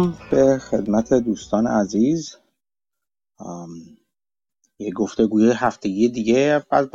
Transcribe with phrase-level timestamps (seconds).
[0.00, 2.36] سلام به خدمت دوستان عزیز.
[4.78, 6.88] یه گفتگوی هفتگی دیگه از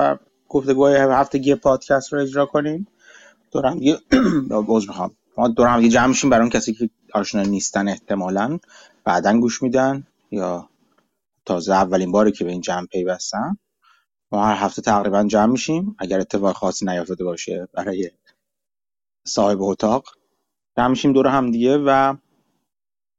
[0.49, 2.87] گفتگوی هفتگی پادکست رو اجرا کنیم.
[3.51, 3.99] دورم یه
[4.67, 5.17] باز می‌خوام.
[5.37, 8.59] ما دورم یه جمع میشیم برای اون کسی که آشنا نیستن احتمالا.
[9.05, 10.69] بعدا گوش میدن یا
[11.45, 13.57] تازه اولین باری که به این جمع پیوستن.
[14.31, 15.95] ما هر هفته تقریبا جمع میشیم.
[15.99, 18.11] اگر اتفاق خاصی نیافتاده باشه برای
[19.27, 20.05] صاحب اتاق.
[20.77, 22.17] جمع میشیم دور هم دیگه و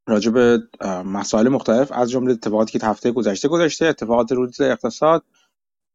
[0.06, 0.62] راجع به
[1.04, 5.24] مسائل مختلف از جمله اتفاقاتی که هفته گذشته گذشته اتفاقات روز اقتصاد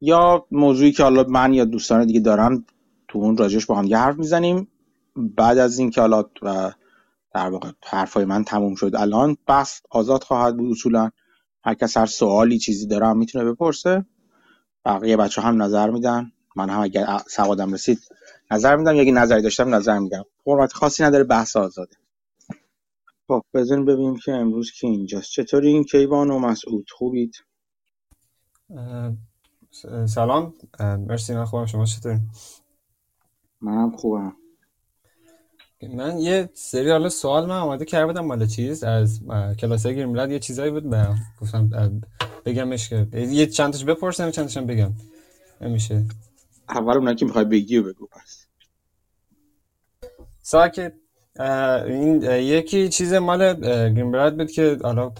[0.01, 2.65] یا موضوعی که حالا من یا دوستان دیگه دارن
[3.07, 4.67] تو اون راجعش با هم حرف می‌زنیم.
[5.15, 6.23] بعد از اینکه حالا
[7.33, 11.09] در واقع حرفای من تموم شد الان بحث آزاد خواهد بود اصولا.
[11.63, 14.05] هر کس هر سوالی چیزی داره هم می‌تونه بپرسه.
[14.85, 16.31] بقیه بچه هم نظر میدن.
[16.55, 17.99] من هم اگر سوادم رسید
[18.51, 20.25] نظر میدم اگه نظری داشتم نظر میدم.
[20.45, 21.95] فرمت خاصی نداره بحث آزاده.
[23.31, 25.31] خب بزنیم ببینیم که امروز که اینجاست.
[25.31, 27.35] چطوری این کیوان و مسعود؟ خوبید؟
[30.05, 30.53] سلام.
[30.79, 31.65] مرسی من خوبم.
[31.65, 32.19] شما چطوری؟
[33.61, 34.35] منم خوبم.
[35.93, 39.21] من یه سری حالا سوال من آماده کرده بودم مال چیز؟ از
[39.59, 42.01] کلاس گریم یه چیزایی بود به گفتم
[42.45, 44.93] بگمش که یه چند تاش بپرسم چند تاشم بگم.
[45.61, 46.05] نمیشه
[46.69, 48.45] اول اونایی که می‌خوای بگی و بگو پس.
[50.41, 50.93] ساکت.
[51.87, 53.53] این یکی چیز مال
[53.89, 55.11] گریمبرد بود که حالا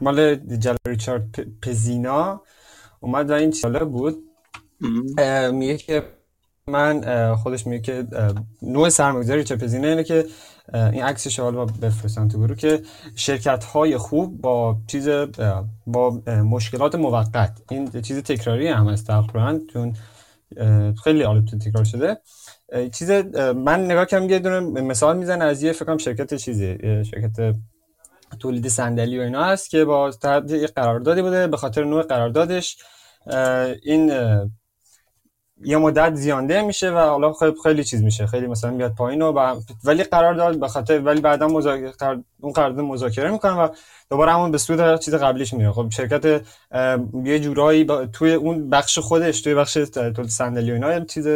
[0.00, 2.42] مال جل ریچارد پزینا
[3.00, 4.16] اومد و این چاله بود.
[5.52, 6.02] میگه که
[6.66, 8.06] من خودش میگه که
[8.62, 10.26] نوع سرمایه‌گذاری چه پزینه اینه که
[10.74, 12.82] این عکسش حالا بفرستم تو گروه که
[13.14, 15.08] شرکت های خوب با چیز
[15.86, 17.62] با مشکلات موقت.
[17.70, 19.96] این چیز تکراری هم هست تقریبا چون
[21.04, 22.18] خیلی حالا تکرار شده.
[22.92, 23.10] چیز
[23.54, 27.54] من نگاه کردم یه دونه مثال می‌زنه از یه فکرم شرکت چیزی شرکت
[28.40, 30.10] تولید صندلی و اینا هست که با
[30.48, 32.76] یه قراردادی بوده به خاطر نوع قراردادش.
[33.82, 34.12] این
[35.64, 39.56] یه مدت زیانده میشه و حالا خیلی خیلی چیز میشه خیلی مثلا میاد پایین و
[39.84, 41.92] ولی قرار داد به خاطر ولی بعدا مذاکره
[42.40, 43.68] اون قرارداد مذاکره می‌کنن و
[44.10, 45.72] دوباره همون به سود چیز قبلیش میره.
[45.72, 46.42] خب شرکت
[47.24, 51.26] یه جورایی توی اون بخش خودش توی بخش تولید صندلی و اینا چیز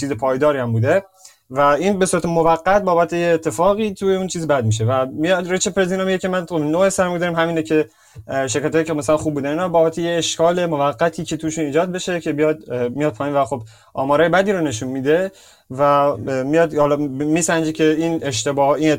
[0.00, 1.04] چیز پایداری هم بوده.
[1.50, 4.84] و این به صورت موقت بابت یه اتفاقی توی اون چیز بد میشه.
[4.84, 7.88] و میاد ریچ پرزینا میگه که من تو نوع سرمایه داریم همینه که
[8.26, 12.32] شرکتایی که مثلا خوب بودن اینا بابت یه اشکال موقتی که توشون ایجاد بشه که
[12.32, 13.62] بیاد میاد پایین و خب
[13.94, 15.32] آمارای بدی رو نشون میده.
[15.78, 18.98] و میاد حالا میسنجه که این اشتباه این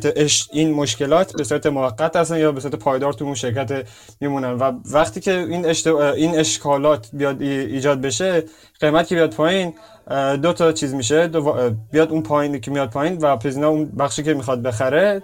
[0.52, 3.88] این مشکلات به صورت موقت هستن یا به صورت پایدار تو اون شرکت
[4.22, 4.52] میمونن.
[4.52, 5.66] و وقتی که این
[6.16, 8.44] این اشکالات بیاد ایجاد بشه
[8.80, 9.74] قیمت که بیاد پایین
[10.42, 11.28] دو تا چیز میشه.
[11.92, 15.24] بیاد اون پایین که میاد پایین و پزینا اون بخشی که می‌خواد بخره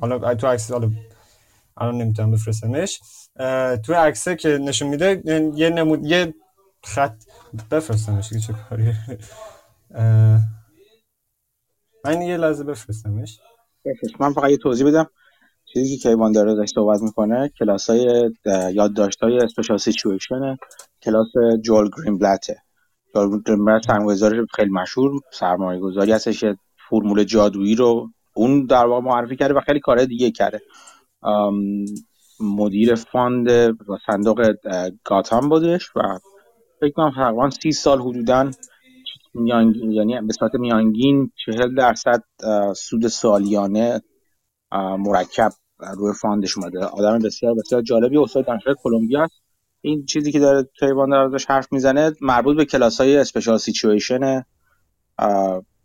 [0.00, 0.90] حالا تو عکس حالا
[1.76, 3.00] الان نمی‌تونم بفرستمش
[3.86, 5.22] تو عکسه که نشون میده
[5.54, 6.34] یه نمود یه
[6.84, 7.14] خط
[7.70, 8.92] بفرستمش چه کاری
[12.04, 13.38] من یه لحظه بفرستمش.
[14.20, 15.10] من فقط یه توضیح بدم.
[15.64, 18.30] چیزی که کیوان داره داشت صحبت می‌کنه کلاس های
[18.74, 20.56] یادداشت های اسپیشال سیچویشن
[21.02, 21.28] کلاس
[21.62, 22.62] جول گرین بلته
[23.14, 26.44] جول گرین بلت سرمایه‌گذار خیلی مشهور سرمایه گذاری هستش
[26.90, 30.60] فرمول جادویی رو اون در واقع معرفی کرده و خیلی کارهای دیگه کرده.
[32.40, 34.54] مدیر fund و صندوق
[35.04, 36.00] Gotham بودش و
[36.80, 38.50] فکر کنم تقریبا سی سال حدودا
[39.34, 42.22] میانگین یعنی به صورت میانگین چهل درصد
[42.76, 44.00] سود سالیانه
[44.98, 46.84] مرکب روی fund ش اومده.
[46.84, 48.18] آدم بسیار بسیار جالبی.
[48.18, 49.28] استاد دانشگاه کلمبیا
[49.80, 54.44] این چیزی که داره کیوان داره ازش حرف می‌زنه مربوط به کلاس های اسپیشال سیچویشن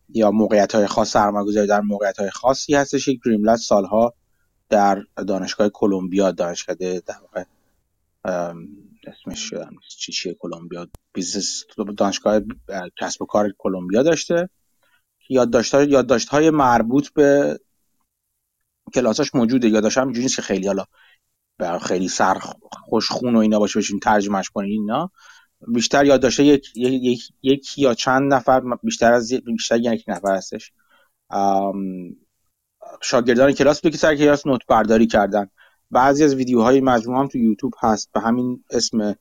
[0.10, 3.06] یا موقعیت های خاص سرمایه‌گذاری در موقعیت های خاصی هستش.
[3.06, 4.14] که گرینبلت سالها
[4.70, 7.44] در دانشگاه کلمبیا دانشگاه در واقع
[9.08, 9.54] اسمش
[9.98, 11.64] چی چیه کلمبیا؟ business
[11.98, 12.42] دانشگاه
[12.98, 14.50] کسب و کار کلمبیا داشته.
[15.30, 17.60] یادداشت های یادداشت های مربوط به
[18.94, 19.70] کلاساش موجوده.
[19.70, 20.86] یادداشت هم که خیلی حالا
[21.80, 22.40] خیلی سر
[22.72, 25.12] خوشخون و اینا باشه بشین ترجمهش کنین اینا.
[25.68, 30.74] بیشتر یادداشت یک یک یک یا چند نفر بیشتر از بیشتر یک نفر هستش.
[33.02, 35.50] شاگردان کلاس بود که سر کلاس نوت برداری کردن.
[35.92, 38.12] بعضی از ویدیوهای مجموعه هم تو یوتیوب هست.
[38.14, 39.16] به همین اسم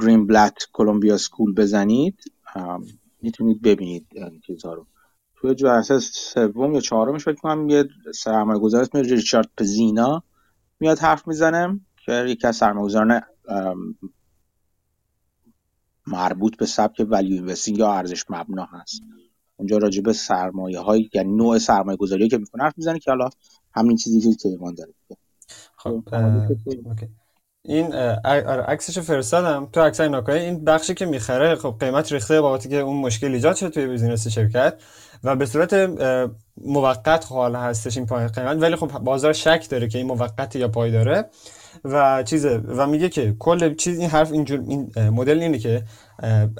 [0.00, 2.20] گرین بلت کلمبیا سکول بزنید.
[3.22, 4.86] می‌تونید ببینید این چیزها رو.
[5.36, 7.84] توی جلسه سوم یا چهارمش فکر کنم یه
[8.14, 10.22] سرمایه گذار اسم ریچارد پزینا
[10.80, 13.20] میاد حرف می‌زنه که یکی از سرمایه‌گذاران
[16.06, 19.02] مربوط به سبک ولیو اینوستینگ یا ارزش مبنا هست.
[19.56, 23.28] اونجا راجع به سرمایه های یعنی نوع سرمایه گذاری که می‌کنه حرف می‌زنه که حالا
[23.74, 24.94] همین چیزی که ایمان داره
[25.84, 26.02] خب
[27.66, 27.94] این
[28.24, 29.68] آره، عکسش فرستادم.
[29.72, 33.56] تو عکس ناکای این بخشی که می‌خره خب قیمت ریخته بابتی که اون مشکل ایجاد
[33.56, 34.74] شد توی بیزینس شرکت
[35.24, 35.74] و به صورت
[36.56, 38.62] موقت حال هستش این پایین قیمت.
[38.62, 41.24] ولی خب بازار شک داره که این موقت یا پای داره.
[41.84, 45.82] و چیزه و میگه که کل چیز این حرف اینجور این مدل اینه که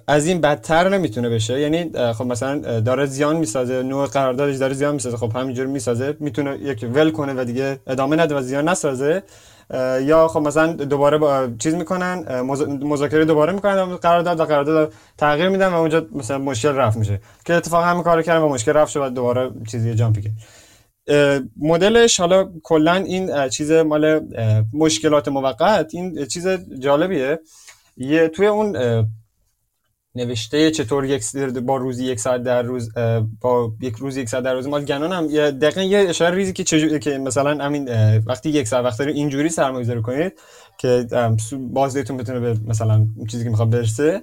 [0.06, 1.60] از این بدتر نمی‌تونه بشه.
[1.60, 6.58] یعنی خب مثلا داره زیان می‌سازه نوع قراردادش داره زیان می‌سازه خب همینجور می‌سازه می‌تونه
[6.62, 9.22] یک ول کنه و دیگه ادامه نده و زیان نسازه.
[10.02, 12.40] یا خب مثلا دوباره با چیز می‌کنن
[12.82, 17.20] مذاکره دوباره می‌کنن قرارداد و قرارداد تغییر میدن و اونجا مثلا مشکل رفت میشه.
[17.44, 20.32] که اتفاقا همین کارو کردن و مشکل رفت شد و دوباره چیزی جامپی کرد
[21.56, 24.20] مدلش حالا کلا این چیز مال
[24.72, 26.48] مشکلات موقت این چیز
[26.78, 27.38] جالبیه.
[27.96, 28.76] یه توی اون
[30.16, 32.90] نوشته چطور یک با روزی یک ساعت در روز
[33.40, 36.64] با یک روز یک ساعت در روز مال گنون هم دقیقا یه اشاره ریزی که
[36.64, 40.32] چجوری که مثلا همین وقتی یک ساعت وقت اینجوری سرمایه‌گذاری کنید
[40.78, 41.06] که
[41.58, 44.22] بازدهیتون بتونه به مثلا چیزی که می‌خواد برسه.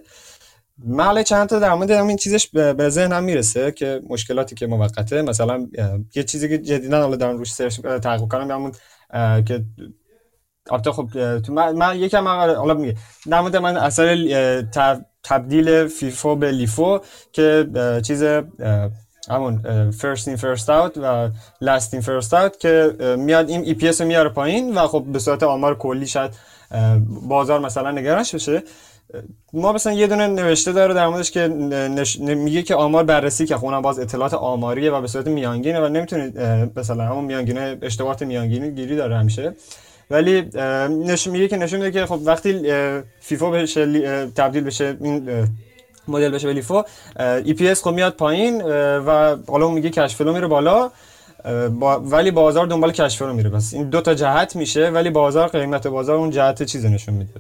[0.85, 5.21] مال چند تا در مورد همین چیزش به ذهنم می‌رسه که مشکلاتی که موقته.
[5.21, 5.67] مثلا
[6.15, 8.71] یه چیزی که جدیدا حالا دارم روش سرچ تحقیق کنم همون
[9.43, 9.65] که
[10.71, 12.95] البته خب تو من, من یکم حالا میگه
[13.29, 14.15] در مورد من اثر
[15.23, 16.99] تبدیل فیفو به لیفو
[17.33, 17.67] که
[18.03, 18.23] چیز
[19.29, 21.29] همون first in first out و
[21.63, 25.19] last in first out که میاد این ای پی رو میاره پایین و خب به
[25.19, 26.31] صورت آمار کلی شاید
[27.07, 28.63] بازار مثلا نگرانش بشه.
[29.53, 31.47] ما مثلا یه دونه نوشته داره در موردش که
[32.17, 36.39] میگه که آمار بررسی که خونم باز اطلاعات آماریه و به صورت میانگینه و نمی‌تونید
[36.75, 39.53] مثلا همون میانگینه اشتباهات میانگینی گیری داره همیشه.
[40.11, 40.41] ولی
[41.05, 42.61] نشون میگه که نشون میده که خب وقتی
[43.19, 45.47] FIFO بشه تبدیل بشه این
[46.07, 46.83] مدل بشه به LIFO
[47.19, 48.61] EPS خب میاد پایین
[49.05, 50.91] و حالا میگه cash flow میره بالا
[52.03, 53.49] ولی بازار دنبال cash flow میره.
[53.49, 57.33] پس این دو تا جهت میشه ولی بازار قیمت بازار اون جهت چیز نشون میده.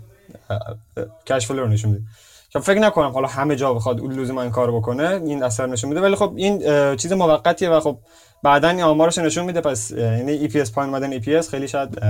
[1.25, 2.03] cash flow رو نشون میده
[2.49, 5.89] که خب فکر نکنم حالا همه جا بخواد اون لزوما کارو بکنه این اثر نشون
[5.89, 6.01] میده.
[6.01, 6.59] ولی خب این
[6.95, 7.97] چیز موقتیه و خب
[8.43, 9.61] بعدا این آمارش نشون میده.
[9.61, 12.01] پس یعنی EPS پایین اومدن EPS خیلی شاید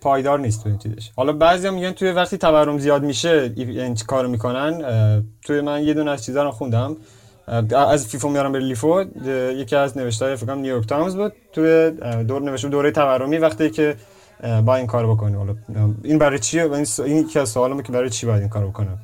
[0.00, 1.10] پایدار نیست تو این چیزش.
[1.16, 4.82] حالا بعضی میگن توی وقتی تورم زیاد میشه این کارو می‌کنن؟
[5.42, 6.96] توی من یه دونه از چیزا رو خوندم.
[7.76, 9.04] از FIFO میارم به LIFO.
[9.56, 11.32] یکی از نوشته‌های فکر کنم نیویورک تایمز بود.
[11.52, 11.90] توی
[12.28, 13.96] دور نوشته دوره تورمی وقتی که
[14.40, 15.56] با این کار بکنی حالا
[16.04, 18.98] این برای چیه؟ این این یکی از سوالمه که برای چی باید این کار بکنه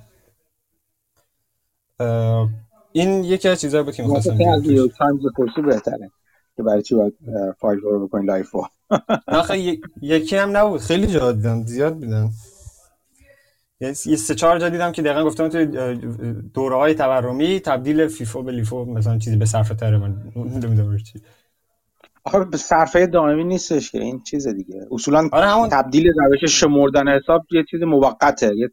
[2.93, 5.23] این یکی از چیزایی بود که می‌خواستم از نیویورک تایمز
[5.67, 6.11] بهتره
[6.57, 7.15] که برای چی باید
[7.59, 8.63] FIFO رو بکنی LIFO
[9.27, 10.81] آخه یکی هم نبود.
[10.81, 11.67] خیلی جا دیدم.
[11.67, 12.31] زیاد بیدن
[13.81, 15.67] یه سه چهار جا دیدم که دقیقا گفتم توی
[16.55, 19.99] دوره های تورمی تبدیل FIFO به LIFO مثلا چیزی به صرفه تره.
[19.99, 21.23] من نمی‌دونم چی.
[22.25, 24.87] آخه صرفه دائمی نیستش که این چیز دیگه.
[24.91, 25.69] اصولا آره همون...
[25.69, 28.57] تبدیل روش شمردن حساب یه چیز موقته.
[28.57, 28.71] یه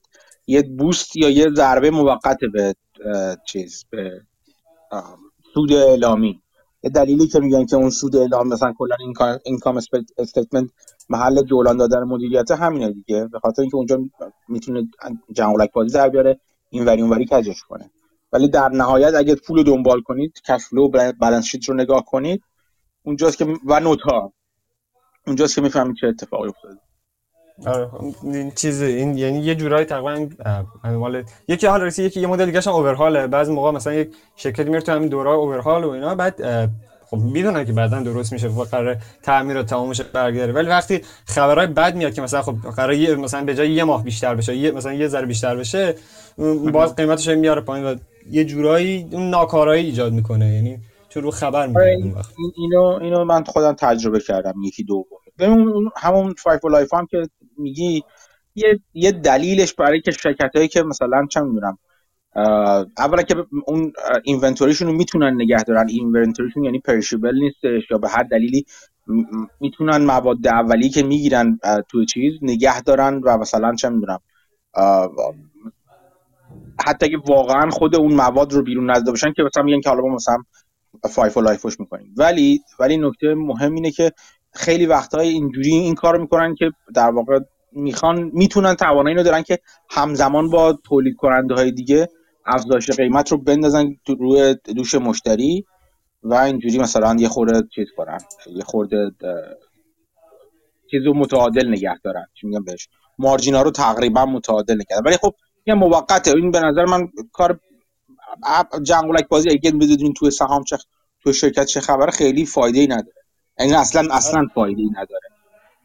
[0.47, 2.75] یه boost یا یه ضربه موقته به
[3.47, 4.21] چیز به
[5.53, 6.41] سود اعلامی.
[6.83, 8.95] یه دلیلی که میگن که اون سود اعلام مثلا کلا
[9.45, 9.79] income
[10.17, 10.69] statement
[11.09, 13.27] محل جولان دادن مدیریت همینه دیگه.
[13.31, 13.99] به خاطر اینکه اونجا
[14.47, 14.87] می‌تونه
[15.31, 16.39] جنگولک بازی در بیاره
[16.69, 17.91] این وری اون وری کجش کنه.
[18.33, 20.89] ولی در نهایت اگه پول دنبال کنید cash flow
[21.19, 22.43] balance sheet رو نگاه کنید
[23.09, 24.33] اونجاست که و note ها
[25.27, 26.75] اونجاست که می‌فهمید چه اتفاقی افتاده.
[27.65, 27.89] آره
[28.23, 30.29] این چیز این یعنی یه جورایی تقریبا
[30.83, 34.63] مال یکی حال رسی یکی یه مدل دیگه هم اوورهاله بعضی موقع مثلا یک شرکتی
[34.63, 36.69] میره تو همین دوره اوورهال و اینا بعد
[37.05, 41.67] خب می‌دونن که بعدا درست میشه و قرار تعمیر و تمامش برگرداره ولی وقتی خبرهای
[41.67, 44.71] بد میاد که مثلا خب قرار یه مثلا به جای یه ماه بیشتر بشه یه
[44.71, 45.95] مثلا یه ذره بیشتر بشه
[46.73, 47.95] باز قیمتش میاره پایین و
[48.31, 50.53] یه جورایی اون ناکارایی ایجاد می‌کنه.
[50.53, 51.83] یعنی چون رو خبر میاد
[52.37, 55.05] این اینو اینو من خودم تجربه کردم یکی دو
[55.39, 58.03] ببین همون FIFO LIFO هم که میگی
[58.55, 61.77] یه, یه دلیلش برای که شرکت هایی که مثلا چه می‌دونم
[62.97, 63.35] اولا که
[63.65, 65.87] اون inventory شون رو می‌تونن نگه دارن.
[65.89, 68.65] inventory شون یعنی perishable نیستش یا به هر دلیلی
[69.59, 74.19] می‌تونن مواد اولی که می‌گیرن توی چیز نگه دارن و مثلا چه می‌دونم
[76.85, 80.01] حتی که واقعا خود اون مواد رو بیرون نزده باشن که مثلا میگن که حالا
[80.01, 80.37] ما مثلا
[81.07, 82.13] FIFO و LIFO ش می‌کنیم.
[82.17, 84.11] ولی ولی نکته مهم اینه که
[84.53, 87.39] خیلی وقتهای اینجوری این کار می‌کنن که در واقع
[87.71, 92.07] می‌خوان می‌تونن توانایی رو دارن که همزمان با تولید کننده های دیگه
[92.45, 95.65] افزایش قیمت رو بندازن روی دوش مشتری
[96.23, 98.17] و اینجوری مثلا یه خورده چیز کنن.
[98.55, 99.11] یه خورده
[100.91, 102.25] چیز رو متعادل نگه دارن.
[102.41, 102.87] چی میگم بهش؟
[103.19, 105.33] margin ا رو تقریبا متعادل نگه ولی خب
[105.65, 106.31] یه موقته.
[106.35, 107.59] این به نظر من کار
[108.83, 110.77] جنگولک بازی اگه بدونین توی سهام چه
[111.23, 113.13] توی شرکت چه خبره خیلی فایده ای نداره.
[113.59, 115.29] یعنی اصلا اصلا فایده ای نداره.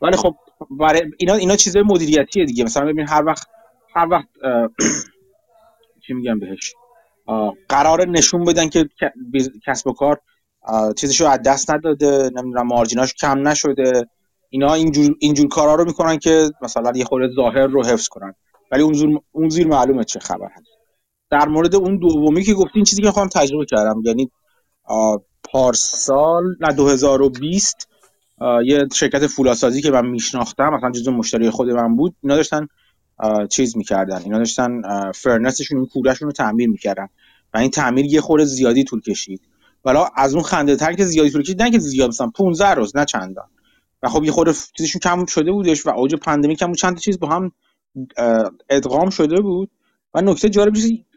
[0.03, 0.35] ولی خب
[0.71, 2.65] برای اینا اینا چیزای مدیریتیه دیگه.
[2.65, 3.47] مثلا ببین هر وقت
[3.95, 4.29] هر وقت
[6.07, 6.75] چی میگم بهش؟
[7.69, 8.89] قرار نشون بدن که
[9.67, 10.21] کسب و کار
[10.97, 14.09] چیزشو از دست نداده نمی‌دونم مارجیناش کم نشده.
[14.51, 18.35] اینا اینجور اینجور کارا رو می‌کنن که مثلا یه خورده ظاهر رو حفظ کنن.
[18.73, 20.74] ولی اون اون زیر معلومه چه خبر هست.
[21.35, 24.31] در مورد اون دومی که گفتی این چیزی که خودم تجربه کردم یعنی
[25.45, 27.89] پارسال نه 2020
[28.65, 32.67] یه شرکت فولاسازی که من میشناختم مثلا جزو مشتری خود من بود اینا داشتن
[33.51, 34.23] چیز می‌کردن.
[34.23, 34.83] اینا داشتن
[35.15, 37.09] فرنسشون کورشون رو تعمیر می‌کردن
[37.55, 39.41] و این تعمیر یه خورده زیادی طول کشید.
[39.85, 42.97] ولی از اون خنده تر که زیادی طول کشید نه که زیاد مثلا 15 روز
[42.97, 43.49] نه چندان.
[44.03, 47.29] و خب یه خورده چیزشون کم شده بودش و اوج pandemic هم چند چیز با
[47.29, 47.53] هم
[48.69, 49.71] ادغام شده بود.
[50.15, 50.75] و نکته جالب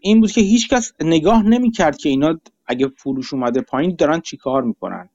[0.08, 5.10] این بود که هیچکس نگاه نمی‌کرد که اینا اگه فروش اومده پایین دارن چیکار می‌کنن.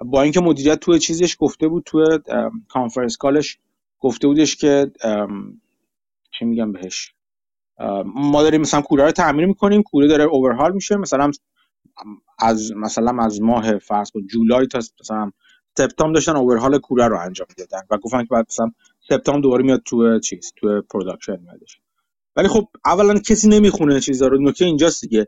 [0.00, 2.04] با اینکه مدیریت توی چیزش گفته بود توی
[2.68, 3.58] conference call ش
[4.00, 4.92] گفته بودش که
[6.38, 7.14] چی میگم بهش؟
[8.04, 11.30] ما داریم مثلا کوره رو تعمیر می‌کنیم کوره داره overhaul میشه مثلا
[12.38, 15.30] از مثلا از ماه فرض کن جولای تا مثلا
[15.78, 18.72] سپتامبر داشتن overhaul کوره رو انجام می‌دادن و گفتن که بعد مثلا
[19.08, 21.80] سپتامبر دوباره میاد تو چیز تو production میادش
[22.36, 25.26] ولی خب اولا کسی نمی‌خونه چیزا رو نکته اینجاست دیگه.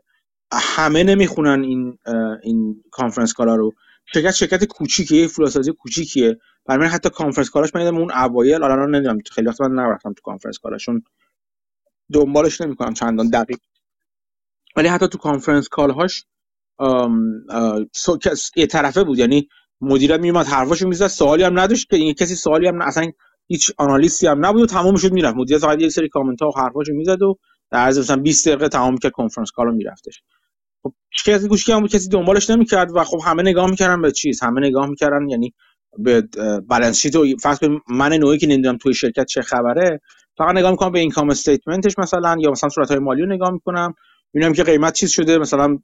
[0.53, 1.97] همه نمی‌خونن این
[2.43, 3.71] این conference call ا رو.
[4.13, 6.37] شرکت شرکت کوچیکه یه فولادسازی کوچیکیه.
[6.65, 10.13] برای من حتی conference call اش من اون اوایل الان نمی‌دونم خیلی وقت من نرفتم
[10.13, 11.03] تو conference call اشون
[12.13, 13.59] دنبالش نمی‌کنم چندان دقیق.
[14.75, 16.25] ولی حتی تو conference call هاش
[18.55, 19.19] یه طرفه بود.
[19.19, 19.49] یعنی
[19.81, 23.11] مدیر میومد حرفاشو می‌زد سوالی هم نداشت که این کسی سوالی هم اصلا
[23.47, 25.35] هیچ آنالیستی هم نبود و تمام شد می‌رفت.
[25.37, 27.35] مدیر فقط یک سری کامنت ها و حرفاشو می‌زد و
[27.71, 30.21] در عرض مثلا 20 دقیقه تمام کرد conference call و میرفتش.
[30.83, 30.93] خب
[31.25, 34.43] کسی گوش نمی‌کرد کسی دنبالش نمی‌کرد و خب همه نگاه می‌کردن به چیز.
[34.43, 35.53] همه نگاه می‌کردن یعنی
[35.97, 36.21] به
[36.67, 37.59] balance sheet و فقط
[37.89, 40.01] من نوعی که نمی‌دونم توی شرکت چه خبره
[40.37, 43.51] فقط نگاه می‌کنم به income statement ش مثلا یا مثلا صورت های مالی رو نگاه
[43.51, 43.93] می‌کنم.
[44.33, 45.77] می‌بینم که قیمت چیز شده مثلا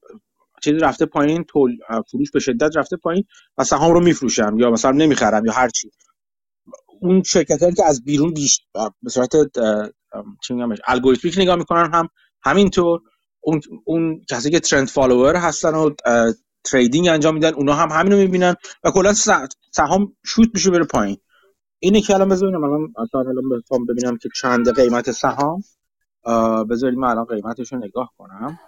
[0.64, 1.78] چیزی رفته پایین پول
[2.12, 3.24] فروش به شدت رفته پایین
[3.58, 5.92] و سهام رو میفروشم یا مثلا نمی‌خرم یا هر چی.
[7.02, 8.60] اون شرکت که از بیرون بهش
[9.04, 9.32] به صورت
[10.44, 12.08] چی میگم algorithmic نگاه می‌کنن هم
[12.44, 13.02] همینطور
[13.42, 15.90] اون اون کسی که trend follower هستن و
[16.64, 19.14] trading انجام میدن اونا هم همینو می‌بینن و کلا
[19.72, 21.18] سهام شوت میشه بره پایین.
[21.80, 25.64] اینه که الان بذاریم الان الان بخوام ببینم که چند قیمت سهام.
[26.70, 28.60] بذاریم من الان قیمتش رو نگاه کنم.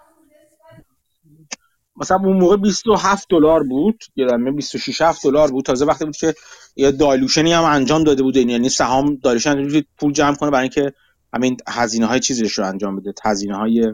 [1.96, 5.64] مثلا اون موقع 27 دلار بود یادمه 26 7 دلار بود.
[5.64, 6.34] تازه وقتی بود که
[6.76, 8.36] یه دایلوشنی هم انجام داده بود.
[8.36, 10.92] یعنی سهام دایلوشن پول جمع کنه برای اینکه
[11.34, 13.92] همین هزینه های چیزش رو انجام بده هزینه های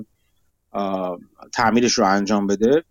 [1.55, 2.85] تعمیرش رو انجام بده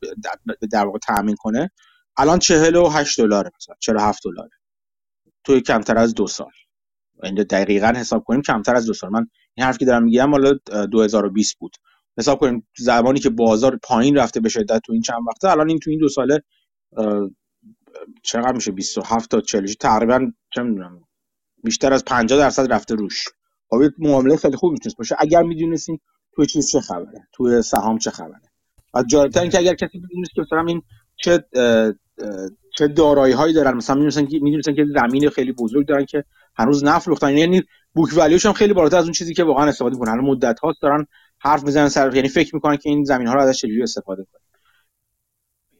[0.71, 1.71] در واقع تامین کنه.
[2.17, 4.49] الان 48 دلاره مثلا 47 دلاره.
[5.43, 6.51] توی کمتر از دو سال.
[7.23, 9.09] این دقیقا حساب کنیم کمتر از دو سال.
[9.09, 10.59] من این حرفی که دارم میگم مال
[10.91, 11.75] 2020 بود.
[12.19, 15.79] حساب کنیم زمانی که بازار پایین رفته به شدت تو این چند وقته الان این
[15.79, 16.43] تو این دو ساله
[18.23, 21.01] چقدر میشه؟ 27 تا 40 تقریبا چه می‌دونم
[21.63, 23.25] بیشتر از 50 درصد رفته روش.
[23.69, 25.15] خب معامله خیلی خوب می‌تونست باشه.
[25.19, 25.99] اگر می‌دونستین
[26.35, 28.41] توی چیز چه خبره توی سهام چه خبره.
[28.93, 30.81] و جالبتر اینکه اگر کسی می‌دونست که مثلا این
[31.15, 31.45] چه
[32.77, 36.23] چه دارایی هایی دارن مثلا می‌دونستن که می‌دونستن که زمین خیلی بزرگ دارن که
[36.55, 37.63] هنوز نفروختن یعنی
[37.95, 40.11] بوک ولیوش هم خیلی بالاتر از اون چیزی که واقعا استفاده می‌کنن.
[40.11, 41.05] الان مدت هاست دارن
[41.39, 44.41] حرف می‌زنن سر یعنی فکر می‌کنن که این زمین ها رو ازش چجوری استفاده کنن.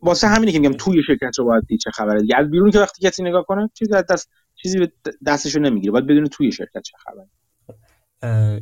[0.02, 2.36] واسه همینه که میگم توی شرکت رو باید دید چه خبره دیگه.
[2.38, 4.88] از بیرون که وقتی کسی نگاه کنه چیزی از دست چیزی
[5.26, 5.92] دستش رو نمی‌گیره.
[5.92, 7.28] باید بدون توی شرکت چه خبره.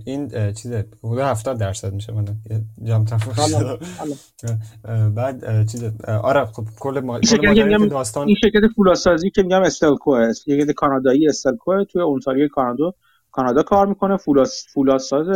[0.05, 0.73] این چیز
[1.03, 2.25] حدود 70 درصد میشه من
[2.83, 3.79] جام تفاوت
[5.15, 10.71] بعد چیز آره خب کل ما کل داستان این شرکت فولاسازی که میگم استلکو شرکت
[10.71, 12.93] کانادایی استلکو توی اونتاریو کانادا.
[13.37, 15.27] کانادا کار می‌کنه فولاس فولاساز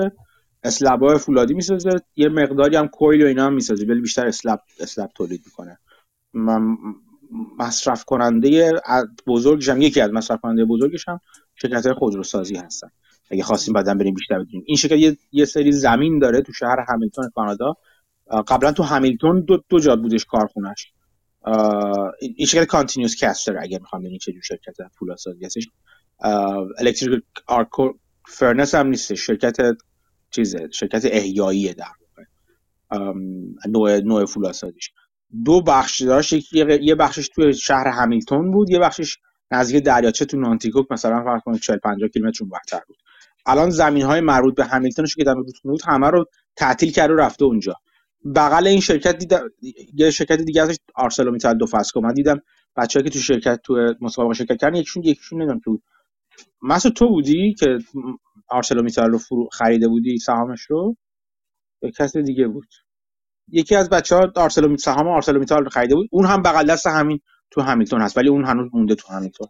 [0.63, 1.89] اسلب فولادی می‌سازه.
[2.15, 5.77] یه مقداری هم کویل و اینا هم می‌سازه ولی بیشتر اسلب اسلب تولید می‌کنه.
[6.33, 6.77] من
[7.59, 8.71] مصرف کننده
[9.27, 11.19] بزرگش هم یکی از مصرف کننده بزرگش هم
[11.55, 12.89] شرکت های خودروسازی هستن.
[13.31, 14.63] اگه خواستیم بعدا بریم بیشتر بدونیم.
[14.65, 17.75] این شرکت یه،, سری زمین داره تو شهر همیلتون کانادا.
[18.47, 20.91] قبلا تو همیلتون دو, دو جا بودش کارخونش
[22.19, 25.67] این شرکت continuous caster اگه می‌خوام ببینید چه جور شرکت فولادسازی هستش.
[26.79, 27.93] electric arc
[28.27, 29.57] furnace هم نیست شرکت
[30.31, 31.85] چیزه شرکت احیایی در
[33.67, 34.91] نوع نوع فولادسازیش
[35.45, 39.17] دو بخش داشت یه بخشش توی شهر همیلتون بود یه بخشش
[39.51, 42.97] نزدیک دریاچه تو نانتیکوک مثلا فرض کنید 40 50 کیلومتر اونورتر بود.
[43.45, 46.25] الان زمین های مربوط به همیلتونش که در بود همه رو
[46.55, 47.75] تعطیل کرده و رفته اونجا.
[48.35, 49.49] بغل این شرکت دیدم
[49.93, 52.41] یه شرکت دیگه ازش ArcelorMittal Dofasco من دیدم
[52.77, 55.83] بچه‌ها که تو شرکت تو مسابقه شرکت کردن یکیشون یکیشون نمی‌دونم که
[56.61, 57.77] مسعود تو بودی که
[58.49, 60.95] ArcelorMittal رو خریده بودی سهامش رو؟
[61.81, 62.67] یا کسی دیگه بود.
[63.51, 66.09] یکی از بچه ها Arcelor سهام ArcelorMittal رو خریده بود.
[66.11, 67.19] اون هم بغل دست همین
[67.51, 69.47] تو همیلتون هست ولی اون هنوز مونده تو همیلتون.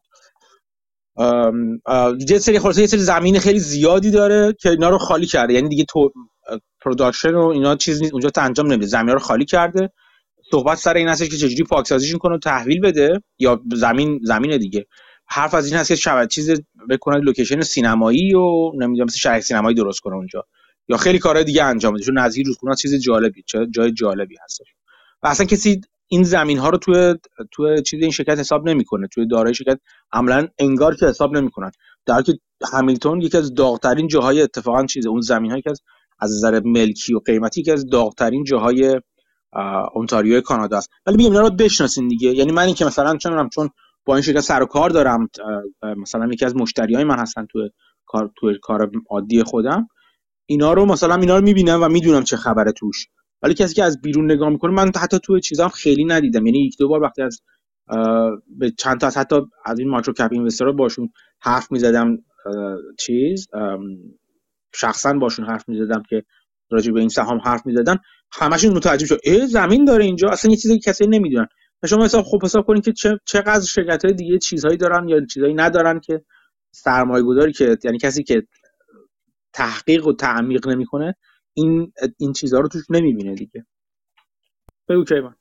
[2.30, 5.54] یه سری خلاصه یه سری زمین خیلی زیادی داره که اینا رو خالی کرده.
[5.54, 6.12] یعنی دیگه تو
[6.82, 8.88] production و اینا چیز نیست اونجا انجام نمیده.
[8.88, 9.90] زمین رو خالی کرده.
[10.52, 13.22] صحبت سر این هستش که چجوری پاکسازیشون کنه تحویل بده.
[13.40, 14.86] یا زمین زمین دیگه.
[15.32, 19.76] حرف از این هست که شاید چیز بکنه location سینمایی و نمی‌دونم مثل شهر سینمایی
[19.76, 20.46] درست کنه اونجا.
[20.88, 24.68] یا خیلی کارهای دیگه انجام بده چون نظیر رودخونه چیز جالبی جای جالبی هستش.
[25.24, 27.16] و اصلا کسی این زمین ها رو توی
[27.52, 29.08] توی چیز این شرکت حساب نمی‌کنه.
[29.08, 29.80] توی دارای شرکت
[30.14, 31.72] عملا انگار که حساب نمی‌کنن.
[32.06, 32.34] در که
[32.74, 35.82] همیلتون یکی از داغترین جاهای اتفاقا چیزه اون زمین هایی که از
[36.20, 39.02] از نظر ملکی و قیمتی که از داغترین جاهای
[39.94, 40.90] اونتاریو کانادا است.
[41.06, 42.30] ولی میگم اینا رو بشناسین دیگه.
[42.30, 43.70] یعنی من که مثلا چون چون
[44.06, 45.30] با این شرکت سر و کار دارم
[45.98, 47.70] مثلا یکی از مشتری من هستن تو
[48.06, 49.88] کار تو کار عادی خودم.
[50.46, 53.08] اینا رو مثلا اینا رو می‌بینم و می‌دونم چه خبره توش.
[53.42, 56.46] ولی کسی که از بیرون نگاه می‌کنه من حتی تو چیزام خیلی ندیدم.
[56.46, 57.42] یعنی یک دو بار وقتی از
[58.58, 61.10] به چند تا حتی از این ماکرو کپ اینوستر باشون
[61.42, 62.18] حرف می‌زدم
[63.00, 63.48] چیز
[64.76, 66.24] شخصا باشون حرف می‌زدم که
[66.70, 67.98] راجع به این سهام حرف می‌زدن
[68.32, 71.48] همشون متوجه شد ای زمین داره اینجا اصلا یه چیزی که کسی نمی‌دونن
[71.88, 75.54] شما حساب خوب حساب کنید که چه چقدر شرکت های دیگه چیزهایی دارن یا چیزهایی
[75.54, 76.26] ندارن که
[76.72, 78.44] سرمایه گذاری که یعنی کسی که
[79.54, 81.16] تحقیق و تعمیق نمی‌کنه
[81.54, 83.66] این این چیزها رو توش نمی‌بینه دیگه.
[84.90, 85.36] بگو کیوان.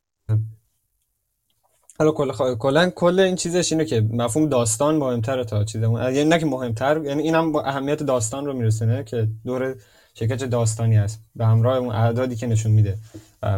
[1.99, 6.39] حالا کل کلا کل این چیزش اینه که مفهوم داستان مهمتره تا چیزمون یعنی نه
[6.39, 9.77] که مهمتر یعنی اینم با اهمیت داستان رو میرسونه که دور
[10.15, 12.99] شرکت داستانی است به همراه اون اعدادی که نشون میده.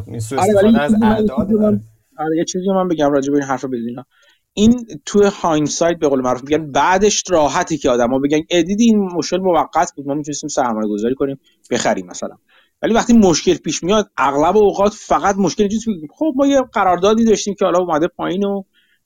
[0.07, 1.81] این سو آره، استفاده از اعداد
[2.19, 4.07] آره یه چیزی من بگم راجع به این حرف بدینا
[4.55, 9.37] این تو هایندسایت به قول معروف میگن بعدش راحتی که آدما بگن ادید این مشکل
[9.39, 12.37] موقت بود ما می‌تونستیم سرمایه گذاری کنیم بخریم مثلا.
[12.83, 17.55] ولی وقتی مشکل پیش میاد اغلب اوقات فقط مشکل چیزی خب ما یه قراردادی داشتیم
[17.55, 18.63] که حالا اومده پایین و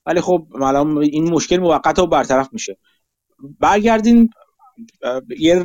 [0.06, 2.76] ولی خب الان این مشکل موقت و برطرف میشه.
[3.60, 4.30] برگردین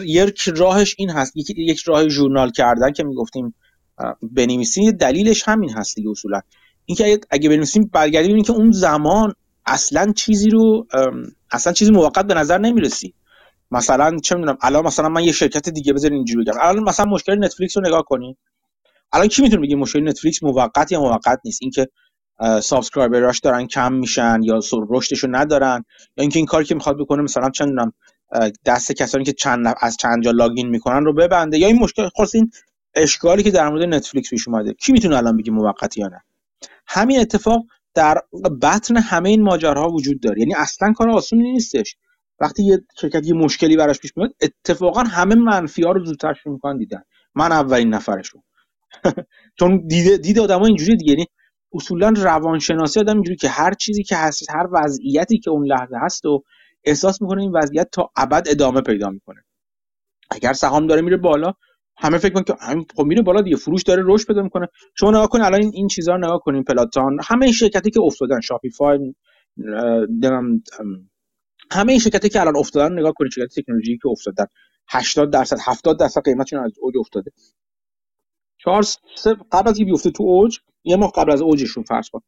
[0.05, 1.33] یک راهش این هست.
[1.57, 3.55] یک راه ژورنال کردن که می‌گفتیم
[4.21, 6.41] بنویسین دلیلش همین هست دیگه اصولا.
[6.85, 9.33] اینکه اگه بنویسیم برگردیم ببینیم که اون زمان
[9.65, 10.87] اصلا چیزی رو
[11.51, 13.13] اصلا چیزی موقت به نظر نمی‌رسید.
[13.71, 16.53] مثلا چه می‌دونم الان مثلا من یه شرکت دیگه بذارین اینجوری بگم.
[16.61, 18.35] الان مثلا مشکل نتفلیکس رو نگاه کنین
[19.13, 21.87] الان کی می‌تونه بگه مشکل نتفلیکس موقت یا موقت نیست؟ اینکه
[22.61, 25.83] subscriber اش دارن کم میشن یا رشدشو ندارن
[26.17, 27.93] یا اینکه این کاری که می‌خواد بکنه مثلا چه می‌دونم
[28.65, 32.35] دست کسانی که چند از چند جا login می‌کنن رو ببنده یا این مشکل خاص
[32.35, 32.51] این
[32.95, 34.73] اشکالی که در مورد نتفلیکس پیش اومده.
[34.73, 36.21] کی می‌تونه الان بگه موقتی یا نه؟
[36.93, 37.63] همین اتفاق
[37.95, 38.17] در
[38.61, 40.39] بطن همه این ماجراها وجود داره.
[40.39, 41.95] یعنی اصلا کار آسونی نیستش.
[42.39, 46.53] وقتی یه شرکت یه مشکلی براش پیش میاد اتفاقا همه منفی ها رو زودتر شروع
[46.53, 47.03] می‌کنن دیدن.
[47.35, 48.43] من اولین نفرشون
[49.59, 51.11] چون دید دید آدم‌ها اینجوری دیگه.
[51.11, 51.25] یعنی
[51.73, 56.25] اصولا روانشناسی آدم اینجوری که هر چیزی که هست هر وضعیتی که اون لحظه هست
[56.25, 56.43] و
[56.83, 59.43] احساس می‌کنه این وضعیت تا ابد ادامه پیدا می‌کنه.
[60.31, 61.53] اگر سهام داره میره بالا
[61.97, 64.67] همه فکر می‌کنن که همین خب میره بالا دیگه فروش داره رشد پیدا می‌کنه.
[64.95, 68.39] شما نگاه کنید الان این چیزا رو نگاه کنید پلاتون همه این شرکتی که افتادن
[68.39, 69.13] شاپیفای
[71.71, 74.45] همه این شرکتی که الان افتادن نگاه کنید شرکت تکنولوژی که افتادن.
[74.89, 77.31] 80 درصد 70 درصد قیمتشون از اوج افتاده.
[78.57, 78.83] چهار
[79.51, 82.19] قبل از بیفته تو اوج یه ماه قبل از اوجشون فرض کن.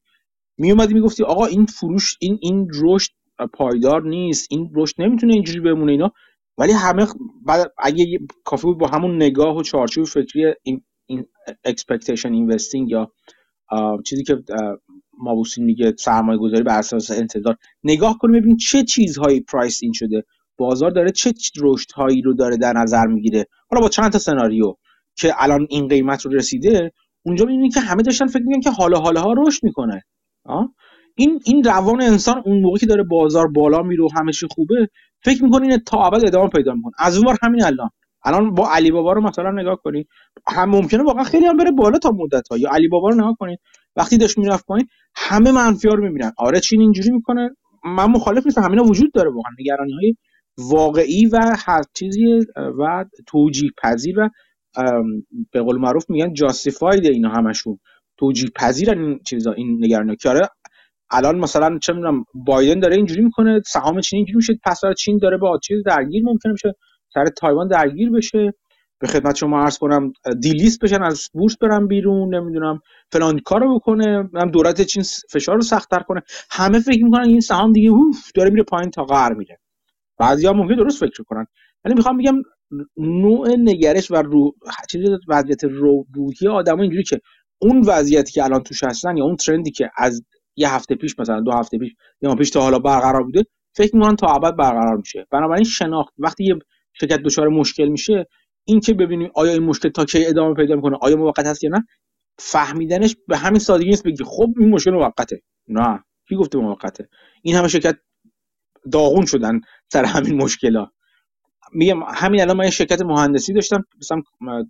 [0.58, 3.12] می اومدی می‌گفتی آقا این فروش این این رشد
[3.54, 6.12] پایدار نیست این رشد نمی‌تونه اینجوری بمونه اینا.
[6.57, 7.07] ولی همه
[7.45, 11.25] بعد اگه کافی بود با همون نگاه و چارچوب فکری این, این
[11.67, 13.11] expectation investing یا
[14.05, 14.43] چیزی که
[15.19, 20.23] مابوسی میگه سرمایه گذاری بر اساس انتظار نگاه کنیم ببینیم چه چیزهایی پرایس این شده.
[20.57, 23.45] بازار داره چه رشد هایی رو داره در نظر می‌گیره.
[23.71, 24.75] حالا با چند تا سناریو
[25.15, 26.91] که الان این قیمت رو رسیده
[27.25, 30.01] اونجا می‌بینید که همه داشتن فکر می‌کنن که حالا حالا ها رشد می‌کنه.
[31.15, 34.89] این این روان انسان اون موقعی که داره بازار بالا میره و همه خوبه
[35.23, 36.93] فکر می‌کنه این تا ابد ادامه پیدا می‌کنه.
[36.99, 37.89] از اون همین الان.
[38.25, 40.07] الان با علی بابا رو مثلا نگاه کنید
[40.47, 43.36] هم ممکنه واقعا خیلی هم بره بالا تا مدت ها یا علی بابا رو نگاه
[43.39, 43.59] کنید
[43.95, 46.31] وقتی داشت می‌رفت پایین همه منفی رو می‌بینن.
[46.38, 47.49] آره چین اینجوری می‌کنه
[47.86, 48.62] من مخالف نیستم.
[48.62, 49.51] همینا وجود داره واقعا.
[49.59, 50.15] نگرانی های
[50.57, 54.29] واقعی و هر چیزی و توجیه پذیر و
[55.51, 57.79] به قول معروف میگن جاستیفاید اینا همشون.
[58.17, 60.41] توجیه پذیرن این چیزا این نگرانی که آره
[61.13, 65.38] الان مثلا چه می‌دونم بایدن داره اینجوری می‌کنه سهام چین اینجوری میشه پس چین داره
[65.38, 66.76] با چیز درگیر ممکنه میشه
[67.13, 68.54] سر تایوان درگیر بشه.
[68.99, 72.80] به خدمت شما عرض کنم دیلیست بشن از بورس برن بیرون نمی‌دونم
[73.12, 76.21] فلان کارو بکنه هم دولت چین فشار رو سختتر کنه.
[76.52, 79.60] همه فکر می‌کنن این سهام دیگه اوف داره میره پایین تا قهر میره.
[80.17, 81.45] بعضیا ممکن درست فکر کنن.
[81.86, 82.36] ولی می‌خوام بگم
[82.97, 84.56] نوع نگرش و رو
[84.91, 87.19] چیز وضعیت روحی آدم اینجوری که
[87.62, 90.23] اون وضعیتی که الان توش هستن یا اون ترندی که از
[90.55, 93.43] یه هفته پیش مثلا دو هفته پیش یا ماه پیش تا حالا برقرار بوده
[93.75, 95.27] فکر می‌کنن تا ابد برقرار میشه.
[95.31, 96.55] بنابراین شناخت وقتی یه
[96.93, 98.27] شرکت دچار مشکل میشه
[98.65, 101.69] این که ببینیم آیا این مشکل تا کی ادامه پیدا می‌کنه آیا موقت هست یا
[101.69, 101.85] نه
[102.39, 105.41] فهمیدنش به همین سادگی نیست بگی خب این مشکل موقته.
[105.67, 106.03] نه.
[106.29, 107.09] کی گفته موقته؟
[107.43, 107.97] این همه شرکت
[108.91, 109.61] داغون شدن
[109.93, 110.87] سر همین مشکلا.
[111.73, 114.21] میگم همین الان من یه شرکت مهندسی داشتم مثلا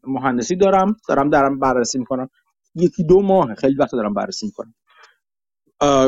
[0.07, 2.29] مهندسی دارم دارم دارم بررسی می‌کنم.
[2.75, 4.75] یکی دو ماه خیلی وقت دارم بررسی می‌کنم.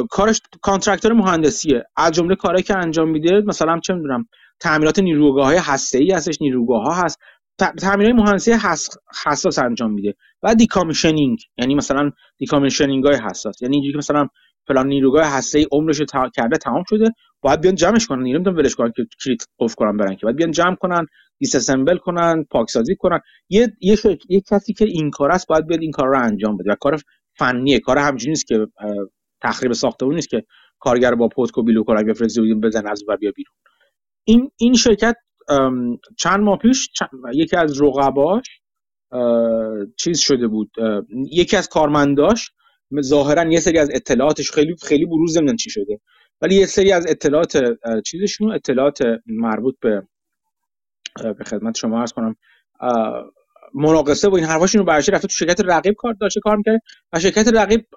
[0.09, 1.83] کارش contractor مهندسیه.
[1.97, 4.25] از جمله کارهایی که انجام میده مثلا چه می‌دونم
[4.59, 7.19] تعمیرات نیروگاه های هسته ای هستش نیروگاه ها هست
[7.57, 8.55] تعمیرات مهندسی
[9.25, 13.61] حساس انجام میده و decommissioning یعنی مثلا decommissioning های حساس.
[13.61, 14.27] یعنی اینجوری که مثلا
[14.67, 16.29] فلان نیروگاه هسته ای عمرش تا...
[16.35, 18.23] کرده تمام شده باید بیان جمعش کنن.
[18.23, 20.25] نمی‌تونن ولش کنن که کلیت اوف کنن برن که.
[20.25, 21.05] باید بیان جمع کنن
[21.39, 23.19] دیساسمبل کنن پاکسازی کنن.
[23.49, 23.97] یه یه,
[24.29, 26.71] یه کسی که این کار است باید بیاد این کار رو انجام بده.
[26.71, 26.99] و کار
[27.37, 27.79] فنیه.
[27.79, 28.67] کار همینجوری نیست که
[29.41, 30.43] تخریب ساختمون نیست که
[30.79, 33.55] کارگر با پوتکو بیلو کنن بفرسته بزن از و بیا بیرون.
[34.27, 35.15] این این شرکت
[36.17, 36.89] چند ماه پیش
[37.33, 38.45] یکی از رقباش
[39.97, 40.71] چیز شده بود
[41.31, 42.51] یکی از کارمنداش
[43.01, 45.99] ظاهرا یه سری از اطلاعاتش خیلی خیلی بروز نمیدن چی شده.
[46.41, 47.57] ولی یه سری از اطلاعات
[48.05, 50.07] چیزشون اطلاعات مربوط به
[51.37, 52.35] به خدمت شما عرض کنم
[53.73, 56.79] مناقصه و این حرفاشون رو برشه رفته تو شرکت رقیب کار داشته کار می‌کنه
[57.13, 57.87] و شرکت رقیب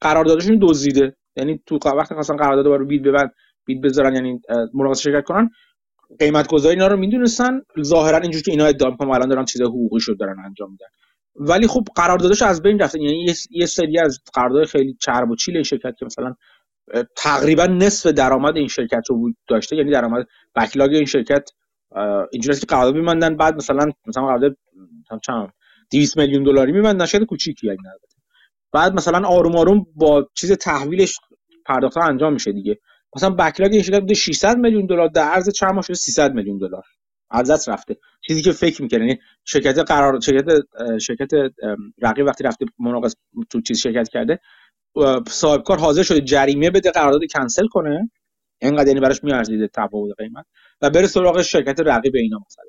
[0.00, 1.16] قراردادشون دزدیده.
[1.36, 3.32] یعنی تو وقتی خواستن قرارداد رو بید ببند
[3.64, 4.40] بید بذارن یعنی
[4.74, 5.50] مناقصه شرکت کنن
[6.18, 7.60] قیمت گذاری اینا رو می‌دونستن.
[7.82, 10.86] ظاهرا اینجوری که اینا ادعا می‌کنن الان دارن چیز حقوقی شد دارن انجام میدن.
[11.36, 13.00] ولی خب قراردادش از بین رفته.
[13.00, 16.34] یعنی یه سری از قرارداد خیلی چرب و چیل این شرکت که مثلا
[17.16, 19.76] تقریبا نصف درآمد این شرکت رو بود داشته.
[19.76, 21.50] یعنی درآمد بکلاگ این شرکت
[22.32, 24.56] اینجوری که قرارداد میمندن بعد مثلا مثلا قرارداد
[25.26, 25.52] چند
[25.90, 27.78] 200 میلیون دلاری میمندن شاید کوچیکی یعنی
[28.72, 31.18] بعد مثلا آروم آروم با چیز تحویلش
[31.66, 32.78] پرداخت انجام میشه دیگه.
[33.16, 36.58] مثلا بکلاگ این شرکت بوده 600 میلیون دلار در عرض چند ماه شده 300 میلیون
[36.58, 36.82] دلار.
[37.30, 37.96] از دست رفته.
[38.26, 40.44] چیزی که فکر می‌کنه یعنی شرکت قرار شرکت
[40.98, 41.30] شرکت
[42.02, 43.14] رقیب وقتی رفته مناقص
[43.50, 44.40] تو چیز شرکت کرده
[45.28, 48.10] صاحب کار حاضر شده جریمه بده قرارداد کنسل کنه.
[48.62, 50.46] اینقدر یعنی براش میارزیده تفاوت قیمت.
[50.82, 52.64] و بره سراغ شرکت رقیب اینا مثلا.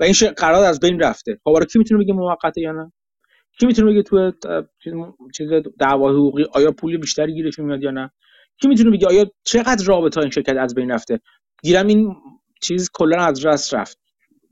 [0.00, 1.38] و این قرارداد از بین رفته.
[1.44, 2.92] خب کی می‌تونه بگه موقته یا نه؟
[3.60, 4.32] کی می‌تونه بگه تو
[5.36, 5.48] چیز
[5.80, 8.10] دعوا حقوقی آیا پول بیشتری گیرش میاد یا نه؟
[8.62, 11.20] کی می‌تونه بگه آیا چقدر رابطه این شرکت از بین رفته؟
[11.62, 12.14] گیرم این
[12.62, 13.98] چیز کلا از رست رفت.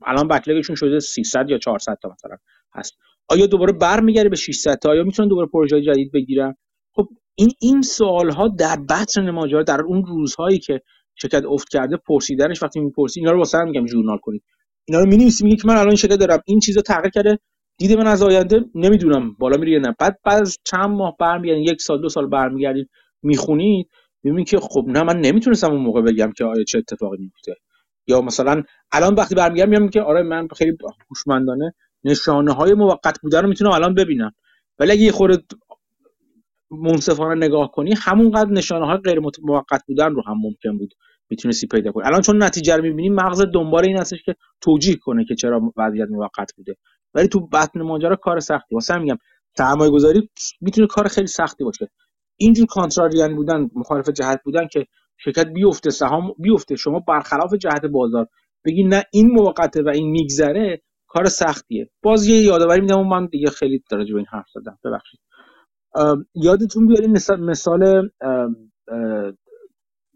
[0.05, 2.37] الان بکلگشون شده 300 یا 400 تا مثلا
[2.75, 2.93] هست.
[3.29, 6.55] آیا دوباره برمیگره به 600 تا؟ آیا می‌تونن دوباره پروژه جدید بگیرن
[6.95, 10.81] خب این این سوال ها در بطن ماجرا در اون روزهایی که
[11.15, 14.43] شرکت افت کرده پرسیدنش وقتی می‌پرسی اینا رو واسه میگم ژورنال کنید.
[14.87, 17.39] اینا رو می‌نویسی میگه که من الان شرکت دارم این چیزا تغییر کرده.
[17.77, 19.33] دید من از آینده نمی‌دونم.
[19.33, 19.95] بالا میره نه.
[19.99, 22.87] بعد بعد از چند ماه برمیگردین یک سال دو سال برمیگردین
[23.23, 23.89] می‌خونید
[24.23, 27.55] می‌بینید که خب نه من نمی‌تونستم اون موقع بگم که آیا چه اتفاقی میفته
[28.07, 30.77] یا مثلا الان وقتی برمیگردم میگم که آره من خیلی
[31.09, 34.31] هوشمندانه نشانه های موقت بودن رو می‌تونم الان ببینم.
[34.79, 35.11] ولی اگه یه
[36.71, 40.93] منصفانه نگاه کنی همونقدر نشانه های غیر موقت بودن رو هم ممکن بود
[41.29, 42.05] می‌تونستی پیدا کنی.
[42.07, 46.07] الان چون نتیجه رو می‌بینی مغز دنبال این هستش که توجیه کنه که چرا وضعیت
[46.09, 46.75] موقت بوده.
[47.15, 48.75] ولی تو بطن ماجرا کار سختی.
[48.75, 49.17] واسه میگم
[49.57, 50.29] سرمایه گذاری
[50.61, 51.89] می‌تونه کار خیلی سختی باشه.
[52.37, 54.85] اینجور کانتراریان بودن مخالف جهت بودن که
[55.17, 58.27] شرکت بیفته سهام بیفته شما برخلاف جهت بازار
[58.65, 61.89] بگی نه این موقته و این میگذره کار سختیه.
[62.03, 64.79] باز یه یادآوری میدم من دیگه خیلی درجه به این حرف زدم.
[64.83, 65.19] ببخشید.
[66.35, 68.09] یادتون بیارین مثال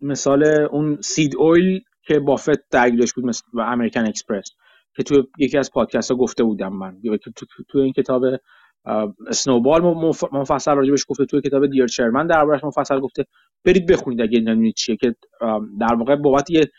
[0.01, 4.51] مثال اون سید اویل که بافت درگیرش بود و امریکن اکسپرس
[4.99, 6.97] که تو یکی از پادکست ها گفته بودم من.
[7.23, 8.23] تو, تو این کتاب
[9.27, 9.81] Snowball
[10.31, 13.25] مفصل راجبش گفته توی کتاب Dear Chairman دربارش مفصل گفته.
[13.65, 15.15] برید بخونید اگه نمی‌دونید چیه که
[15.79, 16.71] در واقع بابت یه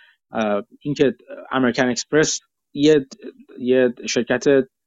[0.80, 1.14] اینکه
[1.52, 2.40] امریکن اکسپرس
[2.74, 3.06] یه
[3.58, 4.44] یه شرکت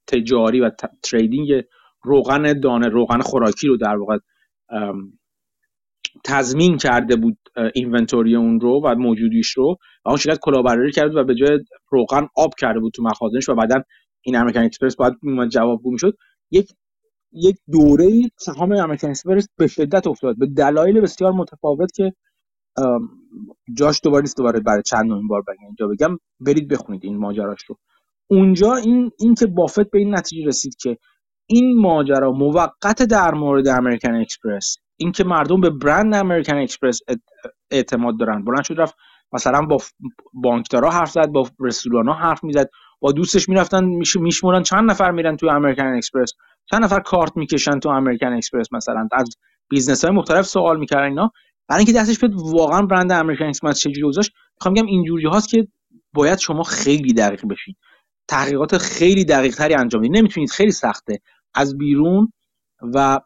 [0.07, 0.71] تجاری و
[1.03, 1.63] trading
[2.03, 4.17] روغن دانه روغن خوراکی رو در واقع
[6.25, 7.37] تضمین کرده بود
[7.75, 9.77] inventory اون رو و موجودیش رو.
[10.05, 13.55] و اون شرکت کلاهبرداری کرد و به جای روغن آب کرده بود تو مخازنش و
[13.55, 13.75] بعدا
[14.21, 15.13] این امریکن اکسپرس باید
[15.49, 16.17] جوابگو می‌شد
[16.51, 16.69] یک
[17.31, 20.37] یک دوره سهام امریکن اکسپرس به شدت افتاد.
[20.39, 22.13] به دلایل بسیار متفاوت که
[23.77, 26.17] جاش دوباره نیست دوباره برای چندمین بار بگم اینجا بگم.
[26.39, 27.75] برید بخونید این ماجراش رو.
[28.27, 30.97] اونجا این این که بافت به این نتیجه رسید که
[31.49, 36.99] این ماجرا موقت در مورد امریکن اکسپرس اینکه مردم به برند امریکن اکسپرس
[37.71, 38.43] اعتماد دارن.
[38.43, 38.95] بلند شد رفت
[39.33, 39.77] مثلا با
[40.33, 43.83] بانکدارا حرف زد با رستورانا حرف می‌زد با دوستش می‌رفتن
[44.15, 46.33] می‌شمردن چند نفر میرن تو امریکن اکسپرس
[46.71, 49.29] چند نفر کارت می‌کشن تو امریکن اکسپرس مثلا؟ از
[49.69, 51.31] business های مختلف سوال می‌کردن اینا.
[51.67, 55.67] برای اینکه دستش بیاد واقعا برند امریکن اکسپرس چجوری هست می‌خوام بگم اینجوری هاست که
[56.13, 57.75] باید شما خیلی دقیق بشین.
[58.27, 61.19] تحقیقات خیلی دقیق تری انجام بدید نمی‌تونید خیلی سخته.
[61.55, 62.33] از بیرون
[62.95, 63.19] و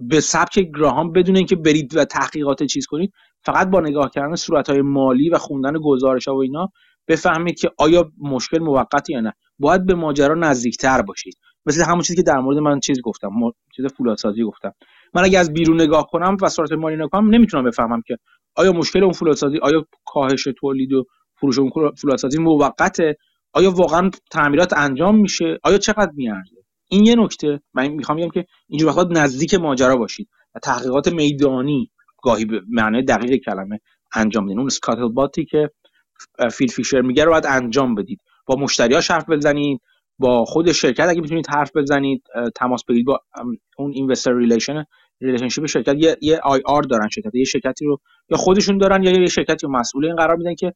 [0.00, 3.12] به سبک گراهام بدون اینکه برید و تحقیقات چیز کنید
[3.44, 4.34] فقط با نگاه کردن
[4.68, 6.68] های مالی و خوندن گزارش ها و اینا
[7.08, 9.32] بفهمید که آیا مشکل موقتی یا نه.
[9.58, 11.38] باید به ماجرا نزدیکتر باشید.
[11.66, 13.30] مثل همون چیزی که در مورد من چیز گفتم
[13.76, 14.72] چیز فولادسازی گفتم.
[15.14, 18.16] من اگه از بیرون نگاه کنم و صورت مالی نگاه کنم نمی‌تونم بفهمم که
[18.56, 21.04] آیا مشکل اون فولادسازی آیا کاهش تولید و
[21.40, 23.16] فروش اون فولادسازی موقته؟
[23.52, 26.61] آیا واقعا تعمیرات انجام میشه؟ آیا چقدر میارزه؟
[26.92, 27.60] این یه نکته.
[27.74, 30.28] من می‌خوام بگم که اینجور وقتا نزدیک ماجرا باشید.
[30.54, 31.90] و تحقیقات میدانی
[32.22, 33.80] گاهی به معنای دقیق کلمه
[34.14, 34.58] انجام بدین.
[34.58, 35.70] اون scuttlebutt ی که
[36.52, 38.20] فیل فیشر میگه رو باید انجام بدید.
[38.46, 39.80] با مشتری ها حرف بزنید.
[40.18, 42.22] با خود شرکت اگه می‌تونید حرف بزنید
[42.54, 43.20] تماس بگیرید با
[43.78, 44.84] اون investor relation
[45.20, 45.94] relationship شرکت.
[45.98, 47.34] یه, یه IR دارن شرکت.
[47.34, 47.98] یه شرکتی رو
[48.30, 50.72] یا خودشون دارن یا یه شرکتی مسئول این قرار میدن که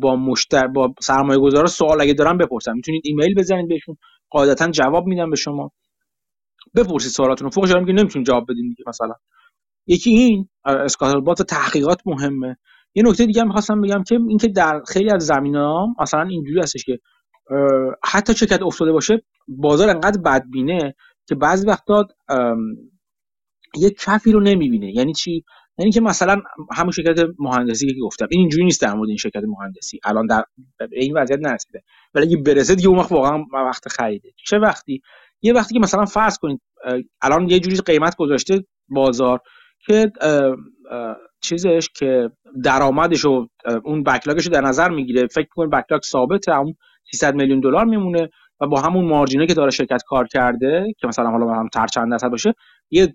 [0.00, 2.72] با مشتر با سرمایه گذارا سوال اگه دارن بپرسن.
[2.74, 3.96] می‌تونید ایمیل بزنید بهشون.
[4.32, 5.70] قاعدتا جواب میدن به شما.
[6.76, 9.14] بپرسید سوالاتون فوق که نمی‌تونید جواب بدین دیگه مثلا.
[9.86, 12.56] یکی این اسکاتلبات تحقیقات مهمه.
[12.94, 16.98] یه نکته دیگه می‌خواستم بگم که اینکه در خیلی از ها مثلا اینجوری هستش که
[18.04, 20.94] حتی شرکت افتاده باشه بازار انقدر بدبینه
[21.28, 22.06] که بعضی وقتا
[23.76, 24.96] یه کفی رو نمی‌بینه.
[24.96, 25.44] یعنی چی؟
[25.78, 29.42] یعنی که مثلا همون شرکت مهندسی که گفتم این اینجوری نیست در مورد این شرکت
[29.46, 30.00] مهندسی.
[30.04, 30.44] الان در
[30.92, 31.82] این وضعیت نرسیده.
[32.14, 34.28] ولی اگه برسه دیگه اون وقت واقعا وقت خریده.
[34.46, 35.02] چه وقتی؟
[35.42, 36.60] یه وقتی که مثلا فرض کنید
[37.22, 39.40] الان یه جوری قیمت گذاشته بازار
[39.86, 40.12] که
[41.40, 42.30] چیزش که
[42.64, 43.46] درآمدش و
[43.84, 45.26] اون backlog ش رو در نظر می‌گیره.
[45.26, 46.74] فکر کنید backlog ثابته همون
[47.10, 48.28] 300 میلیون دلار میمونه
[48.60, 51.86] و با همون margin ه که داره شرکت کار کرده که مثلا حالا هم تر
[51.86, 52.54] چند درصد باشه
[52.90, 53.14] یه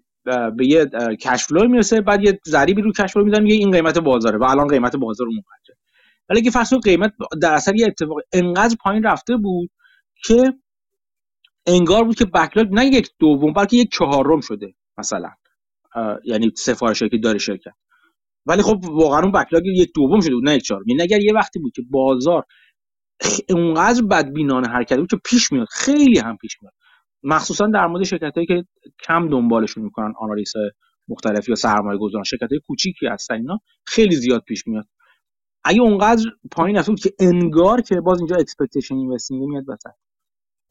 [0.57, 0.85] به یه
[1.21, 4.43] cash flow می‌رسه بعد یه ضریبی رو cash flow می‌ذارم میگه این قیمت بازاره و
[4.43, 5.77] الان قیمت بازار اونقدره
[6.29, 9.69] ولی اگه فرض قیمت در اثر یه اتفاق انقدر پایین رفته بود
[10.25, 10.53] که
[11.67, 15.31] انگار بود که بکلاگ نه یک دوم بلکه یک چهارم شده مثلا.
[16.25, 17.73] یعنی سفارش که داره شرکت.
[18.45, 20.83] ولی خب واقعا اون بکلاگ یک دوم شده بود نه یک چهارم.
[20.87, 22.43] یعنی اگر یه وقتی بود که بازار
[23.49, 26.73] اونقدر بدبینانه حرکت بود که پیش میاد خیلی هم پیش میاد.
[27.23, 28.65] مخصوصا در مورد شرکت هایی که
[29.03, 30.53] کم دنبالشون می‌کنن آنالیز
[31.08, 34.88] مختلف یا سرمایه گذاران شرکت های کوچیکی هستن اینا خیلی زیاد پیش میاد.
[35.63, 39.91] اگه اونقدر پایین رفته که انگار که باز اینجا expectation investing میاد وسط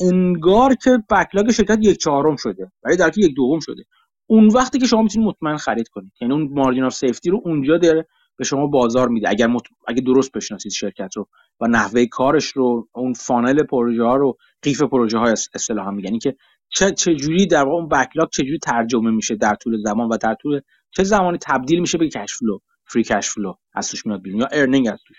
[0.00, 3.84] انگار که backlog شرکت یک چهارم شده ولی در یک دوم شده.
[4.26, 7.78] اون وقتی که شما می‌تونید مطمئن خرید کنید یعنی اون margin of safety رو اونجا
[7.78, 8.06] داره
[8.36, 9.28] به شما بازار میده.
[9.28, 9.48] اگر
[9.86, 11.28] اگه درست بشناسید شرکت رو
[11.60, 16.06] و نحوه کارش رو اون funnel پروژه ها رو قیف پروژه های اصطلاحا میگن.
[16.06, 16.36] یعنی که
[16.68, 20.16] چه چه جوری در واقع اون backlog چه جوری ترجمه میشه در طول زمان و
[20.16, 24.22] در طول چه زمانی تبدیل میشه به cash flow free cash flow از توش میاد
[24.22, 25.16] بیرون یا earning از توش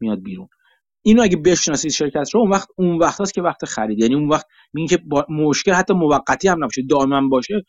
[0.00, 0.48] میاد بیرون.
[1.02, 3.98] اینو اگه بشناسید شرکت رو اون وقت اون وقت هست که وقت خرید.
[3.98, 6.82] یعنی اون وقت میگه که مشکل حتی موقتی هم نباشه.
[6.90, 7.64] دائما باشه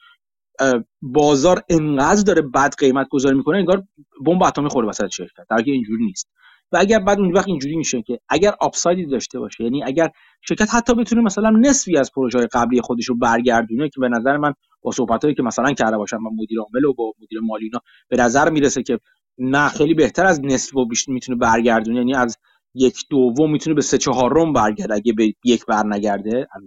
[1.02, 3.84] بازار انقدر داره بد قیمت گذاری می‌کنه انگار
[4.26, 5.46] بمب اتمی خورده وسط شرکت.
[5.50, 6.30] در اینجوری نیست.
[6.71, 10.10] و اگر بعد اون وقت اینجوری میشه که اگر upside ی داشته باشه یعنی اگر
[10.41, 14.38] شرکت حتی بتونه مثلا نصفی از پروژه های قبلی خودش رو برگردونه که به نظر
[14.38, 17.79] من با صحبتایی که مثلا کرده باشم با مدیر عامل و با مدیر مالی اینا
[18.10, 18.99] به نظر می‌رسه که
[19.38, 21.97] نه خیلی بهتر از نصف و بیشتر می‌تونه برگردونه.
[21.97, 22.38] یعنی از
[22.73, 24.93] یک دوم می‌تونه به سه چهارم برگرده.
[24.93, 26.63] اگه به یک بر نگرده از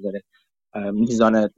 [0.93, 1.49] میزان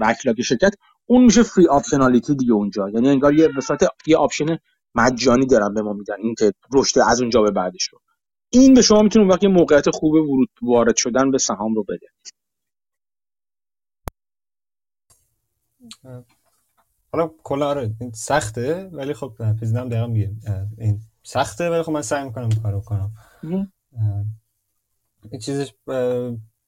[0.00, 0.74] backlog شرکت
[1.06, 2.88] اون میشه free optionality دیگه اونجا.
[2.88, 4.58] یعنی انگار یه به صورت یه option
[4.96, 8.00] مجانی دارن به ما میدن این که رشد از اونجا به بعدش رو.
[8.50, 12.06] این به شما می‌تونه وقتی موقعیت خوب ورود وارد شدن به سهام رو بده.
[17.12, 20.30] حالا کلا آره این سخته ولی خب پیزنم دقیقا میگه
[20.78, 23.12] این سخته ولی خب من سعی می‌کنم کارو کنم.
[25.30, 25.72] این چیزش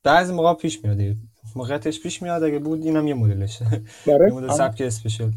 [0.02, 1.16] بعضی موقع پیش میاد
[1.56, 3.82] موقعیتش پیش میاد اگه بود اینم یه مدلشه.
[4.06, 5.32] یه مدل سبک اسپیشال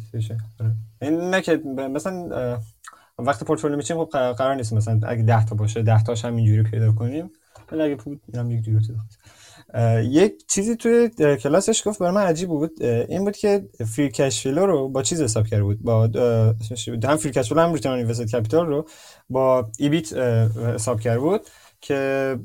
[0.59, 0.75] آره.
[1.01, 2.59] این نه که مثلا
[3.25, 6.63] وقتی پورتفولیو میچیم خب قرار نیست مثلا اگه 10 تا باشه 10 تاش هم اینجوری
[6.63, 7.31] پیدا کنیم.
[7.71, 8.79] ولی اگه بود اینم یک جوری
[10.03, 12.83] یک چیزی توی کلاسش گفت برای من عجیب بود.
[12.83, 16.09] این بود که free cash flow رو با چیز حساب کرده بود؟ با
[17.03, 18.87] هم free cash flow هم return invested capital رو
[19.29, 20.13] با EBIT
[20.57, 21.41] حساب کرده بود
[21.81, 22.39] که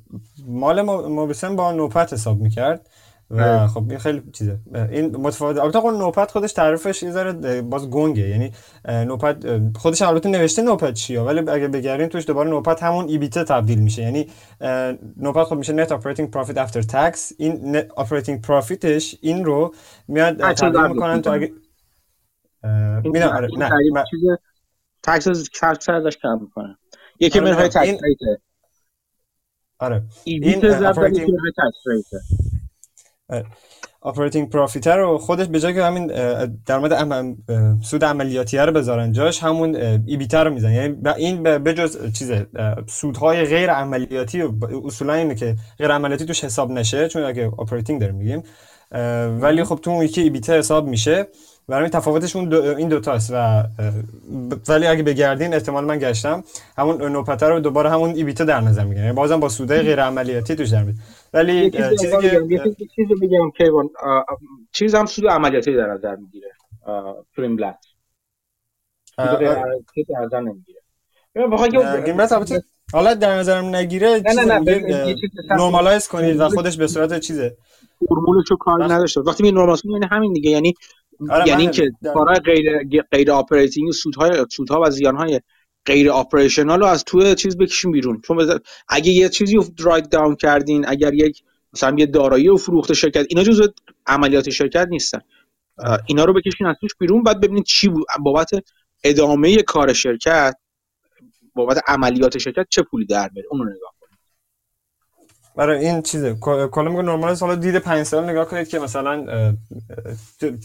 [0.46, 2.90] مال مابوسین با NOPAT حساب می‌کرد.
[3.30, 4.58] و خب این خیلی چیزه.
[4.74, 8.28] این متفاوت البته اون NOPAT خودش تعریفش یه ذره باز گنگه.
[8.28, 8.52] یعنی
[8.88, 9.46] NOPAT
[9.78, 13.78] خودش البته نوشته NOPAT چیه ولی اگه بگردین توش دوباره NOPAT همون EBIT ه تبدیل
[13.78, 14.02] میشه.
[14.02, 14.30] یعنی
[15.16, 19.74] نوپت خب میشه نت اپراتینگ پروفیت افتر تکس این نت اپراتینگ پروفیتش این رو
[20.08, 21.52] میاد تبدیل می‌کنن تو اگه
[23.04, 24.20] می‌دونم آره نه چیز
[25.02, 25.48] تکس از
[25.88, 26.76] ازش کم می‌کنه؟
[27.20, 28.00] یکی آره منهای تکس
[29.78, 30.02] آره.
[30.24, 31.30] این اپراتینگ
[34.02, 36.06] اپراتینگ پروفیت رو خودش به جای که همین
[36.66, 37.36] درآمد.
[37.82, 40.72] سود عملیاتی رو بذارن جاش همون ایبیتا رو می‌زنن.
[40.72, 42.32] یعنی این به جز چیز
[42.86, 44.44] سودهای غیر عملیاتی
[44.84, 48.42] اصولا اینه که غیر عملیاتی توش حساب نشه چون اگه اپراتینگ داریم میگیم.
[49.40, 51.26] ولی خب تو اون یکی ایبیتا حساب میشه.
[51.68, 53.64] برای تفاوتش اون دو این دوتاست و
[54.68, 56.44] ولی اگه بگردین احتمال من گشتم
[56.78, 60.54] همون نوپته رو دوباره همون ایبیتا در نظر می‌گیرن یعنی بازم با سوده غیر عملیاتی
[60.54, 60.96] توش در میاد
[61.34, 63.88] ولی چیزی که چیزی بگم کیوان
[64.72, 66.52] چیز هم سود عملیاتی در نظر می‌گیره.
[67.36, 67.56] پریم
[69.18, 70.80] عملیاتی در نظر نمی‌گیره.
[72.92, 74.22] حالا در نظرم نگیره
[75.50, 77.56] normalize کنید و خودش به صورت چیزه.
[78.08, 79.20] فرمولشو کار نداشته.
[79.20, 80.50] وقتی می normalize یعنی همین دیگه.
[80.50, 80.74] یعنی
[81.30, 85.40] آره یعنی که کارهای غیر غیر operating سودهای سودها و زیانهای
[85.86, 88.20] غیر operational رو از توی چیز بکشیم بیرون.
[88.20, 92.94] چون اگه یه چیزی رو write down کردین اگر یک مثلا یه دارایی رو فروخته
[92.94, 93.66] شرکت اینا جزء
[94.06, 95.20] عملیات شرکت نیستن.
[96.06, 98.50] اینا رو بکشین از توش بیرون بعد ببینید چی بود بابت
[99.04, 100.54] ادامه کار شرکت
[101.54, 103.48] بابت عملیات شرکت چه پولی در میاره.
[103.50, 103.95] اون رو نگاه
[105.56, 106.34] برای این چیزه.
[106.70, 109.26] کلا میگه نرمال حالا دید پنج سال نگاه کنید که مثلا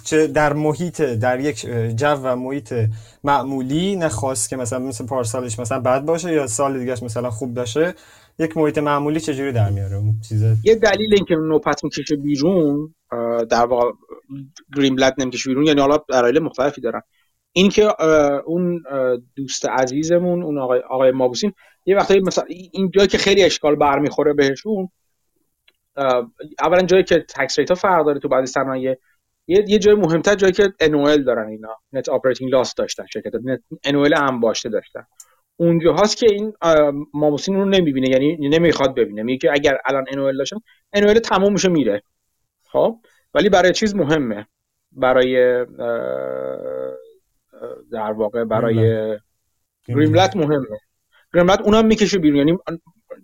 [0.04, 2.74] چه در محیط در یک جو و محیط
[3.24, 7.94] معمولی نخواست که مثلا مثل پارسالش مثلا بد باشه یا سال دیگهش مثلا خوب باشه
[8.40, 10.56] یک محیط معمولی چجوری در میاره؟ اون چیزه.
[10.64, 12.96] یه دلیل اینکه نوپت می‌کشه بیرون
[13.50, 13.92] در واقع
[14.76, 17.02] گرین بلت نمی‌کشه بیرون یعنی حالا دلایل مختلفی دارن.
[17.54, 17.94] این که
[18.46, 18.84] اون
[19.36, 21.54] دوست عزیزمون اون آقای آقای مابوسین
[21.86, 24.90] یه وقتایی مثلا این جایی که خیلی اشکال برمیخوره بهشون
[26.62, 28.98] اولا جایی که tax rate ها فرق داره تو بعضی صنایع
[29.48, 33.62] یه یه جای مهمتر جایی که NOL دارن اینا net operating loss داشتن شرکت نت
[33.88, 35.06] NOL هم باشته داشتن.
[35.58, 36.54] اونجا هاست که این
[37.14, 39.24] مابوسین رو نمی‌بینه یعنی نمی‌خواد ببینه.
[39.24, 40.58] میگه که اگر الان NOL داشتن
[40.96, 42.04] NOL تموم میشه میره.
[42.64, 43.00] خب؟
[43.34, 44.48] ولی برای چیز مهمه.
[44.92, 45.66] برای
[47.92, 49.18] در واقع برای
[49.86, 50.80] گریملت مهمه.
[51.34, 52.38] گرملت اونم می‌کشه بیرون.
[52.38, 52.58] یعنی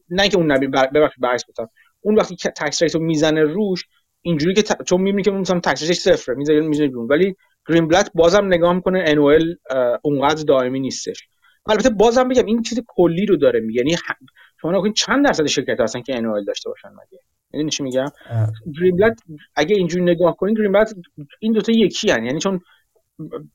[0.10, 1.70] نه که اون نبی ببخشید برعکس گفتم.
[2.02, 3.84] اون وقتی که تکس ریت رو می‌زنه روش
[4.22, 4.84] اینجوری که ت...
[4.84, 6.36] چون می‌بینی که مثلا تکس ریتش صفره.
[6.36, 7.08] می‌زنه می‌زنه بیرون.
[7.08, 7.36] ولی
[7.70, 9.54] گرین بلت بازم نگاه می‌کنه انوئل
[10.02, 11.28] اونقدر دائمی نیستش.
[11.70, 13.82] البته بازم بگم این چیز کلی رو داره میگه.
[13.86, 13.98] یعنی
[14.62, 17.20] شما نگاه چند درصد شرکت هستن که انوئل داشته باشن مگه؟
[17.54, 18.06] یعنی چی میگم؟
[18.80, 19.20] گرین بلت
[19.56, 20.96] اگه اینجوری نگاه کنین گرین بلت
[21.39, 22.26] این دو تا یکی هن.
[22.26, 22.62] یعنی چون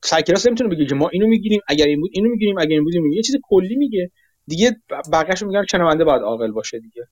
[0.03, 2.95] سایکلاس نمی‌تونه بگه که ما اینو می‌گیریم اگر این بود اینو می‌گیریم اگر این بود
[2.95, 4.11] اینو یه چیز کلی میگه.
[4.47, 7.07] دیگه بقیه‌شو میگن شنونده باید عاقل باشه دیگه.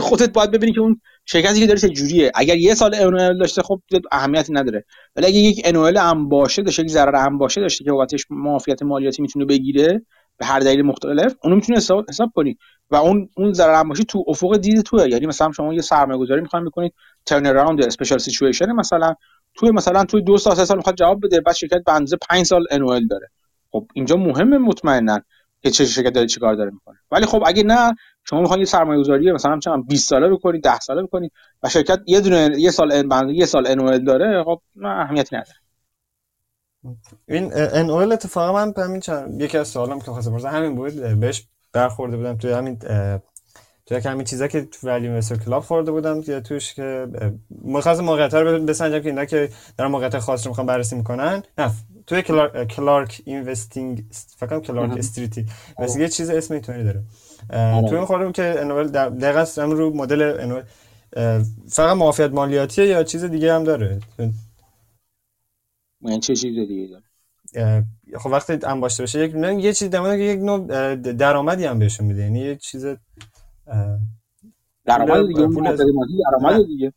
[0.00, 2.32] خودت باید ببینی که اون شرکتی که داره چه جوریه.
[2.34, 3.80] اگر یه سال انوئل داشته خب
[4.12, 4.84] اهمیتی نداره.
[5.16, 8.82] ولی اگه یک انوئل هم باشه داشته یک ضرر هم باشه داشته که بابتش معافیت
[8.82, 10.02] مالیاتی می‌تونه بگیره
[10.38, 12.58] به هر دلیل مختلف اونو می‌تونه حساب, حساب کنی.
[12.90, 15.08] و اون اون ضرر هم باشه تو افق دید توه.
[15.08, 16.94] یعنی مثلا شما یه سرمایه گذاری بکنید
[17.26, 19.14] ترن اراوند اسپیشال سیچویشن مثلا.
[19.54, 22.46] توی مثلا توی دو سال سه سال می‌خواد جواب بده بعد شرکت به اندازه 5
[22.46, 23.30] سال انوئل داره.
[23.70, 25.20] خب اینجا مهمه مطمئنا
[25.66, 26.96] که چه شرکت داره چیکار داره می‌کنه.
[27.10, 30.78] ولی خب اگه نه شما می‌خواید یه سرمایه گذاری مثلا چند 20 ساله بکنید 10
[30.78, 34.88] ساله بکنید و شرکت یه دونه یه سال ان یه سال ان داره خب نه
[34.88, 35.58] اهمیتی نداره.
[37.28, 41.20] این ان او اتفاقا من همین چند یکی از سوالام که خواستم بپرسم همین بود
[41.20, 42.78] بهش برخورده بودم توی همین
[43.86, 47.06] توی همین چیزا که تو ولی مثل کلاب خورده بودم یا توش که
[47.64, 51.42] مخاص موقعیت رو بسنجم که اینا که در موقعیت خاص رو می‌خوام بررسی می‌کنن.
[51.58, 51.70] نه
[52.06, 54.04] توی کلارک, کلارک اینوستینگ
[54.36, 55.46] فکر کلارک استریتی
[55.78, 57.02] مثل یه چیز اسم اینطوری داره.
[57.50, 57.88] آره.
[57.88, 60.64] توی خوردم که انوال دقیقا رو مدل انوال
[61.68, 64.00] فقط معافیت مالیاتیه یا چیز دیگه هم داره؟
[66.00, 67.84] من چه چیز دیگه داره
[68.16, 69.34] خب وقتی انباشته باشه یک
[69.64, 72.22] یه چیز در یک نوع درآمدی هم بهشون میده.
[72.22, 72.86] یعنی یه چیز
[74.84, 76.92] درآمد دیگه پول درآمد دیگه.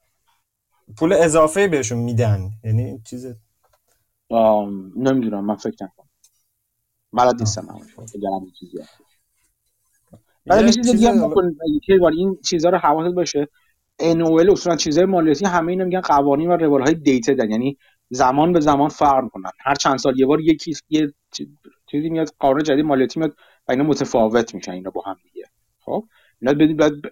[0.98, 2.52] پول اضافه بهشون میدن.
[2.64, 3.28] یعنی چیز
[4.96, 6.10] نمی‌دونم من فکر نکنم.
[7.14, 8.06] بلد نیستم من
[8.60, 8.78] چیزی
[10.46, 11.34] بعد یه چیز دیگه هم
[12.18, 13.48] این چیزها رو حواست باشه.
[14.02, 17.52] NOL اصولا چیزهای مالیاتی همه اینا میگن قوانین و روال های دیتا دن.
[17.52, 17.78] یعنی
[18.10, 19.52] زمان به زمان فرق می‌کنن.
[19.60, 21.14] هر چند سال یه بار یکی یه
[21.88, 23.36] چیزی میاد قانون جدید مالیاتی میاد
[23.68, 25.46] و اینا متفاوت میشن اینا با هم دیگه.
[25.80, 26.06] خب؟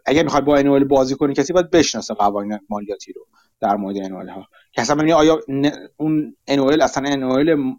[0.05, 3.27] اگر می‌خواد با انوال بازی کنی کسی باید بشناسه قوانین مالیاتی رو.
[3.61, 4.47] در مورد انوال ها.
[4.71, 5.39] که اصلا آیا
[5.97, 7.75] اون انوال اصلا انوال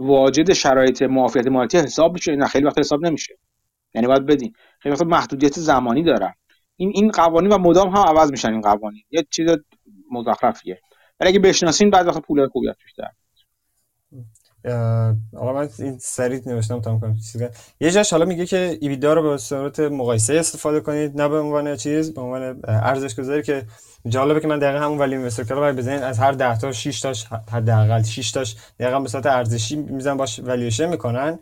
[0.00, 2.36] واجد شرایط معافیت مالیاتی حساب میشه.
[2.36, 3.38] نه خیلی وقت حساب نمیشه.
[3.94, 4.52] یعنی باید بدین.
[4.80, 6.32] خیلی وقت محدودیت زمانی دارن
[6.76, 9.02] این این قوانین و مدام هم عوض میشن این قوانین.
[9.10, 9.50] یه چیز
[10.10, 10.80] مزخرفیه.
[11.20, 13.10] ولی اگه بشناسین بعد وقت پول خوبی بیشتر.
[15.34, 17.16] حالا من این سریع نوشتم تمام کنم.
[17.80, 21.20] یه جاش حالا میگه که ایبیدا رو به صورت مقایسه استفاده کنید.
[21.20, 23.66] نه به عنوان چیز به عنوان ارزش گذاری که
[24.08, 27.26] جالبه که من دقیقا همون ولی اینوستر رو بزنید از هر 10 تا 6 تاش
[27.52, 31.38] حداقل 6 تاش دقیقا به صورت ارزشی میزن باش ولیوشن می‌کنن.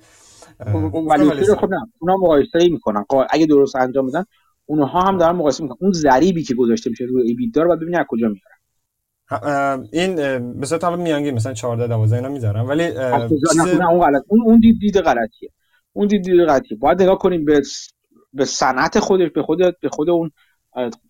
[1.08, 3.04] ولی خب نه اونا مقایسه می‌کنن.
[3.30, 4.24] اگه درست انجام بدن
[4.66, 5.78] اونها هم دارن مقایسه می‌کنن.
[5.80, 10.14] اون ضریبی که گذاشته میشه روی ایبیدا رو بعد ببینید از کجا میارن این
[10.60, 12.60] به صورت حالا میانگین مثلا 14 12 اینا می‌ذارن.
[12.60, 12.88] ولی
[13.28, 13.56] چیز...
[13.80, 14.22] نه اون غلط.
[14.28, 15.50] اون اون دید دید غلطیه.
[15.92, 16.78] اون دید دید غلطیه.
[16.78, 17.62] باید نگاه کنیم به
[18.34, 20.30] به صنعت خودش به خود به خود اون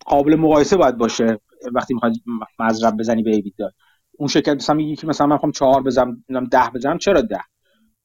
[0.05, 1.39] قابل مقایسه باید باشه.
[1.73, 2.13] وقتی می‌خواد
[2.59, 3.71] مزرب بزنی به ایبیدا
[4.17, 7.39] اون شرکت مثلا میگه که مثلا من می‌خوام 4 بزنم 10 بزنم چرا 10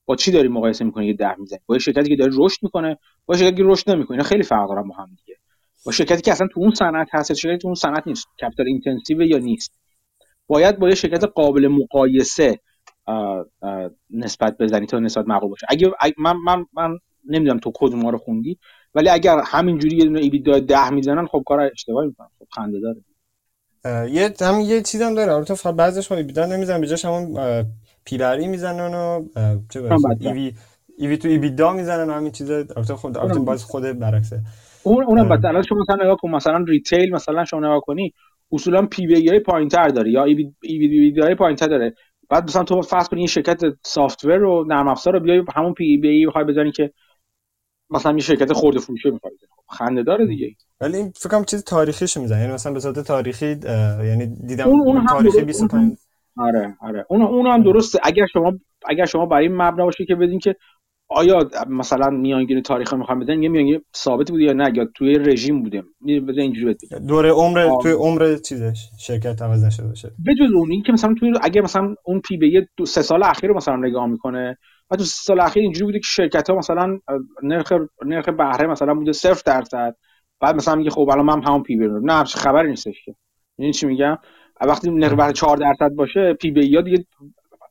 [0.06, 3.36] با چی داری مقایسه می‌کنی که 10 می‌زنی؟ با شرکتی که داره رشد می‌کنه با
[3.36, 4.22] شرکتی که رشد نمی‌کنه.
[4.22, 5.38] خیلی فرق داره با هم دیگه.
[5.86, 8.26] با شرکتی که اصلا تو اون صنعت هست شرکتی تو اون صنعت نیست.
[8.42, 9.80] capital intensive یا نیست.
[10.46, 12.60] باید با یه شرکت قابل مقایسه
[14.10, 15.66] نسبت بزنی تا نسبت معقول باشه.
[15.70, 16.98] اگه من من من
[17.28, 18.58] نمی‌دونم تو کد ما رو خوندی
[18.94, 22.28] ولی اگر همینجوری یه دونه EBITDA 10 می‌زنن خب کار اشتباهی می‌کنن.
[22.38, 23.00] خب خنده داره.
[23.84, 25.32] یه هم یه چیزم داره.
[25.32, 27.38] البته فقط بعضیش خب EBITDA نمی‌زنن بجاش همون
[28.04, 29.24] P بر E می‌زنن و
[29.70, 29.82] چه
[30.20, 30.52] ایوی
[30.98, 32.54] ایوی تو ایبیدا می‌زنن و همین چیزا.
[32.54, 34.40] البته خود البته باز خود برعکسه.
[34.82, 38.12] اون اونم بعد الان شما مثلا نگاه کن مثلا ریتیل مثلا شما نگاه کنی
[38.52, 41.94] اصولا پی بی ای پایینتر داره یا ای وی ای پایینتر داره.
[42.30, 45.74] بعد مثلا تو فرض کنی این شرکت سافت ور رو نرم افزار رو بیای همون
[45.74, 46.92] پی بی ای بخوای بزنی که
[47.92, 50.50] مثلا یه شرکت خورده فروشه می‌خوای خب خنده داره دیگه.
[50.80, 52.40] ولی این فکر کنم چیز تاریخیش می‌زنه.
[52.40, 53.46] یعنی مثلا به صورت تاریخی
[54.04, 55.98] یعنی دیدم اون, اون تاریخی 25
[56.36, 57.06] آره آره.
[57.08, 57.98] اون اون هم درسته.
[58.02, 58.52] اگر شما
[58.88, 60.56] اگر شما برای این مبنا باشه که بدین که
[61.08, 65.62] آیا مثلا میانگین تاریخ می‌خوام بدن یه میانگین ثابت بوده یا نه؟ یا توی رژیم
[65.62, 65.82] بوده؟
[66.28, 70.08] بده اینجوری بده دوره عمر توی عمر چیزش شرکت عوض نشده باشه.
[70.26, 73.50] بجز اون این که مثلا توی اگه مثلا اون پی به دو سه سال اخیر
[73.50, 74.58] رو مثلا نگاه می‌کنه
[74.90, 76.98] و تو سال اخیر اینجوری بوده که شرکت ها مثلا
[77.42, 77.72] نرخ
[78.04, 79.96] نرخ بهره مثلا بوده 0 درصد.
[80.40, 83.14] بعد مثلا میگه خب الان من همون پی بی نه همش خبری نیستش که.
[83.58, 84.18] این چی میگم؟
[84.60, 87.06] وقتی نرخ بهره 4 درصد باشه پی بی یا دیگه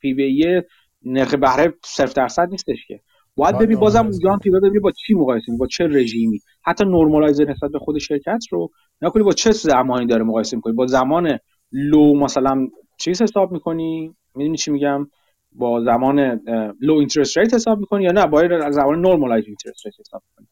[0.02, 0.62] پی بی
[1.06, 3.00] نرخ بهره 0 درصد نیستش که.
[3.36, 6.40] باید ببین بازم اونجا هم ببین با چی مقایسه با چه رژیمی.
[6.64, 8.70] حتی نرمالایزر نسبت به خود شرکت رو
[9.02, 11.40] نکنی با چه زمانی داره مقایسه می‌کنی؟ با زمان
[11.72, 15.08] لو مثلا چیز حساب می‌کنی؟ می‌دونی چی میگم؟
[15.56, 16.42] با زمان
[16.82, 20.48] لو اینترست ریت حساب می‌کنی یا نه؟ با زمان نرمالایز اینترست ریت حساب می‌کنی.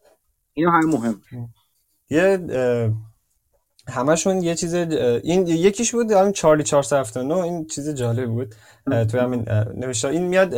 [0.54, 1.22] اینا همه مهم
[2.10, 2.39] یه
[3.88, 8.56] همشون یه چیز این یکیش بود همین چارلی 479 این چیز جالب بود.
[9.12, 9.45] تو همین
[9.76, 10.56] نوشته این میاد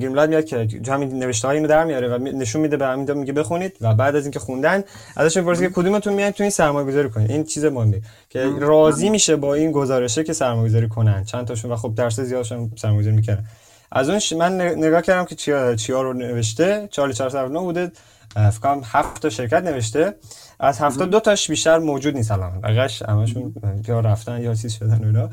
[0.00, 3.76] گیملاد میاد که همین نوشته اینو در میاره و نشون میده به همین میگه بخونید
[3.80, 4.84] و بعد از اینکه خوندن
[5.16, 7.30] ازش می‌پرسه که کدومتون میاد تو این سرمایه گذاری کنید.
[7.30, 11.24] این چیز مهمه که راضی میشه با این گزارشه که سرمایه گذاری کنن.
[11.24, 13.44] چند تاشون و خب درس زیادشون سرمایه گذاری می‌کنن
[13.92, 16.88] از اون من نگاه کردم که چیا چیا رو نوشته.
[16.90, 17.92] چارلی 479 بوده.
[18.36, 20.14] فکر کنم هفت تا شرکت نوشته.
[20.60, 22.60] از هفته دو تاش بیشتر موجود نیست الان.
[22.60, 23.54] بقیش همشون
[23.88, 25.30] یا رفتن یا چیز شدن اونا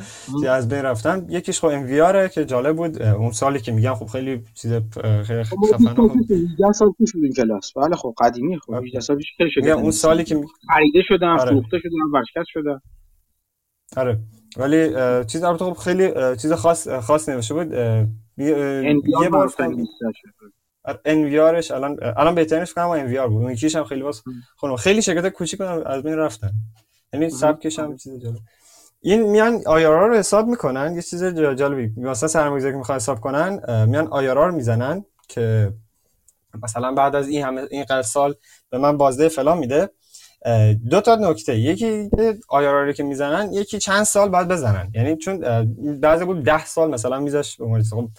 [0.49, 1.25] از بین رفتن.
[1.29, 3.01] یکیش خب ام که جالب بود.
[3.01, 4.73] اون سالی که میگم خب خیلی چیز
[5.23, 7.71] خیلی خفن خب 18 سال پیش بود این کلاس.
[7.75, 8.59] بله خب قدیمی.
[8.59, 10.41] خب 18 سال پیش خیلی شده اون سالی که
[10.73, 11.51] خریده شدن آره.
[11.51, 12.79] فروخته شدن ورشکست شدن.
[13.97, 14.19] آره.
[14.57, 14.89] ولی
[15.25, 17.73] چیز البته خب خیلی چیز خاص خاص نوشته بود.
[18.37, 19.53] یه بار
[21.05, 23.41] ان وی آرش الان الان بهترینش کنم ان وی آر بود.
[23.41, 24.23] اون یکیش هم خیلی واس
[24.57, 26.51] خب خیلی شرکت کوچیک از بین رفتن.
[27.13, 28.39] یعنی سبکش هم چیز جالب.
[29.01, 30.95] این میان آیارا رو حساب می‌کنن.
[30.95, 31.93] یه چیز جالبی.
[31.97, 35.73] مثلا سرمایه‌گذاری که می‌خوان حساب کنن میان آیارا رو می‌زنن که
[36.63, 38.35] مثلا بعد از این همه این قدر سال
[38.69, 39.89] به من بازده فلان میده.
[40.89, 41.57] دو تا نکته.
[41.57, 42.09] یکی
[42.49, 44.91] آیارا رو که می‌زنن یکی چند سال بعد بزنن.
[44.93, 45.39] یعنی چون
[45.99, 48.09] بعضی بود ده سال مثلا میذاش به خب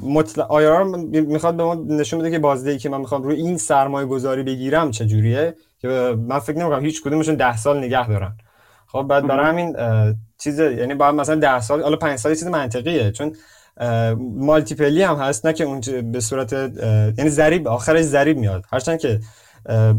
[0.00, 4.06] مطلق آیار می‌خواد به ما نشون بده که بازدهی که من می‌خوام روی این سرمایه
[4.06, 5.88] گذاری بگیرم چجوریه؟ که
[6.28, 8.36] من فکر نمی‌کنم هیچ کدومشون ده سال نگه دارن.
[8.86, 9.76] خب بعد برای همین
[10.38, 13.10] چیز یعنی باید مثلا ده سال حالا پنج سال چیز منطقیه.
[13.10, 13.36] چون
[14.18, 15.80] مالتیپلی هم هست نه که اون
[16.12, 16.52] به صورت
[17.18, 18.64] یعنی ضریب آخرش ضریب میاد.
[18.72, 19.20] هرچند که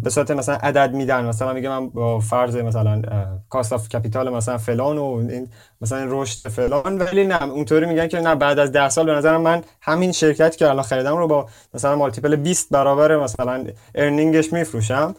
[0.03, 3.01] به صورت مثلا عدد میدن مثلا میگه من با فرض مثلا
[3.49, 5.47] cost of capital مثلا فلان و این
[5.81, 9.41] مثلا رشد فلان ولی نه اونطوری میگن که نه بعد از 10 سال به نظرم
[9.41, 13.65] من همین شرکت که الان خریدم رو با مثلا multiple 20 برابر مثلا
[13.95, 15.15] earning ش میفروشم.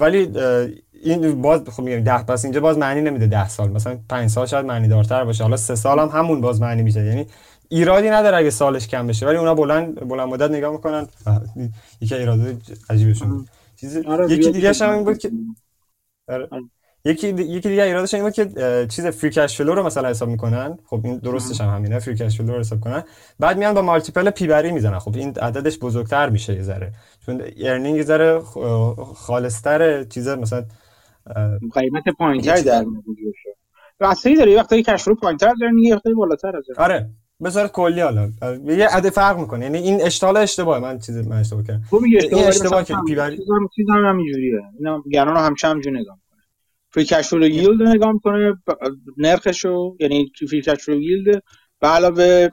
[0.00, 0.32] ولی
[1.02, 4.46] این باز خب میگم ده پس اینجا باز معنی نمیده ده سال مثلا پنج سال
[4.46, 5.44] شاید معنی دارتر باشه.
[5.44, 7.04] حالا سه سال هم همون باز معنی میشه.
[7.04, 7.26] یعنی
[7.68, 11.08] ایرادی نداره اگه سالش کم بشه ولی اونا بلند بلند مدت نگاه می‌کنن.
[12.00, 12.40] یکی ایراد
[12.90, 13.46] عجیبشون
[13.80, 15.30] چیز آره یکی دیگه هم این بود که
[16.28, 16.48] آره.
[17.04, 18.46] یکی یکی دیگه ایرادش این بود که
[18.90, 22.38] چیز free cash flow رو مثلا حساب می‌کنن خب این درستش هم همینه free cash
[22.38, 23.04] flow رو حساب کنن
[23.38, 26.92] بعد میان با multiple P بر E می‌زنن خب این عددش بزرگتر میشه یه ذره
[27.26, 28.40] چون earning یه ذره
[29.14, 30.64] خالصتر چیزا مثلا
[31.74, 33.04] قیمت پایینتری در میاد
[34.00, 37.10] راستایی داره وقتی cash flow پایینتر داره یه وقتی بالاتر از آره
[37.44, 38.30] صورت کلی حالا.
[38.64, 39.64] یه عده فرق می‌کنه.
[39.64, 41.82] یعنی این اشتغال اشتباهه من چیز من اشتباه کردم.
[41.90, 43.38] تو میگه اشتباه اشتباه که پی بری
[43.76, 46.18] چیزام هم اینجوریه اینا گران هم هم جو نگاه
[46.90, 48.54] فری کش فلو ییلد نگاه می‌کنه
[49.16, 51.42] نرخشو یعنی فری کش فلو ییلد
[51.80, 52.48] به علاوه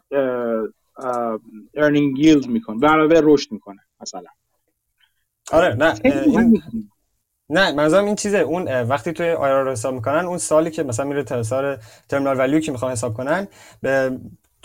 [1.76, 2.80] ارنینگ ییلد می‌کنه.
[2.80, 4.30] به علاوه رشد می‌کنه مثلا.
[5.52, 6.62] آره نه این
[7.50, 8.38] نه منظورم این چیزه.
[8.38, 11.80] اون وقتی توی آیرا رو حساب می‌کنن اون سالی که مثلا میره تسار
[12.10, 13.48] terminal value که می‌خوان حساب کنن
[13.82, 14.20] به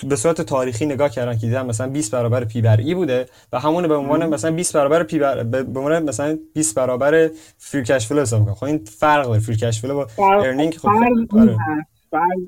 [0.09, 3.59] به صورت تاریخی نگاه کردن که دیدن مثلا 20 برابر P بر E بوده و
[3.61, 8.07] همون به عنوان مثلا 20 برابر P بر به عنوان مثلا 20 برابر free cash
[8.07, 10.89] flow حساب می‌کنن خب این فرق داره free cash flow با earning خب
[11.33, 11.57] آره.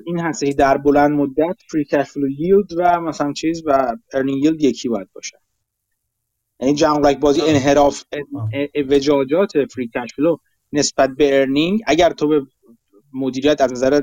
[0.05, 4.61] این هست در بلند مدت free cash flow yield و مثلا چیز و earning yield
[4.61, 5.37] یکی باید باشه.
[6.59, 8.03] یعنی جنگ بازی انحراف
[8.89, 10.37] وجاجات free cash flow
[10.73, 12.41] نسبت به ارنینگ اگر تو به
[13.13, 14.01] مدیریت از نظر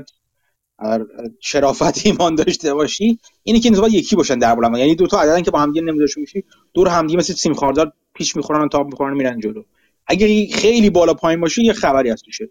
[1.39, 4.77] شرافت ایمان داشته باشی اینی که نسبت یکی باشن در بلند.
[4.77, 7.53] یعنی دو تا عددن که با هم دیگه نمیداشته میشی دور هم دیگه مثل سیم
[7.53, 9.63] خاردار پیش می‌خورن و تاب می‌خورن میرن جلو.
[10.07, 12.49] اگه خیلی بالا پایین باشه یه خبری از تو شده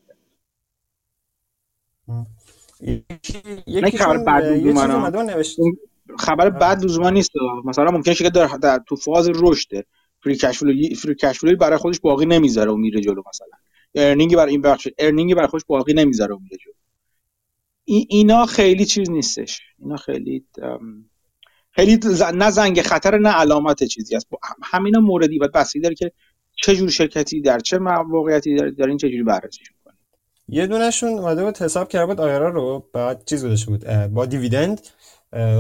[3.67, 4.43] یکی خبر بد
[6.19, 7.31] خبر بد لزوما نیست.
[7.65, 9.69] مثلا ممکنه که در, در تو فاز رشد.
[10.25, 13.49] free cash free cash برای خودش باقی نمی‌ذاره و میره جلو مثلا.
[13.95, 16.73] earning برای این بخش earning برای خودش باقی نمی‌ذاره و میره جلو.
[17.85, 19.61] اینا خیلی چیز نیستش.
[19.79, 20.45] اینا خیلی
[21.71, 21.99] خیلی
[22.35, 24.29] نه زنگ خطر نه علامت چیزی است.
[24.63, 26.13] همینا موردی باید بسیاری داره که
[26.57, 29.95] چه جور شرکتی در چه موقعیتی این چه جوری بررسی می‌کنه.
[30.49, 34.81] یه دونشون اومده بود حساب کرده بود IRR رو بعد چیز بوده بود با dividend.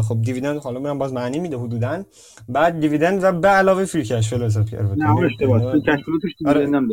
[0.08, 2.04] خب dividend حالا میرم باز معنی میده حدودا.
[2.48, 4.98] بعد dividend و به علاوه free cash flow حساب کرده بود.
[4.98, 6.32] نه یعنی اشتباه free cash flow توش.
[6.38, 6.88] dividend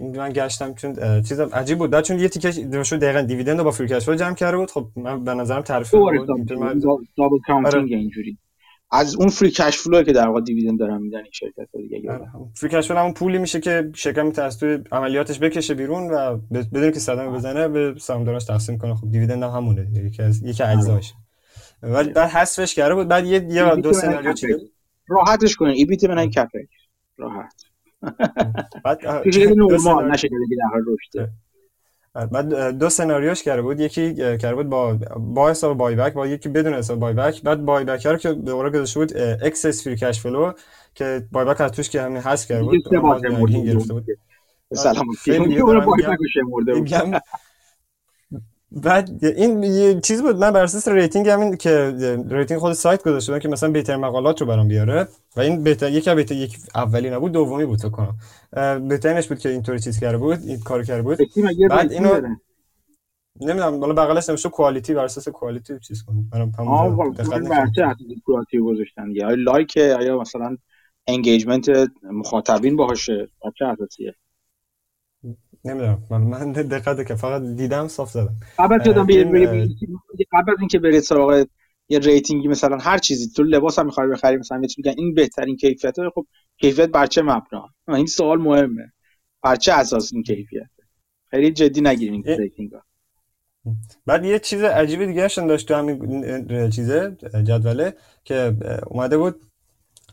[0.00, 2.00] من گشتم چون چیز عجیب بود.
[2.00, 4.70] چون یه تیکه شو دقیقاً dividend رو با free cash جمع کرده بود.
[4.70, 6.26] خب من به نظرم تعریف بود.
[7.16, 8.38] double counting اینجوری.
[8.90, 12.26] از اون free cash flow که در واقع dividend دارن میدن این شرکت دیگه آره.
[12.54, 16.36] free cash flow همون پولی میشه که شرکت می‌تونه از توی عملیاتش بکشه بیرون و
[16.50, 18.94] بدون که صدمه بزنه به سهامداراش تقسیم کنه.
[18.94, 19.86] خب dividend هم همونه.
[20.04, 21.12] یکی از یکی اجزاش.
[21.82, 23.08] ولی بعد حذفش کرده بود.
[23.08, 24.56] بعد یه دو سناریو چیده
[25.08, 25.74] راحتش کنین.
[25.74, 26.68] ای بی تی من کپک
[27.16, 27.67] راحت.
[28.84, 28.98] بعد
[29.56, 30.36] نورمال نشه در
[30.72, 31.30] حال رشد.
[32.32, 33.80] بعد دو سناریوش کرده بود.
[33.80, 37.64] یکی کرده بود با با حساب بای بک با یکی بدون حساب بای بک بعد
[37.64, 40.52] بای بک رو که به قرار گذاشته بود اکسس فری کش فلو
[40.94, 42.84] که بای بک از توش که همین حذف کرده بود
[43.64, 44.06] گرفته بود.
[44.74, 45.06] سلام.
[48.72, 51.94] بعد این یه چیز بود من بر اساس rating همین که
[52.30, 55.08] rating خود سایت گذاشته که مثلا بهتر مقالات رو برام بیاره.
[55.36, 58.18] و این بهتر یکی بهتر یک اولی نبود دومی بود تو کنم.
[58.88, 61.18] بهترینش بود که اینطوری چیز کرده بود این کار کرده بود.
[61.70, 62.36] بعد اینو
[63.40, 69.10] نمی‌دونم بالا بغلش نوشته quality بر اساس quality چیز کنم منم هم دقت quality گذاشتن
[69.10, 70.56] یا لایک یا مثلا
[71.06, 71.68] engagement
[72.02, 74.14] مخاطبین باهاشه؟ چه اساسیه
[75.68, 76.02] نمی‌دونم.
[76.10, 78.36] من من دقت که فقط دیدم صاف زدم.
[78.58, 78.80] قبل از
[80.32, 81.46] قبل از اینکه برید سراغ
[81.88, 85.56] یه rating ی مثلا هر چیزی تو لباس هم می‌خوای بخری مثلا میگن این بهترین
[85.56, 86.10] کیفیته.
[86.14, 86.26] خب
[86.60, 88.92] کیفیت بر چه مبنا؟ این سوال مهمه.
[89.42, 90.70] بر چه اساس این کیفیت
[91.30, 92.70] خیلی جدی نگیرین این rating
[94.06, 97.94] بعد یه چیز عجیب دیگه داشت تو همین چیزه جدوله
[98.24, 98.56] که
[98.86, 99.40] اومده بود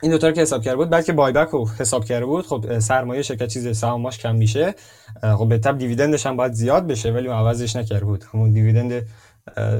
[0.01, 2.45] این دوتا که حساب کرده بود بعد که بای بک رو حساب کرده بود.
[2.45, 4.75] خب سرمایه شرکت چیز سهامش کم میشه.
[5.21, 8.23] خب به تب دیویدندش هم باید زیاد بشه ولی عوضش نکرده بود.
[8.33, 9.05] همون دیویدند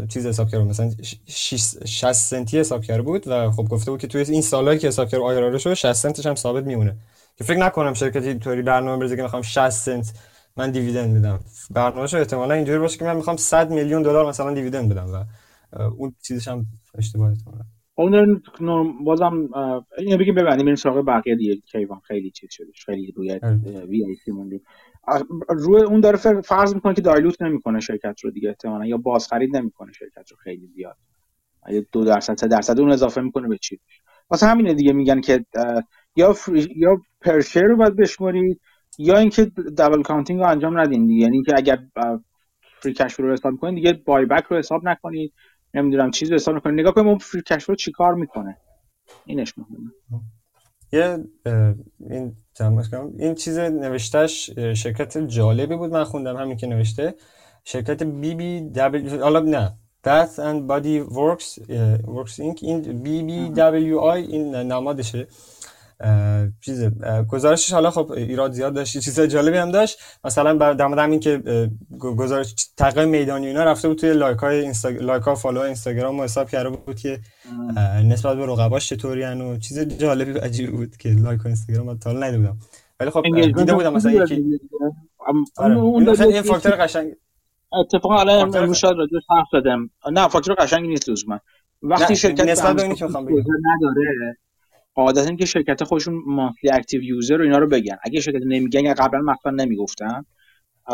[0.10, 0.92] چیز حساب کرده مثلا
[1.28, 5.10] 60 سنتی حساب کرده بود و خب گفته بود که توی این سالایی که حساب
[5.10, 6.96] کرده آیرا شد 60 سنتش هم ثابت میمونه.
[7.38, 10.14] که فکر نکنم شرکتی طوری برنامه بریزه که می‌خوام 60 سنت
[10.58, 11.40] من دیویدند میدم
[11.72, 15.26] برنامه‌ش احتمالاً اینجوری باشه که من می‌خوام 100 میلیون دلار مثلا دیویدند بدم و
[15.98, 16.66] اون چیزش هم
[16.98, 17.75] اشتباهه احتمالاً.
[17.96, 18.42] اون
[19.04, 19.50] بازم
[19.98, 23.40] اینو بگیم ببندیم بریم سراغ بقیه دیگه کیوان خیلی چیز شده خیلی روی
[23.90, 24.62] VIAC موندیم
[25.50, 29.58] روی اون داره فرض می‌کنه که dilute نمی‌کنه شرکت رو دیگه احتمالاً یا باز خرید
[29.58, 30.98] نمی‌کنه شرکت رو خیلی زیاد.
[31.64, 33.80] اگه دو درصد سه درصد اون اضافه می‌کنه به چی؟
[34.30, 35.46] واسه همینه دیگه میگن که
[36.16, 38.62] یا free، یا per share رو باید بشمارید
[38.98, 41.22] یا اینکه double counting رو انجام ندین دیگه.
[41.22, 41.80] یعنی اینکه اگر
[42.82, 45.34] فری کش رو حساب کنید دیگه بای بک رو حساب نکنید.
[45.76, 48.58] نمی‌دونم چیز رو حساب نکنید نگاه کنید اون فری کش رو چیکار می‌کنه.
[49.26, 49.92] اینش مهمه.
[50.92, 51.24] یه
[52.10, 52.36] این
[53.20, 57.16] این چیز نوشتهش شرکت جالبی بود من خوندم همین که نوشته.
[57.64, 59.78] شرکت بی بی دبلیو حالا نه.
[60.08, 61.48] Bath and Body Works
[62.16, 62.60] Works Inc.
[62.62, 65.28] این بی بی دبلیو آی این نمادشه
[66.62, 66.90] چیز
[67.28, 70.00] گزارشش حالا خب ایراد زیاد داشت چیز جالبی هم داشت.
[70.24, 71.42] مثلا در مورد همین که
[72.00, 75.02] گزارش تقویم میدانی اینا رفته بود توی لایک های اینستاگ...
[75.02, 77.20] لایک ها follow اینستاگرام حساب کرده بود که
[78.06, 82.10] نسبت به رقباش چطوری و چیز جالبی و عجیبی بود که لایک ها اینستاگرام تا
[82.10, 82.58] حالا ندیده بودم.
[83.00, 83.24] ولی خب
[83.58, 84.60] دیده بودم مثلا یکی
[85.58, 85.78] آره.
[86.22, 87.14] این فاکتور قشنگ
[87.74, 89.90] اتفاقا الان امروز شاید راجع حرف زدم.
[90.12, 91.40] نه فاکتور قشنگی نیست لزوما
[91.82, 94.38] وقتی شرکت نسبت به اینی که نداره
[94.96, 97.98] عادتا اینکه شرکت خودشون monthly active user رو اینا رو بگن.
[98.04, 100.26] اگه شرکت نمیگن قبلا مثلا نمی‌گفتن.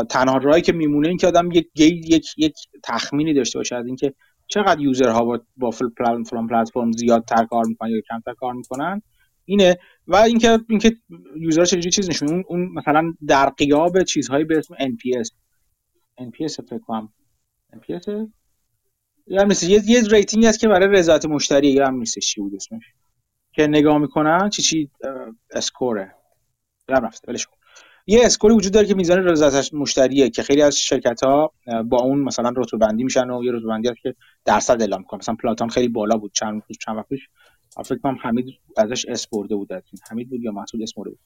[0.10, 4.14] تنها راهی که میمونه این که آدم یک یک یک تخمینی داشته باشه از اینکه
[4.48, 9.02] چقدر user ها با با فلان پلتفرم زیادتر کار می‌کنن یا کمتر کار می‌کنن.
[9.46, 9.78] اینه.
[10.08, 10.98] و اینکه اینکه
[11.40, 15.30] user چه چیز نشون اون, مثلا در غیاب چیزهایی به اسم NPS
[16.22, 17.14] NPS فکر کنم.
[17.74, 18.08] NPS
[19.28, 22.28] یا یه یه rating هست که برای رضایت مشتری یا هم نیستش.
[22.28, 22.84] چی بود اسمش؟
[23.52, 24.90] که نگاه می‌کنن چی چی
[25.52, 26.16] score ه.
[26.90, 27.48] رفته ولش
[28.08, 31.54] یه score ی وجود داره که میزان رضایت مشتریه که خیلی از شرکت ها
[31.86, 35.20] با اون مثلا رتبه بندی میشن و یه رتبه بندی هست که درصد اعلام می‌کنن.
[35.20, 37.28] مثلا Peloton خیلی بالا بود چند روز چند وقت پیش.
[37.86, 38.46] فکر کنم حمید
[38.78, 39.70] ازش اسم برده بود
[40.10, 41.20] حمید بود یا مسعود اس بود.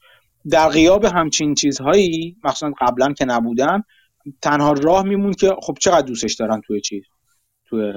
[0.50, 3.84] در غیاب همچین چیزهایی مثلا قبلا که نبودن
[4.42, 7.04] تنها راه میمون که خب چقدر دوستش دارن توی چیز.
[7.70, 7.94] توی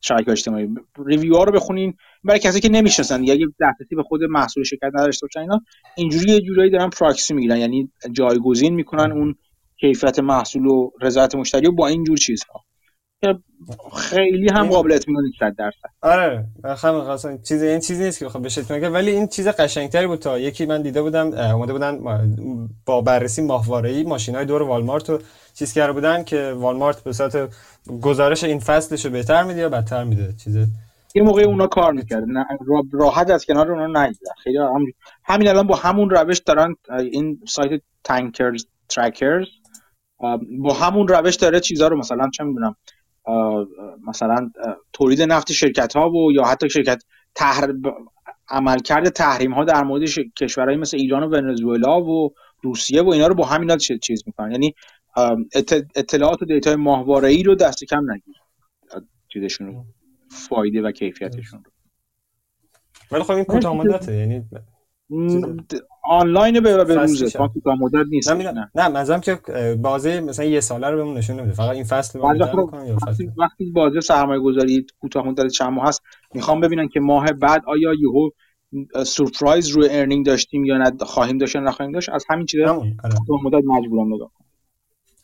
[0.00, 0.68] شبکه اجتماعی.
[1.06, 1.94] ریویو ها رو بخونین.
[2.24, 5.60] برای کسی که نمی‌شناسن یا یه دسترسی به خود محصول شرکت نداشته باشن اینا
[5.96, 7.56] اینجوری یه جورایی دارن پراکسی می‌گیرن.
[7.56, 9.34] یعنی جایگزین می‌کنن اون
[9.80, 12.64] کیفیت محصول و رضایت مشتری رو با این جور چیزها.
[13.96, 15.88] خیلی هم قابل اطمینان نیست درصد.
[16.02, 16.46] آره.
[16.76, 20.18] خیلی خاصن چیز این چیزی نیست که بخوام بشه اطمینان ولی این چیز قشنگتری بود
[20.18, 21.98] تا یکی من دیده بودم اومده بودن
[22.86, 25.18] با بررسی ماهواره‌ای ماشینای دور والمارت رو
[25.58, 27.48] چیز کرده بودن که والمارت به صورت
[28.02, 30.56] گزارش این فصلش رو بهتر میده یا بدتر میده؟ چیز
[31.14, 32.24] یه موقع اونا کار می‌کرد
[32.92, 34.84] راحت از کنار اونا نگیدن خیلی هم...
[35.24, 39.46] همین الان با همون روش دارن این سایت تانکرز ترکرز
[40.58, 42.76] با همون روش داره چیزا رو مثلا چه می‌دونم
[44.06, 44.50] مثلا
[44.92, 47.02] تولید نفت شرکت ها و یا حتی شرکت
[47.34, 47.72] تحر...
[48.50, 50.02] عملکرد تحریم ها در مورد
[50.40, 54.52] کشورهایی مثل ایران و ونزوئلا و روسیه و اینا رو با همین چیز می‌کنن.
[54.52, 54.74] یعنی
[55.94, 58.34] اطلاعات و data ی ماهواره ای رو دست کم نگیر.
[59.28, 59.84] چیزشون رو
[60.30, 61.70] فایده و کیفیتشون رو.
[63.12, 64.44] ولی خب این کوتاه مدته یعنی
[66.04, 68.30] آنلاین به به روزه کوتاه مدت نیست.
[68.30, 68.70] نه.
[68.74, 69.38] نه منظورم که
[69.82, 71.54] بازه مثلا یه ساله رو بهمون نشون نمیده.
[71.54, 72.26] فقط این فصل رو
[73.06, 76.02] وقتی, وقتی بازه سرمایه گذاری کوتاه مدت چند ماه هست
[76.34, 78.30] می‌خوام ببینن که ماه بعد آیا یهو
[79.06, 82.90] surprise روی earning داشتیم یا نه خواهیم داشت یا نخواهیم داشت از همین چیزا آره.
[83.18, 84.30] کوتاه مدت مجبورم نگاه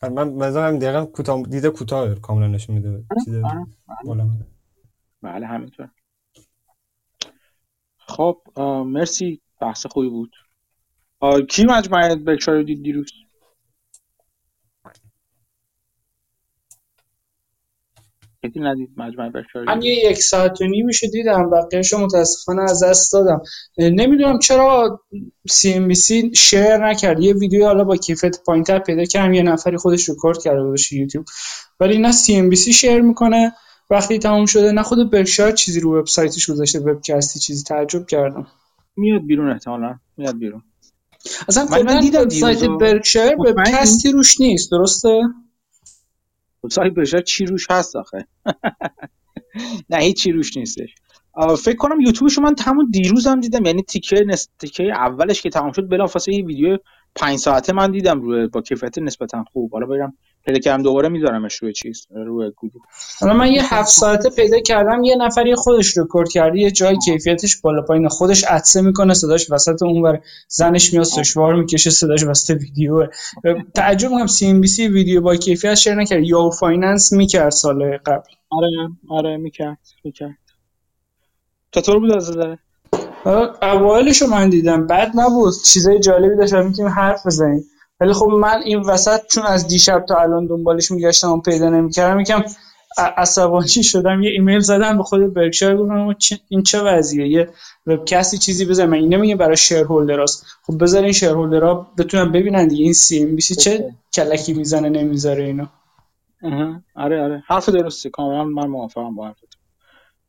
[0.03, 3.41] من مثلا دقیقا کوتاه دیده کوتاه کاملا نشون میده چیز
[5.21, 5.89] بله همینطور.
[7.97, 8.41] خب
[8.85, 9.41] مرسی.
[9.61, 10.35] بحث خوبی بود.
[11.49, 13.11] کی مجموعه بکشار دید دیروز؟
[18.49, 19.31] کسی ندید مجموعه
[19.67, 23.41] من یه یک ساعت و نیمشو دیدم بقیهش متاسفانه از دست دادم.
[23.77, 25.01] نمی‌دونم چرا
[25.49, 27.19] CNBC share نکرد.
[27.19, 31.25] یه ویدیو حالا با کیفیت پایینتر پیدا کردم یه نفری خودش رکورد کرده بودش یوتیوب.
[31.79, 33.53] ولی نه CNBC share می‌کنه
[33.89, 38.47] وقتی تموم شده نه خود برکشایر چیزی رو وبسایتش گذاشته webcast ی چیزی تعجب کردم.
[38.97, 40.63] میاد بیرون احتمالاً میاد بیرون.
[41.49, 45.21] اصلا کلا دیدم سایت برکشایر webcast ی روش نیست درسته؟
[46.69, 48.27] سایت برکشایر چی روش هست آخه؟
[49.89, 50.95] نه هیچ روش نیستش.
[51.57, 54.49] فکر کنم یوتیوبشو من همون دیروز هم دیدم یعنی تیکه نس...
[54.59, 56.77] تیکه اولش که تمام شد بلافاصله یه ویدیو
[57.15, 59.73] پنج ساعته من دیدم روی با کیفیت نسبتا خوب.
[59.73, 60.13] حالا برم
[60.45, 62.79] پیدا کردم دوباره میذارمش روی چیز روی گوگل.
[63.19, 67.61] حالا من یه هفت ساعته پیدا کردم یه نفری خودش رکورد کرده یه جای کیفیتش
[67.61, 68.07] بالا پایین.
[68.07, 73.07] خودش عطسه می‌کنه صداش وسط اونور زنش میاد سشوار می‌کشه صداش وسط ویدیو
[73.75, 76.23] تعجب می‌کنم CNBC ویدیو با کیفیت share نکرد.
[76.23, 78.29] Yahoo Finance می‌کرد سال قبل.
[78.49, 78.69] آره
[79.09, 80.37] آره می‌کرد می‌کرد.
[81.71, 82.55] چطور بود از نظر
[83.61, 85.53] اوایلش رو من دیدم بد نبود.
[85.65, 87.63] چیزای جالبی داشت می‌تونیم حرف بزنیم
[87.99, 92.19] ولی خب من این وسط چون از دیشب تا الان دنبالش میگشتم و پیدا نمی‌کردم
[92.19, 92.43] یکم
[93.17, 94.23] عصبانی شدم.
[94.23, 96.15] یه ایمیل زدم به خود برکشایر گفتم
[96.49, 97.49] این چه وضعیه؟ یه
[97.85, 102.83] وبکستی چیزی بزن من این نمیگه برای شیرهولدراست خب بذارین شیرهولدرها بتونن ببینن دیگه.
[102.83, 105.65] این سی ام بی سی چه کلکی می‌زنه نمی‌ذاره اینو.
[106.95, 107.43] آره آره.
[107.47, 108.09] حرف درستی.
[108.09, 109.54] کاملا من موافقم با حرفت.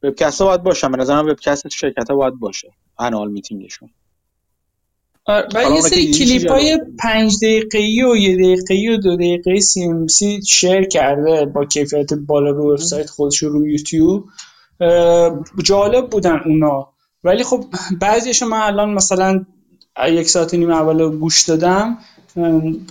[0.07, 0.90] وبکست باید باشن.
[0.90, 2.72] به نظرم وبکست شرکت ها باید باشه.
[2.98, 3.88] انال میتینگشون.
[5.28, 10.07] و یه سری کلیپ های پنج دقیقه‌ای و یه دقیقه‌ای و دو دقیقه سی ام
[10.07, 14.24] سی شیر کرده با کیفیت بالا رو وبسایت خودش رو یوتیوب.
[15.62, 16.88] جالب بودن اونا.
[17.24, 17.64] ولی خب
[18.00, 19.44] بعضیش من الان مثلا
[20.09, 21.98] یک ساعت نیم اول گوش دادم.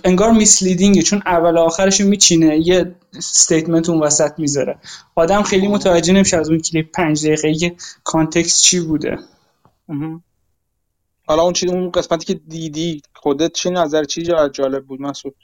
[0.04, 4.78] انگار misleading ه چون اول آخرش میچینه یه statement اون وسط می‌ذاره.
[5.14, 9.18] آدم خیلی متوجه نمیشه از اون کلیپ پنج دقیقه که context چی بوده.
[11.26, 14.22] حالا اون چیز اون قسمتی که دیدی خودت چی نظر چی
[14.52, 15.34] جالب بود مسعود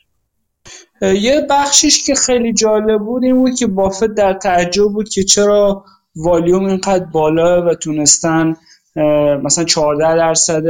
[1.03, 5.85] یه بخشیش که خیلی جالب بود این بود که بافت در تعجب بود که چرا
[6.17, 8.57] والیوم اینقدر بالا و تونستن
[9.43, 10.67] مثلا 14 درصد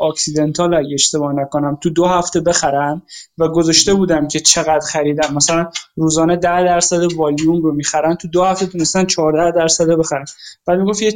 [0.00, 3.02] Occidental اگه اشتباه نکنم تو دو هفته بخرن
[3.38, 5.34] و گذاشته بودم که چقدر خریدم.
[5.34, 10.24] مثلا روزانه 10 درصد والیوم رو می‌خرن تو دو هفته تونستن 14 درصد بخرن.
[10.66, 11.14] بعد می‌گفت یه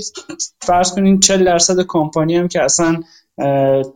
[0.61, 3.01] فرض کنین 40 درصد کمپانی هم که اصلا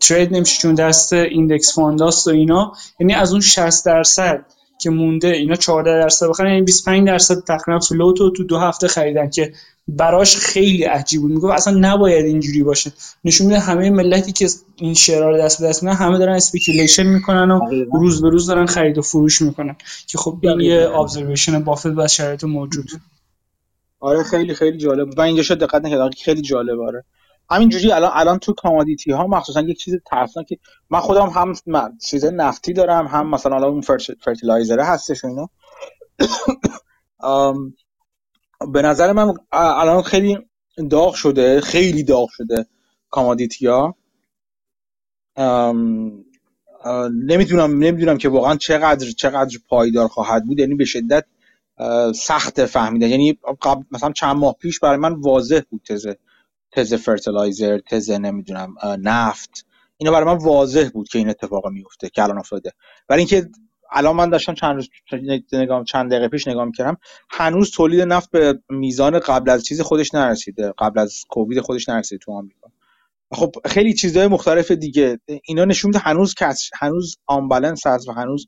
[0.01, 4.45] trade نمیشه چون دست index fund هاست و اینا یعنی از اون 60 درصد
[4.81, 8.89] که مونده اینا 14 درصد بخرن یعنی 25 درصد تقریبا float رو تو دو هفته
[8.89, 9.53] خریدن که
[9.89, 11.31] براش خیلی عجیب بود.
[11.31, 12.93] می‌گفت اصلا نباید اینجوری باشه.
[13.25, 16.35] نشون میده همه ملتی که این share ها رو دست به دست میدن همه دارن
[16.35, 17.61] speculation می‌کنن و
[17.93, 19.77] روز به روز دارن خرید و فروش می‌کنن.
[20.07, 22.91] که خب این یه observation بافت و شرایط موجود.
[24.01, 25.19] آره خیلی خیلی جالب.
[25.19, 27.05] من اینجاشو دقت نکردم خیلی جالب آره.
[27.51, 29.95] همینجوری الان الان تو commodity ها مخصوصا یک چیز
[30.49, 30.59] که
[30.91, 31.55] من خودم هم
[32.03, 33.81] چیز نفتی دارم هم مثلا الان اون
[34.21, 35.49] fertilizer هستش و اینا.
[38.67, 40.39] به نظر من الان خیلی
[40.91, 42.67] داغ شده خیلی داغ شده
[43.11, 43.97] commodity ها
[47.27, 50.59] نمی‌دونم نمی‌دونم که واقعا چقدر چقدر پایدار خواهد بود.
[50.59, 51.25] یعنی به شدت
[52.15, 53.39] سخت فهمیده یعنی
[53.91, 56.19] مثلا چند ماه پیش برای من واضح بود تزه
[56.73, 59.67] تز fertilizer تز نمی‌دونم نفت.
[59.97, 62.73] اینا برای من واضح بود که این اتفاق میفته که الان افتاده.
[63.09, 63.49] ولی اینکه
[63.93, 64.89] الان من داشتم چند روز
[65.53, 66.97] نگاه چند دقیقه پیش نگاه می‌کردم
[67.31, 72.19] هنوز تولید نفت به میزان قبل از چیز خودش نرسیده قبل از کووید خودش نرسیده
[72.25, 72.71] تو آمریکا.
[73.33, 75.21] خب خیلی چیزهای مختلف دیگه.
[75.45, 78.47] اینا نشون میده هنوز کس هنوز unbalance هست و هنوز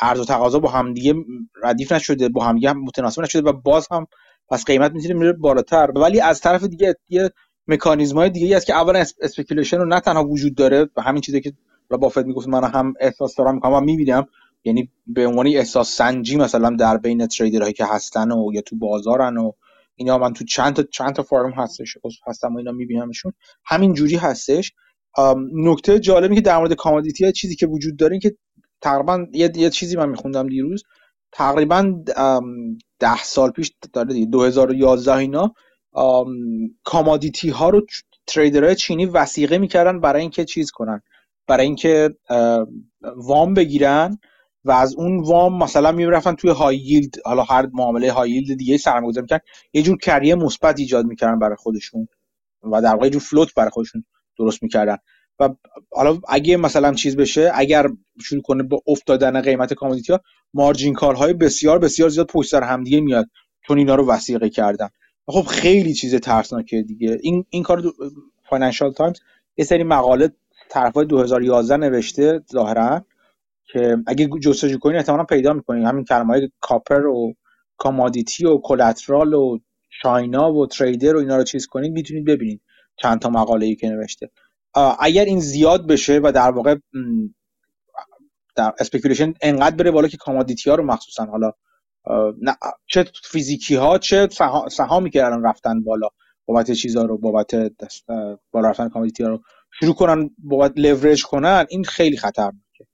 [0.00, 1.14] عرضه و تقاضا با هم دیگه
[1.62, 4.06] ردیف نشده با هم دیگه متناسب نشده و باز هم
[4.48, 5.90] پس قیمت می‌تونه میره بالاتر.
[5.96, 7.30] ولی از طرف دیگه یه
[7.66, 11.20] مکانیزم های دیگه ای هست که اولا speculation رو نه تنها وجود داره و همین
[11.20, 11.52] چیزی که
[11.96, 14.26] بافت می‌گفت من هم احساس دارم می‌کنم و می‌بینم.
[14.64, 18.76] یعنی به عنوان احساس سنجی مثلا در بین trader هایی که هستن و یا تو
[18.76, 19.52] بازارن و
[19.94, 23.32] اینا من تو چند تا چند تا forum هستش هستم و اینا میبینمشون.
[23.64, 24.72] همین جوری هستش.
[25.54, 28.36] نکته جالبی که در مورد commodity چیزی که وجود داره این که
[28.80, 30.82] تقریبا یه, یه چیزی من میخوندم دیروز.
[31.32, 31.94] تقریبا
[32.98, 35.54] ده سال پیش داره دیگه 2011 اینا
[36.84, 37.86] commodity ها رو
[38.26, 41.02] تریدرهای چینی وسیقه می‌کردن برای اینکه چیز کنن.
[41.48, 42.16] برای اینکه
[43.16, 44.18] وام بگیرن
[44.64, 48.76] و از اون وام مثلا می‌رفتن توی های ییلد حالا هر معامله های ییلد دیگه
[48.76, 52.08] سرمایه‌گذاری می‌کردن یه جور کریه مثبت ایجاد می‌کردن برای خودشون
[52.72, 54.04] و در واقع یه جور فلوت برای خودشون
[54.38, 54.96] درست می‌کردن.
[55.40, 55.48] و
[55.92, 57.88] حالا اگه مثلا چیز بشه اگر
[58.22, 60.20] شروع کنه با افتادن قیمت کامودیتی ها
[60.54, 63.26] مارجین کارهای بسیار بسیار زیاد پشت سر همدیگه میاد.
[63.66, 64.88] چون اینا رو وثیقه کردن.
[65.26, 67.18] خب خیلی چیز ترسناکه دیگه.
[67.22, 67.82] این این کار
[68.50, 69.16] Financial Times
[69.56, 70.32] یه سری مقاله
[70.70, 73.04] طرفای 2011 نوشته ظاهرا
[73.72, 77.34] که اگه جستجو کنین احتمالا پیدا می‌کنین همین کلمه های copper و
[77.76, 79.58] commodity و collateral و
[80.02, 82.60] China و trader و اینا رو چیز کنین می‌تونید ببینید
[82.96, 84.30] چند تا مقاله ای که نوشته.
[85.00, 86.76] اگر این زیاد بشه و در واقع
[88.56, 91.52] در speculation انقدر بره بالا که commodity ها رو مخصوصا حالا
[92.86, 94.28] چه فیزیکی ها چه
[94.70, 96.08] سهامی که الان رفتن بالا
[96.46, 97.54] بابت چیزا رو بابت
[98.50, 99.42] بالا رفتن commodity ها رو
[99.80, 102.86] شروع کنن بابت لورج کنن این خیلی خطرناکه.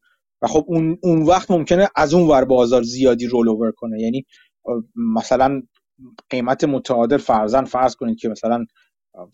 [0.43, 4.01] و خب اون اون وقت ممکنه از اون ور بازار زیادی رول اوور کنه.
[4.01, 4.27] یعنی
[4.97, 5.63] مثلا
[6.31, 8.65] قیمت متعادل فرزن فرض کنید که مثلا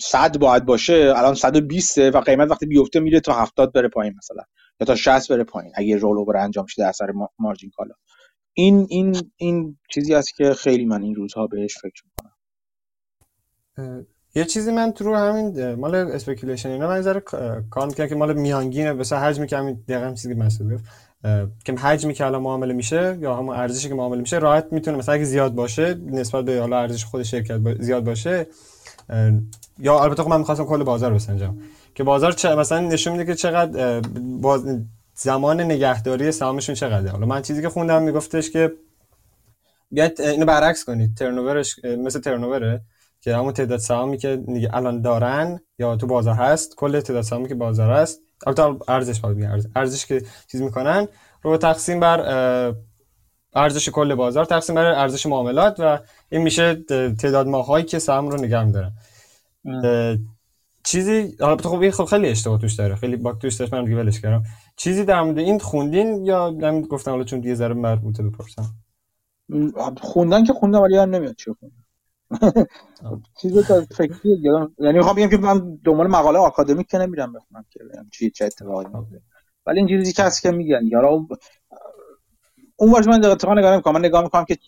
[0.01, 4.43] 100 باید باشه الان 120 و قیمت وقتی بیفته میره تا 70 بره پایین مثلا
[4.81, 7.95] یا تا 60 بره پایین اگه رول اوور انجام شده اثر margin call ها.
[8.53, 12.33] این این این چیزی است که خیلی من این روزها بهش فکر می‌کنم.
[14.35, 17.21] یه چیزی من تو رو همین مال speculation اینا من ذره
[17.71, 20.85] کار می‌کنم که مال میانگینه مثلا حجمی که همین دقیقا چیزی که مسعود گفت
[21.65, 25.15] که حجمی که الان معامله میشه یا همون ارزشی که معامله میشه راحت می‌تونه مثلا
[25.15, 28.47] اگه زیاد باشه نسبت به حالا ارزش خود شرکت زیاد باشه
[29.79, 31.59] یا البته خب من می‌خواستم کل بازار بسنجم
[31.95, 34.01] که بازار چه مثلا نشون میده که چقدر
[34.41, 34.79] باز
[35.15, 37.11] زمان نگهداری سهامشون چقدره.
[37.11, 38.73] حالا من چیزی که خوندم میگفتش که
[39.91, 42.81] بیاید اینو برعکس کنید ترنوورش مثل ترنووره
[43.21, 47.55] که همون تعداد سهامی که الان دارن یا تو بازار هست کل تعداد سهامی که
[47.55, 49.69] بازار هست البته ارزش باید ارزش.
[49.77, 51.09] ارزش که چیز می‌کنن
[51.43, 52.21] رو تقسیم بر
[53.55, 55.99] ارزش کل بازار تقسیم بر ارزش معاملات و
[56.29, 56.75] این میشه
[57.19, 58.93] تعداد ماهایی که سهام رو نگه میدارن.
[60.85, 63.97] چیزی البته خب این خب خیلی اشتباه توش داره خیلی باک توش داشت من دیگه
[63.97, 64.43] ولش کردم.
[64.77, 68.75] چیزی در مورد این خوندین یا من گفتم حالا چون دیگه ذره مربوطه بپرسم.
[70.01, 71.80] خوندن که خوندم ولی یادم نمیاد چی خوندم.
[73.41, 74.43] چیزی که فکری
[74.79, 77.81] یعنی می‌خوام بگم که من دنبال مقاله آکادمیک که نمیرم بخونم که
[78.13, 79.23] چی چه اتفاقی میفته
[79.67, 80.87] ولی این چیزی که که میگن.
[80.87, 81.27] یارا
[82.77, 83.95] اون واژه من دقیقاً نگاه نمی‌کنم.
[83.95, 84.59] من نگاه می‌کنم که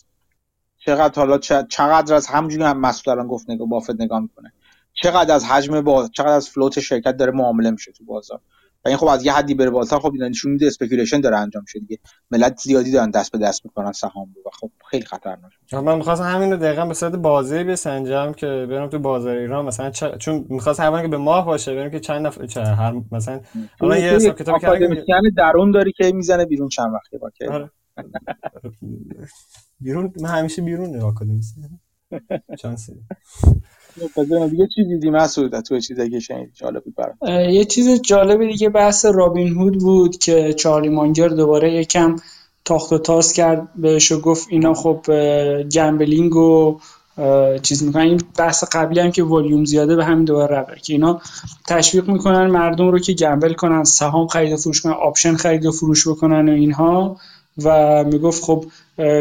[0.78, 1.38] چقدر حالا
[1.68, 4.52] چقدر از همونجوری هم مسعود گفت نگاه بافت نگاه می‌کنه.
[4.92, 8.40] چقدر از حجم با چقدر از float شرکت داره معامله میشه تو بازار.
[8.84, 11.62] و این خب از یه حدی بره بالاتر خب اینا نشون میده speculation داره انجام
[11.62, 11.98] میشه دیگه.
[12.30, 15.52] ملت زیادی دارن دست به دست می‌کنن سهام رو و خب خیلی خطرناک.
[15.72, 19.90] من می‌خواستم همین رو دقیقاً به صورت بازی بسنجم که برم تو بازار ایران مثلا
[19.90, 20.04] چ...
[20.18, 23.40] چون می‌خواست هر که به ماه باشه بریم که چند نفر چه هر مثلا
[23.80, 27.50] الان یه حساب کتابی که یعنی درون داری که می‌زنه بیرون چند وقته با که؟
[27.50, 27.70] آره.
[29.80, 31.56] بیرون من همیشه بیرون آکادمیست
[32.60, 32.92] چانسی
[34.50, 36.94] دیگه چی دیدی مسعود؟ تو چیز دیگه شنید جالب بود
[37.28, 42.16] یه چیز جالب دیگه بحث رابین هود بود که چارلی مانگر دوباره یکم
[42.64, 45.00] تاخت و تاز کرد بهش و گفت اینا خب
[45.72, 46.80] gambling و
[47.62, 48.02] چیز می‌کنن.
[48.02, 51.20] این بحث قبلی هم که ولیوم زیاده به همین دوباره ربطه که اینا
[51.68, 55.72] تشویق می‌کنن مردم رو که gamble کنن سهام خرید و فروش کنن option خرید و
[55.72, 57.16] فروش بکنن و اینها.
[57.62, 58.64] و می‌گفت خب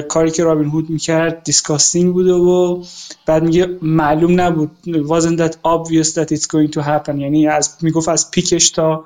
[0.10, 2.84] کاری که رابین هود می‌کرد disgusting بوده و
[3.26, 4.72] بعد میگه معلوم نبود.
[4.86, 7.16] Wasn't that obvious that it's going to happen.
[7.16, 9.06] یعنی از می‌گفت از peak ش تا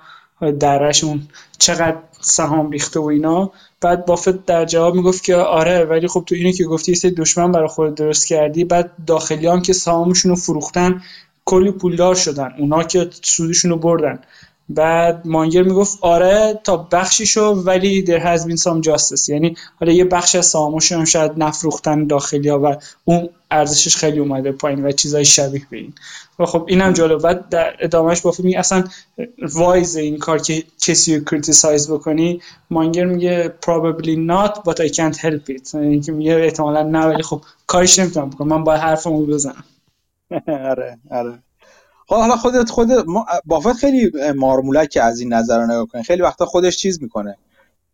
[0.59, 1.21] درشون
[1.57, 3.51] چقدر سهام ریخته و اینا.
[3.81, 7.51] بعد بافت در جواب می‌گفت که آره ولی خب تو اینو که گفتی سه دشمن
[7.51, 8.63] برای خود درست کردی.
[8.63, 11.01] بعد داخلی هم که سهامشون رو فروختن
[11.45, 12.49] کلی پولدار شدن.
[12.59, 14.19] اونا که سودشون رو بردن.
[14.69, 19.29] بعد مانگر می‌گفت آره تا بخشی شو ولی there has been some justice.
[19.29, 24.19] یعنی حالا یه بخش از سهامشون هم شاید نفروختن داخلی ها و اون ارزشش خیلی
[24.19, 25.93] اومده پایین و چیزای شبیه به این.
[26.39, 27.21] و خب اینم جالب.
[27.21, 28.83] بعد در ادامهش با می اصلا
[29.53, 35.17] wise این کار که کسی رو criticize بکنی مانگر میگه probably not but I can't
[35.17, 35.73] help it.
[35.73, 38.47] یعنی که میگه احتمالا نه ولی خب کارش نمی‌تونم بکنم.
[38.47, 39.63] من باید حرفمو بزنم.
[40.47, 41.44] آره آره.
[42.07, 42.89] حالا خودت خود
[43.45, 47.37] بافت خیلی مارمولک از این نظر نگاه کنه خیلی وقتا خودش چیز می‌کنه.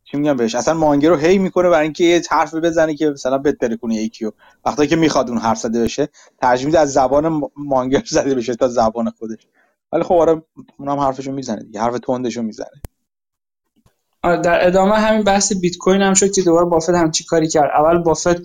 [0.04, 3.38] چی میگم بهش؟ اصلا مانگه رو هی می‌کنه برای اینکه یه حرف بزنه که مثلا
[3.38, 4.32] بهتره کنه یکیو
[4.66, 6.10] وقتی که می‌خواد اون حرف زده بشه
[6.42, 9.48] ترجمه از زبان مانگر زده بشه تا زبان خودش.
[9.92, 10.44] ولی خب آره
[10.80, 11.82] اونم حرفشو می‌زنه دیگه.
[11.82, 12.82] حرف تندشو می‌زنه.
[14.24, 17.72] در ادامه همین بحث بیت کوین هم شد که دوباره بافت هم چی کاری کرد.
[17.76, 18.42] اول بافت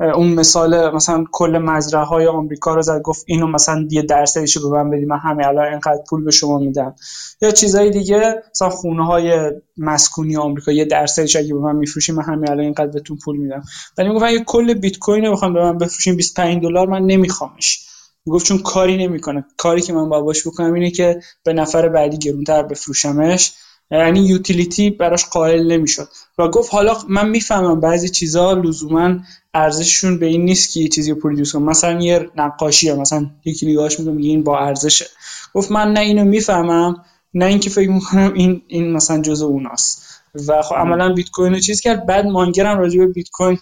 [0.00, 4.68] اون مثال مثلا کل مزرعه های آمریکا رو زد گفت اینو مثلا یه درصدش به
[4.68, 6.94] من بدی من همه الان اینقدر پول به شما میدم.
[7.42, 12.22] یا چیزای دیگه مثلا خونه های مسکونی آمریکا یه درصدش اگه به من میفروشی من
[12.22, 13.62] همه الان اینقدر بهتون پول میدم.
[13.98, 17.86] ولی می‌گفت اگه کل بیت کوین رو بخوام به من بفروشین 25 دلار من نمیخوامش.
[18.26, 19.44] گفت چون کاری نمی‌کنه.
[19.56, 23.52] کاری که من باید باش بکنم اینه که به نفر بعدی گرونتر بفروشمش.
[23.90, 26.08] یعنی یوتیلیتی براش قائل نمی‌شد.
[26.38, 29.16] و گفت حالا من می‌فهمم بعضی چیزها لزوما
[29.54, 33.98] ارزششون به این نیست که یه چیزی پرودوس کنم مثلا یه نقاشی مثلا یکی نگاهش
[34.00, 35.06] میگه میگه این با ارزشه.
[35.54, 40.02] گفت من نه اینو می‌فهمم نه اینکه فکر می‌کنم این این مثلا جزء اوناست.
[40.48, 42.06] و خب عملا بیت کوین چیز کرد.
[42.06, 43.58] بعد مانگرم راجع به بیت کوین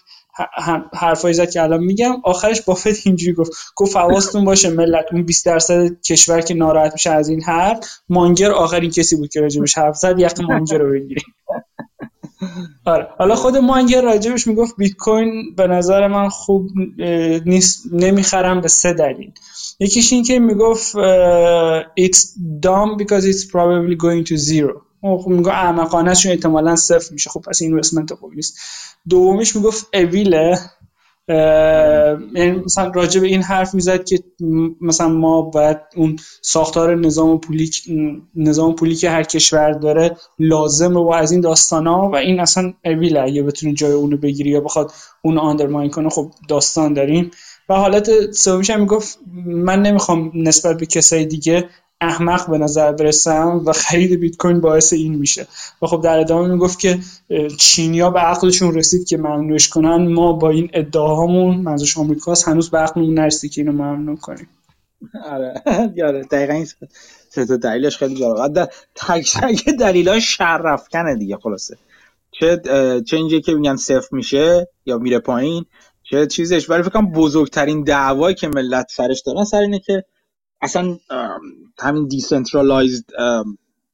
[0.93, 2.15] حرفایی زد که الان میگم.
[2.23, 3.51] آخرش بافت اینجوری گفت.
[3.75, 7.79] گفت حواستون باشه ملت اون 20 درصد کشور که ناراحت میشه از این حرف
[8.09, 10.19] مانگر آخرین کسی بود که راجبش حرف زد.
[10.19, 11.33] یقه مانگر رو بگیریم.
[12.85, 13.07] آره.
[13.17, 16.69] حالا خود مانگر راجبش می‌گفت بیت کوین به نظر من خوب
[17.45, 19.31] نیست نمی‌خرم به سه دلیل.
[19.79, 20.95] یکیش این که می‌گفت
[21.99, 22.19] it's
[22.65, 24.81] dumb because it's probably going to zero.
[25.01, 27.29] خب میگه احمقانه چون احتمالا صفر میشه.
[27.29, 28.59] خب پس اینوستمنت خوب نیست.
[29.09, 30.59] دومیش می‌گفت اویله.
[32.35, 34.19] یعنی مثلا راجع به این حرف می‌زد که
[34.81, 37.71] مثلا ما باید اون ساختار نظام پولی
[38.35, 42.73] نظام پولی که هر کشور داره لازم و از این داستان ها و این اصلا
[42.85, 43.21] اویله.
[43.21, 44.91] اگه بتونه جای اونو بگیری یا بخواد
[45.21, 47.31] اون آندرماین کنه خب داستان داریم.
[47.69, 51.69] و حالت سومیش هم می‌گفت من نمی‌خوام نسبت به کسای دیگه
[52.01, 55.47] احمق به نظر برسم و خرید بیت کوین باعث این میشه.
[55.81, 56.99] و خب در ادامه می‌گفت که
[57.57, 60.13] چینیا به عقلشون رسید که ممنوعش کنن.
[60.13, 64.47] ما با این ادعاهامون منظورش آمریکاست هنوز به عقلمون نرسید که اینو ممنوع کنیم.
[65.25, 65.53] آره.
[66.07, 66.67] آره دقیقا این
[67.29, 71.77] سه دلیلش خیلی جالبه تک تک دلیلاش شرفکنه دیگه خلاصه.
[72.31, 72.61] چه
[73.07, 75.65] چه اینجا که میگن صفر میشه یا میره پایین
[76.03, 76.69] چه چیزش.
[76.69, 80.03] ولی فکر کنم بزرگترین دعوایی که ملت سرش دارن سر اینه که
[80.61, 80.97] اصلا
[81.79, 83.05] همین decentralized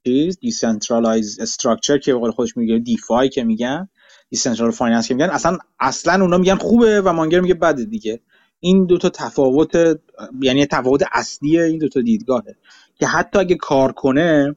[0.07, 3.89] چیز decentralized structure که به قول خودش میگه DeFi که میگن
[4.29, 8.21] decentral finance که میگن اصلا اصلا اونا میگن خوبه و مانگر میگه بده دیگه.
[8.59, 9.99] این دو تا تفاوت
[10.41, 12.55] یعنی تفاوت اصلی این دو تا دیدگاهه.
[12.99, 14.55] که حتی اگه کار کنه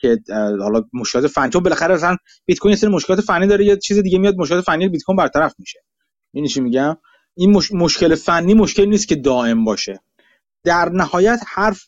[0.00, 0.18] که
[0.60, 4.18] حالا مشکلات فنی چون بالاخره اصلا بیت کوین سری مشکلات فنی داره یه چیز دیگه
[4.18, 5.80] میاد مشکلات فنی بیت کوین برطرف میشه.
[6.32, 6.96] این چی میگم؟
[7.34, 10.00] این مشکل فنی مشکل نیست که دائم باشه.
[10.64, 11.84] در نهایت حرف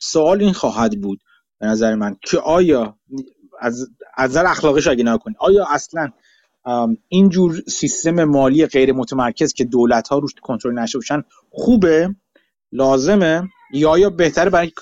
[0.00, 1.20] سوال این خواهد بود
[1.58, 2.98] به نظر من که آیا
[3.60, 3.88] از
[4.18, 6.10] نظر اخلاقیش اگه نکنی آیا اصلا
[7.08, 12.14] اینجور سیستم مالی غیر متمرکز که دولت ها روش کنترل نشه باشن خوبه
[12.72, 14.72] لازمه؟ یا یا بهتره برای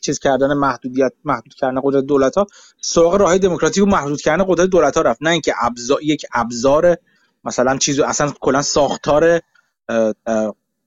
[0.00, 2.46] چیز کردن محدودیت محدود کردن قدرت دولت ها
[2.82, 6.96] سراغ راه دموکراتیک و محدود کردن قدرت دولت ها رفت؟ نه اینکه ابزار یک ابزار
[7.44, 9.40] مثلا چیزو اصلا کلا ساختار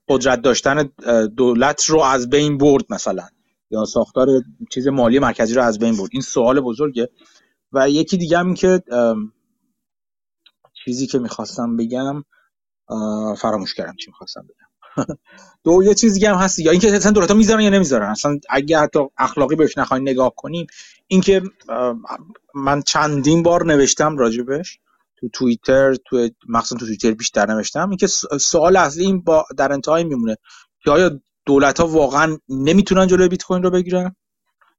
[0.09, 0.89] قدرت داشتن
[1.37, 3.27] دولت رو از بین برد مثلا.
[3.71, 4.27] یا ساختار
[4.71, 6.09] چیز مالی مرکزی رو از بین برد.
[6.13, 7.09] این سوال بزرگه.
[7.71, 8.83] و یکی دیگه هم که
[10.85, 12.23] چیزی که می‌خواستم بگم
[13.37, 14.67] فراموش کردم چی می‌خواستم بگم.
[15.63, 18.79] دو یه چیز دیگه هم هست یا اینکه اصلا دولت‌ها می‌ذارن یا نمی‌ذارن؟ اصلا اگه
[18.79, 20.67] حتی اخلاقی بهش نخواین نگاه کنیم
[21.07, 21.41] اینکه
[22.55, 24.79] من چندین بار نوشتم راجبش
[25.19, 28.07] تو توییتر تو مخصوصا تو توییتر بیشتر نوشتم اینکه
[28.41, 30.37] سوال اصلی این با در انتهای میمونه
[30.83, 34.15] که آیا دولت ها واقعا نمی‌تونن جلوی بیت کوین رو بگیرن؟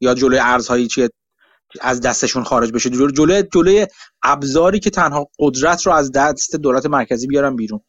[0.00, 1.08] یا جلوی ارزهایی چیه
[1.80, 3.86] از دستشون خارج بشه؟ جلوی جلوی
[4.22, 7.80] ابزاری که تنها قدرت رو از دست دولت مرکزی بیارن بیرون.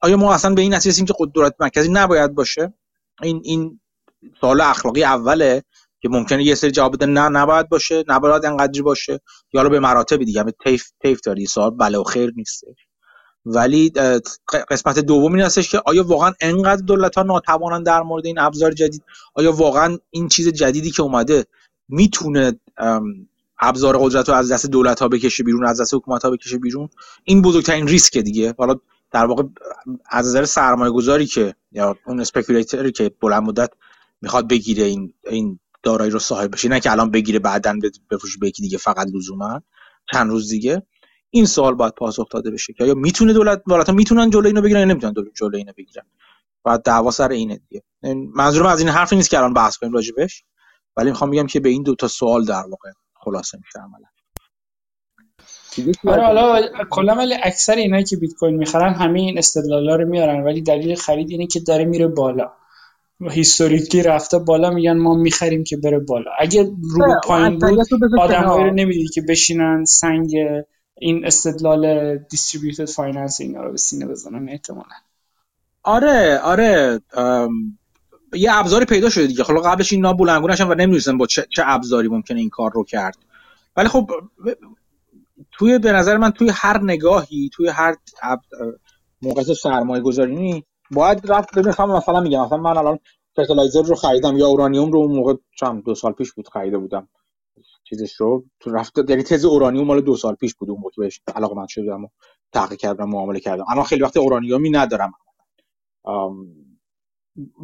[0.00, 2.74] آیا ما اصلا به این نتیجه که دولت مرکزی نباید باشه؟
[3.22, 3.80] این این
[4.40, 5.62] سوال اخلاقی اوله.
[6.00, 7.06] که ممکنه یه سری جواب بده.
[7.06, 9.20] نه نباید باشه نباید انقدری باشه.
[9.52, 12.66] یا به مراتب دیگه همه تیف تیف داره سوال بله و خیر نیسته
[13.46, 13.92] ولی
[14.70, 18.72] قسمت دوم این هستش که آیا واقعا انقدر دولت ها ناتوانن در مورد این ابزار
[18.72, 19.02] جدید
[19.34, 21.46] آیا واقعا این چیز جدیدی که اومده
[21.88, 22.60] می‌تونه
[23.60, 26.88] ابزار قدرت رو از دست دولت ها بکشه بیرون از دست حکومت ها بکشه بیرون؟
[27.24, 28.54] این بزرگترین ریسک دیگه.
[28.58, 28.74] حالا
[29.12, 29.42] در واقع
[30.10, 33.70] از نظر سرمایه گذاری که یا اون اسپکولاتوری که بلند مدت
[34.22, 37.74] می‌خواد بگیره این این دارایی رو صاحب بشه نه که الان بگیره بعدا
[38.10, 39.62] بفروشه به یکی دیگه فقط لزوما.
[40.12, 40.82] چند روز دیگه.
[41.30, 44.62] این سوال باید پاسخ داده بشه که آیا می‌تونه دولت دولت ها می‌تونن جلوی اینو
[44.62, 46.04] بگیرن یا نمی‌تونن جلوی اینو بگیرن؟
[46.64, 47.82] بعد دعوا سر اینه دیگه.
[48.34, 50.44] منظورم از این حرف نیست که الان بحث کنیم راجبش
[50.96, 54.08] ولی می‌خوام بگم که به این دو تا سوال در واقع خلاصه میشه عملا.
[56.06, 60.44] آره حالا کلا ولی اکثر اینایی که بیت کوین می‌خرن همه این استدلالا رو میارن
[60.44, 62.52] ولی دلیل خرید اینه که داره میره بالا.
[63.20, 66.30] historically رفته بالا میگن ما می‌خریم که بره بالا.
[66.38, 70.30] اگه رو پایین بود آدمایی رو نمی‌دید که بشینن سنگ
[70.98, 74.94] این استدلال distributed finance اینا رو به سینه بزنن احتمالا.
[75.82, 77.00] آره آره
[78.32, 79.42] یه ابزاری پیدا شده دیگه.
[79.42, 82.84] حالا قبلش اینا بولنگو نشن و نمی‌دونستن با چه, چه ابزاری ممکنه این کار رو
[82.84, 83.16] کرد.
[83.76, 84.10] ولی خب
[85.52, 87.96] توی به نظر من توی هر نگاهی توی هر
[89.22, 92.98] موقع سرمایه گذاری باید رفت ببینم مثلا میگم مثلا من الان
[93.36, 97.08] فرتلایزر رو خریدم یا اورانیوم رو اون موقع چند دو سال پیش بود خریده بودم.
[97.84, 101.20] چیزش رو تو رفت یعنی تز اورانیوم مال دو سال پیش بود اون موقع بهش
[101.36, 102.08] علاقه من شدم و
[102.52, 103.64] تحقیق کردم معامله کردم.
[103.68, 105.12] اما خیلی وقت اورانیومی ندارم.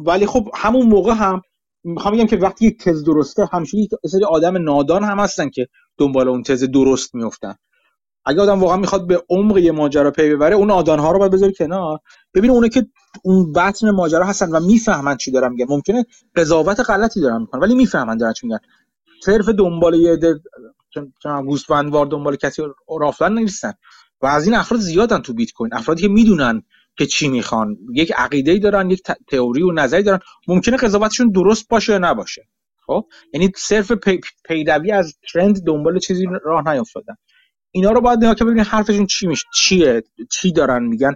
[0.05, 1.41] ولی خب همون موقع هم
[1.83, 5.67] می‌خوام بگم که وقتی یک تز درسته همیشه یک سری آدم نادان هم هستن که
[5.97, 7.55] دنبال اون تز درست میفتن
[8.25, 11.53] اگه آدم واقعا می‌خواد به عمق یه ماجرا پی ببره اون آدانها رو باید بذاری
[11.53, 11.99] کنار.
[12.33, 12.87] ببینه اونه که
[13.23, 15.65] اون بطن ماجرا هستن و می‌فهمن چی دارن میگن.
[15.69, 16.05] ممکنه
[16.35, 18.59] قضاوت غلطی دارن می‌کنن ولی می‌فهمن دارن چی میگن.
[19.25, 20.39] صرف دنبال یه عده
[21.45, 22.61] گوسفندوار دنبال کسی
[22.99, 23.73] رافلن نیستن.
[24.21, 25.73] و از این افراد زیادن تو بیت کوین.
[25.73, 26.63] افرادی که می‌دونن
[26.97, 27.77] که چی می‌خوان.
[27.93, 30.19] یک عقیده دارن یک تئوری و نظری دارن.
[30.47, 32.47] ممکنه قضاوتشون درست باشه یا نباشه.
[32.85, 33.91] خب؟ یعنی صرف
[34.45, 37.15] پیروی از ترند دنبال چیزی راه نیافتادن.
[37.71, 41.15] اینا رو باید نگاه ببینید حرفشون چی میشه چیه؟ چی دارن میگن؟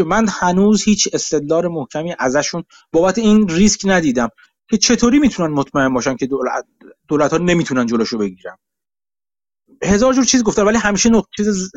[0.00, 4.28] و من هنوز هیچ استدلال محکمی ازشون بابت این ریسک ندیدم
[4.70, 6.64] که چطوری می‌تونن مطمئن باشن که دولت
[7.08, 8.56] دولت ها نمی‌تونن جلوشو بگیرن.
[9.82, 11.70] هزار جور چیز گفتن ولی همیشه نقطه چیز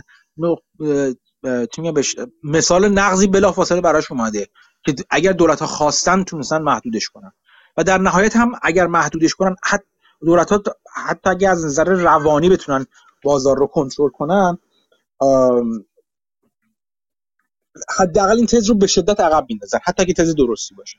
[1.95, 2.15] بش...
[2.43, 4.47] مثال نقضی بلافاصله براش اومده
[4.86, 7.32] که اگر دولت ها خواستن تونستن محدودش کنن.
[7.78, 9.86] و و در نهایت هم اگر محدودش کنن حتی
[10.22, 10.63] دولت ها
[10.95, 12.86] حتی اگر از نظر روانی بتونن
[13.24, 14.57] بازار رو کنترل کنن
[17.97, 19.80] حداقل این تز رو به شدت عقب میندازن.
[19.84, 20.97] حتی اگه تز درستی باشه.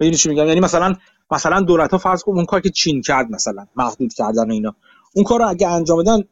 [0.00, 0.94] ببینید چی میگم؟ یعنی مثلا
[1.30, 4.76] مثلا دولت ها فرض کن اون کار که چین کرد مثلا محدود کردن و اینا.
[5.14, 6.22] اون کار رو اگه انجام بدن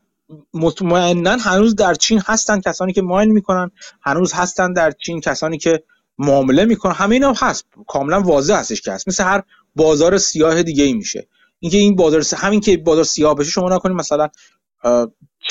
[0.55, 3.71] مطمئنا هنوز در چین هستن کسانی که ماین می‌کنن
[4.03, 5.83] هنوز هستن در چین کسانی که
[6.19, 6.93] معامله می‌کنن.
[6.93, 7.67] همه اینا هست.
[7.89, 9.09] کاملا واضح هستش که هست.
[9.09, 9.43] مثل هر
[9.77, 11.29] بازار سیاه دیگه ای میشه.
[11.59, 14.29] اینکه این بازار همین که بازار سیاه بشه شما نکنید مثلا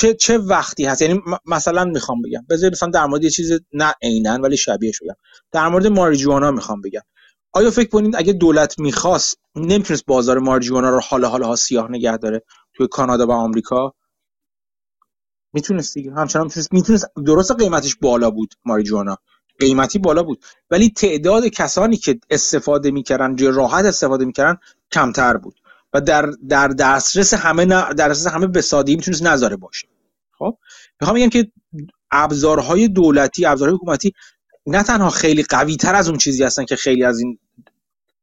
[0.00, 2.46] چه چه وقتی هست؟ یعنی مثلا می‌خوام بگم.
[2.50, 5.14] بذار مثلا در مورد یه چیز نه عینا ولی شبیهش بگم.
[5.52, 7.00] در مورد ماریجوانا می‌خوام بگم.
[7.52, 12.16] آیا فکر کنید اگه دولت می‌خواست نمی‌تونست بازار ماریجوانا رو حالا حالا ها سیاه نگه
[12.16, 12.42] داره
[12.74, 13.94] توی کانادا و آمریکا؟
[15.52, 16.12] می‌تونست دیگه.
[16.12, 19.16] همچنان می‌تونست می‌تونست درست قیمتش بالا بود ماریجوانا.
[19.60, 20.44] قیمتی بالا بود.
[20.70, 24.58] ولی تعداد کسانی که استفاده می‌کردن راحت استفاده می‌کردن
[24.92, 25.54] کمتر بود.
[25.96, 29.88] و در در دسترس همه در دسترس همه به سادگی می‌تونست نذاره باشه.
[30.38, 30.58] خب؟
[31.00, 31.52] می‌خوام بگم که
[32.10, 34.12] ابزارهای دولتی ابزارهای حکومتی
[34.66, 37.38] نه تنها خیلی قوی تر از اون چیزی هستن که خیلی از این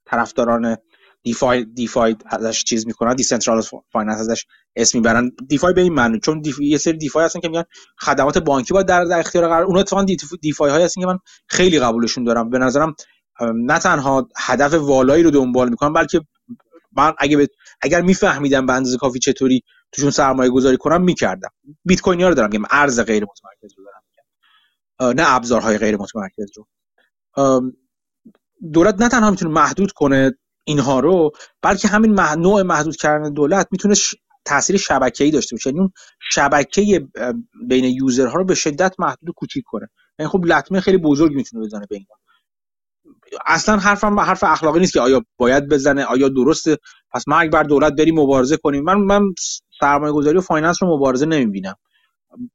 [0.05, 0.78] طرفداران
[1.24, 4.45] DeFi DeFi ازش چیز می‌کنن decentral finance ازش
[4.76, 5.32] اسم می‌برن.
[5.47, 7.63] DeFi به این معنی چون دیفای یه سری DeFi هستن که میگن
[7.99, 10.05] خدمات بانکی باید در, در اختیار قرار اون اتفاقا
[10.41, 11.17] DeFi های هستن که من
[11.47, 12.49] خیلی قبولشون دارم.
[12.49, 12.95] به نظرم
[13.41, 16.21] نه تنها هدف والایی رو دنبال می‌کنن بلکه
[16.97, 17.47] من اگه
[17.84, 19.62] اگر میفهمیدم به اندازه کافی چطوری
[19.92, 21.50] توشون سرمایه گذاری کنم می‌کردم.
[21.86, 24.04] بیت کوین ها رو دارم میگم ارز غیر متمرکز رو دارم
[25.14, 26.68] نه ابزارهای غیر متمرکز رو.
[28.74, 30.32] دولت نه تنها می‌تونه محدود کنه
[30.64, 31.32] اینها رو
[31.62, 33.96] بلکه همین نوع محدود کردن دولت می‌تونه.
[34.46, 35.70] تاثیر شبکه‌ای داشته باشه.
[35.70, 35.92] یعنی اون
[36.32, 37.08] شبکه
[37.68, 39.90] بین یوزرها رو به شدت محدود و کوچیک کنه.
[40.20, 42.16] یعنی خب لطمه خیلی بزرگ می‌تونه بزنه به اینا.
[43.46, 46.78] اصلا حرفم حرف اخلاقی نیست که آیا باید بزنه آیا درسته؟
[47.14, 48.84] پس مرگ بر دولت بریم مبارزه کنیم.
[48.84, 49.22] من من
[49.80, 51.76] سرمایه گذاری و finance رو مبارزه نمی‌بینم.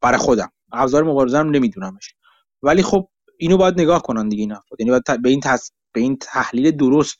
[0.01, 0.53] برای خودم.
[0.72, 2.14] ابزار مبارزه رو نمیدونمش.
[2.62, 3.09] ولی خب
[3.39, 5.70] اینو باید نگاه کنن دیگه این یعنی باید به این تس...
[5.93, 7.18] به این تحلیل درست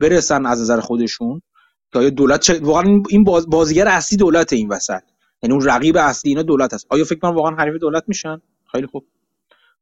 [0.00, 1.42] برسن از نظر خودشون
[1.92, 2.60] که آیا دولت چه...
[2.62, 3.50] واقعا این باز...
[3.50, 5.02] بازیگر اصلی دولت این وسط.
[5.42, 8.40] یعنی اون رقیب اصلی اینا دولت هست آیا فکر کنم واقعا حریف دولت میشن؟
[8.72, 9.06] خیلی خوب.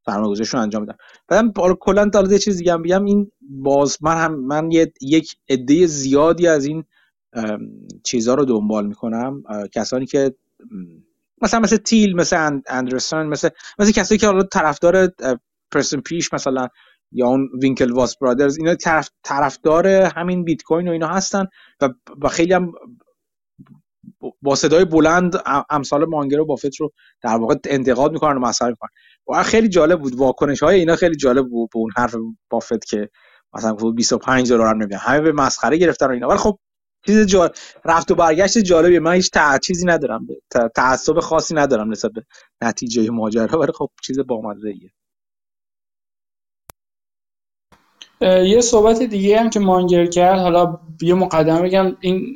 [0.07, 0.96] سرمایه‌گذاریشون انجام میدن
[1.28, 5.86] بعدم کلا تا یه چیز دیگه هم بگم این باز من هم من یک عده
[5.86, 6.84] زیادی از این
[8.04, 9.42] چیزها رو دنبال می‌کنم.
[9.72, 10.34] کسانی که
[11.42, 13.48] مثلا مثل تیل مثل اندرسون مثل
[13.78, 15.12] مثل کسایی که حالا طرفدار
[15.72, 16.68] پرسن پیش مثلا
[17.12, 21.46] یا اون وینکل واس برادرز اینا طرف طرفدار همین بیت کوین و اینا هستن
[21.80, 21.88] و,
[22.22, 22.72] و خیلی هم
[24.42, 25.36] با صدای بلند
[25.70, 26.92] امثال مانگر و بافت رو
[27.22, 28.90] در واقع انتقاد می‌کنن و مسخره می‌کنن.
[29.29, 32.14] و خیلی جالب بود واکنش های اینا خیلی جالب بود به اون حرف
[32.51, 33.11] بافت که
[33.55, 34.97] مثلا 25 دلار هم نمیدن.
[34.97, 36.29] همه به مسخره گرفتن اینا.
[36.29, 36.59] ولی خب
[37.07, 37.53] چیز جالب
[37.85, 39.01] رفت و برگشت جالبیه.
[39.01, 39.31] من هیچ
[39.62, 40.27] چیزی ندارم.
[40.74, 42.24] تعصب خاصی ندارم نسبت به
[42.62, 43.61] نتیجه ماجرا.
[43.61, 44.91] ولی خب چیز بامزه ایه
[48.20, 50.39] یه صحبت دیگه هم که مانگر کرد.
[50.39, 51.97] حالا یه مقدمه بگم.
[52.01, 52.35] این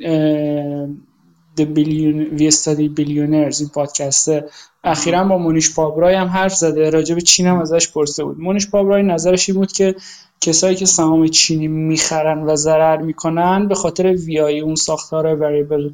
[1.57, 4.45] The Billion We Study Billionaires این پادکسته
[4.83, 6.89] اخیرا با مونیش پابرای هم حرف زده.
[6.89, 8.39] راجع به چین هم ازش پرسیده بود.
[8.39, 9.95] مونیش پابرای نظرش این بود که
[10.41, 15.89] کسایی که سهام چینی می‌خرن و ضرر می‌کنن به خاطر VIE اون ساختار variable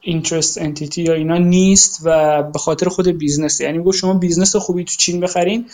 [0.00, 3.60] interest entity یا اینا نیست و به خاطر خود business.
[3.60, 5.66] یعنی گفت شما business خوبی تو چین بخرین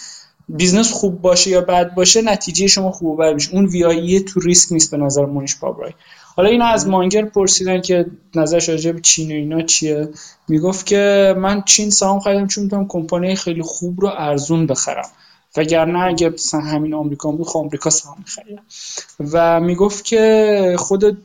[0.48, 3.54] business خوب باشه یا بد باشه نتیجه شما خوب بد میشه.
[3.54, 5.92] اون VIE تو ریسک نیست به نظر مونیش پابرای.
[6.36, 10.08] حالا اینا از مانگر پرسیدن که نظرش راجع به چین و اینا چیه؟
[10.48, 15.08] می‌گفت که من چین سهام خریدم چون می‌تونم کمپانی خیلی خوب رو ارزون بخرم.
[15.56, 18.62] وگرنه اگه مثلا همین آمریکا بود خب آمریکا سهام میخریدم.
[19.32, 21.18] و می‌گفت که خود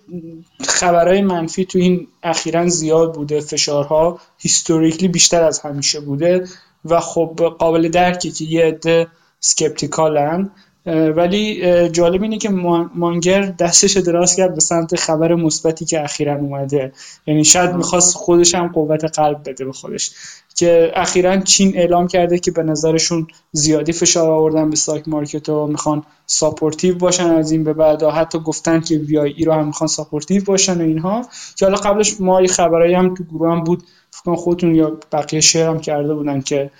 [0.67, 6.47] خبرهای منفی تو این اخیرا زیاد بوده فشارها historically بیشتر از همیشه بوده.
[6.85, 9.07] و خب قابل درکه که یه عده
[9.39, 10.49] skeptical ن
[10.85, 12.49] ولی جالب اینه که
[12.95, 16.91] مانگر دستش دراز کرد به سمت خبر مثبتی که اخیرا اومده.
[17.27, 20.11] یعنی شاید می‌خواست خودش هم قوت قلب بده به خودش.
[20.55, 25.67] که اخیرا چین اعلام کرده که به نظرشون زیادی فشار آوردن به stock market و
[25.67, 28.03] می‌خوان supportive باشن از این به بعد.
[28.03, 31.25] حتی گفتن که VIE رو هم می‌خوان supportive باشن و اینها.
[31.55, 33.83] که حالا قبلش ما خبرایی هم تو گروه هم بود.
[34.11, 36.71] فکر خودتون یا بقیه شیر هم کرده بودن که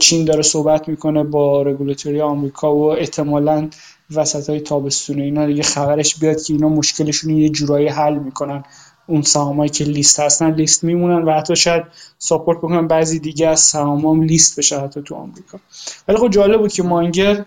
[0.00, 3.68] چین داره صحبت می‌کنه با رگولاتوری آمریکا و احتمالا
[4.14, 5.20] وسط های تابستون.
[5.20, 8.64] اینا دیگه خبرش بیاد که اینا مشکلشون یه جورایی حل می‌کنن.
[9.06, 11.84] اون سهامایی که لیست هستن لیست میمونن و حتی شاید
[12.18, 15.58] ساپورت بکنن بعضی دیگه از سهامام لیست بشه حتی تو آمریکا.
[16.08, 17.44] ولی خب جالب بود که مانگر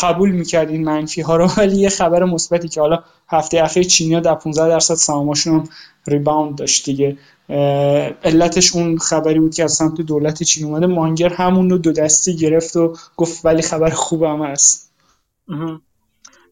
[0.00, 4.20] قبول می‌کرد این منفی ها رو ولی یه خبر مثبتی که حالا هفته اخیر چینیا
[4.20, 5.68] در 15 درصد سهامشون
[6.06, 7.16] ریباوند داشت دیگه.
[7.48, 12.36] علتش اون خبری بود که از سمت دولت چین اومده مانگر همون رو دو دستی
[12.36, 14.92] گرفت و گفت ولی خبر خوبم هست.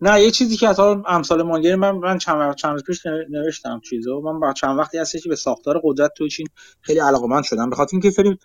[0.01, 4.21] نه یه چیزی که از امثال مانگر من من چند چند روز پیش نوشتم چیزو.
[4.21, 6.47] من با چند وقتی هستش که به ساختار قدرت تو چین
[6.81, 7.71] خیلی علاقمند شدم.
[7.71, 8.39] به خاطر اینکه فری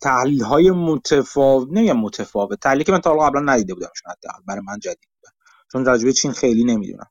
[0.00, 4.78] تحلیل های متفاوت نمیگم متفاوت تحلیلی که من تا قبلا ندیده بودم حداقل برای من
[4.78, 5.30] جدید بود
[5.72, 7.06] چون راجبه چین خیلی نمی‌دونم.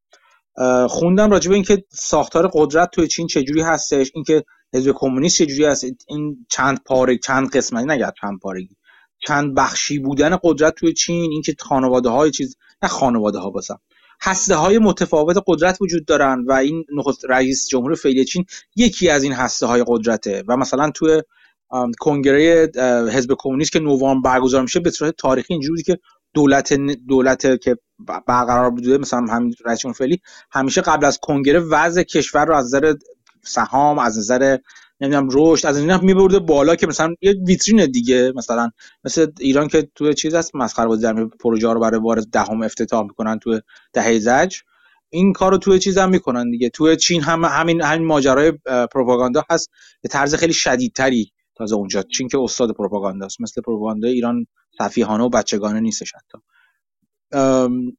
[0.89, 4.43] خوندم راجبه اینکه ساختار قدرت توی چین چجوری هستش اینکه
[4.73, 5.85] حزب کمونیست چجوری هست.
[6.07, 8.75] این چند پاره چند قسمتی نگرد چند پارگی
[9.27, 13.79] چند بخشی بودن قدرت توی چین اینکه خانواده های چیز نه خانواده ها باسم
[14.21, 19.23] هسته های متفاوت قدرت وجود دارن و این نخست رئیس جمهور فعلی چین یکی از
[19.23, 21.21] این هسته های قدرته و مثلا توی
[21.99, 22.71] کنگره
[23.13, 25.99] حزب کمونیست که نوامبر برگزار میشه به صورت تاریخی اینجوری که
[26.33, 26.73] دولت
[27.07, 27.77] دولت که
[28.27, 32.93] برقرار بوده مثلا همین رئیس فعلی همیشه قبل از کنگره وضع کشور رو از نظر
[33.43, 34.57] سهام از نظر
[35.01, 38.69] نمی‌دونم رشد از اینا میبرده بالا که مثلا یه ویترین دیگه مثلا
[39.03, 43.03] مثل ایران که تو چیز هست مسخره بازی در پروژه رو برای بار دهم افتتاح
[43.03, 43.59] می‌کنن تو
[43.93, 44.57] دهه زج.
[45.09, 46.69] این کارو توی چیز هم می‌کنن دیگه.
[46.69, 48.51] توی چین هم همین همین ماجرای
[48.91, 49.69] پروپاگاندا هست.
[50.01, 52.01] به طرز خیلی شدیدتری تازه اونجا.
[52.01, 54.47] چین که استاد پروپاگانداست مثل پروپاگاندا ایران
[54.77, 56.37] صفیحانه و بچگانه نیستش حتی.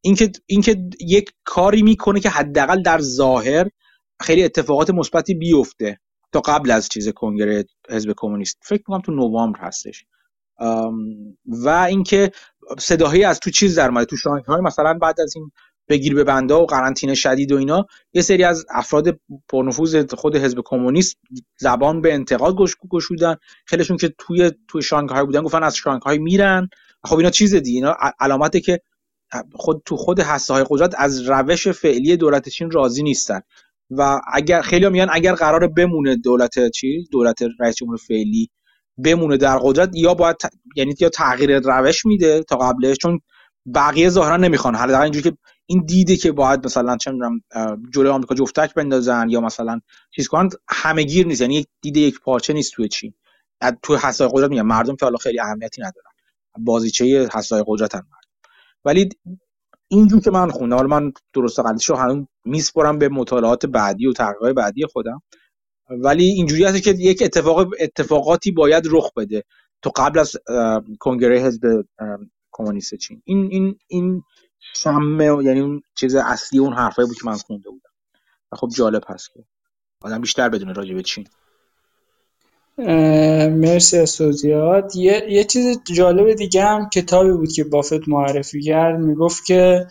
[0.01, 3.69] اینکه اینکه یک کاری می‌کنه که حداقل در ظاهر
[4.21, 5.99] خیلی اتفاقات مثبتی بیفته
[6.31, 8.57] تا قبل از چیز کنگره حزب کمونیست.
[8.61, 10.05] فکر می‌کنم تو نوامبر هستش.
[11.45, 12.31] و اینکه
[12.79, 15.51] صداهایی از تو چیز در تو شانگهای مثلا بعد از این
[15.89, 17.85] بگیر به بنده و قرنطینه شدید و اینا.
[18.13, 21.17] یه سری از افراد پرنفوذ خود حزب کمونیست
[21.57, 22.55] زبان به انتقاد
[22.89, 23.35] گشودن.
[23.65, 26.69] خیلیشون که توی توی شانگهای بودن گفتن از شانگهای میرن.
[27.03, 28.81] خب اینا چیز دی اینا علامته که
[29.53, 33.41] خود تو خود هسته های قدرت از روش فعلی دولت چین راضی نیستن.
[33.91, 38.49] و اگر خیلی میگن اگر قرار بمونه دولت چی؟ دولت رئیس جمهور فعلی
[39.03, 40.35] بمونه در قدرت یا باید
[40.75, 43.19] یعنی یا تغییر روش میده تا قبلش؟ چون
[43.75, 44.75] بقیه ظاهرا نمی‌خوان.
[44.75, 47.41] حالا اینجوری که این دیده که باید مثلا چه می‌دونم
[47.93, 49.79] جلوی آمریکا جفتک بندازن یا مثلا
[50.15, 51.41] چیز کنن همه گیر نیست.
[51.41, 53.13] یعنی یک دیده یک پارچه نیست توی چین.
[53.81, 54.67] تو حسای قدرت میگم.
[54.67, 56.11] مردم که حالا خیلی اهمیتی ندارن.
[56.59, 58.07] بازیچه حسای قدرت هم
[58.85, 59.09] ولی
[59.87, 64.13] اینجور که من خوندم حالا من درست قدش رو هنوز میسپرم به مطالعات بعدی و
[64.13, 65.21] تحقیقات بعدی خودم.
[65.89, 69.43] ولی اینجوری هست که یک اتفاق اتفاقاتی باید رخ بده
[69.81, 70.35] تو قبل از
[70.99, 71.85] کنگره حزب
[72.51, 73.21] کمونیست چین.
[73.25, 74.23] این این این
[74.75, 77.89] شمه یعنی اون چیز اصلی اون حرفایی بود که من خونده بودم.
[78.51, 79.39] و خب جالب هست که.
[80.01, 81.27] آدم بیشتر بدونه راجع به چین
[83.47, 84.95] مرسی از توضیحات.
[84.95, 88.99] یه،, یه چیز جالب دیگه هم کتابی بود که بافت معرفی کرد.
[88.99, 89.87] می‌گفت که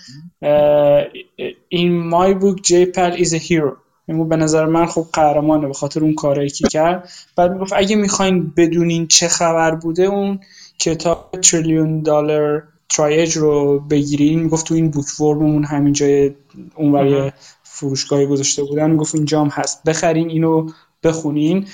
[1.68, 3.76] in my book Jay Powell is hero
[4.08, 7.10] این به نظر من خب قهرمانه به خاطر اون کارایی که کرد.
[7.36, 10.40] بعد می‌گفت اگه می‌خواین بدونین چه خبر بوده اون
[10.78, 16.34] کتاب تریلیون دلار ترایج رو بگیرین می‌گفت تو این بوک ورممون همین جای
[16.76, 17.32] اون
[17.62, 19.82] فروشگاهی گذاشته بودن می‌گفت اینجا هم هست.
[19.84, 20.70] بخرین اینو
[21.02, 21.66] بخونین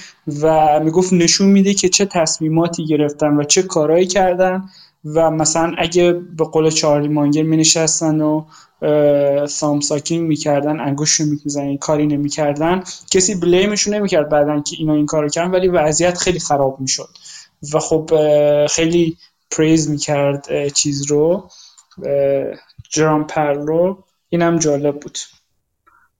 [0.43, 4.65] و می‌گفت نشون میده که چه تصمیماتی گرفتن و چه کارهایی کردن
[5.05, 8.45] و مثلا اگه به قول چارلی مانگر می نشستن و
[9.47, 15.07] سام ساکینگ می‌کردن انگوش رو می‌زنن کاری نمی‌کردن کسی بلیمشون نمی‌کرد بعدن که اینا این
[15.07, 17.09] کارو کردن ولی وضعیت خیلی خراب می‌شد.
[17.74, 18.11] و خب
[18.66, 19.16] خیلی
[19.51, 21.48] پریز می‌کرد چیز رو
[22.90, 25.18] جرام پرلو اینم جالب بود.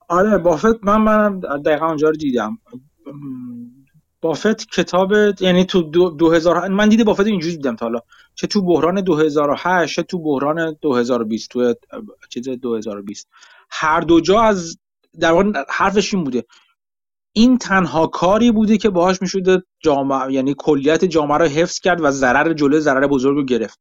[0.09, 2.59] آره بافت من من دقیقا اونجا رو دیدم.
[4.21, 8.01] بافت کتاب یعنی تو دو, دو هزار من دیده بافت اینجوری دیدم تا حالا
[8.35, 11.75] چه تو بحران 2008 چه تو بحران 2020 تو
[12.29, 13.29] چیز 2020
[13.71, 14.79] هر دو جا از
[15.21, 16.45] در واقع حرفش این بوده.
[17.33, 22.11] این تنها کاری بوده که باهاش می‌شده جامعه یعنی کلیت جامعه رو حفظ کرد و
[22.11, 23.81] ضرر جلوی ضرر بزرگ رو گرفت.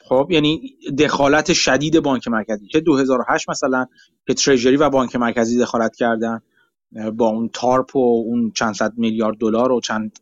[0.00, 2.68] خب یعنی دخالت شدید بانک مرکزی.
[2.68, 3.86] چه 2008 مثلا
[4.26, 6.40] که تریجری و بانک مرکزی دخالت کردن
[7.14, 10.18] با اون تارپ و اون چند صد میلیارد دلار و چند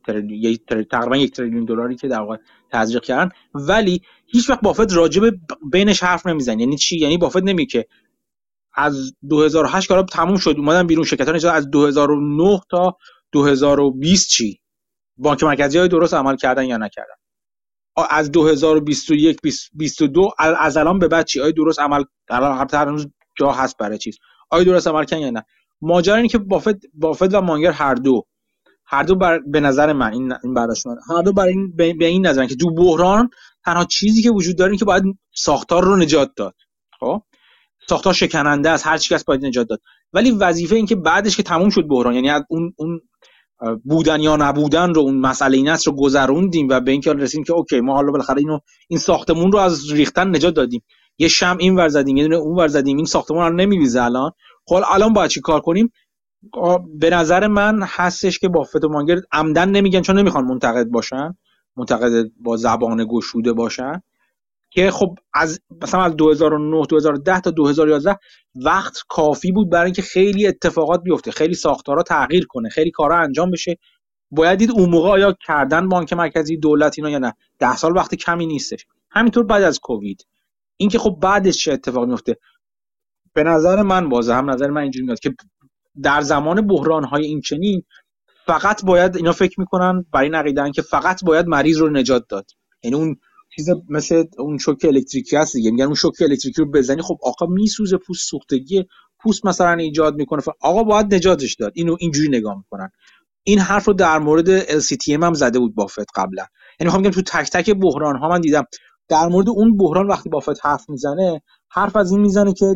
[0.91, 2.37] تقریبا یک تریلیون دلاری که در واقع
[2.73, 3.29] تزریق کردن.
[3.55, 5.23] ولی هیچ وقت بافت راجب
[5.73, 6.61] بینش حرف نمی‌زنه.
[6.61, 7.87] یعنی چی؟ یعنی بافت نمی که
[8.77, 12.97] از 2008 کارا تموم شد اومدن بیرون شرکت ها از 2009 تا
[13.33, 14.61] 2020 چی؟
[15.17, 17.15] بانک مرکزی های درست عمل کردن یا نکردن؟
[18.11, 19.39] از 2021
[19.73, 23.07] 22 از الان به بعد چی؟ آیا درست عمل الان هنوز
[23.39, 24.19] جا هست برای چیز.
[24.51, 25.45] آیا درست عمل کردن یا نه؟
[25.81, 28.27] ماجرا اینه که بافت بافت و مانگر هر دو.
[28.87, 32.07] هر دو بر به نظر من این این برداشت من هر دو برای این به
[32.07, 33.31] این نظرن که تو بحران
[33.65, 36.55] تنها چیزی که وجود داره که باید ساختار رو نجات داد.
[37.01, 37.23] خب؟
[37.89, 39.81] ساختار شکننده است هر چی باید نجات داد.
[40.13, 43.01] ولی وظیفه این که بعدش که تموم شد بحران یعنی اون اون
[43.85, 47.53] بودن یا نبودن رو اون مسئله این است رو گذروندیم و به اینکه رسیدیم که
[47.53, 48.59] اوکی ما حالا بالاخره اینو
[48.89, 50.83] این ساختمون رو از ریختن نجات دادیم.
[51.19, 54.31] یه شم این ور زدیم یه دونه اون ور زدیم این ساختمون رو نمیریزه الان.
[54.67, 55.93] خب الان باید چی کار کنیم؟
[56.99, 61.35] به نظر من هستش که بافت و مانگر عمدن نمیگن چون نمی‌خوان منتقد باشن
[61.77, 64.03] منتقد با زبان گشوده باشن.
[64.75, 68.19] که خب از مثلا از 2009 2010 تا 2011
[68.55, 73.51] وقت کافی بود برای اینکه خیلی اتفاقات بیفته خیلی ساختارها تغییر کنه خیلی کارا انجام
[73.51, 73.79] بشه.
[74.31, 77.35] باید دید اون موقع آیا کردن بانک مرکزی دولت اینا یا نه.
[77.59, 78.87] ده سال وقت کمی نیستش.
[79.11, 80.27] همینطور بعد از کووید.
[80.77, 82.37] اینکه خب بعدش چه اتفاقی میفته؟
[83.33, 85.35] به نظر من بازه هم نظر من اینجوری میاد که
[86.03, 87.83] در زمان بحران های این چنین
[88.47, 92.51] فقط باید اینا فکر می‌کنن برای این که فقط باید مریض رو نجات داد.
[92.83, 93.17] یعنی اون
[93.57, 95.71] چیز مثل اون شوک الکتریکی هست دیگه.
[95.71, 98.85] میگن اون شوک الکتریکی رو بزنی خب آقا میسوزه پوست سوختگی
[99.21, 100.43] پوست مثلا ایجاد می‌کنه.
[100.61, 101.73] آقا باید نجاتش داد.
[101.75, 102.91] اینو اینجوری نگاه می‌کنن.
[103.45, 106.43] این حرف رو در مورد LCTM هم زده بود بافت قبلا.
[106.81, 108.65] یعنی می‌خوام بگم تو تک تک بحران ها من دیدم.
[109.09, 112.75] در مورد اون بحران وقتی بافت حرف می‌زنه حرف از این می‌زنه که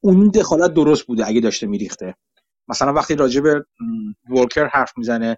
[0.00, 2.14] اون دخالت درست بوده اگه داشته میریخته.
[2.68, 3.64] مثلا وقتی راجع به
[4.30, 5.36] ولکر حرف می‌زنه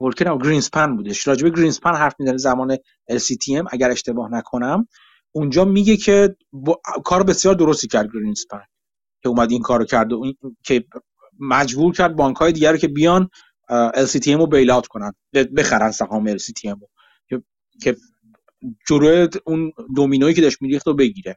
[0.00, 1.28] ولکر او گرینسپن بودش.
[1.28, 2.76] راجع به گرینسپن حرف می‌زنه زمان
[3.10, 4.88] LCTM اگر اشتباه نکنم.
[5.32, 6.36] اونجا میگه که
[7.04, 8.62] کار بسیار درستی کرد گرینسپن
[9.22, 10.32] که اومد این کارو کرد و
[10.64, 10.84] که
[11.40, 13.28] مجبور کرد بانک های دیگر رو که بیان
[13.94, 15.12] LCTM رو bail out کنن.
[15.56, 16.88] بخرن سهام LCTM رو.
[17.82, 17.96] که
[18.88, 21.36] جلوی اون دومینویی که داشت میریخت رو بگیره.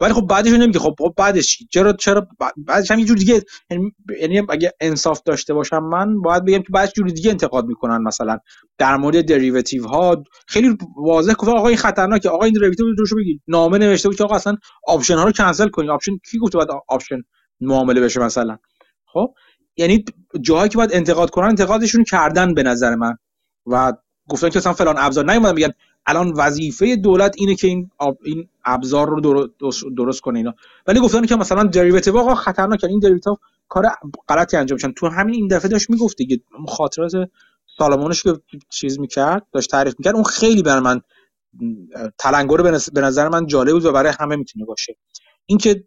[0.00, 0.78] ولی خب بعدش نمیگه.
[0.78, 5.54] خب, خب بعدش چرا چرا؟ بعدش هم یه جور دیگه یعنی, یعنی اگه انصاف داشته
[5.54, 8.38] باشم من باید بگم که بعدش جور دیگه انتقاد می‌کنن مثلا.
[8.78, 13.42] در مورد derivative ها خیلی واضح گفت آقا این خطرناکه آقا این derivative رو بگید.
[13.48, 14.56] نامه نوشته بود که آقا اصلا
[14.86, 15.90] option ها رو کنسل کنید.
[15.90, 17.22] option کی گفته باید option
[17.60, 18.58] معامله بشه مثلا؟
[19.06, 19.34] خب
[19.76, 20.04] یعنی
[20.40, 23.14] جاهایی که باید انتقاد کنن انتقادشون کردن به نظر من.
[23.66, 23.92] و
[24.28, 25.70] گفتن که مثلا فلان ابزار نیومدن میگن
[26.06, 27.90] الان وظیفه دولت اینه که این
[28.24, 29.48] این ابزار رو
[29.96, 30.54] درست, کنه اینا.
[30.86, 33.36] ولی گفتن که مثلا دریوتیو آقا خطرناکه این دریوتیو
[33.68, 33.86] کار
[34.28, 36.40] غلطی انجام میشن تو همین این دفعه داشت می‌گفت دیگه.
[36.68, 37.12] خاطرات
[37.78, 38.32] سالمونش که
[38.68, 41.00] چیز می‌کرد داشت تعریف می‌کرد اون خیلی برای من
[42.18, 42.56] تلنگر
[42.92, 44.96] به نظر من جالب بود و برای همه می‌تونه باشه.
[45.46, 45.84] اینکه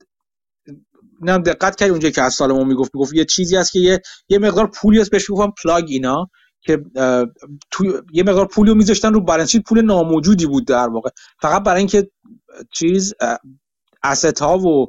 [1.22, 2.91] نه دقت کردی اونجا که از سالمون می‌گفت.
[2.96, 6.30] می‌گفت یه چیزی هست که یه یه مقدار پولی هست بهش می‌گفتم پلاگ اینا.
[6.61, 6.84] که
[7.72, 11.10] تو یه مقدار پولی رو میذاشتن رو بالانس پول ناموجودی بود در واقع.
[11.41, 12.11] فقط برای اینکه
[12.73, 13.14] چیز
[14.03, 14.88] اسست ها و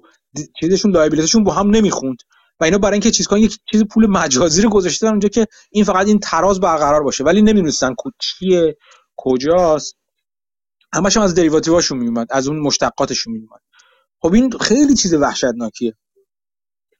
[0.61, 2.17] چیزشون لایبیلیتیشون با هم نمی‌خوند.
[2.61, 5.85] و اینا برای اینکه چیز کنن یک چیز پول مجازی رو گذاشته اونجا که این
[5.85, 7.25] فقط این تراز برقرار باشه.
[7.25, 8.77] ولی نمی‌دونستن چیه
[9.17, 9.97] کجاست.
[10.95, 13.61] همش هم از دریواتیوهاشون میومد از اون مشتقاتشون میومد
[14.23, 15.95] خب این خیلی چیز وحشتناکیه.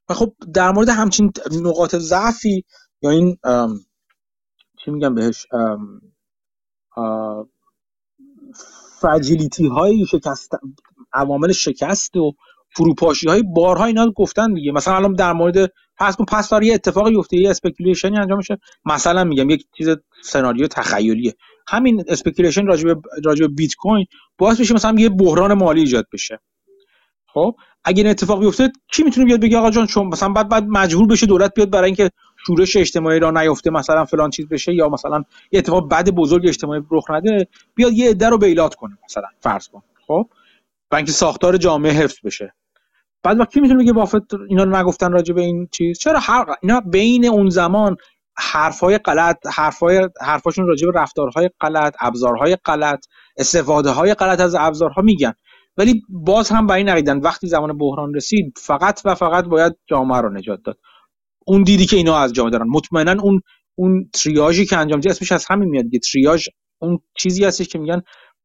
[0.09, 2.65] و خب در مورد همچین نقاط ضعفی
[3.03, 3.39] یا این
[4.85, 5.47] چی میگم بهش؟
[9.01, 10.53] fragility های شکست
[11.13, 12.33] عوامل شکست و
[12.77, 14.73] فروپاشی های بارها اینا گفتن دیگه.
[14.73, 18.59] مثلا الان در مورد فرض کن پس یه اتفاقی افته یه speculation ی انجام میشه.
[18.85, 19.89] مثلا میگم یک چیز
[20.23, 21.35] سناریو تخیلیه.
[21.69, 24.07] همین speculation راجع به بیت کوین
[24.39, 26.41] باعث بشه مثلا یه بحران مالی ایجاد بشه.
[27.27, 27.55] خب
[27.85, 31.07] اگه این اتفاق بیفته کی می‌تونه بیاد بگه آقا جان چون مثلا بعد بعد مجبور
[31.07, 32.11] بشه دولت بیاد برای اینکه
[32.51, 36.83] شورش اجتماعی را نیفته مثلا فلان چیز بشه یا مثلا یه اتفاق بد بزرگ اجتماعی
[36.91, 39.83] رخ نده بیاد یه عده رو بیلات کنه مثلا فرض کن.
[40.07, 40.27] خب؟
[40.91, 42.55] برای اینکه ساختار جامعه حفظ بشه.
[43.23, 46.81] بعد وقتی می‌تونه بگه بافت اینا رو نگفتن راجع به این چیز چرا هر اینا
[46.81, 47.97] بین اون زمان
[48.37, 53.07] حرفای غلط حرفای حرفاشون راجع به رفتارهای غلط ابزارهای غلط
[53.37, 55.33] استفاده های غلط از ابزارها میگن.
[55.77, 60.31] ولی باز هم برای نقیدن وقتی زمان بحران رسید فقط و فقط باید جامعه رو
[60.31, 60.79] نجات داد.
[61.47, 63.41] اون دیدی که اینا از جامعه دارن مطمئنا اون
[63.79, 65.99] اون تریاژی که انجام اسمش از همین میاد دیگه.
[65.99, 66.49] تریاژ
[66.83, 68.03] اون چیزی هستش که میگن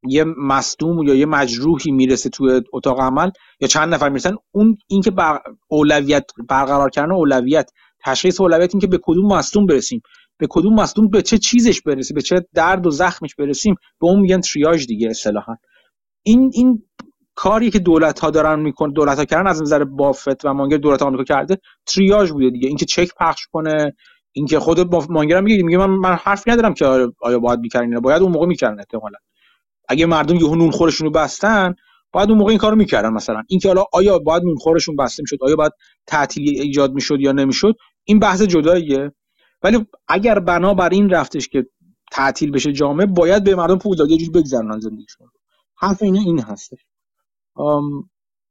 [0.08, 3.30] یه مصدوم یا یه مجروحی می‌رسه توی اتاق عمل
[3.62, 4.36] یا چند نفر می‌رسن.
[4.52, 5.40] اون اینکه بر
[5.70, 7.72] اولویت برقرار کردن اولویت
[8.06, 10.02] تشخیص اولویت این که به کدوم مصدوم برسیم.
[10.38, 14.20] به کدوم مصدوم به چه چیزش برسیم؟ به چه درد و زخمش برسیم؟ به اون
[14.20, 15.56] میگن تریاژ دیگه اصطلاحا.
[16.26, 16.84] این این
[17.36, 21.02] کاری که دولت ها دارن می‌کنه دولت ها کردن از نظر بافت و مانگر دولت
[21.02, 22.68] آمریکا کرده تریاژ بوده دیگه.
[22.68, 23.96] اینکه چک پخش کنه
[24.32, 26.86] اینکه خود مانگر میگه میگه من من حرف ندارم که
[27.22, 29.18] آیا باید می‌کردن باید اون موقع می‌کردن احتمالاً.
[29.90, 31.76] اگه مردم یهو نون خورشون رو بستن
[32.12, 33.44] باید اون موقع این کارو می‌کردن مثلا.
[33.48, 35.72] اینکه حالا آیا باید نون خورشون بسته می‌شد آیا باید
[36.08, 37.76] تعطیلی ایجاد می‌شد یا نمی‌شد
[38.06, 39.12] این بحث جداییه.
[39.64, 41.66] ولی اگر بنا بر این رفتش که
[42.12, 45.28] تعطیل بشه جامعه باید به مردم پول داد یه جوری بگذرونن زندگیشون.
[45.78, 46.80] حرف اینه این هستش.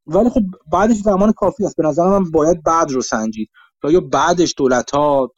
[0.07, 1.77] ولی خب بعدش زمان کافی است.
[1.77, 3.51] به نظر من باید بعد رو سنجید.
[3.91, 5.33] یا بعدش دولت ها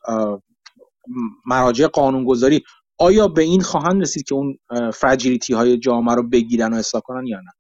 [1.47, 2.63] مراجع قانونگذاری
[2.99, 4.59] آیا به این خواهند رسید که اون
[4.95, 7.53] فرجیلیتی های جامعه رو بگیرن و اصلاح کنن یا نه؟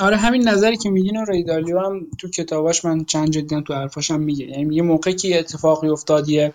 [0.00, 4.10] آره همین نظری که میگین ری دالیو هم تو کتاباش من چند جدی تو حرفاش
[4.10, 4.46] هم میگه.
[4.46, 6.52] یعنی یه موقعی که اتفاقی افتادیه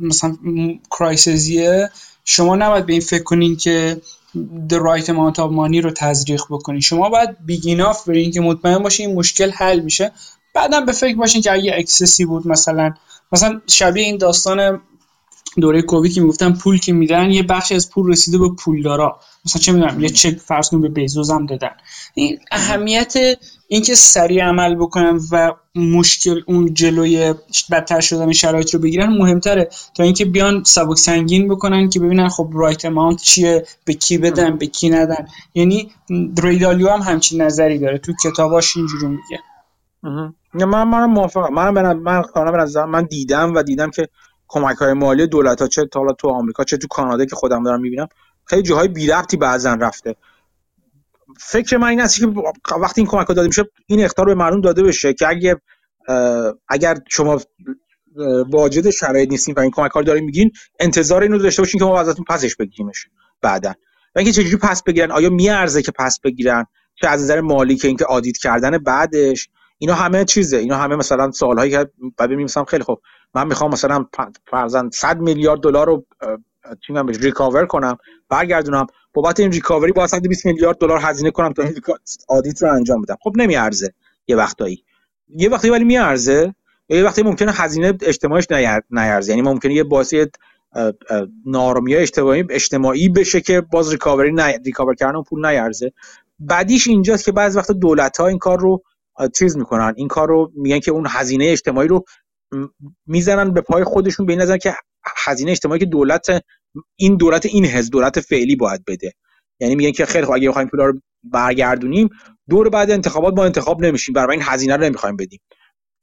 [0.00, 0.36] مثلا
[0.90, 1.90] crisis یه
[2.24, 4.00] شما نباید به این فکر کنین که
[4.68, 8.78] the right amount of money رو تزریق بکنین شما باید big enough برین که مطمئن
[8.78, 10.12] باشین این مشکل حل میشه.
[10.54, 12.94] بعدم به فکر باشین که اگه excess ی بود مثلا
[13.32, 14.80] مثلا شبیه این داستان
[15.60, 19.20] دوره کووید که می‌گفتن پول که میدن یه بخشی از پول رسیده به پولدارا.
[19.44, 21.70] مثلا چه می‌دونم یه چک فرض به بزوس هم دادن.
[22.14, 23.14] این اهمیت
[23.72, 27.34] اینکه سریع عمل بکنن و مشکل اون جلوی
[27.70, 29.68] بدتر شدن شرایط رو بگیرن مهمتره.
[29.94, 34.58] تا اینکه بیان سبک سنگین بکنن که ببینن خب رایت اماونت چیه به کی بدن
[34.58, 35.26] به کی ندن.
[35.54, 35.90] یعنی
[36.42, 37.98] ریدالیو هم همچین نظری داره.
[37.98, 39.40] تو کتاباش اینجوری میگه.
[40.66, 41.54] من من موافقم.
[41.54, 44.08] من من من, من دیدم و دیدم که
[44.48, 47.80] کمک های مالی دولت ها چه حالا تو آمریکا چه تو کانادا که خودم دارم
[47.80, 48.08] می‌بینم
[48.44, 50.16] خیلی جاهای بی ربطی بعضا رفته.
[51.38, 52.26] فکر من این است که
[52.80, 55.56] وقتی این کمک داده میشه این اختار به مردم داده بشه که اگه
[56.68, 57.40] اگر شما
[58.50, 60.50] واجد شرایط نیستین و این کمک ها دارین میگین
[60.80, 63.06] انتظار اینو داشته باشین که ما ازتون پسش بگیریمش
[63.42, 63.74] بعدا.
[64.14, 66.66] و اینکه چجوری پس بگیرن آیا میارزه که پس بگیرن؟
[67.00, 69.48] چه از نظر مالی که اینکه آدیت کردن بعدش؟
[69.78, 70.56] اینا همه چیزه.
[70.56, 73.00] اینا همه مثلا سوالهایی که بعد مثلا خیلی خوب.
[73.34, 74.06] من می‌خوام مثلا
[74.50, 76.06] فرضاً 100 میلیارد دلار رو
[76.86, 77.96] چی recover کنم
[78.28, 78.86] برگردونم.
[79.14, 81.74] بابت این recovery با 120 میلیارد دلار هزینه کنم تا این
[82.28, 83.16] audit رو انجام بدم.
[83.20, 83.94] خب نمیارزه
[84.26, 84.84] یه وقتایی.
[85.28, 86.54] یه وقتی ولی میارزه
[86.88, 88.46] یه وقتی ممکنه هزینه اجتماعیش
[88.90, 89.32] نیارزه.
[89.32, 90.14] یعنی ممکنه یه باعث
[91.46, 95.92] ناآرامی اجتماعی اجتماعی بشه که باز recovery نه recover کردن پول نیارزه.
[96.38, 98.82] بعدیش اینجاست که بعضی وقت دولت ها این کار رو
[99.34, 99.94] چیز می‌کنن.
[99.96, 102.04] این کار رو میگن که اون هزینه اجتماعی رو
[103.06, 104.74] می‌زنن به پای خودشون به نظر که
[105.26, 106.26] هزینه اجتماعی که دولت
[106.96, 109.12] این دولت این حزب دولت فعلی باید بده.
[109.60, 112.08] یعنی میگن که خیلی خب اگه بخوایم پولا رو برگردونیم
[112.50, 114.12] دور بعد انتخابات ما انتخاب نمیشیم.
[114.12, 115.40] برای این هزینه رو نمی‌خوایم بدیم.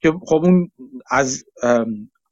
[0.02, 0.70] که خب اون
[1.10, 1.44] از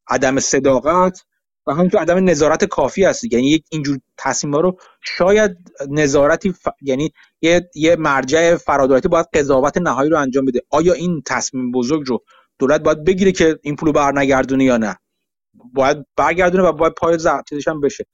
[0.09, 1.20] عدم صداقت
[1.66, 3.32] و همینطور عدم نظارت کافی هست.
[3.32, 5.56] یعنی یک اینجور تصمیم رو شاید
[5.90, 7.12] نظارتی یعنی
[7.43, 10.60] یه, یه مرجع فرادایتی باید قضاوت نهایی رو انجام بده.
[10.70, 12.24] آیا این تصمیم بزرگ رو
[12.59, 14.97] دولت باید بگیره که این پولو برنگردونه یا نه؟
[15.74, 17.19] باید برگردونه و باید پای
[17.66, 18.05] هم بشه.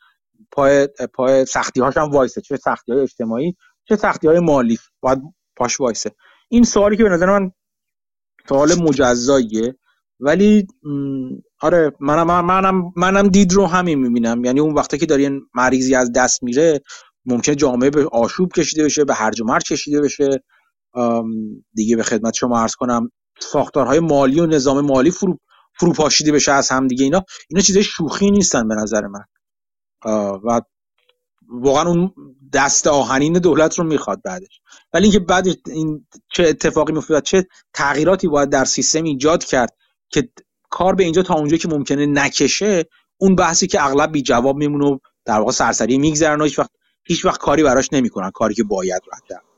[0.55, 2.41] پای پای سختی هاش هم وایسه.
[2.41, 3.57] چه سختی های اجتماعی
[3.89, 4.79] چه سختی های مالی.
[5.01, 5.19] باید
[5.57, 6.11] پاش وایسه.
[6.49, 7.51] این سوالی که به نظر من
[8.49, 9.75] سوال مجزاییه
[10.21, 10.67] ولی
[11.63, 14.45] آره منم منم منم دید رو همین می‌بینم.
[14.45, 16.81] یعنی اون وقتی که داری مریضی از دست میره
[17.27, 20.43] ممکنه جامعه به آشوب کشیده بشه به هرج و مرج کشیده بشه.
[21.75, 23.11] دیگه به خدمت شما عرض کنم
[23.41, 25.39] ساختارهای مالی و نظام مالی فرو
[25.81, 27.25] فروپاشیده بشه از هم دیگه اینا.
[27.51, 29.21] اینا چیزای شوخی نیستن به نظر من.
[30.05, 30.61] و
[31.49, 32.15] واقعا اون
[32.53, 34.61] دست آهنین دولت رو می‌خواد بعدش.
[34.93, 39.77] ولی اینکه بعد این چه اتفاقی میفته چه تغییراتی باید در سیستم ایجاد کرد
[40.09, 40.29] که
[40.71, 42.85] کار به اینجا تا اونجا که ممکنه نکشه
[43.17, 46.71] اون بحثی که اغلب بی جواب میمونه و در واقع سرسری میگذرن و هیچ وقت
[47.05, 49.54] هیچ وقت کاری براش نمی‌کنن کاری که باید رد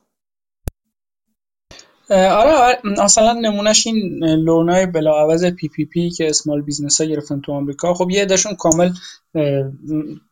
[2.11, 7.53] آره, آره مثلا نمونهش این loan های بلاعوض PPP که small business ها گرفتن تو
[7.53, 7.95] آمریکا.
[7.95, 8.91] خب یه عدهشون کامل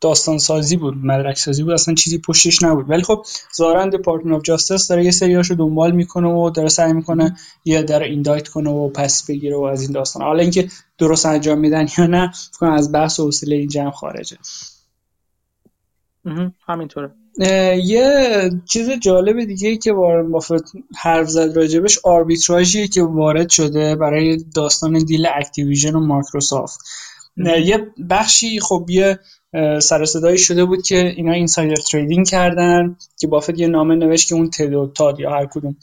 [0.01, 2.89] داستان سازی بود مدرک سازی بود اصلا چیزی پشتش نبود.
[2.89, 3.25] ولی خب
[3.57, 7.35] ظاهرا Department of Justice داره یه سریاشو دنبال می‌کنه و داره سعی می‌کنه
[7.65, 10.23] یه در indict کنه و پس بگیره و از این داستان.
[10.23, 12.31] حالا اینکه درست انجام میدن یا نه
[12.61, 14.37] از بحث و حوصله این جمع خارجه.
[16.67, 17.11] همینطوره.
[17.83, 24.43] یه چیز جالب دیگه که وارن بافت حرف زد راجبش آربیتراژیه که وارد شده برای
[24.55, 26.79] داستان deal اکتیویژن و مایکروسافت.
[27.37, 29.19] یه بخشی خب یه
[29.81, 34.49] سر شده بود که اینا insider trading کردن که بافت یه نامه نوشت که اون
[34.49, 35.75] تد تاد یا هر کدوم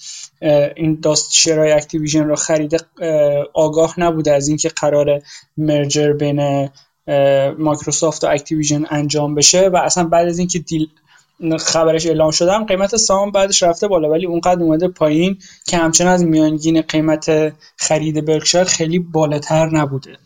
[0.76, 2.76] این داشت share های اکتیویژن رو خریده
[3.54, 5.22] آگاه نبوده از اینکه قرار
[5.56, 6.68] merger بین
[7.58, 10.88] مایکروسافت و اکتیویژن انجام بشه و اصلا بعد از اینکه deal
[11.58, 16.24] خبرش اعلام شدم قیمت سهام بعدش رفته بالا ولی اونقدر اومده پایین که همچنان از
[16.24, 20.16] میانگین قیمت خرید برکشایر خیلی بالاتر نبوده.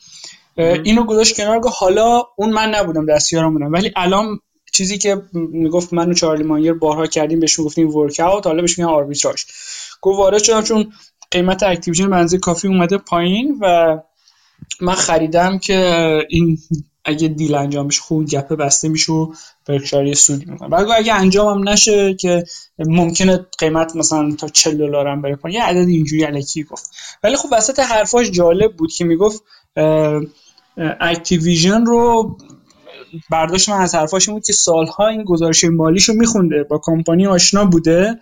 [0.58, 4.40] اینو گذاشت کنار گفت حالا اون من نبودم دستیارم بودم ولی الان
[4.72, 8.90] چیزی که می‌گفت من و چارلی مانگر بارها کردیم بهش گفتیم workout حالا بهش میگن
[8.90, 9.44] آربیتراژ.
[10.02, 10.92] گفت وارد شدم چون
[11.30, 13.98] قیمت اکتیویژن بنزی کافی اومده پایین و
[14.80, 16.58] من خریدم که این
[17.04, 19.34] اگه deal انجام بشه خوب gap ه بسته میشه و
[20.14, 20.68] سود می‌کنه.
[20.68, 22.44] بعد اگه انجام هم نشه که
[22.78, 26.90] ممکنه قیمت مثلا تا 40 دلار هم بره یه عدد اینجوری الکی گفت.
[27.24, 29.42] ولی خب وسط حرفاش جالب بود که می‌گفت
[31.00, 32.36] اکتیویژن رو
[33.30, 38.20] برداشت من از حرفاش بود که سالها این گزارش مالیشو میخونده با کمپانی آشنا بوده.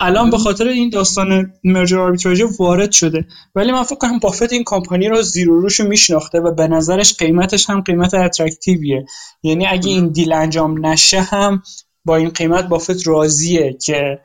[0.00, 3.26] الان به خاطر این داستان merger آربیتراژ وارد شده.
[3.54, 7.70] ولی من فکر کنم بافت این کمپانی رو زیرو روشو میشناخته و به نظرش قیمتش
[7.70, 9.06] هم قیمت attractive یه.
[9.42, 11.62] یعنی اگه این deal انجام نشه هم
[12.04, 14.20] با این قیمت بافت راضیه که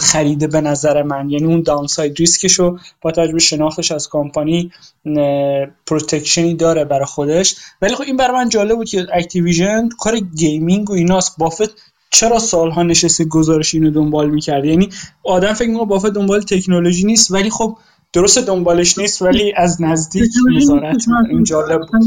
[0.00, 1.30] خریده به نظر من.
[1.30, 4.72] یعنی اون downside risk ش رو با تجربه شناختش از کمپانی
[5.86, 7.56] protection ی داره برای خودش.
[7.82, 11.38] ولی خب این برای من جالب بود که اکتیویژن کار gaming و ایناست.
[11.38, 14.88] بافت چرا سالها نشسته گزارش اینو دنبال می‌کرده یعنی
[15.24, 17.78] آدم فکر می‌کنه بافت دنبال تکنولوژی نیست ولی خب
[18.12, 22.00] درست دنبالش نیست ولی از نزدیک نظارت این جالب بود.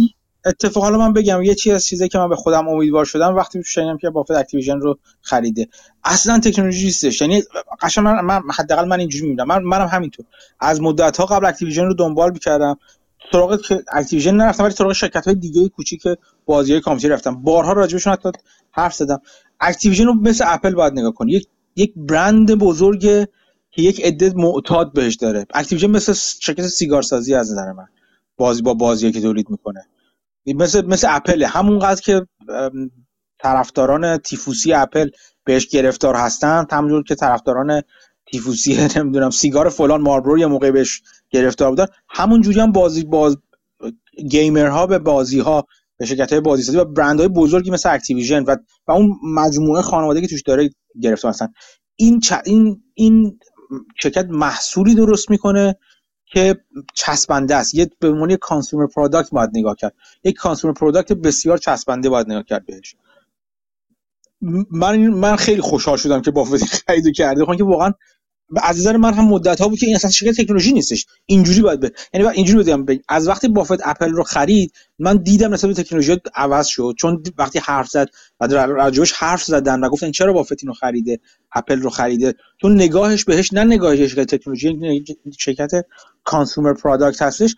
[0.46, 3.64] اتفاق حالا من بگم یه چیز از چیزی که من به خودم امیدوار شدم وقتی
[3.64, 5.68] شنیدم که بافت اکتیویژن رو خریده.
[6.04, 7.22] اصلا تکنولوژی نیستش.
[7.22, 7.44] یعنی
[7.82, 9.48] قشنگ من, من حداقل من اینجوری می‌بینم.
[9.48, 10.26] من منم همینطور.
[10.60, 12.78] از مدت ها قبل اکتیویژن رو دنبال می‌کردم.
[13.32, 13.60] سراغ
[13.94, 16.04] اکتیویژن نرفتم ولی سراغ شرکت های دیگه کوچیک
[16.46, 17.44] بازی های کامپیوتری رفتم.
[17.44, 18.30] بارها راجبشون حتی
[18.72, 19.22] حرف زدم.
[19.60, 21.32] اکتیویژن رو مثل اپل باید نگاه کنی.
[21.32, 23.00] یک یک برند بزرگ
[23.72, 25.46] که یک عده معتاد بهش داره.
[25.54, 27.88] اکتیویژن مثل شرکت سیگار سازی از نظر من.
[28.38, 29.86] بازی با بازی که تولید می‌کنه.
[30.46, 31.44] مثل مثل اپل.
[31.44, 32.28] همونقدر که
[33.40, 35.10] طرفداران تیفوسی اپل
[35.44, 37.82] بهش گرفتار هستن همونجور که طرفداران
[38.26, 43.38] تیفوسی نمی‌دونم سیگار فلان مارلبرو یه موقع بهش گرفتار بودن همون جوری هم بازی باز
[44.30, 45.68] gamer ها به بازی ها
[45.98, 48.56] به شرکت های بازی سازی و برند های بزرگی مثل اکتیویژن و
[48.88, 50.70] و اون مجموعه خانواده که توش داره
[51.02, 51.48] گرفتار هستن.
[51.96, 53.40] این این این
[54.02, 55.76] شرکت محصولی درست می‌کنه
[56.26, 56.58] که
[56.94, 57.76] چسبنده است.
[57.76, 59.96] یه به یک consumer product باید نگاه کرد.
[60.24, 62.96] یک consumer product بسیار چسبنده باید نگاه کرد بهش.
[64.72, 67.46] من من خیلی خوشحال شدم که بافت خرید کرده.
[67.46, 67.92] خب که واقعا
[68.64, 71.06] از نظر من هم مدت ها بود که این اصلا شرکت تکنولوژی نیستش.
[71.26, 75.76] اینجوری باید به یعنی اینجوری بگم از وقتی بافت اپل رو خرید من دیدم نسبت
[75.76, 76.96] به تکنولوژی عوض شد.
[76.98, 78.08] چون وقتی حرف زد
[78.40, 81.20] و راجبش حرف زدن و گفتن چرا بافت اینو خریده
[81.56, 85.04] اپل رو خریده چون نگاهش بهش نه نگاهش شرکت تکنولوژی
[85.38, 85.72] شرکت
[86.24, 87.56] consumer product هستش.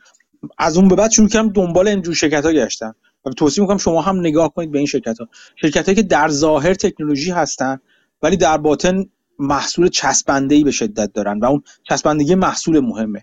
[0.57, 2.95] از اون به بعد شروع کردم دنبال اینجور شرکت ها گشتم.
[3.25, 6.73] و توصیه می‌کنم شما هم نگاه کنید به این شرکت ها شرکت که در ظاهر
[6.73, 7.79] تکنولوژی هستن
[8.21, 9.05] ولی در باطن
[9.39, 13.21] محصول چسبنده ای به شدت دارن و اون چسبندگی محصول مهمه.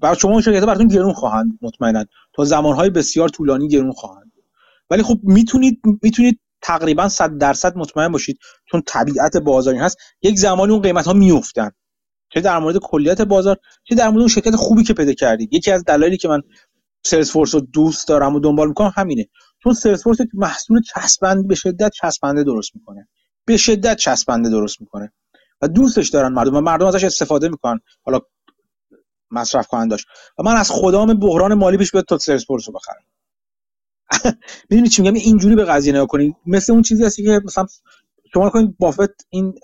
[0.00, 2.04] و شما شرکت براتون گرون خواهند مطمئنا.
[2.32, 4.32] تا زمانهای بسیار طولانی گرون خواهند
[4.90, 8.38] ولی خب می‌تونید می‌تونید تقریبا 100 درصد مطمئن باشید
[8.70, 11.70] چون طبیعت بازاری هست یک زمانی اون قیمت ها میافتن.
[12.28, 15.54] چه در مورد کلیت بازار چه در مورد اون شرکت خوبی که پیدا کردید.
[15.54, 16.42] یکی از دلایلی که من
[17.04, 19.28] سلز فورس رو دوست دارم و دنبال می‌کنم همینه.
[19.62, 23.08] چون سلز فورس محصول چسبند به شدت چسبنده درست می‌کنه.
[23.44, 25.12] به شدت چسبنده درست می‌کنه.
[25.68, 27.80] دوستش دارن مردم و مردم ازش استفاده می‌کنن.
[28.02, 28.20] حالا
[29.30, 30.06] مصرف داشت.
[30.38, 33.04] و من از خدام بحران مالی پیش بیاد تا سرسپورس رو بخرم.
[34.70, 37.66] می‌دونی چی میگم؟ اینجوری به قضیه نگاه کنید مثل اون چیزی هستی که مثلا
[38.34, 39.54] شما کنید بافت این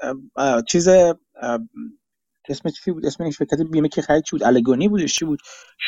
[0.68, 0.89] چیز
[2.48, 5.14] اسمش چی بود؟ اسم این شرکت بیمه که خرید چی بود؟ الگونی بودش.
[5.14, 5.39] چی بود؟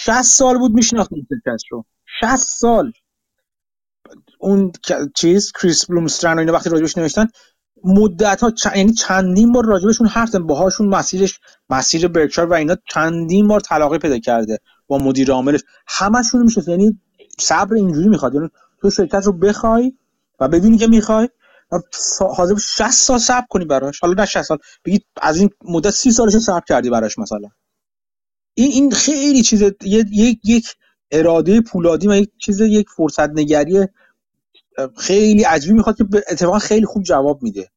[0.01, 1.85] 60 سال بود میشناخت این شرکت رو.
[2.21, 2.93] 60 سال.
[4.41, 4.73] اون
[5.17, 7.29] چیز کریس بلومسترن و اینا وقتی راجبش نوشتن
[7.85, 11.41] مدت ها یعنی چندین بار راجبشون حرف باهاشون مسیرش
[11.71, 15.61] مسیر برکشار و اینا چندین بار طلاقی پیدا کرده با مدیر عاملش.
[15.87, 17.01] همشون میشه یعنی
[17.39, 18.35] صبر اینجوری می‌خواد.
[18.35, 18.49] یعنی
[18.81, 19.93] تو شرکت رو بخوای
[20.41, 21.29] و بدونی که می‌خوای
[22.37, 24.01] حاضر 60 سال صبر کنی براش.
[24.01, 27.49] حالا نه 60 سال بگی از این مدت 30 سالش صبر کردی براش مثلا.
[28.55, 30.67] این این خیلی چیز یک یک
[31.11, 33.87] اراده پولادی و یک چیز یک فرصت نگری
[34.99, 37.71] خیلی عجیبی می‌خواد که اتفاقا خیلی خوب جواب میده.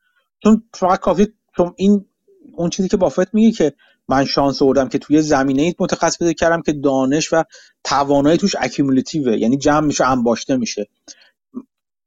[0.44, 1.28] چون فقط کافی
[1.58, 2.06] چون این
[2.54, 3.74] اون چیزی که بافت میگه که
[4.08, 7.44] من شانس آوردم که توی زمینه ای متخصص پیدا کردم که دانش و
[7.84, 10.88] توانایی توش اکیمولتیوه یعنی جمع میشه انباشته میشه.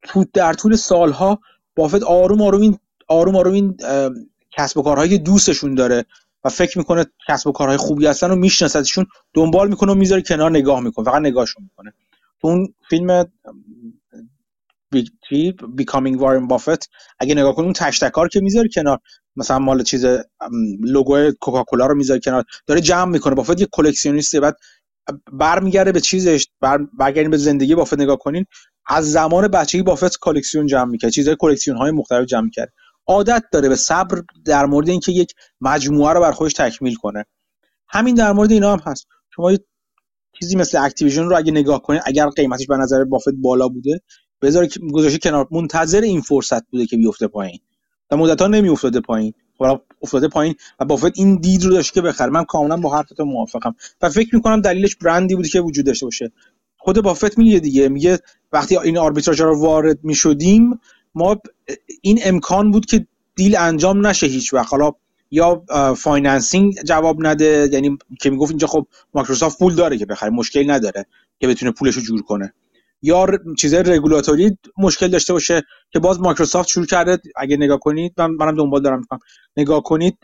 [0.03, 1.39] تو در طول سالها
[1.75, 3.77] بافت آروم آروم این آروم آروم این
[4.51, 6.05] کسب و کارهایی دوستشون داره
[6.43, 10.51] و فکر می‌کنه کسب و کارهای خوبی هستن و میشناسدشون دنبال می‌کنه و می‌ذاره کنار
[10.51, 11.93] نگاه می‌کنه فقط نگاهشون می‌کنه.
[12.41, 13.25] تو اون فیلم
[15.75, 16.89] بیکامینگ وارن بافت
[17.19, 18.99] اگه نگاه کنی اون تشتکار که می‌ذاره کنار
[19.35, 20.05] مثلا مال چیز
[20.81, 23.35] لوگو کوکاکولا رو می‌ذاره کنار داره جمع می‌کنه.
[23.35, 24.57] بافت یه کلکسیونیسته بعد
[25.33, 27.93] برمیگرده به چیزش بر برگردین به زندگی بافت.
[27.99, 28.45] نگاه کنین
[28.87, 32.73] از زمان بچگی بافت کلکسیون جمع می‌کرد چیزای کلکسیون های مختلف جمع می‌کرد.
[33.07, 37.25] عادت داره به صبر در مورد اینکه یک مجموعه رو بر خودش تکمیل کنه.
[37.87, 39.07] همین در مورد اینا هم هست.
[39.35, 39.51] شما
[40.39, 44.01] چیزی مثل اکتیویژن رو اگه نگاه کنید اگر قیمتش به نظر بافت بالا بوده
[44.41, 45.47] بذاره که گذاشته کنار.
[45.51, 47.59] منتظر این فرصت بوده که بیفته پایین.
[48.11, 49.33] و مدت ها نمیافتاده پایین.
[49.57, 52.29] خب افتاده پایین و بافت این دید رو داشت که بخره.
[52.29, 53.75] من کاملا با حرفتون موافقم.
[54.01, 56.31] و فکر می‌کنم دلیلش برندی بوده که وجود داشته باشه.
[56.77, 57.89] خود بافت میگه دیگه.
[57.89, 58.19] میگه
[58.51, 60.79] وقتی این آربیتراژ رو وارد می‌شدیم
[61.15, 61.37] ما
[62.01, 64.71] این امکان بود که deal انجام نشه هیچ وقت.
[64.71, 64.91] حالا
[65.31, 65.63] یا
[65.97, 67.69] financing جواب نده.
[67.71, 70.29] یعنی که می‌گفت اینجا خب مایکروسافت پول داره که بخره.
[70.29, 71.05] مشکل نداره
[71.39, 72.53] که بتونه پولش رو جور کنه.
[73.01, 73.27] یا
[73.57, 75.61] چیزای رگولاتوری مشکل داشته باشه
[75.91, 77.17] که باز مایکروسافت شروع کرده.
[77.35, 79.19] اگه نگاه کنید من منم دنبال دارم می‌کنم.
[79.57, 80.17] نگاه کنید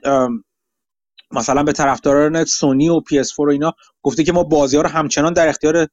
[1.31, 5.33] مثلا به طرفداران سونی و PS4 و اینا گفته که ما بازی ها رو همچنان
[5.33, 5.87] در اختیار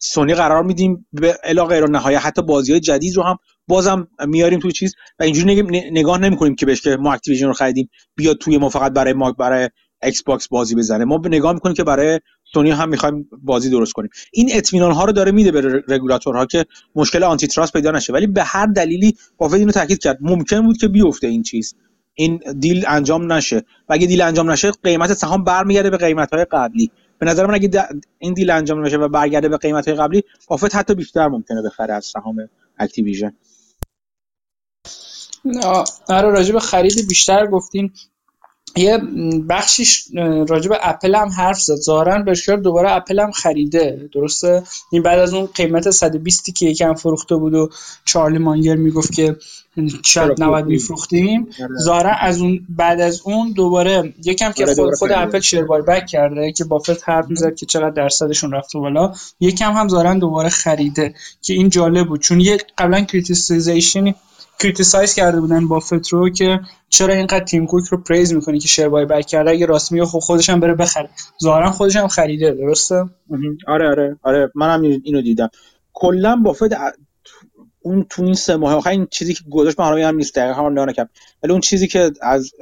[0.00, 1.06] سونی قرار میدیم.
[1.12, 4.94] به الی غیر نهایت حتی بازی های جدید رو هم بازم میاریم توی چیز.
[5.18, 5.62] و اینجوری
[5.92, 7.90] نگاه نمی‌کنیم که بهش که ما اکتیویژن رو خریدیم.
[8.16, 9.68] بیاد توی ما فقط برای ما برای
[10.06, 11.04] ایکس باکس بازی بزنه.
[11.04, 12.20] ما به نگاه می‌کنیم که برای
[12.52, 14.10] سونی هم می‌خوایم بازی درست کنیم.
[14.32, 18.12] این اطمینان ها رو داره میده به رگولاتورها که مشکل antitrust پیدا نشه.
[18.12, 20.18] ولی به هر دلیلی بافت اینو تاکید کرد.
[20.20, 21.74] ممکن بود که بیفته این چیز.
[22.14, 23.56] این deal انجام نشه.
[23.88, 26.90] و اگه deal انجام نشه قیمت سهام برمیگرده به قیمت های قبلی.
[27.18, 27.84] به نظر من اگه
[28.18, 31.94] این deal انجام نشه و برگرده به قیمت های قبلی بافت حتی بیشتر ممکنه بخره
[31.94, 32.36] از سهام
[32.78, 33.32] اکتیویژن.
[36.08, 37.92] آره راجع به خرید بیشتر گفتین
[38.76, 38.98] یه
[39.48, 40.04] بخشیش
[40.48, 41.74] راجع به اپل هم حرف زد.
[41.74, 44.08] ظاهرا برکشایر دوباره اپل هم خریده.
[44.14, 44.62] درسته؟
[44.92, 47.70] این بعد از اون قیمت 120 که یکم فروخته بود و
[48.04, 49.36] چارلی مانگر می‌گفت که
[50.04, 51.48] شاید 90 میفروختیم.
[51.60, 51.68] آره.
[51.82, 56.06] ظاهرا از اون بعد از اون دوباره یکم که آره، خود, خود اپل share buyback
[56.06, 59.12] کرده که بافت حرف می‌زد که چقدر درصدشون رفته بالا.
[59.40, 61.14] یکم هم ظاهرا دوباره خریده.
[61.42, 62.20] که این جالب بود.
[62.20, 64.14] چون یه قبلا criticization ی
[64.60, 68.88] criticize کرده بودن بافت رو که چرا اینقدر تیم کوک رو praise می‌کنی که share
[68.88, 71.08] buyback کرده؟ اگه راست میگه خب خودش هم بره بخره.
[71.42, 73.04] ظاهرا خودش هم خریده درسته؟
[73.66, 74.50] آره آره آره.
[74.54, 75.50] منم اینو دیدم.
[75.92, 76.76] کلا بافت
[77.80, 80.80] اون تو این سه ماه آخر این چیزی که گذاشت من هم نیست دقیقا هم
[80.80, 81.08] نکنم
[81.42, 82.52] ولی اون چیزی که از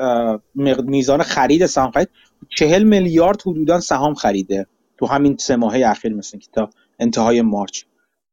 [0.65, 2.09] میزان خرید سهام خرید
[2.57, 4.67] چهل میلیارد حدودا سهام خریده.
[4.99, 7.83] تو همین سه ماهه اخیر مثل که تا انتهای مارچ.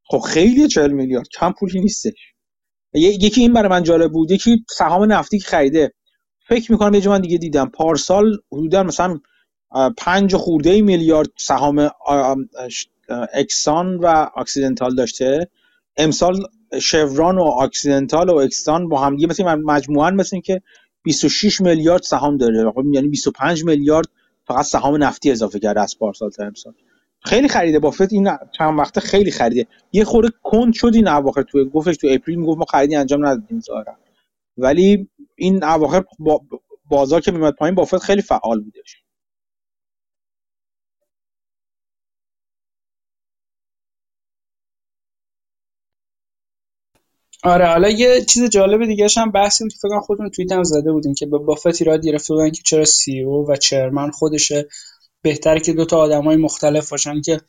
[0.03, 2.30] خب خیلی چهل میلیارد کم پولی نیستش.
[2.93, 5.93] یکی این برای من جالب بود یکی سهام نفتی که خریده.
[6.47, 7.69] فکر می‌کنم یه من دیگه دیدم.
[7.69, 9.19] پارسال حدودا مثلا
[9.97, 11.89] پنج خورده میلیارد سهام
[13.33, 15.47] اکسون و اکسیدنتال داشته.
[15.97, 16.47] امسال
[16.81, 20.61] شورون و اکسیدنتال و اکسون با هم مثل مجموعا مثل که
[21.03, 22.72] 26 میلیارد سهام داره.
[22.72, 24.07] خب یعنی 25 میلیارد
[24.47, 26.73] فقط سهام نفتی اضافه کرده از پارسال تا امسال.
[27.23, 27.80] خیلی خریده.
[27.80, 29.68] بافت این چند وقته خیلی خریده.
[29.91, 31.43] یه خورده کند شد این اواخر.
[31.43, 33.95] تو گفتش تو اپریل می‌گفت ما خریدی انجام ندادیم ظاهرا.
[34.57, 36.41] ولی این اواخر با
[36.89, 39.03] بازار که میمد پایین بافت خیلی فعال بودش.
[47.43, 50.91] آره حالا یه چیز جالب دیگه هم بحثی بود که فکر خودتون توییت هم زده
[50.91, 54.68] بودین که به بافت ایراد گرفته بودن که چرا سی او و چرمن خودشه.
[55.22, 57.22] بهتره که دوتا آدم های مختلف باشن.
[57.22, 57.41] که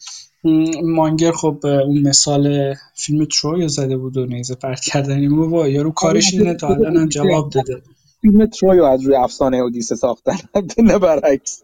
[0.84, 6.32] مانگر خب اون مثال فیلم تروی زده بود و نیزه پرت کردن با یارو کارش
[6.32, 7.82] اینه تا الان هم جواب داده.
[8.20, 10.36] فیلم تروی رو از روی افسانه اودیسه ساختن
[10.78, 11.62] نه برعکس.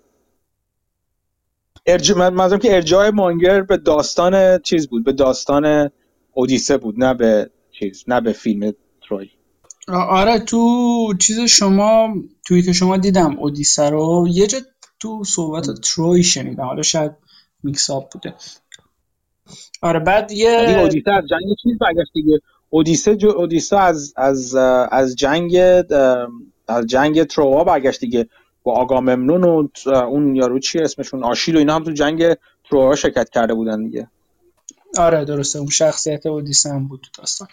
[1.87, 2.13] ارج...
[2.13, 5.91] من که ارجاع مانگر به داستان چیز بود به داستان
[6.33, 8.73] اودیسه بود نه به چیز نه به فیلم
[9.09, 9.31] تروی.
[9.89, 12.15] آره تو چیز شما
[12.47, 14.29] توی که شما دیدم اودیسه رو.
[14.31, 14.59] یه جا
[15.01, 16.65] تو صحبت تروی شنیدم.
[16.65, 17.13] حالا شاید
[17.63, 18.35] میکس آپ بوده.
[19.83, 22.41] آره بعد یه اودیسه از جنگ چیز برگشت دیگه.
[22.71, 24.55] اودیسه جو اودیسه از از
[24.91, 25.57] از جنگ
[26.69, 28.29] از جنگ تروا برگشت دیگه.
[28.63, 32.35] با آگاممنون و اون یارو چی اسمشون؟ آشیل و اینا هم تو جنگ
[32.71, 34.09] تروا شرکت کرده بودن دیگه.
[34.99, 35.59] آره درسته.
[35.59, 37.49] اون شخصیت اودیسه هم بود تو داستان.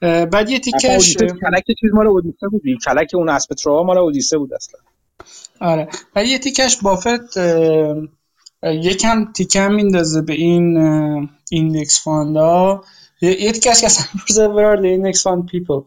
[0.00, 2.62] بعد یه تیکش کلک چیز مال اودیسه بود.
[2.84, 4.80] کلک اون اسب تروا مال اودیسه بود اصلا.
[5.60, 5.88] آره.
[6.16, 7.36] و یه تیکش بافت
[8.62, 10.78] یکم تیکم میندازه به این
[11.50, 12.84] ایندکس فاندا.
[13.20, 15.80] یه تیکش که اصلا روزه برار ایندکس فاند پیپل.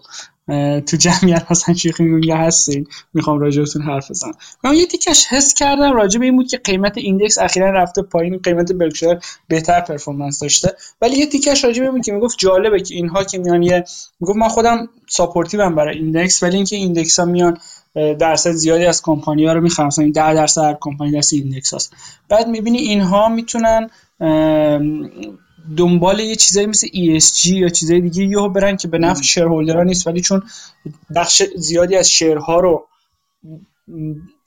[0.80, 2.88] تو جمعیت مثلا شیخی میگه هستین.
[3.14, 4.34] می‌خوام راجبتون حرف بزنم.
[4.64, 8.72] من یه تیکش حس کردم راجب این بود که قیمت index اخیرا رفته پایین قیمت
[8.72, 9.18] برکشایر
[9.48, 10.76] بهتر performance داشته.
[11.02, 13.84] ولی یه تیکش راجب این بود که می‌گفت جالبه که اینها که میان یه
[14.20, 17.58] می‌گفت من خودم supportive ام برای index ولی اینکه index ها میان
[17.96, 19.88] درصد زیادی از کمپانی ها رو می‌خرن.
[19.88, 21.94] مثلا 10 درصد هر کمپانی دست index هست.
[22.30, 23.90] بعد می‌بینی اینها می‌تونن
[25.78, 29.84] دنبال یه چیزایی مثل ESG یا چیزای دیگه یهو برن که به نفع shareholder ها
[29.84, 30.08] نیست.
[30.08, 30.44] ولی چون
[31.16, 32.88] بخش زیادی از share ها رو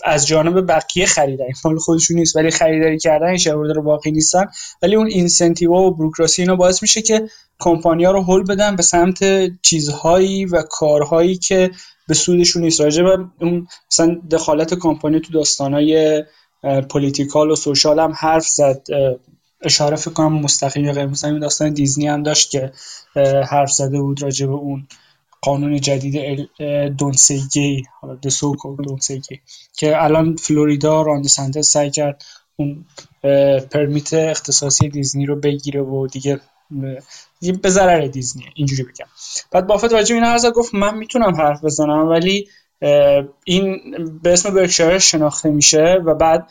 [0.05, 1.44] از جانب بقیه خریدن.
[1.64, 2.36] مال خودشون نیست.
[2.36, 4.47] ولی خریداری کردن shareholder واقعی نیستن.
[4.82, 7.28] ولی اون incentive و بروکراسی اینا باعث میشه که
[7.59, 9.19] کمپانیا رو هل بدن به سمت
[9.62, 11.70] چیزهایی و کارهایی که
[12.09, 12.81] به سودشون نیست.
[12.81, 13.03] راجع
[13.41, 16.24] اون مثلا دخالت کمپانی تو داستانهای
[16.91, 18.83] political و social هم حرف زد.
[19.65, 22.73] اشاره فکر کنم مستقیم یا غیر مستقیم داستان دیزنی هم داشت که
[23.51, 24.87] حرف زده بود راجع به اون
[25.43, 26.49] قانون جدید
[26.99, 29.41] دونسیگی حالا دسوکو دونسیگی
[29.77, 32.24] که الان فلوریدا راند سنتس سعی کرد
[32.57, 32.85] اون
[33.70, 36.41] پرمیت اختصاصی دیزنی رو بگیره و دیگه
[37.62, 39.07] به ضرر دیزنی اینجوری بگم.
[39.51, 42.49] بعد بافت راجع این عرض گفت من می‌تونم حرف بزنم ولی
[43.44, 43.81] این
[44.23, 46.49] به اسم برکشایر شناخته میشه و بعد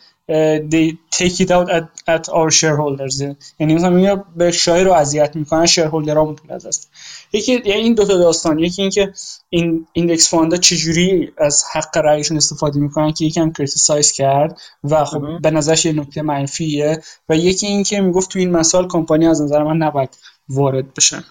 [0.71, 3.35] they take it out at, at our shareholders.
[3.59, 6.91] یعنی مثلا میگه برکشایر رو اذیت می‌کنن شیرهولدرامون پول از است
[7.33, 9.13] یکی یعنی این دو تا داستان یکی اینکه
[9.49, 15.05] این index fund ا چجوری از حق رأیشون استفاده می‌کنن که یکم criticize کرد و
[15.05, 19.41] خب به نظرش یه نکته منفیه و یکی اینکه می‌گفت تو این مسائل کمپانی از
[19.41, 20.17] نظر من نباید
[20.49, 21.23] وارد بشن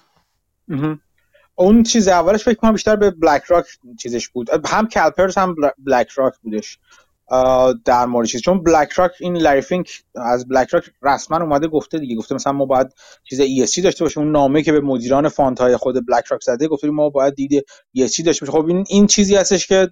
[1.55, 3.67] اون چیز اولش فکر کنم بیشتر به بلک راک
[4.03, 4.49] چیزش بود.
[4.67, 6.79] هم CalPERS هم بلک راک بودش.
[7.85, 8.41] در مورد چیز.
[8.43, 12.17] چون بلک راک این لری فینک از بلک راک رسما اومده گفته دیگه.
[12.17, 12.87] گفته مثلا ما باید
[13.25, 14.23] چیز ESG داشته باشیم.
[14.23, 17.65] اون نامه که به مدیران fund های خود بلک راک زده گفته ما باید دید
[17.99, 18.47] ESG داشته باشیم.
[18.47, 19.89] خب این این چیزی هستش که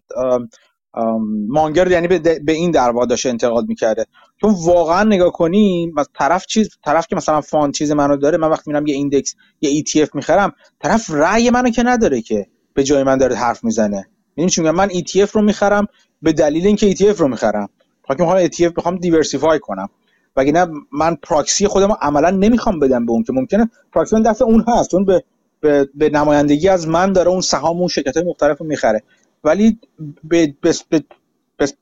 [1.49, 4.07] مانگر یعنی به این دروا داشته انتقاد می‌کرده.
[4.41, 8.71] چون واقعا نگاه کنیم طرف چیز طرف که مثلا fund چیز منو داره من وقتی
[8.71, 13.19] میرم یه index یه ETF می‌خرم طرف رأی منو که نداره که به جای من
[13.19, 14.09] داره حرف می‌زنه.
[14.37, 15.87] یعنی چون من ETF رو می‌خرم
[16.23, 17.69] به دلیل اینکه ETF رو می‌خرم.
[18.03, 19.89] حالا حالا ETF بخوام diversify کنم.
[20.37, 24.65] وگرنه من پراکسی خودم عملا نمی‌خوام بدم به اون که ممکنه پراکسی من دفعه اون
[24.69, 24.95] هست.
[24.95, 25.25] اون به,
[25.61, 29.03] به, به نمایندگی از من داره اون سهام اون شرکت های مختلف رو می‌خره.
[29.45, 29.79] ولی
[30.25, 31.03] به, به, به,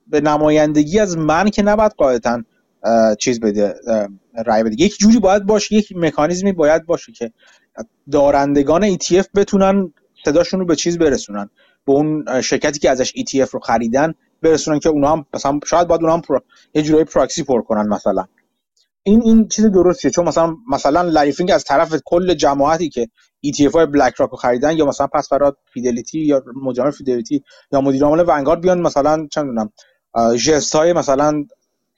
[0.06, 2.42] به نمایندگی از من که نباید قاعدتا
[3.18, 3.74] چیز بده
[4.46, 4.82] رای بده.
[4.82, 7.32] یک جوری باید باشه یک مکانیزمی باید باشه که
[8.10, 9.92] دارندگان ETF بتونن
[10.24, 11.50] صداشون رو به چیز برسونن.
[11.86, 16.00] به اون شرکتی که ازش ETF رو خریدن برسونن که اونا هم مثلا شاید باید
[16.00, 16.22] اونا هم.
[16.74, 18.26] یه جورایی پراکسی پر کنن مثلا.
[19.02, 23.08] این این چیز درستیه چون مثلا مثلا لری فینک از طرف کل جماعتی که
[23.46, 27.80] ETF های بلک راک رو خریدن یا مثلا پس برات فیدلیتی یا مجامع فیدلیتی یا
[27.80, 29.72] مدیر عامل ونگارد بیان مثلا چه می‌دونم
[30.36, 31.44] ژست های مثلا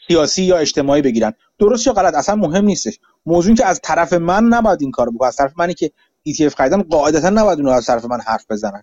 [0.09, 1.33] سیاسی یا اجتماعی بگیرن.
[1.59, 2.99] درست یا غلط اصلا مهم نیستش.
[3.27, 5.91] موضوع که از طرف من نباید این کارو بکنه از طرف منی که
[6.29, 8.83] ETF خریدم قاعدتا نباید اونو از طرف من حرف بزنن.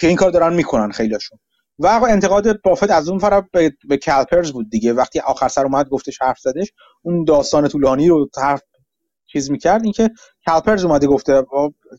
[0.00, 1.38] که این کار دارن می‌کنن خیلیشون
[1.78, 4.92] و انتقاد بافت از اون طرف به, به کلپرز بود دیگه.
[4.92, 6.72] وقتی آخر سر اومد گفتش حرف زدش
[7.02, 8.62] اون داستان طولانی رو حرف
[9.26, 9.82] چیز می‌کرد.
[9.84, 10.10] اینکه
[10.46, 11.42] کلپرز اومده گفته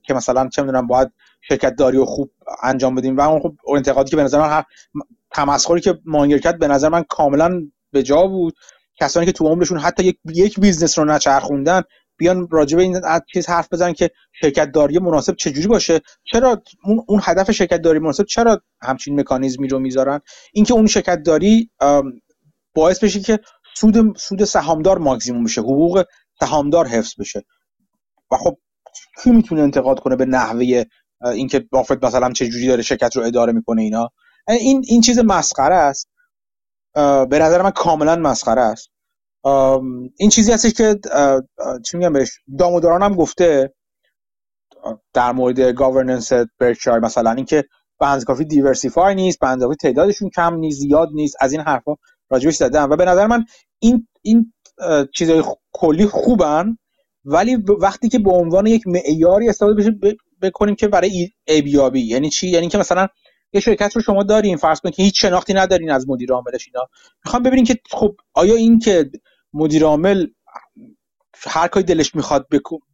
[0.03, 1.11] که مثلا چه می‌دونم باید
[1.41, 2.31] شرکت داری و خوب
[2.63, 3.17] انجام بدیم.
[3.17, 4.63] و اون خب انتقادی که به نظر من
[5.31, 7.61] تمسخری که مانگر کرد به نظر من کاملا
[7.91, 8.55] به جا بود.
[9.01, 11.81] کسانی که تو عمرشون حتی یک business رو نچرخوندن
[12.19, 13.01] بیان راجع به این
[13.33, 17.99] چیز حرف بزنن که شرکت داری مناسب چجوری باشه؟ چرا اون, اون هدف شرکت داری
[17.99, 20.21] مناسب چرا همچین مکانیزمی رو می‌ذارن؟
[20.53, 21.69] اینکه اون شرکت داری
[22.73, 23.39] باعث بشه که
[23.75, 26.03] سود سود سهامدار ماکسیموم بشه حقوق
[26.39, 27.43] سهامدار حفظ بشه.
[28.31, 28.57] و خب
[29.23, 30.83] کی می‌تونه انتقاد کنه به نحوه
[31.25, 34.09] اینکه بافت مثلا چه جوری داره شرکت رو اداره می‌کنه اینا؟
[34.47, 36.09] این این چیز مسخره است.
[37.29, 38.89] به نظر من کاملا مسخره است.
[40.17, 40.99] این چیزی هستش که
[41.85, 42.29] چی میگم بهش
[42.59, 43.73] داموداران هم گفته
[45.13, 47.63] در مورد governance برکشایر مثلا اینکه
[47.99, 51.95] به کافی diversify نیست به کافی تعدادشون کم نیست زیاد نیست از این حرفا
[52.29, 52.89] راجبش زدم.
[52.89, 53.45] و به نظر من
[53.79, 54.53] این این
[55.13, 55.43] چیزای
[55.73, 56.77] کلی خوبن
[57.25, 59.91] ولی وقتی که به عنوان یک معیاری استفاده بشه
[60.41, 63.07] بکنیم که برای ارزیابی یعنی چی؟ یعنی که مثلا
[63.53, 66.87] یه شرکت رو شما دارین فرض کنید که هیچ شناختی ندارین از مدیر عاملش اینا.
[67.25, 69.09] می‌خوام ببینین که خب آیا این که
[69.53, 70.27] مدیر عامل
[71.47, 72.47] هر کاری دلش می‌خواد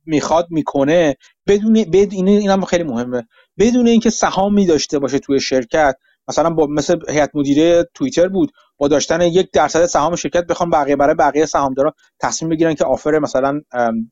[0.05, 1.15] می‌خواد می‌کنه
[1.47, 3.27] بدون بدون اینم خیلی مهمه.
[3.59, 5.95] بدون اینکه سهامی داشته باشه توی شرکت
[6.27, 10.95] مثلا با مثل هیئت مدیره توییتر بود با داشتن یک درصد سهام شرکت بخوام بقیه
[10.95, 13.61] برای بقیه سهامدارا تصمیم بگیرن که آفر مثلا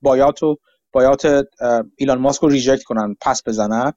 [0.01, 0.55] بایات و
[0.91, 1.45] بایات
[1.97, 3.93] ایلان ماسک رو ریجکت کنن پس بزنن.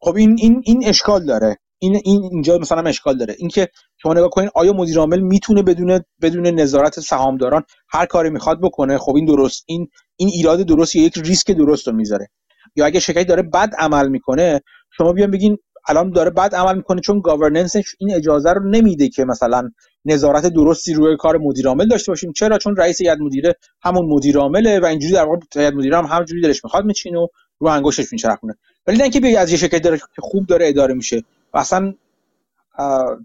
[0.00, 1.56] خب این این این اشکال داره.
[1.78, 3.34] این این اینجا مثلا اشکال داره.
[3.38, 3.68] اینکه
[4.02, 8.98] شما نگاه کنین آیا مدیر عامل می‌تونه بدون بدون نظارت سهامداران هر کاری می‌خواد بکنه؟
[8.98, 9.64] خب این درست.
[9.66, 12.28] این این ایراد درست یا یک ریسک درست رو می‌ذاره.
[12.76, 14.60] یا اگه شرکتی داره بد عمل می‌کنه
[14.96, 19.24] شما بیان بگین الان داره بد عمل می‌کنه چون گاورننسش این اجازه رو نمیده که
[19.24, 19.70] مثلا
[20.04, 22.32] نظارت درستی روی کار مدیر عامل داشته باشیم.
[22.32, 26.04] چرا؟ چون رئیس هیئت مدیره همون مدیر عامله و اینجوری در واقع هیئت مدیره هم
[26.04, 27.26] همونجوری دلش می‌خواد میچینه و
[27.58, 28.54] رو انگشتش میچرخونه.
[28.86, 31.22] ولی نه اینکه از یه شرکت داره که خوب داره اداره میشه.
[31.54, 31.94] اصلا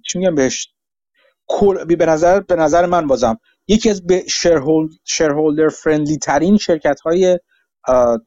[0.08, 0.70] چی میگم بهش؟
[1.98, 4.24] به نظر به نظر من بازم یکی از به
[5.04, 7.40] شیرهولدر فرندلی ترین شرکت های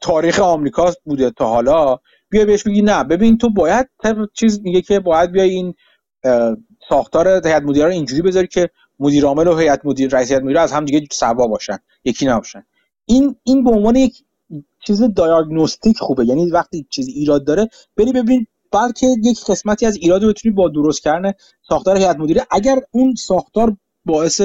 [0.01, 1.97] تاریخ آمریکا بوده تا حالا.
[2.29, 3.03] بیا بهش بگی نه.
[3.03, 3.89] ببین تو باید
[4.33, 5.73] چیز میگه که باید بیای این
[6.89, 8.69] ساختار هیئت مدیره رو اینجوری بذاری که
[8.99, 12.63] مدیر عامل و هیئت مدیر رئیس هیئت مدیره از هم دیگه سوا باشن یکی نباشن.
[13.05, 14.23] این این به عنوان یک
[14.87, 16.25] چیز دیاگنوستیک خوبه.
[16.25, 17.67] یعنی وقتی چیز ایراد داره
[17.97, 21.31] بری ببین بلکه یک قسمتی از ایراد رو بتونی با درست کردن
[21.69, 24.41] ساختار هیئت مدیره اگر اون ساختار باعث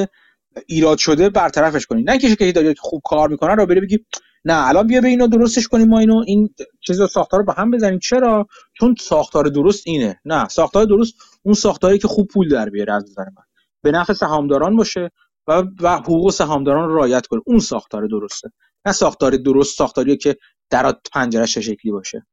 [0.66, 2.02] ایراد شده برطرفش کنی.
[2.02, 3.98] نه که داره خوب کار می‌کنن رو بری بگی
[4.44, 7.70] نه الان بیا به اینو درستش کنیم ما اینو این چیز ساختار رو به هم
[7.70, 7.98] بزنیم.
[7.98, 10.20] چرا؟ چون ساختار درست اینه.
[10.24, 13.42] نه ساختار درست اون ساختاری که خوب پول در بیاره از نظر من.
[13.82, 15.10] به نفع سهامداران باشه
[15.46, 17.40] و و حقوق سهامداران رو رعایت کنه.
[17.46, 18.50] اون ساختار درسته.
[18.86, 20.36] نه ساختار درست ساختاریه که
[20.70, 22.26] در پنجرش شکلی باشه.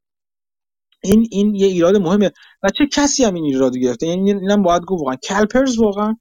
[1.04, 2.32] این این یه ایراد مهمه
[2.64, 5.16] و چه کسی هم این ایراد گرفته؟ یعنی اینم باید گفت واقعا.
[5.16, 6.16] کلپرز واقعا.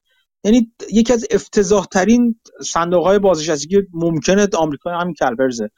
[0.45, 5.71] یعنی یکی از افتضاح ترین صندوق های بازنشستگی ممکنه آمریکا همین کلپرزه.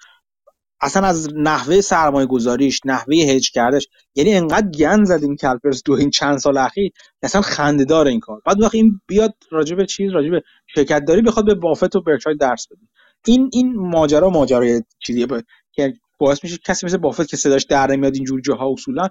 [0.82, 3.88] اصلا از نحوه سرمایه گذاریش نحوه هج کردش.
[4.14, 8.20] یعنی انقدر گن زد این کلپرز دو این چند سال اخیر اصلا خنده دار این
[8.20, 8.40] کار.
[8.46, 10.42] بعد وقتی این بیاد راجب چیز راجب
[10.74, 12.80] شرکت داری بخواد به بافت و برکشایر درس بده.
[13.26, 15.26] این این ماجرا ماجرای چیزیه.
[15.72, 19.08] که باعث میشه کسی مثل بافت که صداش در نمیاد اینجور جاها اصولا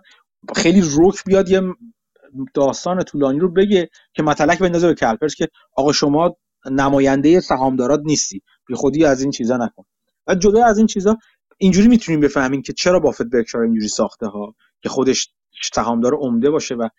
[0.56, 1.62] خیلی روک بیاد یه
[2.54, 6.38] داستان طولانی رو بگه که مطلق بندازه به کلپرز که آقا شما
[6.72, 9.84] نماینده سهامدارات نیستی بی خودی از این چیزا نکن.
[10.28, 11.18] و جدا از این چیزا
[11.58, 15.30] اینجوری می‌تونیم بفهمیم که چرا بافت برکشایر اینجوری ساخته ها که خودش
[15.74, 16.90] سهامدار عمده باشه و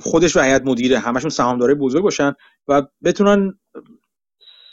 [0.00, 2.32] خودش و هیئت مدیره همشون سهامدارای بزرگ باشن
[2.68, 3.58] و بتونن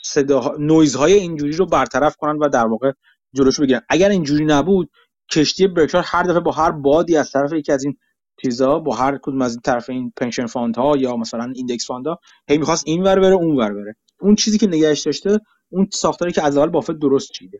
[0.04, 2.92] صدا نویزهای اینجوری رو برطرف کنن و در واقع
[3.34, 3.80] جلوش بگیرن.
[3.88, 4.90] اگر اینجوری نبود
[5.30, 7.96] کشتی برکشایر هر دفعه با هر بادی از طرف یکی از این
[8.42, 12.06] چیزا با هر کدوم از این طرف این pension fund ها یا مثلا index fund
[12.06, 13.96] ها هی می‌خواست این ور بره اون ور بره.
[14.20, 15.38] اون چیزی که نگهش داشته
[15.70, 17.58] اون ساختاری که از اول بافت درست چیده.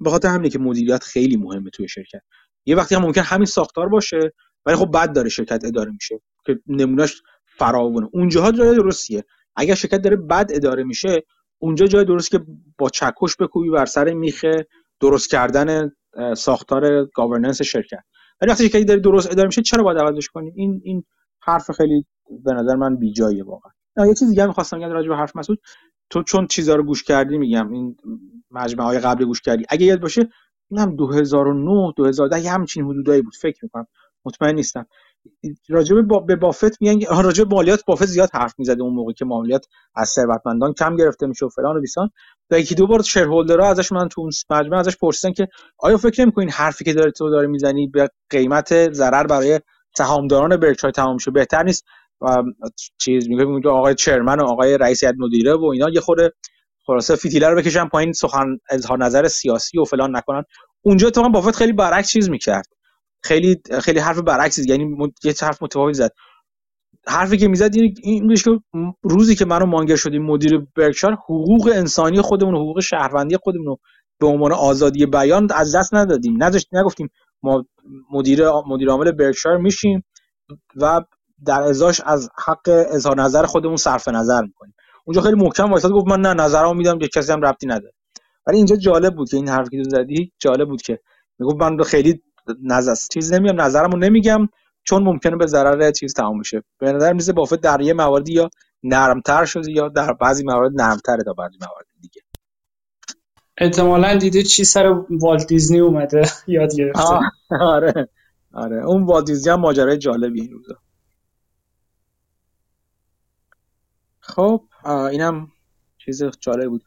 [0.00, 2.20] به خاطر همینه که مدیریت خیلی مهمه توی شرکت.
[2.66, 4.32] یه وقتی هم ممکن همین ساختار باشه
[4.66, 7.22] ولی خب بد داره شرکت اداره میشه که نمونهش
[7.58, 9.24] فراوونه اونجاها جای درستیه.
[9.56, 11.22] اگر شرکت داره بد اداره میشه
[11.58, 12.40] اونجا جای درست که
[12.78, 14.66] با چکش بکوبی بر سر میخه
[15.00, 15.92] درست کردن
[16.36, 18.04] ساختار گاورننس شرکت.
[18.40, 21.04] ولی وقتی شرکتی داره درست اداره میشه چرا باید عوضش کنی؟ این این
[21.42, 22.06] حرف خیلی
[22.44, 23.72] به نظر من بیجاییه واقعا.
[24.06, 25.58] یه چیز دیگه می‌خواستم بگم راجع به حرف مسعود.
[26.10, 27.96] تو چون چیزا رو گوش کردی میگم این
[28.50, 29.64] مجمع های قبل گوش کردی.
[29.68, 30.28] اگه یاد باشه
[30.70, 33.34] این هم 2009 2010 یه همچین حدودایی بود.
[33.34, 33.86] فکر می‌کنم.
[34.24, 34.86] مطمئن نیستم.
[35.68, 39.24] راجع با به بافت میگن راجع به مالیات بافت زیاد حرف می‌زده اون موقع که
[39.24, 42.10] مالیات از ثروتمندان کم گرفته میشه و فلان و بیسان.
[42.50, 45.48] و یکی دو بار شیرهولدرها ازش من تو مجمع ازش پرسیدن که
[45.78, 49.60] آیا فکر نمی‌کنین حرفی که داره تو داره می‌زنی به قیمت ضرر برای
[49.96, 51.84] سهامداران برکشایر تمام شه؟ بهتر نیست.
[52.20, 52.42] و
[52.98, 56.32] چیز میگه آقای چرمن و آقای رئیس هیئت مدیره و اینا یه خورده
[56.86, 60.42] خلاصه فیتیله رو بکشن پایین سخن اظهار نظر سیاسی و فلان نکنن.
[60.82, 62.66] اونجا تو بافت خیلی برعکس چیز می‌کرد.
[63.26, 66.10] خیلی خیلی حرف برعکس یعنی یه حرف متفاوت زد.
[67.06, 68.50] حرفی که می‌زد این که
[69.02, 73.78] روزی که منو مانگر شدیم مدیر برکشار حقوق انسانی خودمون حقوق شهروندی خودمون رو
[74.20, 76.42] به عنوان آزادی بیان از دست ندادیم.
[76.42, 77.08] نذاشت نگفتیم
[77.42, 77.64] ما
[78.12, 80.04] مدیر مدیر عامل برکشار میشیم
[80.76, 81.02] و
[81.46, 84.74] در ازاش از حق اظهار نظر خودمون صرف نظر می‌کنیم.
[85.04, 87.92] اونجا خیلی محکم وایساد گفت من نه نظرمو میدم که کسی هم ربطی نداره.
[88.46, 91.00] ولی اینجا جالب بود که این حرفی که زدی جالب بود که
[91.38, 92.22] می‌گفت من خیلی
[92.62, 94.48] نظر چیز نمیگم نظرمو نمیگم
[94.82, 96.62] چون ممکنه به ضرر چیز تمام بشه.
[96.78, 98.50] به نظر میزه بافت در یه مواردی یا
[98.82, 102.22] نرمتر شده یا در بعضی موارد نرمتره تا بعضی موارد دیگه.
[103.58, 106.22] احتمالا دیده چی سر والت دیزنی اومده.
[106.46, 107.14] یاد گرفته.
[107.60, 108.08] آره.
[108.52, 108.84] آره.
[108.84, 110.74] اون والت دیزنی هم ماجرای جالبی این روزا.
[114.20, 115.48] خب اینم
[115.98, 116.84] چیز جالب بود.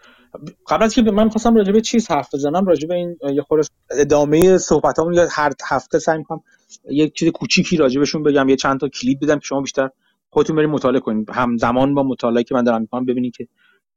[0.67, 3.67] قبل از که من خواستم راجع به چیز حرف بزنم راجع به این یه خورده
[3.91, 6.41] ادامه صحبتامون یا هر هفته سعی می‌کنم
[6.89, 9.89] یک چیز کوچیکی راجع بهشون بگم یه چند تا کلید بدم که شما بیشتر
[10.29, 11.29] خودتون برید مطالعه کنید.
[11.29, 13.47] همزمان با مطالعه که من دارم می‌کنم ببینید که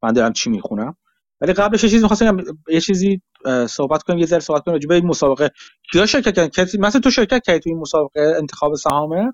[0.03, 0.97] من دارم چی می‌خونم.
[1.41, 2.37] ولی قبلش یه چیزی می‌خواستم
[2.69, 3.21] یه چیزی
[3.69, 5.51] صحبت کنیم یه ذره صحبت کنیم راجع به این مسابقه.
[5.93, 9.33] کیا شرکت کردن؟ مثلا تو شرکت کردی تو این مسابقه انتخاب سهامه؟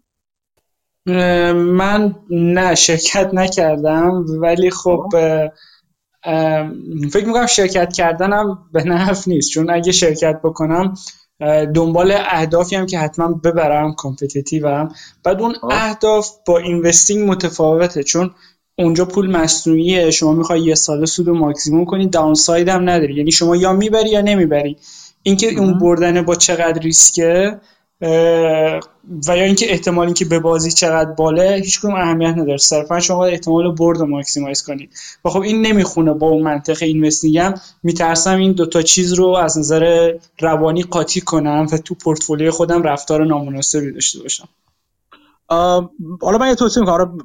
[1.55, 4.25] من نه شرکت نکردم.
[4.43, 5.49] ولی خب, خب.
[7.13, 9.51] فکر می‌کنم شرکت کردنم به نفع نیست.
[9.51, 10.95] چون اگه شرکت بکنم
[11.75, 14.89] دنبال اهدافی هم که حتما ببرم competitive ام
[15.25, 18.03] بعد اون اهداف با investing متفاوته.
[18.03, 18.31] چون
[18.79, 23.15] اونجا پول مصنوعیه شما می‌خوای یه سال سود ماکسیموم کنی downside هم نداری.
[23.15, 24.77] یعنی شما یا می‌بری یا نمی‌بری.
[25.23, 27.61] اینکه اون بردن با چقدر ریسکه
[28.01, 32.57] و یا اینکه احتمال اینکه به بازی چقدر باله هیچ کنون اهمیت نداره.
[32.57, 34.91] صرفا شما احتمال برد رو ماکسیمایز کنید
[35.25, 39.59] و خب این نمی‌خونه با اون منطق اینوستینگ هم میترسم این دوتا چیز رو از
[39.59, 44.49] نظر روانی قاطی کنم و تو پورتفولیو خودم رفتار نامناسبی داشته باشم.
[46.23, 47.19] حالا من یه توصیه می‌کنم.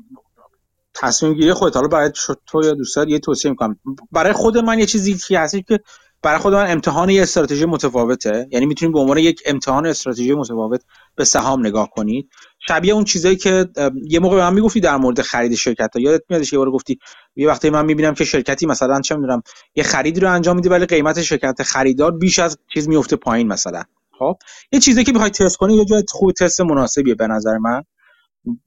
[0.94, 1.76] تصمیم گیری خودت.
[1.76, 2.12] حالا برای
[2.48, 3.80] تو یا دوستات یه توصیه می‌کنم.
[4.12, 5.80] برای خود من یه چیزی که هستی که
[6.24, 8.48] برای خود من امتحان یه استراتژی متفاوته.
[8.52, 10.82] یعنی می‌تونید به عنوان یک امتحان استراتژی متفاوت
[11.16, 12.30] به سهام نگاه کنید.
[12.68, 13.70] شبیه اون چیزایی که
[14.10, 17.00] یه موقع به من می‌گفتی در مورد خرید شرکت ها یادت میادش یه بار گفتی
[17.36, 19.42] یه وقتی من می‌بینم که شرکتی مثلا چه می‌دونم
[19.76, 23.84] یه خرید رو انجام میده ولی قیمت شرکت خریدار بیش از چیز میفته پایین مثلا.
[24.20, 24.38] خب؟
[24.72, 27.84] یه چیزی که بخوای تست کنی یه جای خوب تست مناسبیه به نظر من.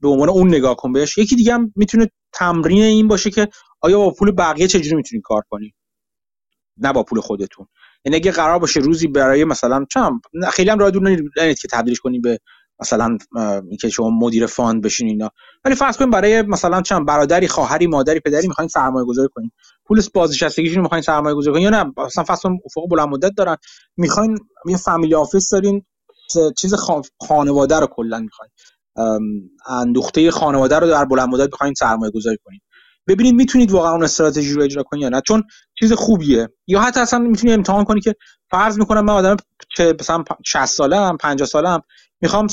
[0.00, 1.18] به عنوان اون نگاه کن بهش.
[1.18, 3.48] یکی دیگه هم می‌تونه تمرین این باشه که
[3.80, 5.74] آیا با پول بقیه چجوری می‌تونی کار کنی؟
[6.78, 7.66] نه با پول خودتون.
[8.04, 10.20] یعنی اگه قرار باشه روزی برای مثلا چم
[10.52, 11.02] خیلی هم راه دور
[11.36, 12.38] نرید که تبدیلش کنیم به
[12.80, 13.18] مثلا
[13.68, 15.30] اینکه شما مدیر fund بشین اینا.
[15.64, 19.50] ولی فرض کنیم برای مثلا چند برادری خواهری مادری پدری می‌خواین سرمایه گذاری کنین.
[19.86, 23.56] پول بازنشستگیشون می‌خواین سرمایه گذاری کنین یا نه؟ مثلا فرض افق بلند مدت دارن.
[23.96, 25.82] می‌خواین یه family office دارین
[26.58, 26.74] چیز
[27.20, 28.52] خانواده رو کلا می‌خواین.
[29.68, 32.60] اندوخته خانواده رو در بلند مدت بخواین سرمایه گذاری کنین.
[33.08, 35.20] ببینید می‌تونید واقعا اون استراتژی رو اجرا کنید یا نه.
[35.26, 35.42] چون
[35.78, 36.48] چیز خوبیه.
[36.66, 38.14] یا حتی اصلا می‌تونید امتحان کنی که
[38.50, 39.36] فرض می‌کنم من آدم
[40.00, 41.80] مثلا 60 ساله هم 50 ساله هم
[42.20, 42.46] می‌خوام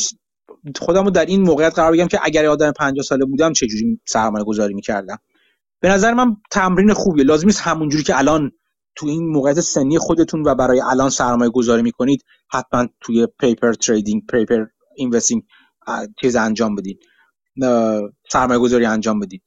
[0.80, 4.02] خودم رو در این موقعیت قرار بگم که اگر آدم 50 ساله بودم چه جوری
[4.08, 5.18] سرمایه گذاری می‌کردم.
[5.82, 7.26] به نظر من تمرین خوبیه.
[7.26, 8.52] لازم نیست همونجوری که الان
[8.96, 14.22] تو این موقعیت سنی خودتون و برای الان سرمایه گذاری می‌کنید حتما توی paper trading
[14.30, 15.44] paper investing
[16.22, 17.00] چیز انجام بدید
[18.32, 19.44] سرمایه گذاری انجام بدید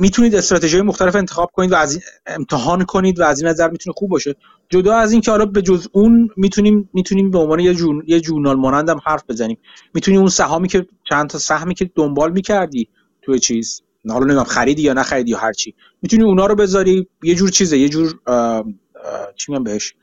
[0.00, 4.10] می‌تونید استراتژی مختلف انتخاب کنید و از امتحان کنید و از این نظر می‌تونه خوب
[4.10, 4.34] باشه.
[4.68, 8.20] جدا از این که حالا به جز اون می‌تونیم می‌تونیم به عنوان یه جون یه
[8.20, 9.58] journal مانند هم حرف بزنیم.
[9.94, 12.88] می‌تونیم اون سهامی که چند تا سهمی که دنبال می‌کردی
[13.22, 15.74] توی چیز حالا نمی‌دونم خریدی یا نخریدی یا هر چی.
[16.02, 18.14] می‌تونی اونا رو بذاری یه جور چیزه یه جور
[19.36, 19.94] چی میگم بهش؟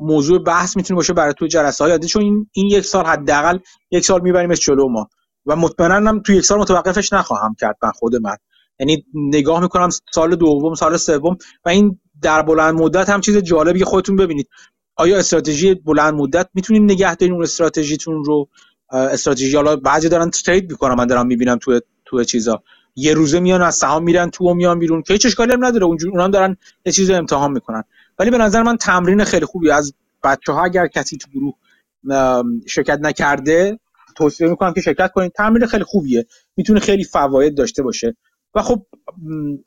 [0.00, 3.58] موضوع بحث می‌تونه باشه برای تو جلسه های چون این, این یک سال حداقل
[3.90, 5.08] یک سال میبریمش جلو ما.
[5.46, 8.36] و مطمئنا هم تو یک سال متوقفش نخواهم کرد من خود من.
[8.78, 13.84] یعنی نگاه می‌کنم سال دوم سال سوم و این در بلند مدت هم چیز جالبی
[13.84, 14.48] خودتون ببینید.
[14.96, 18.48] آیا استراتژی بلند مدت می‌تونید نگه دارین اون استراتژیتون رو؟
[18.90, 22.62] استراتژی حالا بعضی دارن ترید می‌کنم من دارم می‌بینم تو تو چیزا.
[22.96, 25.02] یه روزه میان از سهام میرن تو و میان بیرون.
[25.02, 25.84] که هیچ اشکالی هم نداره.
[25.84, 26.56] اونجور اونام دارن
[26.86, 27.84] یه چیز امتحان می‌کنن.
[28.18, 29.70] ولی به نظر من تمرین خیلی خوبی.
[29.70, 29.94] از
[30.24, 31.54] بچه ها اگر کسی تو گروه
[32.66, 33.78] شرکت نکرده
[34.16, 35.32] توصیه می‌کنم که شرکت کنید.
[35.32, 36.26] تمرین خیلی خوبیه.
[36.56, 38.16] می‌تونه خیلی فواید داشته باشه.
[38.54, 38.86] و خب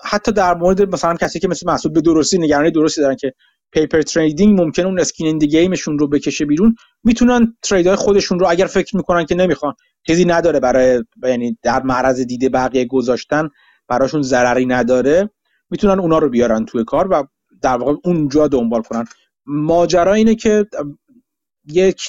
[0.03, 3.33] حتی در مورد مثلا کسی که مثل محسود به درستی نگرانی درستی دارن که
[3.71, 8.97] پیپر تریدینگ ممکن اون اسکین گیمشون رو بکشه بیرون می‌تونن تریدای خودشون رو اگر فکر
[8.97, 9.73] می‌کنن که نمی‌خوان
[10.07, 13.49] چیزی نداره برای یعنی در معرض دیده بقیه گذاشتن
[13.87, 15.29] براشون ضرری نداره
[15.69, 17.23] می‌تونن اونا رو بیارن توی کار و
[17.61, 19.05] در واقع اونجا دنبال کنن.
[19.45, 20.65] ماجرا اینه که
[21.65, 22.01] یک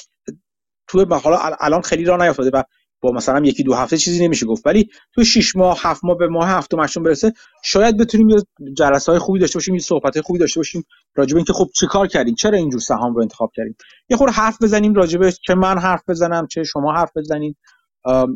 [0.87, 2.63] توی حالا الان خیلی را نیافتاده و
[3.01, 4.67] با مثلا یکی دو هفته چیزی نمیشه گفت.
[4.67, 8.37] ولی تو 6 ماه هفت ماه به ماه هفتم هشتم برسه شاید بتونیم یه
[8.77, 10.83] جلسه های خوبی داشته باشیم یه صحبت خوبی داشته باشیم
[11.15, 13.75] راجع به اینکه خب چیکار کردیم چرا اینجور سهام رو انتخاب کردیم.
[14.09, 17.57] یه خورده حرف بزنیم راجع به چه من حرف بزنم چه شما حرف بزنید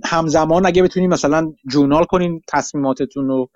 [0.05, 3.49] همزمان اگه بتونیم مثلا journal کنین تصمیماتتون رو.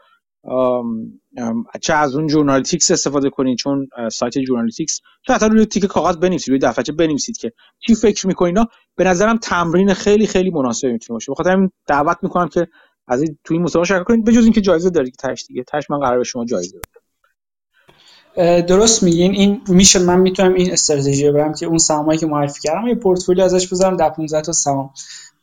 [1.81, 6.49] چه از اون جورنالیتیکس استفاده کنید چون سایت جورنالیتیکس تو حتی روی تیکه کاغذ بنویسید
[6.49, 8.57] روی دفترچه بنویسید که چی فکر می‌کنید
[8.95, 11.31] به نظرم تمرین خیلی خیلی مناسب می‌تونه باشه.
[11.31, 12.67] بخاطر همین دعوت می‌کنم که
[13.07, 15.63] از این توی این مسابقه شرکت کنید بجز اینکه جایزه دارید تازش دیگه.
[15.63, 18.61] تازش من قرار به شما جایزه بدم.
[18.61, 19.31] درست میگین.
[19.31, 22.95] این میشه من می‌تونم این استراتژی رو برم که اون سهامایی که معرفی کردم یه
[22.95, 24.89] پورتفولیو ازش بذارم در 15 تا سهام.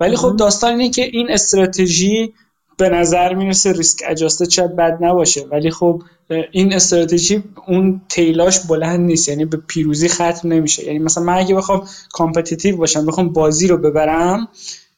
[0.01, 2.35] ولی خب داستان اینه که این استراتژی
[2.77, 5.47] به نظر می‌رسه risk adjusted شاید بد نباشه.
[5.51, 6.03] ولی خب
[6.51, 9.29] این استراتژی اون tail اش بلند نیست.
[9.29, 10.87] یعنی به پیروزی ختم نمیشه.
[10.87, 14.49] یعنی مثلا من اگه بخوام competitive باشم بخوام بازی رو ببرم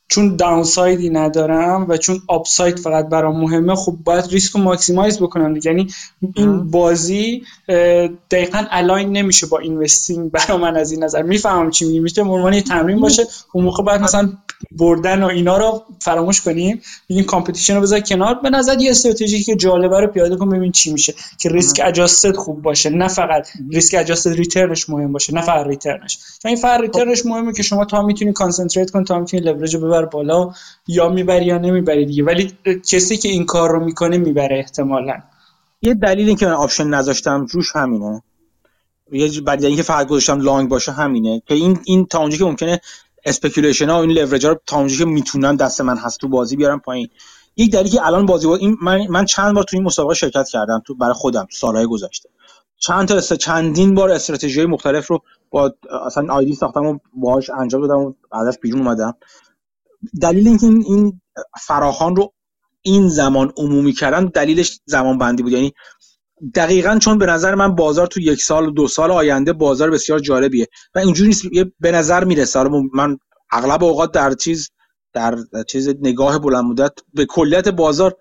[0.08, 5.18] چون downside ی ندارم و چون upside فقط برام مهمه خب باید ریسک رو maximize
[5.18, 5.70] بکنم دیگه.
[5.70, 5.88] یعنی
[6.34, 7.42] این بازی
[8.30, 11.22] دقیقا align نمیشه با investing برای من از این نظر.
[11.22, 13.26] می‌فهمم چی میگی میشه عنوان تمرین باشه.
[13.52, 14.32] اون موقع باید مثلا
[14.72, 16.82] بردن و اینا رو فراموش کنیم.
[17.10, 18.34] بگیم competition رو بذار کنار.
[18.34, 21.14] به نظر یه استراتژی که جالبه رو پیاده کن ببین چی میشه.
[21.38, 22.90] که risk adjusted خوب باشه.
[22.90, 25.34] نه فقط risk adjusted return ش مهم باشه.
[25.34, 29.04] نه فقط return ش این فقط return ش مهمه که شما تا می‌تونی concentrate کن
[29.04, 30.50] تا می‌تونی لورج ببر بالا
[30.86, 32.24] یا می‌بری یا نمی‌بری دیگه.
[32.24, 32.52] ولی
[32.90, 35.20] کسی که این کار رو می‌کنه می‌بره احتمالا.
[35.82, 38.22] یه دلیلی که من option نذاشتم روش همینه.
[39.12, 41.42] یه بعد اینکه فقط گذاشتم long باشه همینه.
[41.46, 42.80] که این این تا اونجا که ممکنه
[43.26, 46.28] speculation ها و این لورج ها رو تا اونجایی که می‌تونن دست من هست تو
[46.28, 47.08] بازی بیارم پایین.
[47.56, 50.82] یک دلیلی که الان بازی این من, من چند بار تو این مسابقه شرکت کردم
[50.86, 52.28] تو برای خودم سالهای گذشته.
[52.78, 55.74] چند تا چندین بار استراتژی مختلف رو با
[56.06, 59.14] اصلا ID ساختم و باهاش انجام دادم و ازش بیرون اومدم.
[60.22, 61.20] دلیل اینکه این, این
[61.60, 62.32] فراخوان رو
[62.82, 65.52] این زمان عمومی کردن دلیلش زمان بندی بود.
[65.52, 65.72] یعنی
[66.54, 70.18] دقیقا چون به نظر من بازار تو یک سال و دو سال آینده بازار بسیار
[70.18, 71.44] جالبیه و اینجوری نیست
[71.80, 72.62] به نظر می‌رسه.
[72.94, 73.18] من
[73.50, 74.70] اغلب اوقات در چیز
[75.12, 75.36] در
[75.68, 78.16] چیز نگاه بلند مدت به کلیت بازار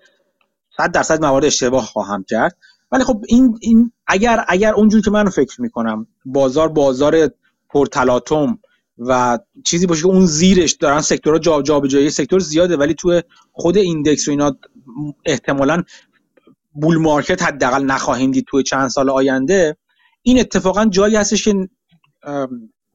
[0.77, 2.57] 100 درصد موارد اشتباه خواهم کرد.
[2.91, 7.29] ولی خب این این اگر اگر اونجوری که من فکر می‌کنم بازار بازار
[7.69, 8.59] پرتلاطم
[8.97, 13.21] و چیزی باشه که اون زیرش دارن سکتورها جا جابجایی سکتور زیاده ولی تو
[13.51, 14.57] خود index و اینا
[15.25, 15.83] احتمالا
[16.75, 19.77] bull market حداقل نخواهیم دید توی چند سال آینده
[20.21, 21.69] این اتفاقا جایی هستش که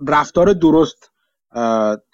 [0.08, 1.10] رفتار درست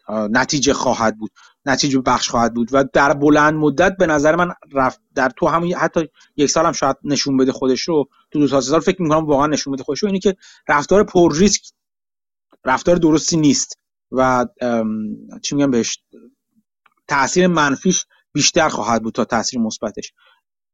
[0.09, 1.31] نتیجه خواهد بود
[1.67, 5.73] نتیجه بخش خواهد بود و در بلند مدت به نظر من رفت در تو همون
[5.73, 9.27] حتی یک سال هم شاید نشون بده خودش رو تو دو سال سال فکر می‌کنم
[9.27, 10.37] واقعا نشون بده خودش رو اینی که
[10.69, 11.63] رفتار پر ریسک
[12.65, 13.79] رفتار درستی نیست
[14.13, 14.47] و
[15.43, 15.99] چی میگم بهش
[17.09, 20.13] تاثیر منفیش بیشتر خواهد بود تا تاثیر مثبتش.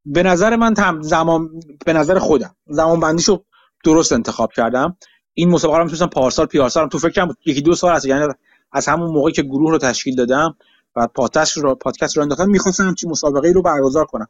[0.05, 1.49] به نظر من تم زمان
[1.85, 3.43] به نظر خودم زمان بندیشو
[3.85, 4.97] درست انتخاب کردم.
[5.33, 8.27] این مسابقه رو می‌تونستم پارسال پیارسال تو فکرم یکی دو سال هست یعنی
[8.71, 10.55] از همون موقعی که گروه رو تشکیل دادم
[10.95, 14.27] و پادکست رو پادکست رو انداختم می‌خواستم همچین مسابقه رو برگزار کنم.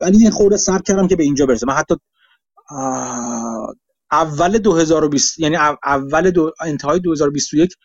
[0.00, 1.94] ولی یه خورده صبر کردم که به اینجا برسه من حتی
[4.10, 7.76] اول 2020 یعنی اول دو انتهای 2021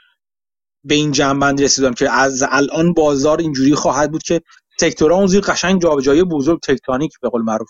[0.84, 4.42] به این جمع‌بندی رسیدم که از الان بازار اینجوری خواهد بود که
[4.80, 7.70] sector ها اون زیر قشنگ جابجایی بزرگ تکتونیک به قول معروف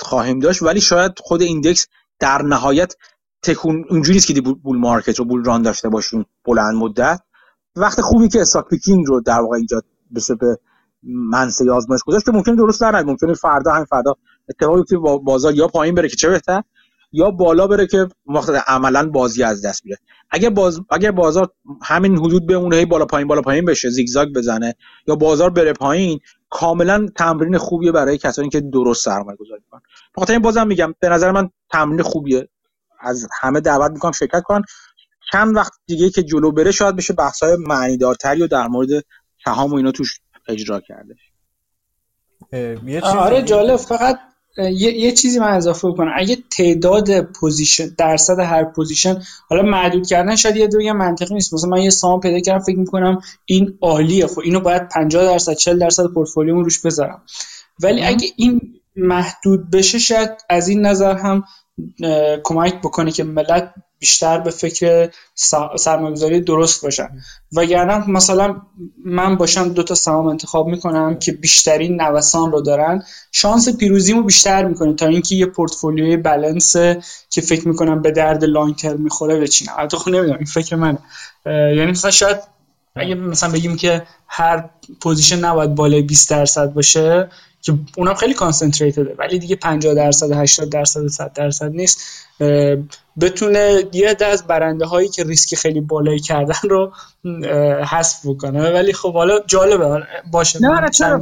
[0.00, 0.62] خواهیم داشت.
[0.62, 1.86] ولی شاید خود index
[2.18, 2.94] در نهایت
[3.42, 7.20] تکون اونجوری نیست که bull market رو bull run داشته باشیم بلند مدت.
[7.76, 9.58] وقت خوبی که stock picking رو در واقع
[10.14, 10.58] بشه به
[11.04, 14.14] منصه آزمایش گذاشت که ممکن درست در ممکنه فردا همین فردا
[14.48, 16.62] اتفاقی که بازار یا پایین بره که چه بهتر.
[17.12, 19.98] یا بالا بره که وقت عملا بازی از دست میره
[20.30, 21.52] اگر باز اگر بازار
[21.82, 24.74] همین حدود بمونه هی بالا پایین بالا پایین بشه زیگزاگ بزنه
[25.06, 26.20] یا بازار بره پایین
[26.50, 29.80] کاملا تمرین خوبیه برای کسانی که درست سرمایه گذاری کنن
[30.16, 32.48] بخاطر این بازم میگم به نظر من تمرین خوبیه.
[33.00, 34.62] از همه دعوت می‌کنم شرکت کنن
[35.32, 38.88] چند وقت دیگه که جلو بره شاید بشه بحث های معنیدارتری و در مورد
[39.44, 41.14] سهام و اینا توش اجرا کرده.
[43.02, 43.76] آره جالب.
[43.76, 44.18] فقط
[44.58, 50.36] یه،, یه چیزی من اضافه کنم اگه تعداد position درصد هر position حالا محدود کردن
[50.36, 51.54] شاید یه دوگه منطقی نیست.
[51.54, 54.26] مثلا من یه سهام پیدا کردم فکر می‌کنم این عالیه.
[54.26, 57.22] خب اینو باید 50 درصد 40 درصد پورتفولیوم روش بذارم.
[57.82, 58.60] ولی اگه این
[58.96, 61.44] محدود بشه شاید از این نظر هم
[62.44, 65.10] کمک بکنه که ملت بیشتر به فکر
[65.76, 67.08] سرمایه‌گذاری درست باشن.
[67.52, 68.56] وگرنه مثلا
[69.04, 73.02] من باشم دو تا سهام انتخاب می‌کنم که بیشترین نوسان رو دارن
[73.32, 76.76] شانس پیروزیمو بیشتر می‌کنه تا اینکه یه portfolio ی balance
[77.30, 80.98] که فکر می‌کنم به درد long term می‌خوره بچینم البته خب نمی‌دونم این فکر منه.
[81.46, 82.36] یعنی مثلا شاید
[82.96, 84.70] اگه مثلا بگیم که هر
[85.00, 87.28] position نباید بالای 20 درصد باشه
[87.62, 92.00] که اونم خیلی concentrated ه ولی دیگه 50 درصد 80 درصد 100 درصد نیست.
[93.20, 96.92] بتونه یه عده از برنده هایی که ریسک خیلی بالایی کردن رو
[97.90, 98.72] حذف بکنه.
[98.72, 100.06] ولی خب حالا جالبه.
[100.32, 100.58] باشه.
[100.62, 101.20] نه نه چرا؟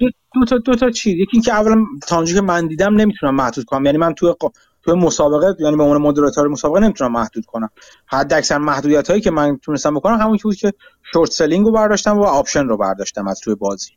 [0.00, 1.14] دو, دو تا دو تا چیز.
[1.14, 3.86] یکی اینکه اولا تا که من دیدم نمی‌تونم محدود کنم.
[3.86, 4.34] یعنی من توی
[4.82, 7.70] توی مسابقه یعنی به عنوان moderator مسابقه نمی‌تونم محدود کنم.
[8.06, 10.72] حد اکثر محدودیت هایی که من تونستم بکنم همون که بود که
[11.12, 13.90] short selling رو برداشتم و option رو برداشتم از توی بازی.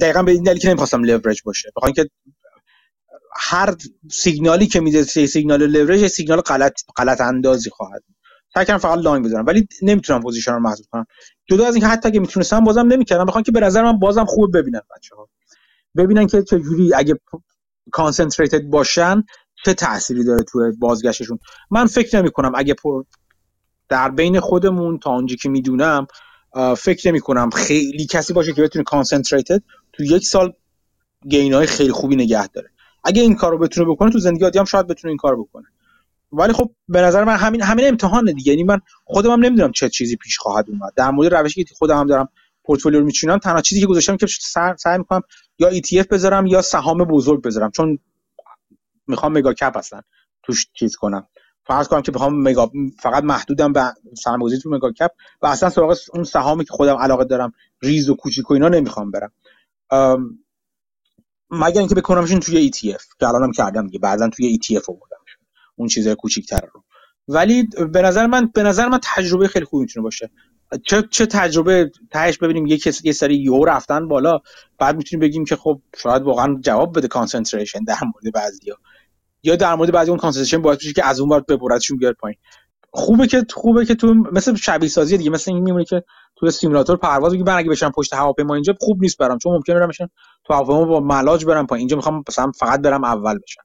[0.00, 1.72] دقیقا به این دلیل که نمی‌خواستم لورج باشه.
[1.76, 2.10] بخوام که
[3.36, 3.74] هر
[4.10, 8.02] سیگنالی که میده سیگنال لورج سیگنال غلط غلط اندازی خواهد
[8.54, 11.06] کردم فقط لاین بذارم ولی نمی‌تونم پوزیشن رو محدود کنم.
[11.50, 13.24] جدا از اینکه حتی اگه می‌تونستم بازم نمی‌کردم.
[13.24, 15.28] بخوام که به نظر من بازم خوب ببینن بچه‌ها.
[15.96, 17.20] ببینن که چجوری اگه
[17.92, 19.22] کانسنتریتد باشن
[19.64, 21.38] چه تأثیری داره توی بازگشتشون.
[21.70, 23.02] من فکر نمی کنم اگه پر
[23.88, 26.06] در بین خودمون تا اونجا که می‌دونم
[26.78, 29.62] فکر نمی کنم خیلی کسی باشه که بتونه کانسنتریتد
[29.92, 30.52] تو یک سال
[31.28, 32.70] گین های خیلی خوبی نگه داره.
[33.04, 35.66] اگه این کارو بتونه بکنه تو زندگی عادی هم شاید بتونه این کار بکنه.
[36.32, 38.52] ولی خب به نظر من همین همین امتحانه دیگه.
[38.52, 40.92] یعنی من خودم هم نمی‌دونم چه چیزی پیش خواهد اومد.
[40.96, 42.28] در مورد روشی که خودم هم دارم
[42.64, 44.26] پورتفولیو رو میچینم تنها چیزی که گذاشتم که
[44.76, 45.20] سعی می‌کنم
[45.58, 47.70] یا ETF بذارم یا سهام بزرگ بذارم.
[47.70, 47.98] چون
[49.06, 50.00] می‌خوام مگا کپ هستن
[50.42, 51.26] توش چیز کنم.
[51.66, 53.82] فرض کنم که بخوام مگا فقط محدودم به
[54.22, 55.10] سرمایه‌گذاری تو مگا کپ
[55.42, 57.52] و اصلا سراغ اون سهامی که خودم علاقه دارم
[57.82, 59.32] ریز و کوچیک و اینا نمی‌خوام برم.
[61.50, 65.16] مگر اینکه بکنمشون توی ETF که الانم کردم دیگه بعدا توی ETF آوردم
[65.76, 66.82] اون چیزای کوچیک‌تر رو.
[67.28, 70.30] ولی به نظر من به نظر من تجربه خیلی خوبی می‌تونه باشه.
[70.84, 72.66] چه چه تجربه؟ تهش ببینیم.
[72.66, 74.40] یه کسی یه سری یو رفتن بالا
[74.78, 78.76] بعد می‌تونیم بگیم که خب شاید واقعا جواب بده concentration در مورد بعضیا.
[79.46, 82.38] یا در مورد بعضی اون concentration باعث بشه که از اون بار ببردشون بیاد پایین.
[82.90, 86.02] خوبه که خوبه که تو مثل شبیه سازی دیگه مثل این میمونه که
[86.36, 89.76] تو سیمولاتور پرواز بگی من اگه بشم پشت هواپیما اینجا خوب نیست برام چون ممکنه
[89.76, 89.90] برم
[90.44, 91.80] تو هواپیما با ملاج برم پایین.
[91.80, 93.62] اینجا می‌خوام مثلا فقط برم اول بشم.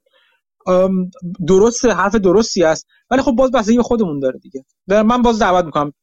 [1.48, 4.66] درست حرف درستی است ولی خب باز بحثی خودمون داره دیگه.
[4.88, 5.94] من باز دعوت می‌کنم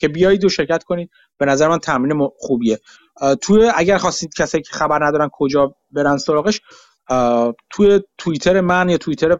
[0.00, 1.10] که بیایید و شرکت کنید.
[1.38, 2.78] به نظر من تمرین خوبیه.
[3.40, 6.60] توی اگر خواستید کسی که خبر ندارن کجا برن سراغش
[7.70, 9.36] توی توییتر من یا توییتر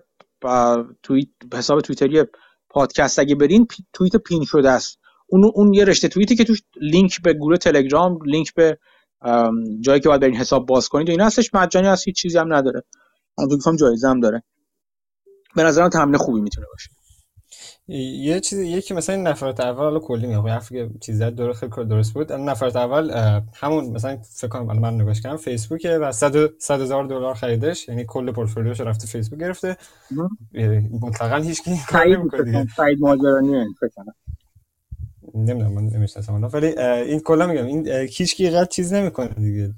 [1.03, 2.25] توییت حساب توییتری
[2.71, 4.99] پادکست اگه برین توییت پین شده است.
[5.27, 8.79] اون اون یه رشته توییتی که توش لینک به گروه تلگرام لینک به
[9.81, 12.55] جایی که باید برین حساب باز کنید و این هستش مجانی هست هیچ چیزی هم
[12.55, 12.85] نداره.
[13.67, 14.43] من جایزه هم داره.
[15.57, 16.91] به نظرم تمرین خوبی می‌تونه باشه.
[17.89, 21.89] یه چیزی یکی مثلا این نفرات اول حالا کلی میگم حرفی که چیزا درست خیلی
[21.89, 22.33] درست بود.
[22.33, 23.11] نفرات اول
[23.55, 26.37] همون مثلا فکر کنم من نگاش کردم فیسبوکه و 100
[26.71, 27.89] هزار دلار خریدش.
[27.89, 29.77] یعنی کل پورتفولیوش رفته فیسبوک گرفته.
[31.01, 32.67] مطلقا هیچ کی کاری نمی‌کنه دیگه.
[32.77, 34.15] سعید ماجرانی فکر کنم.
[35.35, 39.75] نمی‌دونم من نمی‌شناسم اونا ولی این کلا میگم این هیچ کی قد چیز نمی‌کنه دیگه.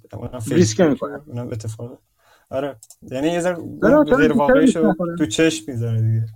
[0.50, 1.20] ریسک نمی‌کنه.
[1.26, 1.98] اونم اتفاق
[2.50, 2.76] آره.
[3.02, 3.56] یعنی یه ذره
[4.16, 6.26] غیر واقعیشو تو چشم می‌ذاره دیگه.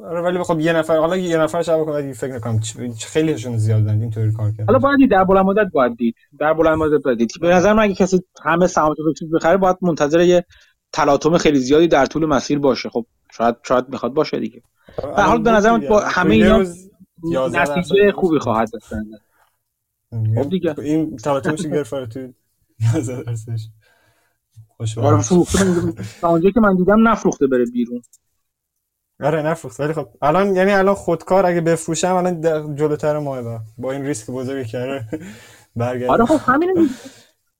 [0.00, 2.60] آره ولی خب یه نفر حالا یه نفر شب کنه فکر نکنم
[3.00, 6.14] خیلیشون زیادن اینطوری کار کرد حالا باید در بلند مدت باید دید.
[6.38, 7.32] در بلند مدت باید دید.
[7.40, 10.44] به نظر من اگه کسی همه سهامش رو بخره باید منتظر یه
[10.92, 12.88] تلاطم خیلی زیادی در طول مسیر باشه.
[12.88, 14.62] خب شاید شاید می‌خواد باشه دیگه.
[15.02, 16.62] آره، در حال به نظر من با همه اینا
[17.48, 18.86] نتیجه خوبی خواهد داشت
[20.34, 20.78] خب دیگه.
[20.78, 22.32] این تلاطمش گرفت تو
[22.94, 23.68] 11 درصدش.
[24.96, 25.58] آره فروخته
[26.22, 28.02] اونجا که من دیدم نفروخته بره بیرون.
[29.22, 29.80] آره نفروخت.
[29.80, 32.40] ولی خب الان یعنی الان خودکار اگه بفروشم الان
[32.76, 33.92] جلوتر ماه با.
[33.92, 35.08] این ریسک بزرگی کرده
[35.76, 36.40] برگرد آره خب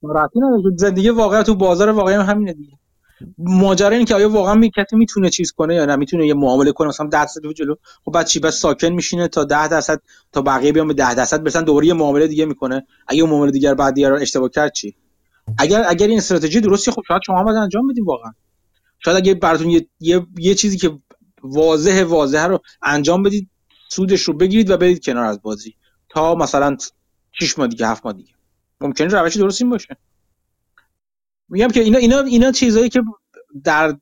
[0.03, 0.77] راحتی نداره.
[0.77, 2.73] زندگی واقعا تو بازار واقعی هم همینه دیگه.
[3.39, 6.73] ماجرا اینه که آیا واقعا می کسی می‌تونه چیز کنه یا نه؟ می‌تونه یه معامله
[6.73, 7.75] کنه؟ مثلا 10 درصد جلو.
[8.05, 10.01] خب بعد چی؟ بس ساکن میشینه تا 10 درصد
[10.33, 12.87] تا بقیه بیان به 10 درصد برسن دوباره یه معامله دیگه می‌کنه.
[13.09, 14.97] اگه اون معامله دیگر بعد دیگه اشتباه کرد چی؟
[15.59, 18.33] اگر اگر این استراتژی درستی خب شاید شما هم انجام بدید واقعا.
[19.05, 20.91] شاید اگه براتون یه, یه, یه چیزی که
[21.43, 23.51] واضح واضح رو انجام بدید
[23.89, 25.75] سودش رو بگیرید و برید کنار از بازی.
[26.09, 26.77] تا مثلا
[27.33, 28.33] 6 ماه دیگه 7 ماه دیگه.
[28.81, 29.97] ممکنه روش درست این باشه.
[31.49, 33.03] میگم که اینا اینا اینا چیزایی که
[33.65, 33.97] در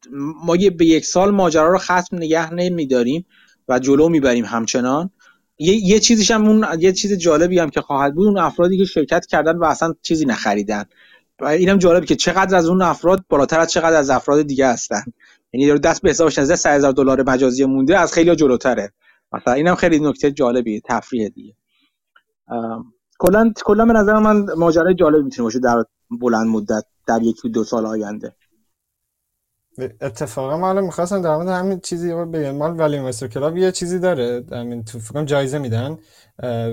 [0.45, 3.27] ما به یک سال ماجرا رو ختم نگه نمیداریم
[3.69, 5.11] و جلو می‌بریم همچنان.
[5.59, 8.85] یه, یه چیزیش هم اون یه چیز جالبی هم که خواهد بود اون افرادی که
[8.85, 10.85] شرکت کردن و اصلا چیزی نخریدن.
[11.41, 15.03] و اینم جالبه که چقدر از اون افراد بالاتر از چقدر از افراد دیگه هستن.
[15.53, 18.93] یعنی داره دست به حسابش نزده 3000 دلار مجازی مونده از خیلی جلوتره.
[19.33, 21.55] مثلا اینم خیلی نکته جالبیه تفریح دیگه.
[23.19, 25.85] کلا کلا به نظر من ماجرای جالب می‌تونه باشه در
[26.21, 28.35] بلند مدت در یکی دو سال آینده.
[30.01, 32.57] اتفاقا من الان می‌خواستم در مورد همین چیزی بگم.
[32.57, 35.99] مال ولی اینوستر کلاب یه چیزی داره همین تو فکر جایزه میدن.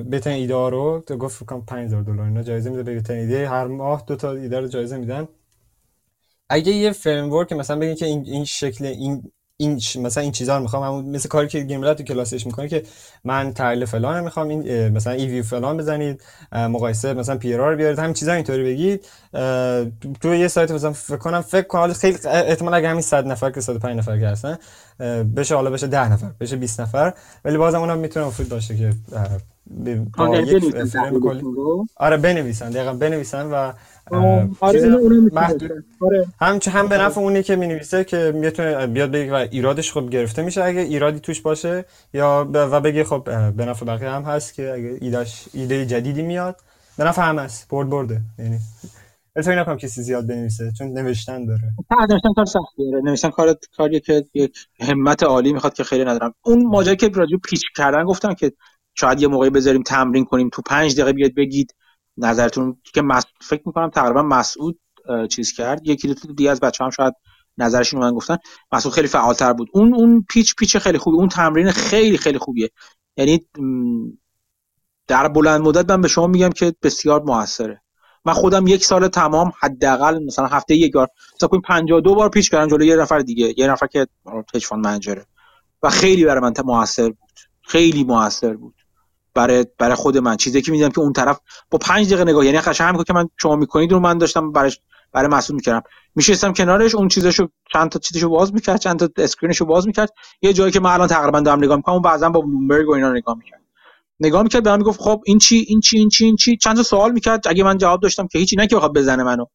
[0.10, 2.84] بهترین ایده رو تو گفت فکر کنم 5000 دلار اینا جایزه میده.
[2.84, 5.28] بهترین ایده هر ماه دو تا ایده رو جایزه میدن.
[6.50, 10.58] اگه یه فریم ورک مثلا بگین که این این شکل این این مثلا این چیزا
[10.58, 12.84] رو می‌خوام مثل کاری که گیم تو کلاسش می‌کنه که
[13.24, 18.00] من تحلیل فلان می‌خوام این مثلا ای ویو فلان بزنید مقایسه مثلا پی رو بیارید
[18.00, 19.06] همین چیزا اینطوری بگید
[20.22, 23.62] تو یه سایت مثلا فکر کنم فکر کنم خیلی احتمال اگه همین 100 نفر که
[23.62, 24.58] 105 نفر که هستن
[25.36, 27.14] بشه حالا بشه 10 نفر بشه 20 نفر
[27.46, 28.94] ولی بازم اونم می‌تونه مفید باشه که
[30.18, 30.58] با یک
[31.98, 33.74] آره بنویسن دقیقا بنویسن و
[34.12, 34.50] آره
[36.02, 36.26] آره.
[36.40, 40.42] هم هم به نفع اونی که می‌نویسه که می‌تونه بیاد بگه و ایرادش خب گرفته
[40.42, 40.64] میشه.
[40.64, 43.24] اگه ایرادی توش باشه یا و بگه خب
[43.56, 46.56] به نفع بقیه هم هست که اگه ایدهش ایده جدیدی میاد
[46.98, 47.68] به نفع هم هست.
[47.70, 48.22] برد برده.
[48.40, 48.58] یعنی
[49.36, 51.74] فکر نکنم کسی زیاد بنویسه چون نوشتن داره.
[52.10, 56.34] نوشتن کار سختیه نوشتن کار کاریه که یک همت عالی می‌خواد که خیلی ندارم.
[56.46, 58.52] اون ماجرا که راجع پیچ کردن گفتم که
[58.96, 61.76] شاید یه موقعی بذاریم تمرین کنیم تو پنج دقیقه بیاد بگید.
[62.18, 63.26] نظرتون که مس...
[63.42, 64.80] فکر می‌کنم تقریبا مسعود
[65.30, 65.88] چیز کرد.
[65.88, 67.14] یکی دو دیگه از بچه هم شاید
[67.58, 68.38] نظرشون من گفتن.
[68.72, 69.70] مسعود خیلی فعالتر بود.
[69.74, 71.18] اون اون پیچ پیچ خیلی خوبی.
[71.18, 72.70] اون تمرین خیلی خیلی خوبیه.
[73.18, 73.46] یعنی
[75.08, 77.82] در بلند مدت من به شما میگم که بسیار موثره.
[78.26, 82.52] من خودم یک سال تمام حداقل مثلا هفته یک بار مثلا کنیم 52 بار pitch
[82.52, 83.54] کردم جلوی یه نفر دیگه.
[83.58, 84.08] یه نفر که
[84.54, 85.26] hedge fund manager ه
[85.84, 87.40] و خیلی برای من موثر بود.
[87.62, 88.76] خیلی موثر بود.
[89.38, 90.38] برای برای خود من.
[90.38, 91.40] چیزی که می‌دیدم که اون طرف
[91.72, 94.80] با پنج دقیقه نگاه یعنی قشنگ همین که من شما می‌کنید رو من داشتم برش
[95.12, 95.82] برای مسعود می‌کردم.
[96.16, 100.10] میشستم کنارش اون چیزشو چند تا چیزشو باز می‌کرد چند تا screen شو باز می‌کرد.
[100.42, 103.38] یه جایی که من الان تقریبا دارم نگاه می‌کنم بعضا با بلومبرگ و اینا نگاه
[103.38, 103.62] می‌کرد.
[104.20, 106.76] نگاه می‌کرد به من می‌گفت خب این چی این چی این چی این چی؟ چند
[106.76, 107.48] تا سوال می‌کرد.
[107.48, 109.46] اگه من جواب داشتم که هیچی نه که بخواد بزنه منو.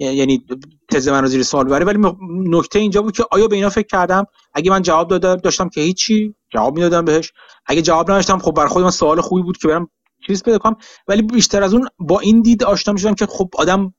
[0.00, 0.44] یعنی
[0.88, 1.98] تز من رو زیر سوال ببره ولی
[2.30, 4.24] نکته اینجا بود که آیا به اینا فکر کردم؟
[4.54, 7.32] اگه من جواب دادم داشتم که هیچی جواب می‌دادم بهش.
[7.66, 9.90] اگه جواب نداشتم خب بر خود من سوال خوبی بود که برم
[10.26, 10.76] چیز پیدا کنم.
[11.08, 13.94] ولی بیشتر از اون با این دید آشنا می‌شدم که خب آدم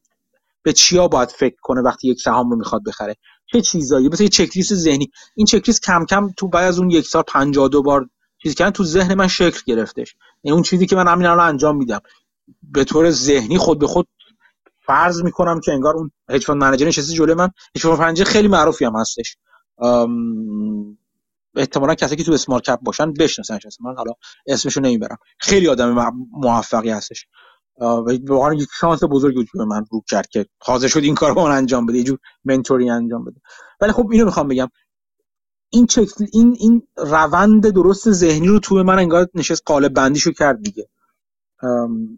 [0.63, 3.15] به چیا باید فکر کنه وقتی یک سهام رو می‌خواد بخره؟
[3.51, 5.11] چه چیزایی؟ مثل یه چک لیست ذهنی.
[5.35, 8.09] این چک لیست کم کم تو بعد از اون یک سال 52 بار
[8.43, 10.15] چیزی که تو ذهن من شکل گرفتش.
[10.43, 11.99] یعنی اون چیزی که من همین الان انجام میدم.
[12.63, 14.07] به طور ذهنی خود به خود
[14.91, 17.49] فرض می‌کنم که انگار اون hedge fund manager نشسته جلوی من.
[17.75, 19.37] hedge fund خیلی معروفی هم هستش.
[21.55, 24.11] احتمالا کسی که تو اسمارت کپ باشن بشناسنش من حالا
[24.47, 25.17] اسمشو نمی‌برم.
[25.39, 27.25] خیلی آدم موفقی هستش.
[28.27, 31.51] واقعا یک شانس بزرگی بود من رو کرد که حاضر شد این کار رو من
[31.51, 31.97] انجام بده.
[31.97, 33.41] یه جور mentor ی انجام بده.
[33.81, 34.69] ولی خب اینو می‌خوام بگم.
[35.69, 40.61] این چک این این روند درست ذهنی رو توی من انگار نشست قالب بندیشو کرد
[40.63, 40.89] دیگه.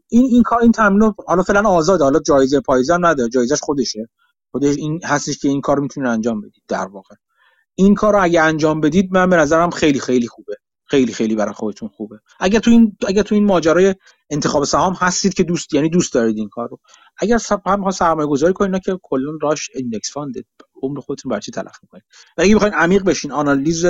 [0.07, 4.09] این این کار این تمرین حالا فعلا آزاده حالا جایزه پایزه نداره جایزش خودشه.
[4.51, 7.15] خودش این هستش که این کار می‌تونید انجام بدید در واقع.
[7.75, 10.55] این کار رو اگه انجام بدید من به نظرم خیلی خیلی خوبه.
[10.85, 12.19] خیلی خیلی برای خودتون خوبه.
[12.39, 13.95] اگر تو این اگر تو این ماجرای
[14.29, 16.79] انتخاب سهام هستید که دوست یعنی دوست دارید این کار رو.
[17.17, 20.33] اگر هم سرمایه گذاری کنید که کلا راش index fund
[20.81, 22.03] عمر خودتون برای چی تلف می‌کنید؟
[22.37, 23.85] ولی اگه بخواید عمیق بشین آنالیز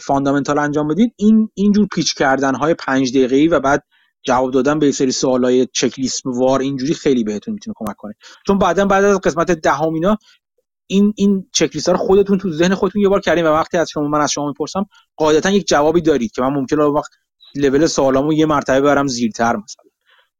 [0.00, 3.84] fundamental انجام بدید این اینجور pitch کردن های 5 دقیقه‌ای و بعد
[4.22, 8.14] جواب دادن به سری سوالای چک لیست وار اینجوری خیلی بهتون می‌تونه کمک کنه.
[8.46, 10.18] چون بعدا بعد از قسمت دهم اینا
[10.86, 13.78] این این چک لیست ها رو خودتون تو ذهن خودتون یه بار کردین و وقتی
[13.78, 14.86] از شما من از شما می‌پرسم
[15.16, 17.10] قاعدتا یک جوابی دارید که من ممکنه وقت
[17.54, 19.84] لول سوالامو یه مرتبه برم زیرتر مثلا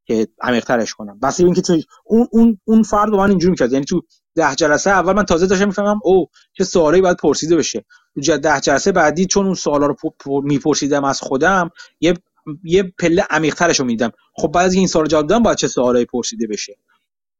[0.06, 1.18] که عمیق‌ترش کنم.
[1.18, 3.72] بس اینکه تو اون اون اون فرد من اینجوری می‌کرد.
[3.72, 4.02] یعنی تو
[4.34, 7.84] ده جلسه اول من تازه داشتم می‌فهمم او چه سوالی باید پرسیده بشه.
[8.14, 9.96] تو ده جلسه بعدی چون اون سوالا رو
[10.44, 11.70] میپرسیدم از خودم
[12.00, 12.14] یه
[12.64, 14.12] یه پله عمیق‌ترش رو میدم.
[14.34, 16.76] خب بعد از این سوال جواب دادم باید چه سوالایی پرسیده بشه.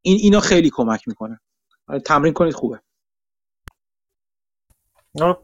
[0.03, 1.41] این اینا خیلی کمک می‌کنه.
[1.87, 2.81] آره، تمرین کنید خوبه.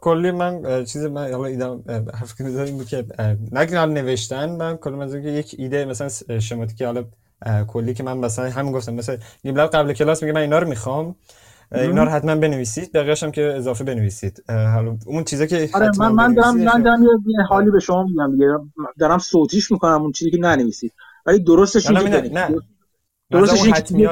[0.01, 1.85] کلی من چیز من حالا ایدم
[2.15, 3.07] حرف که که
[3.53, 7.05] نگه نوشتن من کلی من یک ایده مثلا شماتی که حالا
[7.69, 9.19] کلی که من مثلا همین گفتم مثلا
[9.67, 11.17] قبل کلاس میگه من اینا رو می‌خوام.
[11.73, 12.93] اینا رو حتما بنویسید.
[12.93, 14.45] بقیه‌اش هم که اضافه بنویسید.
[14.49, 18.33] حالا اون چیزا که آره من من دارم من دارم یه حالی به شما میگم
[18.33, 18.47] دیگه.
[18.99, 20.93] دارم صوتیش می‌کنم اون چیزی که ننویسید.
[21.27, 22.55] ولی درستش اینه نه نه
[23.31, 24.09] درستش اینه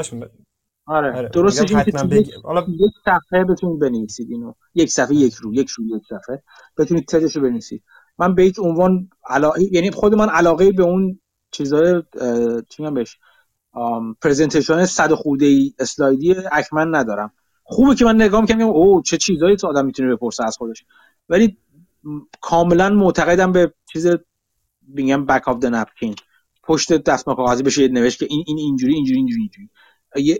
[0.87, 1.29] آره, آره.
[1.29, 4.53] درستش اینه که حالا یک صفحه بتونید بنویسید اینو.
[4.75, 6.43] یک صفحه یک رو یک رو یک صفحه.
[6.79, 7.83] بتونید تزش رو بنویسید.
[8.19, 9.53] من به یک عنوان علا...
[9.71, 11.21] یعنی خود من علاقه به اون
[11.51, 12.03] چیزای
[12.69, 13.19] چی میگم بهش؟
[14.23, 17.33] پرزنتیشن صد خورده ای اسلایدی اکمن ندارم.
[17.65, 20.85] خوبه که من نگاه می‌کنم او چه چیزایی تو آدم می‌تونه بپرسه از خودش.
[21.29, 21.57] ولی
[22.41, 24.07] کاملا معتقدم به چیز
[24.89, 26.15] میگم بک اف د نپکین
[26.63, 29.69] پشت دستمال کاغذی بشه نوشت که این این اینجوری اینجوری اینجوری اینجوری.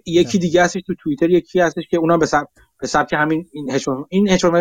[0.07, 2.49] یکی دیگه هستش تو توییتر یکی هستش که اونم به سبک
[2.81, 4.55] به سبک همین این هشم این هشم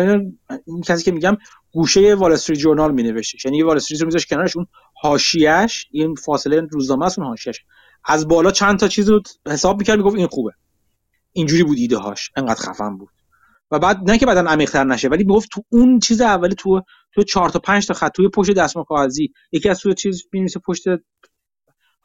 [0.66, 1.36] این کسی که میگم
[1.72, 6.14] گوشه وال استریت جورنال می نوشته یعنی وال استریت رو میذاش کنارش اون حاشیه‌اش این
[6.14, 7.64] فاصله روزنامه است اون حاشیه‌اش.
[8.04, 10.52] از بالا چند تا چیز رو حساب می‌کرد می‌گفت این خوبه.
[11.34, 12.30] اینجوری بود ایده هاش.
[12.36, 13.08] انقدر خفن بود.
[13.70, 16.82] و بعد نه که بعدا عمیق‌تر نشه ولی می‌گفت تو اون چیز اولی تو
[17.12, 20.60] تو 4 تا 5 تا خط توی پشت دستمال کاغذی یکی از تو چیز می‌نویسه
[20.60, 20.84] پشت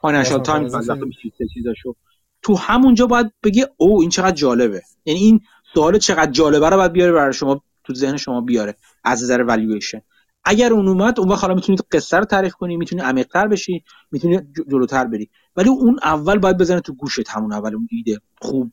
[0.02, 1.22] فاینانشال تایمز بعضی
[1.54, 1.96] چیزاشو.
[2.42, 4.82] تو همونجا باید بگی او این چقدر جالبه.
[5.06, 5.40] یعنی این
[5.74, 10.02] سوال چقدر جالبه رو باید بیاره برای شما تو ذهن شما بیاره از نظر والویشن
[10.44, 14.40] اگر اون اومد اون وقت حالا می‌تونید قصه رو تعریف کنی می‌تونی عمیق‌تر بشی می‌تونی
[14.72, 15.30] جلوتر بری.
[15.56, 18.72] ولی اون اول باید بزنه تو گوشت همون اول اون ایده خوب.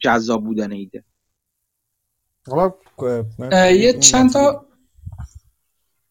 [0.00, 1.04] جذاب بودن ایده.
[3.52, 4.66] یه چند تا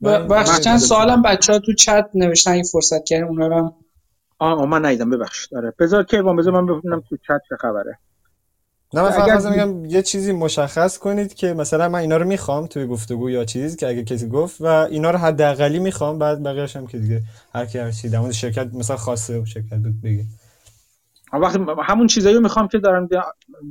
[0.02, 3.76] بخش چند سوالم بچه ها تو چت نوشتن این فرصت کردیم اونا رو
[4.40, 5.52] آه من نیدم ببخشید.
[5.52, 7.99] داره بذار که بذار من ببینم تو چت چه خبره.
[8.94, 12.88] نه من فقط میگم یه چیزی مشخص کنید که مثلا من اینا رو می‌خوام توی
[12.88, 16.88] گفتگو یا چیزی که اگه کسی گفت و اینا رو حداقلی می‌خوام بعد بقیه‌اش هم
[16.88, 17.23] که دیگه
[17.53, 20.26] هر کی هر چی در شرکت مثلا خاصه شرکت بود بگه.
[21.41, 23.10] وقتی همون چیزایی رو می‌خوام که دارم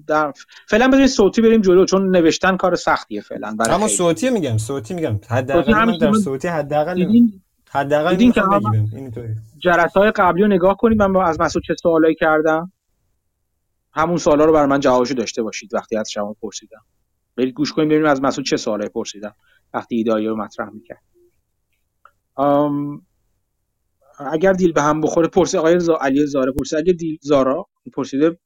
[0.07, 0.33] در
[0.69, 4.95] فعلا بذارید صوتی بریم جلو چون نوشتن کار سختیه فعلا برای اما صوتی میگم صوتی
[4.95, 5.21] میگم.
[5.29, 7.07] حداقل در صوتی حداقل
[7.71, 8.43] حداقل این که
[9.59, 12.73] جلسات قبلی رو نگاه کنید من از مسعود چه سوالایی کردم؟
[13.93, 16.83] همون سوالا رو برای من جوابشو داشته باشید وقتی از شما پرسیدم.
[17.37, 19.35] برید گوش کنید ببینید از مسعود چه سوالایی پرسیدم
[19.75, 21.03] وقتی ایده رو مطرح می‌کرد.
[24.33, 25.99] اگر دیل به هم بخوره پرسید آقای زا...
[26.01, 28.39] علی زاره پرسید اگه دیل زارا پرسیده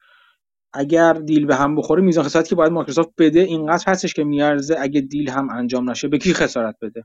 [0.73, 4.77] اگر دیل به هم بخوره میزان خسارتی که باید مایکروسافت بده اینقدر هستش که میارزه
[4.78, 7.05] اگه دیل هم انجام نشه به کی خسارت بده؟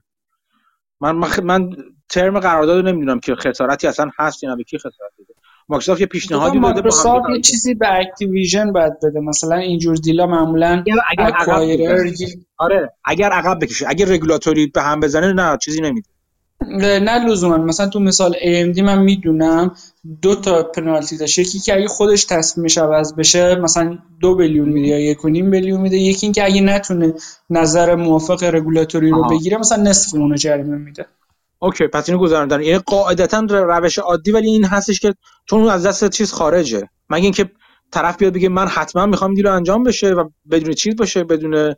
[1.02, 1.70] من من,
[2.10, 5.34] ترم قرارداد رو نمی‌دونم که خسارتی اصلا هست یا نه به کی خسارت بده؟
[5.70, 9.20] مایکروسافت یه پیشنهادی داده مایکروسافت یه چیزی به اکتیویژن باید بده.
[9.20, 11.98] مثلا اینجور deal ا معمولا اگر اگر
[12.58, 13.86] آره اگر عقب بکشه.
[13.90, 16.10] اگر رگولاتوری به هم بزنه نه چیزی نمیده.
[16.70, 17.58] نه لزوما.
[17.58, 19.76] مثلا تو مثال AMD من می‌دونم
[20.22, 21.40] دو تا پنالتی داشت.
[21.40, 25.52] یکی که اگه خودش تصمیمش عوض بشه مثلا دو بیلیون میده یا یک و نیم
[25.52, 25.98] بیلیون میده.
[25.98, 27.14] یکی اینکه اگه نتونه
[27.50, 31.06] نظر موافق رگولاتوری رو بگیره مثلا نصف اونو جریمه میده.
[31.60, 35.14] اوکی پس اینو گذاردن یعنی قاعدتا روش عادی ولی این هستش که
[35.46, 36.90] چون از دست چیز خارجه.
[37.10, 37.50] مگه اینکه
[37.92, 41.76] طرف بیاد بگه من حتما می‌خوام دیلو انجام بشه و بدون چیز باشه بدون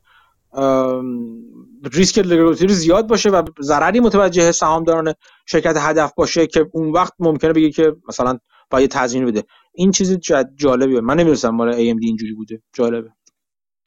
[1.93, 5.13] ریسک رگولاتوری زیاد باشه و ضرری متوجه سهامداران
[5.45, 8.37] شرکت هدف باشه که اون وقت ممکنه بگه که مثلا
[8.69, 9.43] باید تضمین بده.
[9.73, 10.17] این چیز
[10.55, 11.01] جالبیه.
[11.01, 12.61] من نمی‌دونستم مال AMD اینجوری بوده.
[12.73, 13.09] جالبه.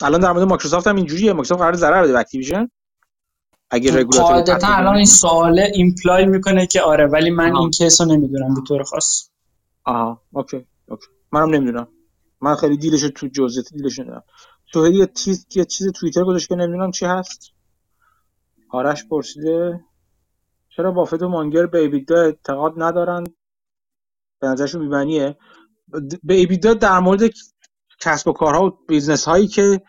[0.01, 1.32] الان در مورد مایکروسافت هم اینجوریه.
[1.32, 2.68] مایکروسافت قرار ضرر بده اکتیویژن.
[3.70, 7.60] اگه رگولاتوری قاعدتا الان این سوال imply می‌کنه که آره ولی من آها.
[7.60, 9.28] این case و نمی‌دونم به طور خاص.
[9.85, 10.23] آها.
[10.33, 10.66] Okay.
[10.89, 11.07] Okay.
[11.32, 11.89] منم نمی‌دونم.
[12.40, 14.23] من خیلی deal ش تو جزئیات deal ش نمی‌دونم
[14.73, 17.56] تو یه چیز یه چیز توییتر گذاشت که نمی‌دونم چی هست؟
[18.71, 19.81] آرش پرسیده
[20.77, 23.25] چرا بافت و مانگر به EBITDA اعتقاد ندارن؟
[24.41, 25.37] به نظرشون بی‌معنیه
[26.25, 27.21] به EBITDA در مورد
[28.01, 29.83] کسب و کارها و business هایی که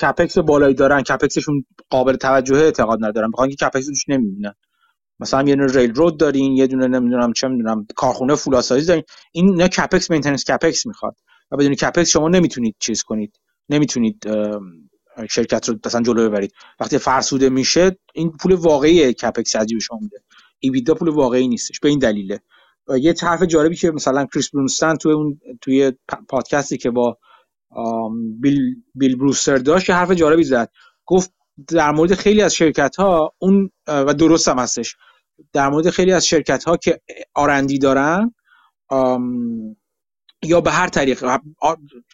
[0.00, 3.30] capex بالایی دارن capex شون قابل توجه اعتقاد ندارن.
[3.30, 4.54] بخاطر اینکه capex توش نمی‌بینن.
[5.20, 9.02] مثلا یه دونه railroad دارین یه دونه نمی‌دونم چه می‌دونم کارخونه فولادسازی دارین.
[9.32, 11.16] اینا capex maintenance capex می‌خواد.
[11.50, 13.40] و بدون capex شما نمی‌تونید چیز کنید.
[13.68, 14.24] نمی‌تونید
[15.30, 16.52] شرکت رو مثلا جلو ببرید.
[16.80, 20.16] وقتی فرسوده میشه این پول واقعی capex از جیب شما میره.
[20.58, 22.40] EBITDA پول واقعی نیستش به این دلیله.
[23.00, 25.92] یه حرف جالبی که مثلا کریس بلومستران توی اون توی
[26.28, 27.18] پادکستی که با
[28.40, 28.58] بیل,
[28.94, 30.70] بیل بروستر داشت حرف جالبی زد.
[31.06, 31.32] گفت
[31.68, 34.96] در مورد خیلی از شرکت ها اون و درست هم هستش.
[35.52, 37.00] در مورد خیلی از شرکت ها که
[37.34, 38.34] R&D دارن
[40.44, 41.38] یا به هر طریق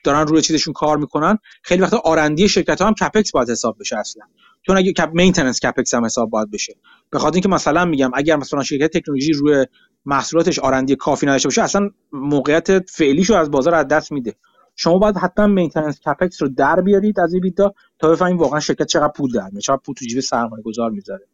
[0.05, 3.99] دارن روی چیزشون کار می‌کنن خیلی وقتا R&D شرکت ها هم capex باید حساب بشه
[3.99, 4.23] اصلا.
[4.63, 6.77] چون اگه cap maintenance capex هم حساب باید بشه.
[7.11, 9.67] به خاطر اینکه مثلا میگم اگر مثلا شرکت تکنولوژی روی
[10.05, 14.35] محصولاتش R&D کافی نداشته باشه اصلا موقعیت فعلیشو از بازار از دست میده.
[14.77, 17.55] شما باید حتما maintenance capex رو در بیارید از این
[17.99, 21.27] تا بفهمید واقعا شرکت چقدر پول در میاره چقدر پول تو جیب سرمایه گذار می‌ذاره.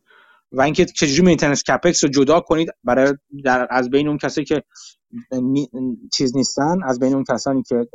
[0.53, 3.15] و اینکه چجوری maintenance capex رو جدا کنید برای
[3.45, 4.63] در از بین اون کسایی که
[6.13, 6.77] چیز نیستن.
[6.85, 7.87] از بین اون کسانی که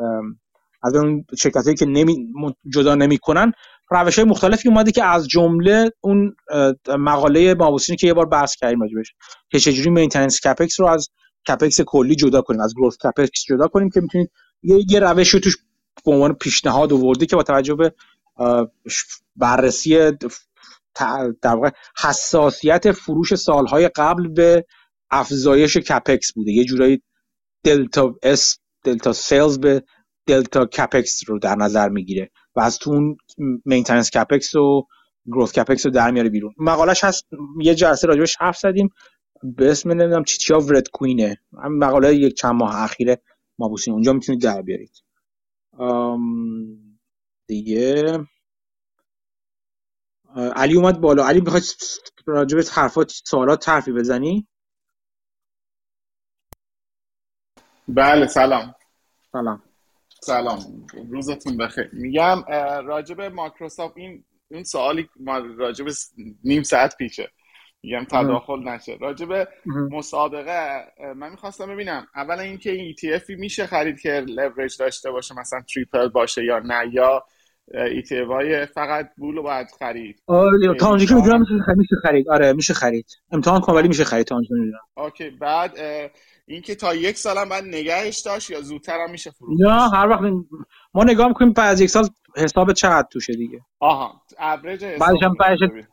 [0.84, 2.28] از بین اون شرکت که نمی
[2.74, 3.52] جدا نمی‌کنن
[3.92, 6.36] روش های مختلفی اومده که از جمله اون
[6.88, 9.14] مقاله موبوسینی که یه بار بحث کردیم راجبش
[9.50, 11.10] که چجوری maintenance capex رو از
[11.48, 14.32] capex کلی جدا کنیم از growth capex جدا کنیم که می‌تونید
[14.64, 15.58] یه, یه روش رو توش
[16.06, 17.94] به عنوان پیشنهاد آورده که با توجه به
[19.36, 20.12] بررسی
[21.42, 21.70] در واقع
[22.04, 24.66] حساسیت فروش سالهای قبل به
[25.12, 26.52] افزایش capex بوده.
[26.52, 27.02] یه جورایی
[27.64, 29.84] delta S delta sales به
[30.28, 33.18] delta capex رو در نظر می‌گیره و از تو اون
[33.66, 34.88] maintenance capex و
[35.28, 36.54] growth capex رو در میاره بیرون.
[36.58, 37.26] مقالش هست
[37.62, 38.90] یه جلسه راجبش حرف زدیم.
[39.44, 41.38] به اسم نمی‌دونم چی‌چی of Red Queen ه.
[41.54, 43.22] مقاله یک چند ماه اخیره.
[43.60, 45.04] موبوسین اونجا می‌تونید در بیارید.
[47.48, 48.20] دیگه.
[50.36, 51.26] علی اومد بالا.
[51.28, 51.64] علی می‌خواد
[52.26, 54.48] راجب حرفات سوالات حرفی بزنی؟
[57.96, 58.76] بله سلام.
[59.32, 59.64] سلام.
[60.22, 60.60] سلام.
[61.10, 61.90] روزتون بخیر.
[61.94, 62.44] میگم
[62.86, 65.86] راجب مایکروسافت این این سوالی ما راجب
[66.44, 67.32] نیم ساعت پیشه.
[67.84, 68.98] میگم تداخل نشه.
[69.02, 70.84] راجب مسابقه
[71.16, 76.08] من می‌خواستم ببینم اولا اینکه این ETF میشه خرید که لورج داشته باشه مثلا تریپل
[76.08, 77.26] باشه یا نه یا
[77.74, 80.24] ETF های فقط بول رو باید خرید.
[80.28, 81.40] آره تا اونجا که می‌دونم
[81.78, 83.06] میشه خرید آره میشه خرید.
[83.32, 84.80] امتحان کن ولی میشه خرید تا اونجا می‌دونم.
[84.98, 85.78] Okay بعد
[86.54, 90.08] اینکه تا یک سال هم بعد نگهش داشت یا زودتر هم میشه فروخت؟ نه هر
[90.08, 90.22] وقت
[90.94, 93.62] ما نگاه می‌کنیم بعد از یک سال حساب چقدر توشه دیگه.
[93.80, 95.34] آها all right بعدش هم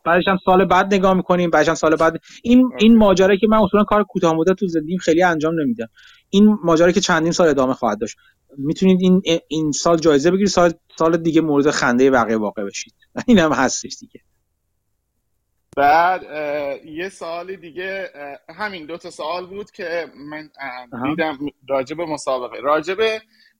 [0.05, 2.83] بعدش هم سال بعد نگاه می‌کنیم بعدش هم سال بعد این okay.
[2.83, 5.87] این ماجرایی که من اصولا کار کوتاه مدت تو زندگیم خیلی انجام نمیدم.
[6.29, 8.17] این ماجرایی که چندین سال ادامه خواهد داشت.
[8.57, 12.93] می‌تونید این این سال جایزه بگیرید سال سال دیگه مورد خنده بقیه واقع بشید.
[13.27, 14.21] این هم هستش دیگه.
[15.77, 16.23] بعد
[16.85, 18.09] یه سوالی دیگه
[18.49, 20.49] همین دو تا سوال بود که من
[21.03, 21.37] دیدم
[21.69, 22.59] راجب مسابقه.
[22.59, 22.97] راجب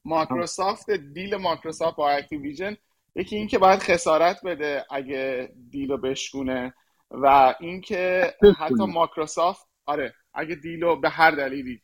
[0.06, 2.77] مایکروسافت deal مایکروسافت با اکتیویژن.
[3.15, 6.73] یکی این که باید خسارت بده اگه deal و بشکونه
[7.11, 11.81] و اینکه حتی مایکروسافت آره اگه deal و به هر دلیلی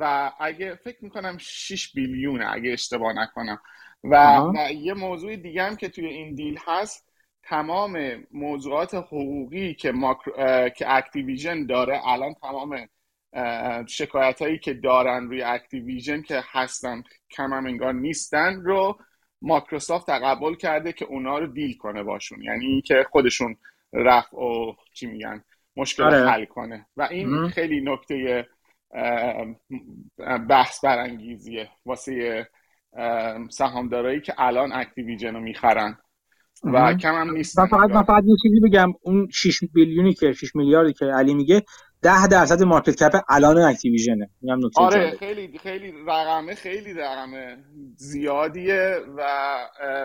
[0.00, 3.60] و اگه فکر می‌کنم 6 بیلیونه اگه اشتباه نکنم.
[4.04, 7.07] و یه موضوع دیگه هم که توی این deal هست
[7.48, 10.68] تمام موضوعات حقوقی که, ماکرو...
[10.68, 12.88] که اکتیویژن داره الان تمام
[13.86, 18.98] شکایت هایی که دارن روی اکتیویژن که هستن کم هم انگار نیستن رو
[19.42, 22.42] مایکروسافت تقبل کرده که اونا رو deal کنه باشون.
[22.42, 23.56] یعنی اینکه خودشون
[23.92, 25.44] رفع و چی میگن
[25.76, 26.30] مشکل آره.
[26.30, 26.86] حل کنه.
[26.96, 28.46] و این خیلی نکته
[30.48, 31.68] بحث برانگیزیه.
[31.86, 32.48] واسه
[33.50, 35.98] سهامدارایی که الان اکتیویژن رو می‌خرن.
[36.64, 37.56] و کم هم نیست.
[37.66, 38.92] فقط من فقط یه چیزی بگم.
[39.02, 41.62] اون 6 بیلیونی که 6 میلیاردی که علی میگه
[42.02, 44.30] 10 درصد market cap الان اکتیویژنه.
[44.42, 47.56] اینم نکته آره خیلی خیلی رقمه خیلی رقمه.
[47.96, 49.22] زیادیه و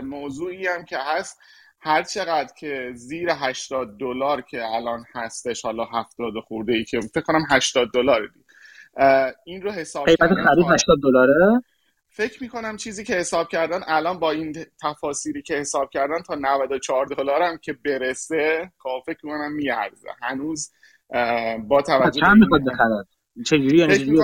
[0.03, 1.39] موضوعی هم که هست
[1.79, 7.21] هر چقدر که زیر 80 دلار که الان هستش حالا 70 خورده ای که فکر
[7.21, 8.29] کنم 80 دلار
[9.45, 11.61] این رو حساب قیمت خرید 80 دلاره؟
[12.15, 17.05] فکر می‌کنم چیزی که حساب کردن الان با این تفاصیلی که حساب کردن تا 94
[17.05, 20.09] دلار هم که برسه خب فکر می‌کنم میارزه.
[20.21, 20.71] هنوز
[21.67, 23.07] با توجه چند می‌خواد بخرد؟
[23.45, 24.19] چجوری؟ یعنی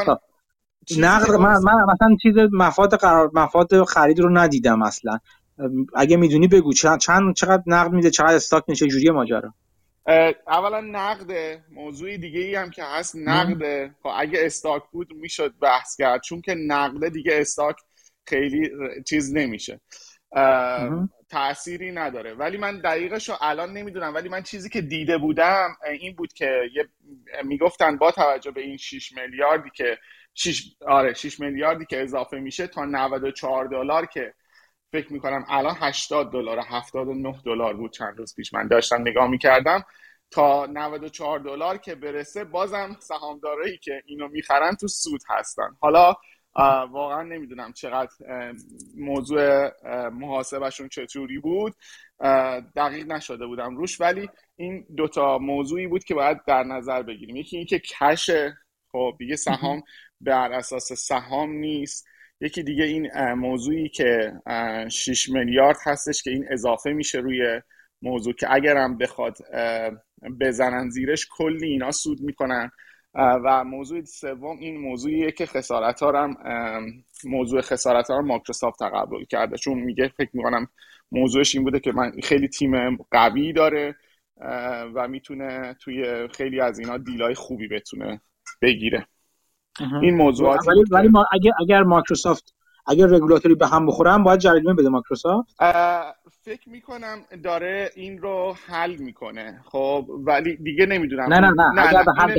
[0.98, 5.20] نقد من, من مثلا چیز مفاد قرار مفاد خرید رو ندیدم اصلا.
[5.96, 7.00] اگه می‌دونی بگو چند
[7.36, 9.54] چقدر نقد میده چقدر استاک میشه جوری ماجرا؟
[10.48, 15.96] اولا نقده موضوعی دیگه ای هم که هست نقده خب اگه استاک بود می‌شد بحث
[15.96, 17.76] کرد چون که نقده دیگه استاک
[18.28, 18.72] خیلی
[19.08, 19.80] چیز نمیشه.
[21.30, 22.34] تأثیری نداره.
[22.34, 25.70] ولی من دقیقش رو الان نمی‌دونم ولی من چیزی که دیده بودم
[26.00, 26.70] این بود که
[27.44, 29.98] می‌گفتن با توجه به این 6 میلیاردی که
[30.34, 34.34] 6 آره 6 میلیاردی که اضافه میشه تا 94 دلار که
[34.92, 38.54] فکر می‌کنم الان 80 دلار 79 دلار بود چند روز پیش.
[38.54, 39.84] من داشتم نگاه می‌کردم
[40.32, 45.76] تا 94 دلار که برسه بازم سهامدارایی که اینو می‌خرن تو سود هستن.
[45.80, 46.16] حالا
[46.92, 48.12] واقعا نمی‌دونم چقدر
[48.98, 49.72] موضوع
[50.10, 51.76] محاسبشون چطوری بود.
[52.76, 57.36] دقیق نشده بودم روش ولی این دوتا موضوعی بود که باید در نظر بگیریم.
[57.36, 58.30] یکی اینکه کش
[58.92, 59.84] خب دیگه سهام
[60.22, 62.08] بر اساس سهام نیست.
[62.42, 64.34] یکی دیگه این موضوعی که
[64.92, 67.62] 6 میلیارد هستش که این اضافه میشه روی
[68.02, 69.38] موضوع که اگرم بخواد
[70.40, 72.72] بزنن زیرش کلی اینا سود می‌کنن.
[73.14, 76.38] و موضوع سوم این موضوعیه که خسارت ها هم
[77.24, 79.58] موضوع خسارت ها مایکروسافت تقبل کرده.
[79.58, 80.68] چون میگه فکر می‌کنم
[81.12, 83.96] موضوعش این بوده که من خیلی تیم قوی داره
[84.96, 88.22] و می‌تونه توی خیلی از اینا deal ای خوبی بتونه
[88.62, 89.08] بگیره.
[90.02, 92.56] این موضوعات ولی, ولی ما اگر اگر مایکروسافت
[92.88, 95.56] اگر رگولاتوری به هم بخورن باید جریمه بده مایکروسافت.
[96.42, 99.62] فکر می‌کنم داره این رو حل می‌کنه.
[99.66, 101.34] خب ولی دیگه نمی‌دونم.
[101.34, 102.30] نه نه نه, نه اگر به هم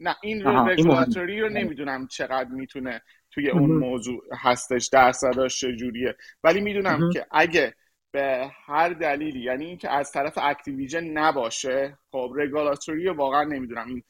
[0.00, 6.16] نه این رو رگولاتوری رو نمی‌دونم چقدر می‌تونه توی اون موضوع هستش درصداش چجوریه.
[6.44, 7.74] ولی می‌دونم که اگه
[8.12, 13.88] به هر دلیلی یعنی اینکه از طرف Activision نباشه خب رگولاتوری واقعا نمی‌دونم.
[13.88, 14.02] این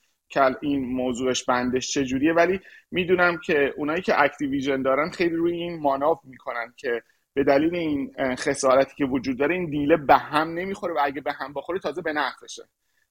[0.61, 2.33] این موضوعش بندش چجوریه.
[2.33, 2.61] ولی
[2.91, 7.03] می‌دونم که اونایی که Activision دارن خیلی روی این مانور می‌کنن که
[7.35, 11.33] به دلیل این خسارتی که وجود داره این دیله به هم نمی‌خوره و اگه به
[11.33, 12.63] هم بخوره تازه به نفعشه.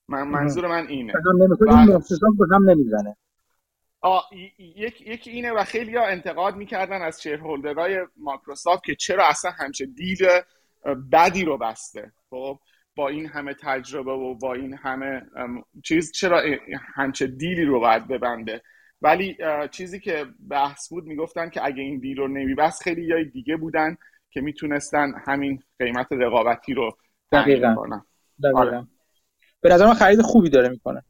[0.08, 1.14] من منظور من اینه.
[1.14, 3.18] به هم نمی‌زنه.
[4.58, 9.86] یک یکی اینه و خیلی ها انتقاد می‌کردن از شیرهولدرهای مایکروسافت که چرا اصلا همچه
[9.86, 10.28] دیل
[11.12, 12.12] بدی رو بسته.
[12.30, 12.60] خب؟
[12.96, 15.22] با این همه تجربه و با این همه
[15.84, 16.42] چیز چرا
[16.96, 18.62] همچه دیلی رو باید ببنده؟
[19.02, 19.38] ولی
[19.72, 23.98] چیزی که بحث بود می‌گفتن که اگه این دیل رو نمیبست خیلی یا دیگه بودن
[24.32, 26.98] که می‌تونستن همین قیمت رقابتی رو
[27.32, 27.76] دقیقا.
[27.76, 28.06] کنن.
[28.56, 28.88] آره.
[29.62, 31.04] به نظر من خرید خوبی داره می‌کنه.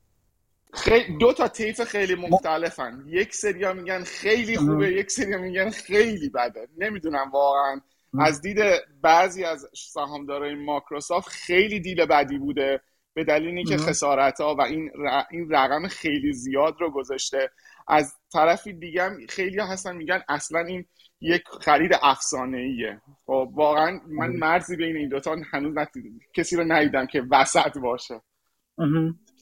[0.74, 3.04] خیلی دو تا طیف خیلی مختلفن.
[3.08, 6.68] یک سریا میگن خیلی خوبه یک سریا میگن خیلی بده.
[6.78, 7.82] نمی‌دونم واقعا
[8.20, 8.58] از دید
[9.02, 12.82] بعضی از سهامدارای ماکروسافت خیلی دیل بدی بوده
[13.14, 14.92] به دلیل اینکه خسارت ها و این
[15.32, 17.52] این رقم خیلی زیاد رو گذاشته.
[17.88, 20.86] از طرف دیگه هم خیلی هستن میگن اصلا این
[21.22, 26.64] یک خرید افسانه ایه خب واقعا من مرزی بین این دوتا هنوز ندیدم کسی رو
[26.64, 28.22] ندیدم که وسط باشه.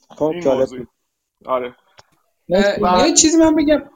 [0.09, 0.87] خب جالب
[1.45, 1.75] آره.
[3.07, 3.89] یه چیزی من بگم.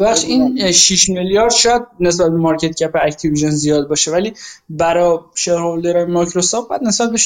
[0.00, 4.32] ببخشید این 6 میلیارد شاید نسبت به market cap Activision زیاد باشه ولی
[4.68, 7.18] برای shareholder مایکروسافت بعد نسبت به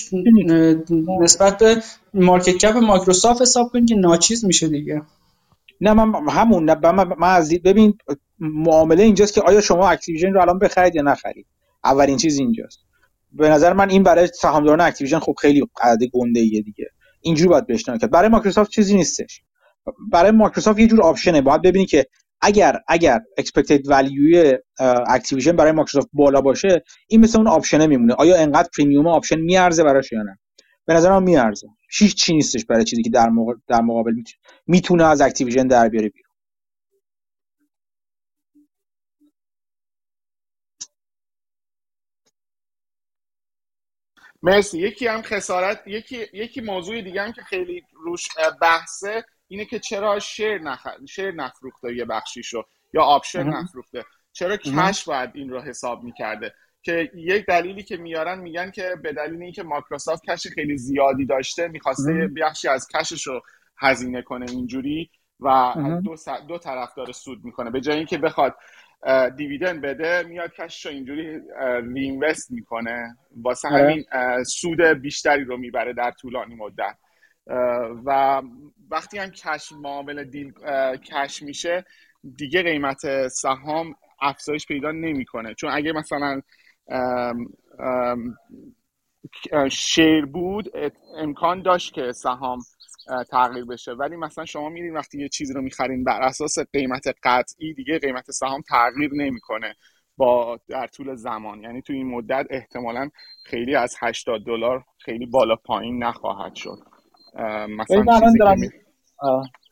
[1.21, 1.83] نسبت به
[2.15, 5.03] market cap مایکروسافت حساب کنید که ناچیز میشه دیگه.
[5.81, 7.99] نه من همون نه من, من از ببین
[8.39, 11.47] معامله اینجاست که آیا شما Activision رو الان بخرید یا نخرید؟
[11.85, 12.79] اولین چیز اینجاست.
[13.33, 16.87] به نظر من این برای سهامداران Activision خب خیلی عدد گنده ایه دیگه.
[17.21, 18.11] اینجوری باید بهش کرد.
[18.11, 19.43] برای مایکروسافت چیزی نیستش.
[20.13, 21.41] برای مایکروسافت یه جور option ه.
[21.41, 22.07] باید ببینی که
[22.43, 24.57] اگر اگر expected value
[25.09, 28.15] Activision برای مایکروسافت بالا باشه این مثل اون آپشنه میمونه.
[28.15, 30.39] آیا انقدر پریمیوم option میارزه براش یا نه؟
[30.87, 31.67] به نظر من میارزه.
[31.99, 33.31] هیچ چی نیستش برای چیزی که در,
[33.69, 34.13] در مقابل
[34.67, 36.33] می‌تونه از Activision در بیاره بیرون.
[44.43, 44.79] مرسی.
[44.79, 48.29] یکی هم خسارت یکی یکی موضوع دیگه هم که خیلی روش
[48.63, 49.25] بحثه.
[49.53, 50.87] اینه که چرا share نخ...
[51.09, 52.65] share نفروخته یه بخشیشو
[52.95, 58.39] یا option نفروخته؟ چرا cash باید این رو حساب می‌کرده؟ که یک دلیلی که میارن
[58.39, 63.27] میگن که به دلیل اینکه مایکروسافت cash خیلی زیادی داشته می‌خواسته بخشی از cash ش
[63.27, 63.43] رو
[63.79, 65.11] هزینه کنه اینجوری
[65.41, 65.75] و
[66.05, 66.29] دو, س...
[66.29, 67.71] دو طرف داره سود می‌کنه.
[67.71, 68.57] به جای اینکه بخواد
[69.37, 71.41] dividend بده میاد cash ش رو اینجوری
[71.95, 73.17] reinvest می‌کنه.
[73.37, 74.05] واسه همین
[74.45, 76.97] سود بیشتری رو می‌بره در طولانی مدت.
[78.07, 78.43] و
[78.91, 80.53] وقتی هم کش معامل دیل
[80.97, 81.85] کش میشه
[82.37, 85.55] دیگه قیمت سهام افزایش پیدا نمی‌کنه.
[85.55, 86.41] چون اگه مثلا
[89.71, 90.73] شیر بود
[91.17, 92.59] امکان داشت که سهام
[93.31, 93.93] تغییر بشه.
[93.93, 98.31] ولی مثلا شما میرین وقتی یه چیزی رو می‌خرین بر اساس قیمت قطعی دیگه قیمت
[98.31, 99.75] سهام تغییر نمی‌کنه
[100.17, 101.63] با در طول زمان.
[101.63, 103.11] یعنی تو این مدت احتمالا
[103.45, 106.92] خیلی از 80 دلار خیلی بالا پایین نخواهد شد.
[107.79, 108.57] مثلا من دارم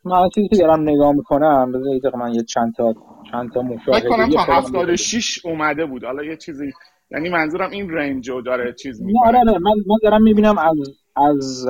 [0.03, 2.93] من چیزی که دارم نگاه می‌کنم بذارید من یه چند تا
[3.31, 6.03] چند تا مشاهده کنم تا 76 اومده بود.
[6.03, 6.71] حالا یه چیزی
[7.11, 9.27] یعنی منظورم این رنجو داره چیز می‌کنه.
[9.27, 9.51] آره آره.
[9.51, 10.77] من من دارم می‌بینم از
[11.15, 11.67] از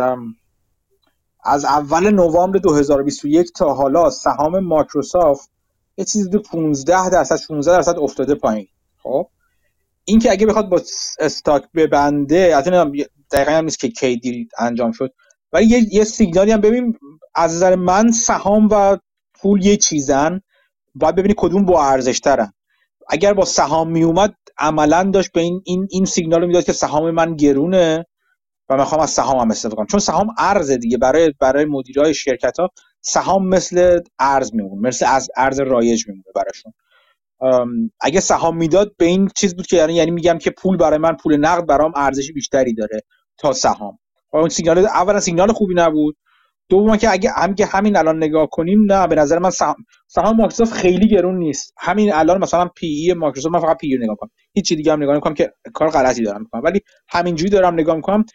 [1.43, 5.51] از اول نوامبر 2021 تا حالا سهام مایکروسافت
[5.97, 8.67] یه چیزی دو 15 درصد 16 درصد افتاده پایین.
[9.03, 9.27] خب؟
[10.05, 10.81] این که اگه بخواد با
[11.19, 15.13] استاک ببنده البته دقیقا هم نیست که کی دیل انجام شد.
[15.53, 16.97] ولی یه, یه سیگنالی هم ببین
[17.35, 18.97] از نظر من سهام و
[19.35, 20.41] پول یه چیزن.
[20.95, 22.53] باید ببینی کدوم با ارزش ترن
[23.09, 26.73] اگر با سهام می اومد عملا داشت به این این این سیگنال رو می‌داد که
[26.73, 28.05] سهام من گرونه
[28.69, 29.85] و می‌خوام از سهام هم استفاده کنم.
[29.87, 30.97] چون سهام ارز دیگه.
[30.97, 32.69] برای برای مدیرای شرکت ها
[33.01, 34.89] سهام مثل ارز میمونه.
[34.89, 36.73] مثل از ارز رایج میمونه براشون.
[38.01, 41.17] اگه سهام می‌داد به این چیز بود که یعنی یعنی میگم که پول برای من
[41.17, 43.01] پول نقد برام ارزش بیشتری داره
[43.37, 43.99] تا سهام.
[44.33, 46.17] اون سیگنال اولا سیگنال خوبی نبود.
[46.69, 49.75] دوم که اگه هم که همین الان نگاه کنیم نه به نظر من سهام
[50.07, 51.73] سهام مایکروسافت خیلی گرون نیست.
[51.79, 54.29] همین الان مثلا P/E مایکروسافت من فقط P/E نگاه کنم.
[54.53, 56.61] هیچ چیز دیگه هم نگاه نمی‌کنم که کار غلطی دارم می‌کنم.
[56.63, 58.25] ولی همینجوری دارم نگاه می‌کنم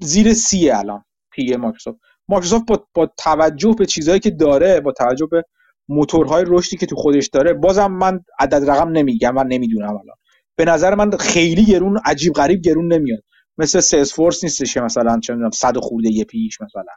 [0.00, 1.98] زیر سی الان P/E مایکروسافت.
[2.28, 5.42] مایکروسافت با, با توجه به چیزهایی که داره با توجه به
[5.88, 10.16] موتورهای رشدی که تو خودش داره بازم من عدد رقم نمیگم و نمی‌دونم الان.
[10.56, 13.22] به نظر من خیلی گرون عجیب غریب گرون نمیاد.
[13.58, 16.92] مثل سیلز فورس نیستش که مثلا چه می‌دونم 100 خورده یه پیش مثلا.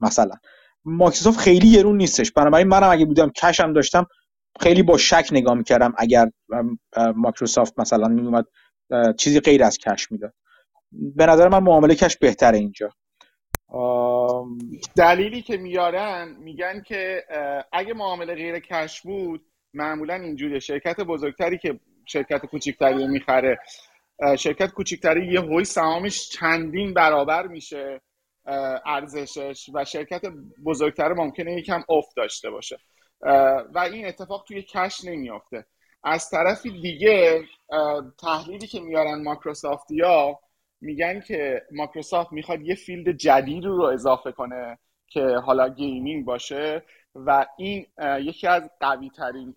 [0.00, 0.34] مثلا.
[0.84, 2.32] مایکروسافت خیلی گرون نیستش.
[2.32, 4.06] بنابراین منم اگه بودم کشم داشتم
[4.60, 6.30] خیلی با شک نگاه می‌کردم اگر
[7.16, 8.44] مایکروسافت مثلا میومد
[9.18, 10.34] چیزی غیر از کش می‌داد.
[10.92, 12.90] به نظر من معامله کش بهتره اینجا.
[14.96, 17.24] دلیلی که میارن میگن که
[17.72, 20.58] اگه معامله غیر کش بود معمولا اینجوریه.
[20.58, 23.58] شرکت بزرگتری که شرکت کوچکتری رو می‌خره
[24.38, 28.00] شرکت کوچکتری یه هوی سهامش چندین برابر میشه
[28.86, 30.22] ارزشش و شرکت
[30.64, 32.78] بزرگتر ممکنه یکم افت داشته باشه.
[33.74, 35.66] و این اتفاق توی کش نمیافته.
[36.04, 37.44] از طرف دیگه
[38.20, 40.38] تحلیلی که میارن مایکروسافتیا
[40.80, 44.78] میگن که مایکروسافت می‌خواد یه field جدید رو اضافه کنه
[45.08, 46.82] که حالا gaming باشه
[47.14, 47.86] و این
[48.20, 49.54] یکی از قوی ترین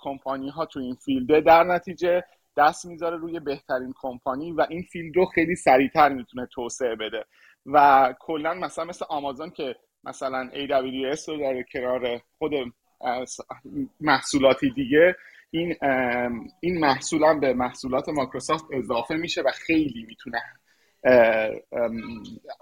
[0.00, 2.24] کمپانی ها تو این field ه در نتیجه
[2.56, 7.24] دست می‌ذاره روی بهترین کمپانی و این field رو خیلی سریعتر می‌تونه توسعه بده.
[7.66, 12.52] و کلا مثلا مثل آمازون که مثلا AWS رو داره کنار خود
[14.00, 15.16] محصولاتی دیگه
[15.50, 15.76] این
[16.60, 20.42] این محصول به محصولات مایکروسافت اضافه میشه و خیلی می‌تونه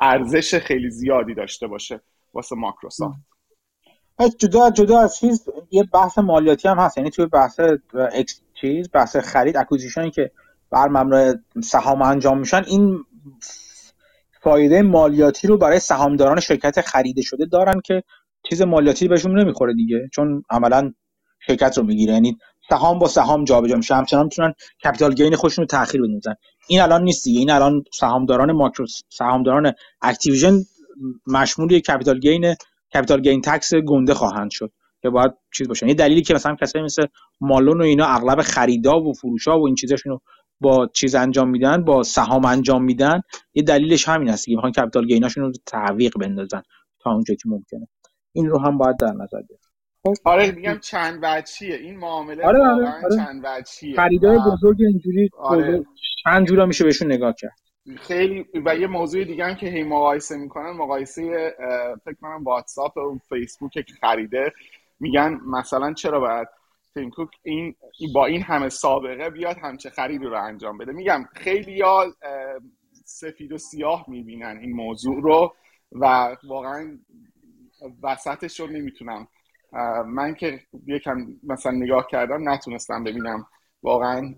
[0.01, 2.01] ارزش خیلی زیادی داشته باشه
[2.35, 3.17] واسه مایکروسافت.
[4.39, 6.99] جدا جدا از چیز یه بحث مالیاتی هم هست.
[6.99, 7.61] یعنی توی بحث
[8.61, 10.31] چیز بحث خرید acquisition ی که
[10.71, 13.05] بر مبنای سهام انجام میشن این
[14.43, 18.03] فایده مالیاتی رو برای سهامداران شرکت خریده شده دارن که
[18.49, 20.93] چیز مالیاتی بهشون نمی‌خوره دیگه چون عملا
[21.47, 22.13] شرکت رو می‌گیره.
[22.13, 23.95] یعنی سهام با سهام جابجا میشه.
[23.95, 26.35] همچنان می‌تونن capital gain خودشون رو تاخیر بندازن.
[26.69, 27.39] این الان نیست دیگه.
[27.39, 29.73] این الان سهامداران ماکرو سهامداران
[30.03, 30.53] Activision
[31.27, 32.55] مشمول capital gain
[32.95, 34.73] capital gain tax گنده خواهند شد.
[35.03, 35.89] که باید چیز باشه.
[35.89, 37.07] یه دلیلی که مثلا کسایی مثل
[37.41, 40.19] مالون و اینا اغلب خریدا و فروشا و این چیزاشونو
[40.61, 43.21] با چیز انجام میدن با سهام انجام میدن
[43.55, 46.63] یه دلیلش همین هست که می‌خوان capital gain اشون رو تعویق بندازن
[47.01, 47.89] تا اونجا که ممکنه.
[48.33, 49.71] این رو هم باید در نظر گرفت.
[50.07, 53.17] خب آره میگم چند وجهیه این معامله آره واقعا آره.
[53.17, 55.85] چند وجهیه خریدای بزرگ اینجوری آره.
[56.25, 57.57] چند جورا میشه بهشون نگاه کرد.
[57.97, 61.55] خیلی و یه موضوع دیگه هم که هی مقایسه می‌کنن مقایسه
[62.05, 64.53] فکر کنم واتساپ و فیسبوک که خریده.
[65.01, 66.49] میگن مثلا چرا باید
[66.95, 67.75] تیم کوک این
[68.15, 70.93] با این همه سابقه بیاد همچه خریدی رو انجام بده.
[70.93, 72.15] میگم خیلی یا
[73.05, 75.55] سفید و سیاه می‌بینن این موضوع رو
[75.93, 76.99] و واقعا
[78.03, 79.29] وسطش رو نمی‌تونم.
[80.07, 83.47] من که یکم مثلا نگاه کردم نتونستم ببینم
[83.83, 84.35] واقعا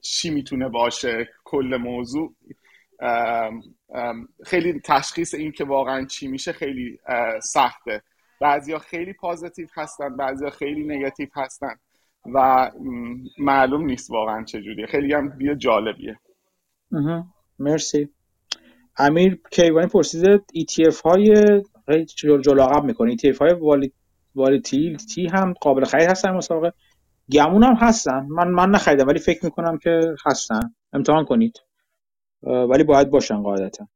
[0.00, 2.34] چی می‌تونه باشه کل موضوع.
[4.44, 6.98] خیلی تشخیص این که واقعا چی میشه خیلی
[7.42, 8.02] سخته.
[8.40, 11.74] بعضیا خیلی پازیتیو هستن بعضیا خیلی نگاتیو هستن
[12.34, 12.70] و
[13.38, 16.18] معلوم نیست واقعا چجوریه خیلی هم بیا جالبیه.
[17.58, 18.08] مرسی.
[18.96, 21.24] امیر کیوانی پرسیده ETF های
[22.16, 23.16] جلو عقب می‌کنه.
[23.16, 23.52] ETF های
[24.34, 26.72] والی تی هم قابل خرید هستن مسابقه.
[27.32, 28.26] گمون هم هستن.
[28.30, 30.74] من من نخریدم ولی فکر می‌کنم که هستن.
[30.92, 31.58] امتحان کنید.
[32.42, 33.88] ولی باید باشن قاعدتا.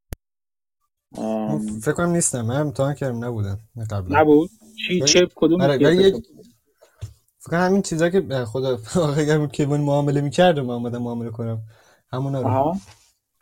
[1.83, 2.41] فکر کنم نیستم.
[2.41, 3.59] من امتحان کردم نبودم
[3.91, 4.21] قبلا.
[4.21, 4.51] نبود؟
[4.89, 6.11] چی؟ چه؟ کدوم آره ولی
[7.39, 8.79] فکر کنم همین چیزا که خدا
[9.17, 11.63] اگر که من معامله می‌کردم من اومدم معامله کنم.
[12.13, 12.77] همونا رو.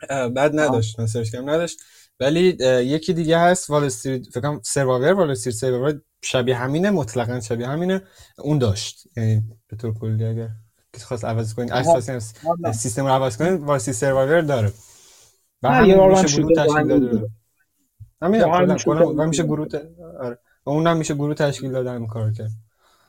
[0.09, 0.99] بعد نداشت.
[0.99, 1.79] من search کردم نداشت.
[2.19, 7.39] ولی یکی دیگه هست Wall Street فکر کنم Survivor Wall Street Survivor شبیه همینه مطلقا
[7.39, 8.01] شبیه همینه.
[8.37, 9.07] اون داشت.
[9.17, 10.49] یعنی به طور کلی اگر
[10.93, 12.19] کسی خواست عوض کنید اساسی
[12.73, 14.73] سیستم رو عوض کنید Wall Street Survivor داره.
[15.63, 16.43] و همین میشه
[18.21, 19.67] کلا میشه گروه
[20.19, 20.39] آره.
[20.63, 22.49] اون هم میشه گروه تشکیل داده همین کارو کرد.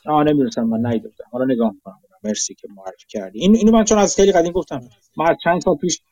[0.06, 2.00] آه نمی‌دونستم من ندیدم حالا نگاه می‌کنم.
[2.24, 3.38] مرسی که معرفی کردی.
[3.40, 4.80] این اینو من چون از خیلی قدیم گفتم.
[5.16, 6.02] من از چند سال پیش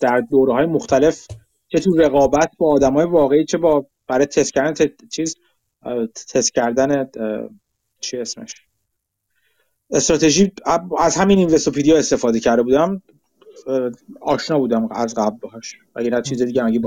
[0.00, 1.26] در دوره های مختلف
[1.68, 5.36] چه تو رقابت با آدمای واقعی چه با برای تست کردن چیز
[6.32, 7.10] تست کردن
[8.00, 8.54] چی اسمش؟
[9.90, 10.52] استراتژی
[10.98, 13.02] از همین اینوستوپیدیا استفاده کرده بودم.
[14.20, 15.78] آشنا بودم از قبل باهاش.
[15.94, 16.80] اگه چیز دیگه اگه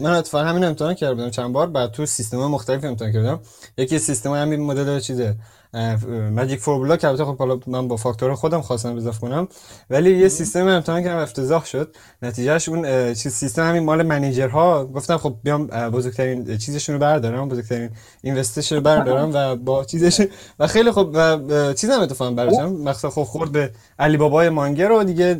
[0.00, 3.40] من اتفاق اتفاقا همین امتحان کرده بودم چند بار بعد تو سیستم مختلف امتحان کردم.
[3.78, 5.34] یکی سیستم همین مدل چیزه؟
[6.32, 9.48] ماجیک فورمولا که البته خب حالا من با فاکتور خودم خواستم اضافه کنم.
[9.90, 11.96] ولی یه سیستم امتحان کردم افتضاح شد.
[12.22, 14.86] نتیجهش اون چیز سیستم همین مال منیجرها.
[14.86, 17.90] گفتم خب بیام بزرگترین چیزشون رو بردارم بزرگترین
[18.22, 20.26] اینوستش رو بردارم و با چیزش
[20.58, 21.38] و خیلی خب و
[21.72, 25.38] چیزم اتفاقا برداشتم مثلا خب خورد به علی بابای مانگر رو دیگه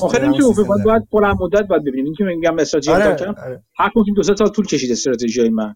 [0.00, 2.04] آخر اینکه باید باید بلند مدت باید ببینیم.
[2.04, 3.62] این که میگم استراتژی آره، آره.
[3.76, 5.74] هر کدوم دو سه سال طول کشید استراتژی من.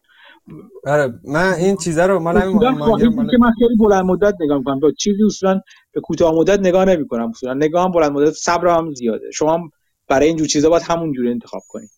[0.86, 4.80] آره من این چیزا رو مال همین که من خیلی بلند مدت نگاه می‌کنم.
[4.80, 5.60] با چیزی اصلا
[5.92, 7.28] به کوتاه مدت نگاه نمی‌کنم.
[7.28, 9.30] اصلا نگاهم بلند مدت صبرم زیاده.
[9.32, 9.70] شما
[10.08, 11.90] برای اینجور چیزا باید همون جوری انتخاب کنید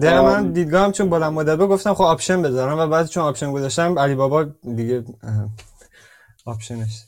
[0.00, 3.98] ده من دیدگاهم چون بلند مدت گفتم خب option بذارم و بعد چون option گذاشتم
[3.98, 4.44] علی بابا
[4.76, 5.04] دیگه
[6.46, 7.04] option ش.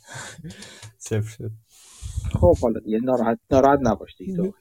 [0.98, 1.50] صفر شد.
[2.32, 4.52] خب حالا دیگه ناراحت ناراحت نباش دیگه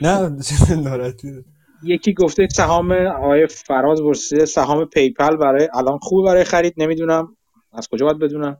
[0.00, 0.36] نه
[0.84, 1.44] ناراحتی
[1.82, 7.36] یکی گفته سهام آقای فراز پرسیده سهام PayPal برای الان خوبه برای خرید نمی‌دونم.
[7.72, 8.56] از کجا باید بدونم؟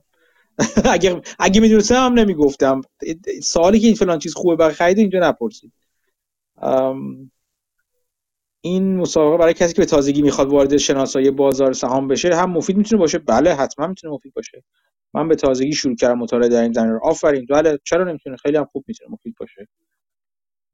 [0.85, 2.81] اگه اگه می‌دونستم هم نمی‌گفتم.
[3.43, 5.73] سوالی که این فلان چیز خوبه برای خرید اینجا نپرسید.
[8.61, 12.77] این مسابقه برای کسی که به تازگی می‌خواد وارد شناسایی بازار سهام بشه هم مفید
[12.77, 14.63] می‌تونه باشه؟ بله حتما می‌تونه مفید باشه.
[15.17, 16.99] من به تازگی شروع کردم مطالعه در این زمینه رو.
[17.03, 17.45] آفرین.
[17.49, 19.11] بله چرا نمی‌تونه؟ خیلی هم خوب می‌تونه.
[19.13, 19.67] مفید باشه.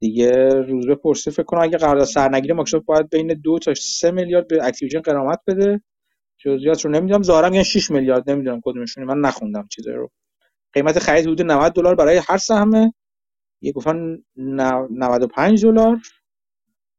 [0.00, 4.48] دیگه روزبه پرسیده فکر کنم اگه قرارداد سرنگیری مایکروسافت باید بین دو تا سه میلیارد
[4.48, 5.82] به Activision غرامت بده.
[6.38, 7.22] جزئیات رو نمی‌دونم.
[7.22, 8.30] ظاهرا میگن 6 میلیارد.
[8.30, 9.06] نمی‌دونم کدومشونه.
[9.06, 10.10] من نخوندم چیزا رو.
[10.74, 12.94] قیمت خرید حدود 90 دلار برای هر سهمه.
[13.62, 15.98] یه گفتن 95 دلار.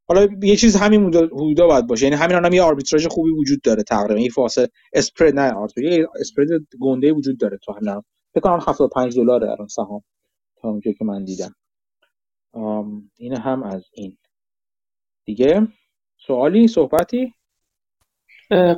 [0.08, 2.06] حالا یه چیز همین حدودا باید باشه.
[2.06, 4.22] یعنی همین الان یه آربیتراژ خوبی وجود داره تقریبا.
[4.22, 6.48] یه فاصله spread نه یه spread
[6.80, 8.02] گنده وجود داره تو همین
[8.34, 10.02] فکر کنم 75 دلاره الان سهام.
[10.62, 11.56] تا اونجایی که من دیدم.
[13.18, 14.18] این هم از این.
[15.26, 15.68] دیگه؟
[16.28, 17.34] سوالی؟ صحبتی؟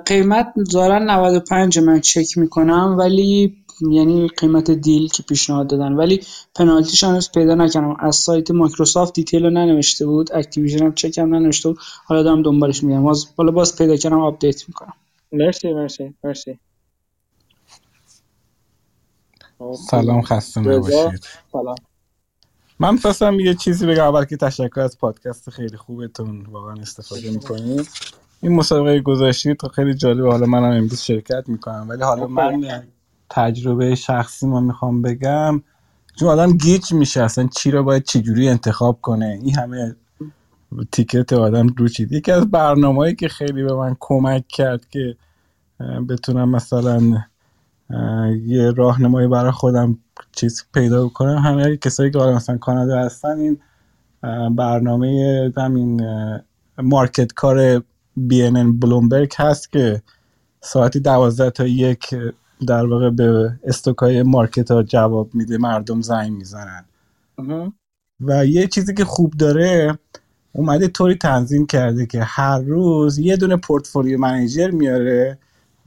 [0.06, 5.94] قیمت ظاهرا 95 من چک می‌کنم ولی یعنی قیمت deal که پیشنهاد دادن.
[5.94, 6.22] ولی
[6.56, 7.98] پنالتیش هنوز پیدا نکردم.
[8.00, 10.34] از سایت Microsoft detail رو ننوشته بود.
[10.34, 11.80] Activision هم چک هم ننوشته بود.
[12.06, 13.04] حالا دارم دنبالش می‌گردم.
[13.04, 14.94] باز حالا باز پیدا کردم update می‌کنم.
[15.32, 16.60] مرسی مرسی مرسی.
[19.90, 21.28] سلام خسته نباشید.
[21.52, 21.76] سلام.
[22.80, 24.04] من می‌خواستم یه چیزی بگم.
[24.04, 26.46] اول که تشکر از پادکست خیلی خوبتون.
[26.46, 27.90] واقعا استفاده می‌کنید
[28.42, 30.32] این مسابقه گذاشتید تا خیلی جالبه.
[30.32, 31.86] حالا منم امروز شرکت می‌کنم.
[31.90, 32.88] ولی حالا من
[33.30, 35.62] تجربه شخصی ما می‌خوام بگم.
[36.20, 39.40] چون آدم گیج میشه اصلا چی رو باید چجوری انتخاب کنه.
[39.42, 39.96] این همه
[40.92, 45.16] تیکت آدم رو چید یکی از برنامه‌ای که خیلی به من کمک کرد که
[46.10, 47.24] بتونم مثلا
[48.46, 49.98] یه راهنمایی برای خودم
[50.32, 51.38] چیز پیدا کنم.
[51.38, 53.60] همه کسایی که مثلا کانادا هستن این
[54.56, 56.02] برنامه همین
[56.78, 57.84] مارکت کار
[58.18, 60.02] بی ان بلومبرگ هست که
[60.62, 62.16] ساعتی دوازده تا یک
[62.68, 66.86] در واقع به استوکای مارکت ها جواب میده مردم زنگ می‌زنن.
[68.22, 70.00] و یه چیزی که خوب داره
[70.52, 75.38] اومده طوری تنظیم کرده که هر روز یه دونه portfolio manager میاره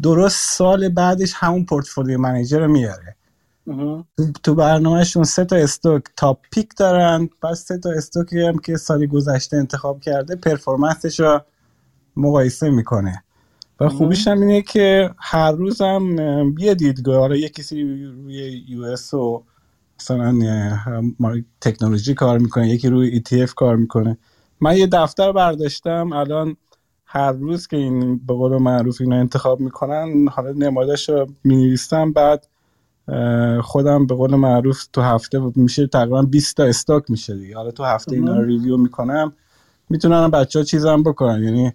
[0.03, 3.17] درست سال بعدش همون portfolio manager رو میاره.
[4.43, 8.77] تو برنامهشون سه تا stock top pick دارن پس سه تا stock ی هم که
[8.77, 11.41] سالی گذشته انتخاب کرده performance ش رو
[12.17, 13.25] مقایسه می‌کنه.
[13.81, 16.17] و خوبیش هم اینه که هر روز هم
[16.59, 19.43] یه دیدگاه حالا یه کسی روی US و
[20.01, 20.39] مثلا
[21.61, 24.19] تکنولوژی کار می‌کنه یکی روی ETF کار می‌کنه.
[24.61, 26.57] من یه دفتر برداشتم الان
[27.05, 32.47] هر روز که این به قول معروف اینو انتخاب می‌کنن حالا نمادش رو می‌نویسم بعد
[33.63, 37.57] خودم به قول معروف تو هفته میشه تقریبا 20 تا استاک میشه دیگه.
[37.57, 39.33] حالا تو هفته اینا رو ریویو می‌کنم
[39.89, 41.45] می‌تونن بچه ها چیزم بکنن.
[41.45, 41.73] یعنی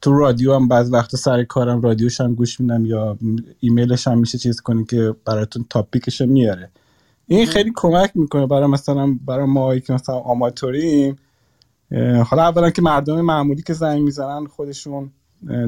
[0.00, 3.18] تو رادیو هم بعض وقت سر کارم رادیوش هم گوش میدم یا
[3.60, 6.70] ایمیلش هم میشه چیز کنی که براتون تاپیکش میاره.
[7.26, 11.16] این خیلی کمک می‌کنه برای مثلا برای ما که مثلا آماتوریم
[12.26, 15.10] حالا اولا که مردم معمولی که زنگ می‌زنن خودشون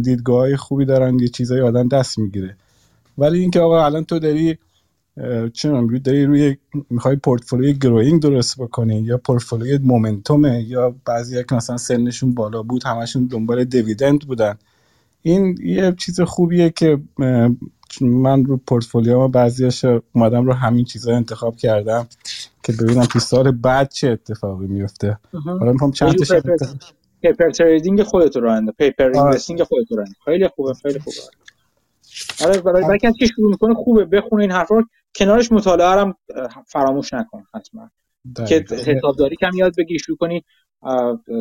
[0.02, 2.56] دیدگاه خوبی دارن یه چیزای آدم دست می‌گیره.
[3.18, 4.58] ولی اینکه آقا الان تو داری
[5.52, 6.56] چون داری روی
[6.90, 12.84] می‌خوای پورتفولیوی گروینگ درست بکنی یا پورتفولیوی مومنتومه یا بعضی که مثلا سنشون بالا بود
[12.84, 14.54] همشون دنبال دیویدند بودن.
[15.22, 16.98] این یه چیز خوبیه که
[18.00, 22.06] من رو پورتفولیو بعضیاش اومدم رو همین چیزا انتخاب کردم
[22.62, 26.40] که ببینم تو سال بعد چه اتفاقی میفته حالا می‌خوام چند تا
[27.22, 31.16] paper trading خودت رو رنده paper investing خودت رو خیلی خوبه خیلی خوبه.
[32.44, 34.04] آره برای برای کسی که شروع می‌کنه خوبه.
[34.04, 34.82] بخونه این حرفا
[35.16, 36.14] کنارش مطالعه هم
[36.66, 37.90] فراموش نکن حتما.
[38.48, 40.44] که حسابداری کم یاد بگیری شروع کنی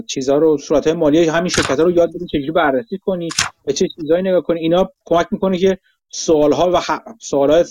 [0.07, 3.29] چیزها رو صورت مالی همین شرکت ها رو یاد بدی چجوری بررسی کنی
[3.65, 4.59] به چه چیزایی نگاه کنی.
[4.59, 5.77] اینا کمک می‌کنه که
[6.09, 6.81] سوال ها و
[7.21, 7.65] سوال های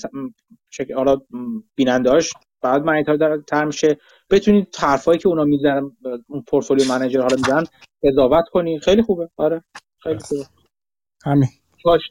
[0.97, 1.21] حالا
[1.75, 3.05] بیننده هاش بعد معنی
[3.47, 3.99] تر میشه.
[4.31, 5.97] بتونید حرفایی که اونا می‌زنن
[6.29, 7.65] اون پورتفولیو منیجر حالا می‌زنن
[8.03, 8.81] قضاوت کنی.
[8.81, 9.31] خیلی خوبه.
[9.37, 9.65] آره.
[9.99, 10.45] خیلی خوبه.
[11.25, 11.49] همین.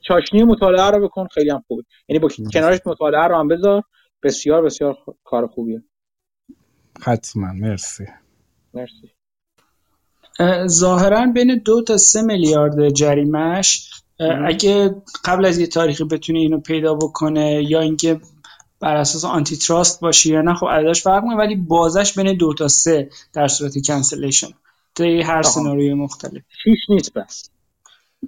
[0.07, 1.83] چاشنی مطالعه رو بکن خیلی هم خوبه.
[2.07, 3.83] یعنی با کنارش مطالعه رو هم بذار
[4.23, 5.83] بسیار بسیار کار خوبیه.
[7.01, 7.53] حتما.
[7.53, 8.05] مرسی.
[8.73, 9.11] مرسی.
[10.67, 13.91] ظاهرا بین دو تا سه میلیارد جریمش
[14.45, 14.95] اگه
[15.25, 18.21] قبل از یه تاریخی بتونه اینو پیدا بکنه یا اینکه
[18.79, 22.67] بر اساس antitrust باشه یا نه خب عددش فرق می‌کنه ولی بازش بین دو تا
[22.67, 24.47] سه در صورت cancellation
[24.95, 26.43] توی هر سناریوی مختلف.
[26.65, 27.49] هیچ نیست بس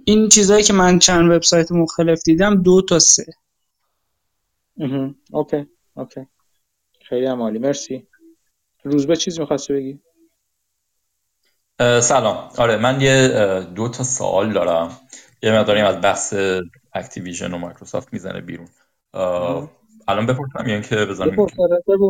[0.06, 3.26] این چیزایی که من چند وبسایت مختلف دیدم دو تا سه.
[5.32, 5.66] okay
[5.96, 6.28] okay.
[7.10, 7.60] خیلی عالی.
[7.60, 8.08] مرسی.
[8.84, 10.00] روزبه چیز می‌خواستی بگی؟
[12.02, 12.50] سلام.
[12.58, 13.28] آره من یه
[13.76, 14.98] دو تا سوال دارم.
[15.44, 16.34] یه مقداریم از بحث
[16.94, 18.68] Activision و مایکروسافت می‌زنه بیرون.
[20.08, 21.36] الان بپرسم یا اینکه بزنم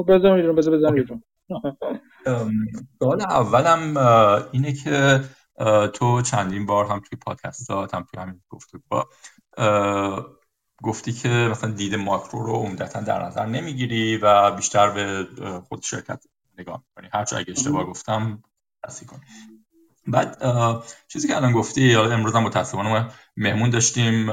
[0.07, 1.23] بزنم بزنم بیرون
[2.99, 3.97] سوال اولم
[4.51, 5.21] اینه که
[5.93, 9.09] تو چندین بار هم توی پادکست هم توی همین گفته با
[10.83, 15.27] گفتی که مثلا دید ماکرو رو عمدتا در نظر نمی‌گیری و بیشتر به
[15.67, 16.23] خود شرکت
[16.57, 17.09] نگاه می‌کنی.
[17.13, 18.43] هرچه اگه اشتباه گفتم
[18.83, 19.21] تصحیح کن
[20.07, 20.43] بعد
[21.07, 24.29] چیزی که الان گفتی امروز هم متاسفانه مهمون داشتیم.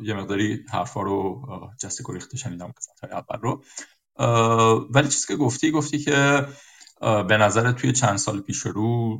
[0.00, 1.42] یه مقداری حرفا رو
[1.80, 3.64] جست و ریخته شنیدم قسمت اول رو.
[4.90, 6.46] ولی چیزی که گفتی گفتی که
[7.00, 9.18] به نظر توی چند سال پیش رو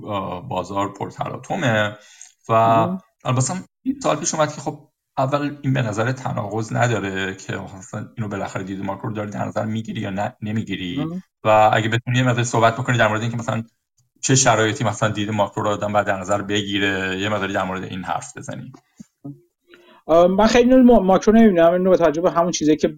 [0.48, 1.96] بازار پرتلاطمه
[2.48, 2.52] و
[3.24, 4.88] البته این سال پیش اومد که خب
[5.18, 9.64] اول این به نظر تناقض نداره که مثلا اینو بالاخره دید ماکرو داری در نظر
[9.64, 11.06] می‌گیری یا نه نمی‌گیری.
[11.44, 13.62] و اگه بتونی یه مقدار صحبت بکنی در مورد اینکه مثلا
[14.20, 17.84] چه شرایطی مثلا دید ماکرو رو آدم بعد در نظر بگیره یه مقداری در مورد
[17.84, 18.72] این حرف بزنی.
[20.08, 22.96] من خیلی ماکرو نمی‌بینم اینو به توجه به همون چیزی که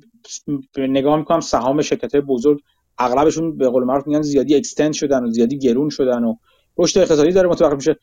[0.78, 2.60] نگاه می‌کنم سهام شرکت بزرگ
[2.98, 6.34] اغلبشون به قول معروف میگن زیادی اکستند شدن و زیادی گرون شدن و
[6.78, 7.96] رشد اقتصادی داره متوقف میشه.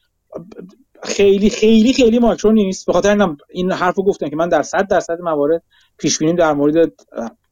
[1.03, 2.85] خیلی خیلی خیلی ماکرو نیست.
[2.85, 5.63] به خاطر اینم این حرفو گفتم که من در 100 درصد موارد
[5.97, 6.93] پیش بینیم در مورد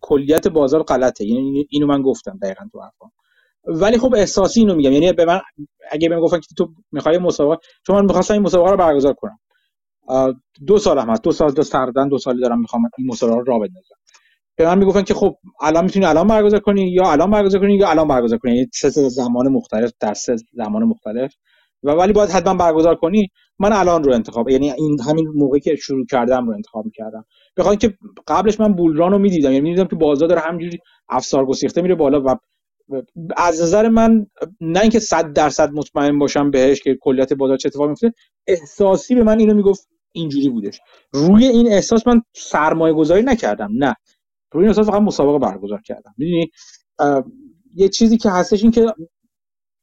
[0.01, 1.25] کلیت بازار غلطه.
[1.25, 3.11] یعنی اینو من گفتم دقیقاً تو حرفم
[3.65, 4.91] ولی خب احساسی اینو میگم.
[4.91, 5.41] یعنی به من
[5.91, 9.39] اگه بهم گفتن که تو می‌خوای مسابقه چون من می‌خواستم این مسابقه رو برگزار کنم.
[10.67, 11.23] دو سال هم هست.
[11.23, 13.95] دو سال دو سردن دو سالی دارم می‌خوام این مسابقه رو راه بندازم.
[14.55, 17.89] به من می‌گفتن که خب الان می‌تونی الان برگزار کنی یا الان برگزار کنی یا
[17.89, 18.55] الان برگزار کنی.
[18.55, 21.33] یعنی سه زمان مختلف در سه زمان مختلف.
[21.83, 23.29] و ولی باید حتما برگزار کنی.
[23.59, 27.25] من الان رو انتخاب یعنی این همین موقعی که شروع کردم رو انتخاب می‌کردم.
[27.57, 29.51] بخاطر که قبلش من بولران رو می‌دیدم.
[29.51, 32.35] یعنی می‌دیدم که بازار داره همجوری افسار گسیخته میره بالا و
[33.37, 34.25] از نظر من
[34.61, 38.13] نه اینکه صد درصد مطمئن باشم بهش که کلیت بازار چه اتفاقی میفته
[38.47, 40.79] احساسی به من اینو می‌گفت اینجوری بودش.
[41.13, 43.95] روی این احساس من سرمایه گذاری نکردم نه.
[44.53, 46.13] روی این فقط مسابقه برگزار کردم.
[46.17, 46.51] می‌دونی؟
[47.75, 48.85] یه چیزی که هستش این که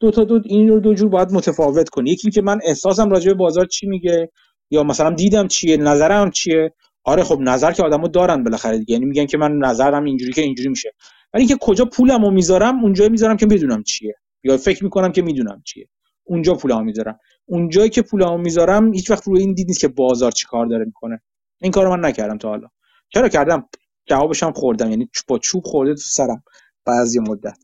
[0.01, 2.11] دو تا دو این رو دو جور باید متفاوت کنی.
[2.11, 4.31] یکی که من احساسم راجع به بازار چی میگه
[4.71, 6.75] یا مثلا دیدم چیه نظرم چیه.
[7.05, 8.93] آره خب نظر که آدمو دارن بالاخره دیگه.
[8.93, 10.93] یعنی میگن که من نظرم اینجوری که اینجوری میشه.
[11.35, 14.15] ولی اینکه کجا پولمو می‌ذارم اونجا می‌ذارم که بدونم چیه.
[14.45, 15.89] یا فکر می‌کنم که می‌دونم چیه.
[16.25, 17.19] اونجا پولمو می‌ذارم.
[17.47, 21.21] اونجایی که پولمو می‌ذارم هیچ وقت روی این دید نیست که بازار چیکار داره می‌کنه.
[21.63, 22.69] این کارو من نکردم تا حالا.
[23.09, 23.69] چرا کردم؟
[24.07, 24.91] جوابش هم خوردم.
[24.91, 26.43] یعنی با چوب خورده تو سرم
[26.85, 27.59] بعضی مدت.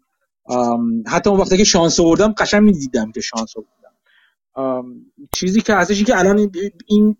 [1.07, 3.77] حتی اون وقتی که شانس آوردم قشنگ می‌دیدم که شانس آوردم.
[5.35, 6.53] چیزی که هستش که الان
[6.87, 7.17] این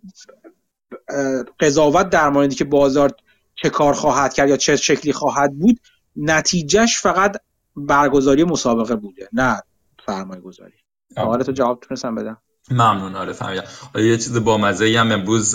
[1.61, 3.11] قضاوت در موردی که بازار
[3.55, 5.81] چه کار خواهد کرد یا چه شکلی خواهد بود
[6.17, 7.37] نتیجهش فقط
[7.77, 9.63] برگزاری مسابقه بوده نه
[10.07, 10.75] سرمایه گذاری
[11.17, 12.43] حالا تو جواب تونستم بدم.
[12.71, 13.65] ممنون آره فهمیدم.
[13.95, 15.55] یه چیز با مزه هم امروز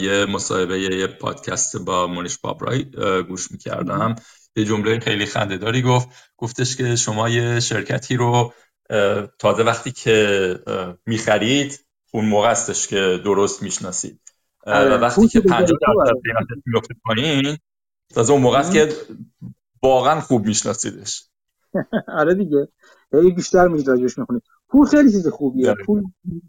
[0.00, 2.84] یه مصاحبه یه پادکست با مونیش بابرای
[3.28, 4.16] گوش می‌کردم.
[4.56, 6.08] یه جمله خیلی خندهداری گفت.
[6.36, 8.52] گفتش که شما یه شرکتی رو
[9.38, 10.58] تازه وقتی که
[11.06, 14.20] می‌خرید اون موقع استش که درست می‌شناسید.
[14.66, 14.96] آره.
[14.96, 17.58] و وقتی که 50 درصد قیمتش میفته پایین
[18.14, 18.92] تازه اون موقع است که
[19.82, 21.24] واقعا خوب میشناسیدش.
[22.08, 22.68] آره دیگه.
[23.10, 25.74] خیلی بیشتر میراجعش می‌خونید پول خیلی چیز خوبیه.
[25.86, 26.02] پول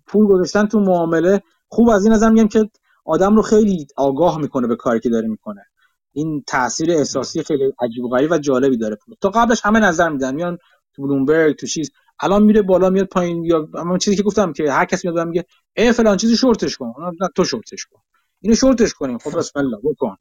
[0.08, 1.42] پول گذاشتن تو معامله.
[1.68, 2.70] خوب از این نظر میگم که
[3.06, 5.66] آدم رو خیلی آگاه می‌کنه به کاری که داره می‌کنه.
[6.14, 9.16] این تاثیر احساسی خیلی عجیب و غریب و جالبی داره پول.
[9.22, 10.36] تا قبلش همه نظر میدن.
[10.36, 10.58] میان
[10.94, 11.92] تو بلومبرگ تو چیز.
[12.20, 13.44] الان میره بالا میاد پایین.
[13.44, 15.46] یا اما چیزی که گفتم که هر کسی میاد میگه
[15.78, 16.94] ای فلان چیزی شورتش کن.
[17.22, 18.00] نه تو شورتش کن.
[18.42, 19.18] اینو شورتش کنیم.
[19.18, 20.16] خب بسم الله بکن.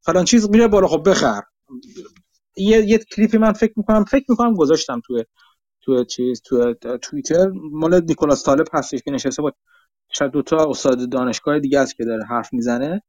[0.00, 0.88] فلان چیز میره بالا.
[0.88, 1.42] خب بخر.
[2.56, 5.24] یه یه کلیپی من فکر می‌کنم فکر می‌کنم گذاشتم تو
[5.82, 9.52] تو چیز تو توییتر مال نیکولاس طالب هستش که نشسته با
[10.12, 13.02] شاید دو تا استاد دانشگاه دیگه است که داره حرف می‌زنه.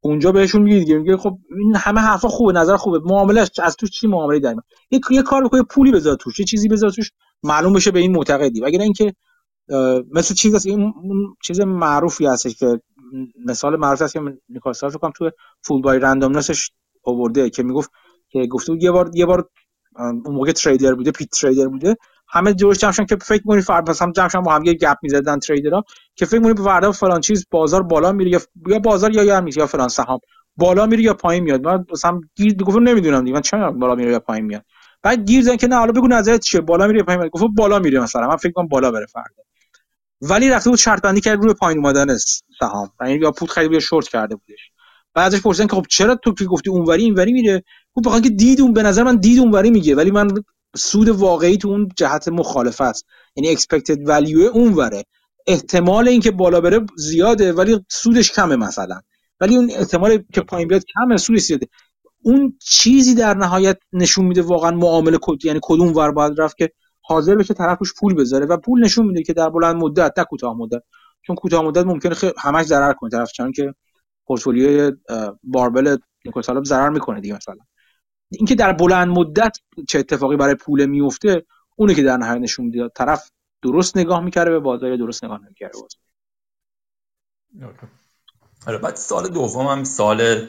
[0.00, 3.86] اونجا بهشون میگه دیگه میگه خب این همه حرفا خوبه نظر خوبه معاملش از تو
[3.86, 4.54] چی معامله در
[4.90, 7.10] یه یه کار بکنه پولی بذار توش یه چیزی بذار توش
[7.42, 8.64] معلوم بشه به این معتقدی.
[8.64, 9.14] اگر اینکه
[10.10, 10.94] مثل چیز است این
[11.42, 12.80] چیز معروفی هستش که
[13.44, 15.30] مثال معروف هست که نیکلاس رو تو
[15.62, 16.70] فول بای رندومنسش
[17.04, 17.90] آورده که می‌گفت
[18.28, 19.48] که گفته یه بار یه بار
[19.98, 21.96] اون موقع تریدر بوده پیت تریدر بوده.
[22.28, 25.84] همه جورش جمع که فکر می‌کنی فردا مثلا جمع با هم یه گپ می‌زدن تریدرها.
[26.16, 29.88] که فکر می‌کنی فردا فلان چیز بازار بالا میره یا بازار یا یا یا فلان
[29.88, 30.18] سهام
[30.56, 31.64] بالا میره یا پایین میاد.
[31.64, 33.34] من مثلا گیر گفتم نمی‌دونم دیگه.
[33.34, 34.62] من چرا بالا میره یا پایین میاد؟
[35.02, 37.44] بعد گیر زدن که نه حالا بگو نظرت چیه؟ بالا میره یا پایین میاد گفت
[37.56, 38.28] بالا میره مثلا.
[38.28, 39.42] من فکر کنم بالا بره فردا.
[40.20, 42.16] ولی رفته بود شرط بندی کرد روی پایین اومدن
[42.60, 42.90] سهام.
[43.00, 44.70] یعنی یا پوت خرید یا شورت کرده بودش.
[45.14, 47.62] بعد ازش پرسیدن که خب چرا تو که گفتی اونوری اینوری میره؟
[47.94, 49.94] گفت بخاطر که دید اون به نظر من دید اونوری میگه.
[49.94, 50.28] ولی من
[50.76, 53.06] سود واقعی تو اون جهت مخالف است
[53.36, 55.04] یعنی expected value اونوره
[55.46, 59.00] احتمال اینکه بالا بره زیاده ولی سودش کمه مثلا.
[59.40, 61.66] ولی اون احتمال که پایین بیاد کمه سودش زیاده.
[62.22, 66.70] اون چیزی در نهایت نشون میده واقعا معامله کد یعنی کدوم ور باید رفت که
[67.00, 70.56] حاضر بشه طرفش پول بذاره و پول نشون میده که در بلند مدت نه کوتاه
[70.56, 70.82] مدت.
[71.22, 73.10] چون کوتاه مدت ممکنه خیلی همش ضرر کنه.
[73.10, 73.74] طرف چون که
[74.26, 74.92] پورتفولیوی
[75.42, 77.56] باربل نیکولاس ضرر می‌کنه دیگه مثلا.
[78.30, 81.46] اینکه در بلند مدت چه اتفاقی برای پول میفته
[81.76, 83.30] اونه که در نهایت نشون میده طرف
[83.62, 86.00] درست نگاه می‌کرده به بازار درست نگاه نمی‌کرده بازار.
[88.66, 88.78] آره.
[88.78, 90.48] بعد سال دوم هم سال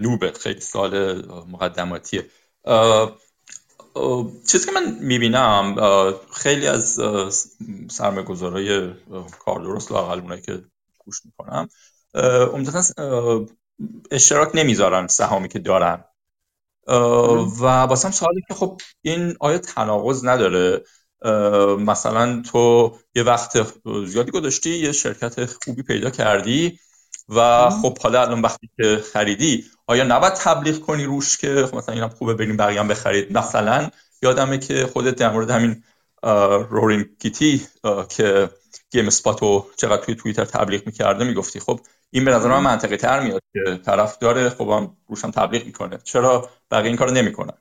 [0.00, 2.26] نوبت خیلی سال مقدماتیه.
[4.46, 5.74] چیزی که من می‌بینم
[6.32, 7.00] خیلی از
[7.90, 8.92] سرمایه‌گذارای
[9.38, 10.64] کار درست لاقل اونایی که
[10.98, 11.68] گوش می‌کنم
[12.52, 12.82] عمدتا
[14.10, 16.04] اشتراک نمی‌ذارن سهامی که دارن.
[16.86, 20.84] و واسه سوالی که خب این آیا تناقض نداره.
[21.78, 23.66] مثلا تو یه وقت
[24.06, 26.78] زیادی گذاشتی یه شرکت خوبی پیدا کردی
[27.28, 31.94] و خب حالا الان وقتی که خریدی آیا نباید تبلیغ کنی روش که خب مثلا
[31.94, 33.90] اینم خوبه بریم بقیه هم بخرید؟ مثلا
[34.22, 35.82] یادمه که خودت در مورد همین
[36.70, 37.66] رورین کیتی
[38.08, 38.50] که
[38.90, 41.60] گیم اسپاتو چقدر توی توییتر تبلیغ می‌کرده می‌گفتی.
[41.60, 45.30] خب این به نظر من منطقی تر میاد که طرف داره خب هم روش هم
[45.30, 45.98] تبلیغ می‌کنه.
[46.04, 47.54] چرا بقیه این کارو نمی‌کنن؟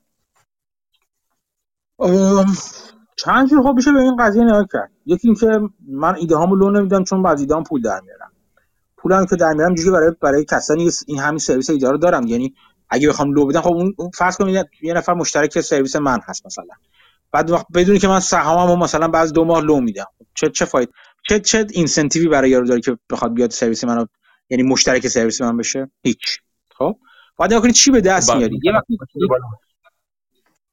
[3.16, 4.92] چند جور خب بشه به این قضیه نگاه کرد.
[5.06, 8.32] یکی اینکه من ایده هامو لو نمیدم چون بعضی ایده پول در میارم.
[8.98, 12.28] پولم که در میارم جوری برای برای کسانی این همین سرویس ایده رو دارم.
[12.28, 12.54] یعنی
[12.90, 16.66] اگه بخوام لو بدم خب اون فرض کنید یه نفر مشترک سرویس من هست مثلا.
[17.32, 20.06] بعد وقت بدونی که من سهاممو مثلا بعد دو ماه لو میدم.
[20.34, 20.90] چه چه فاید
[21.30, 24.06] چه چه incentive ی برای یارو داره که بخواد بیاد سرویس منو
[24.50, 26.40] یعنی مشترک سرویس من بشه؟ هیچ.
[26.78, 26.98] خب؟
[27.38, 28.60] بعد نگاه چی به دست خب، میاری؟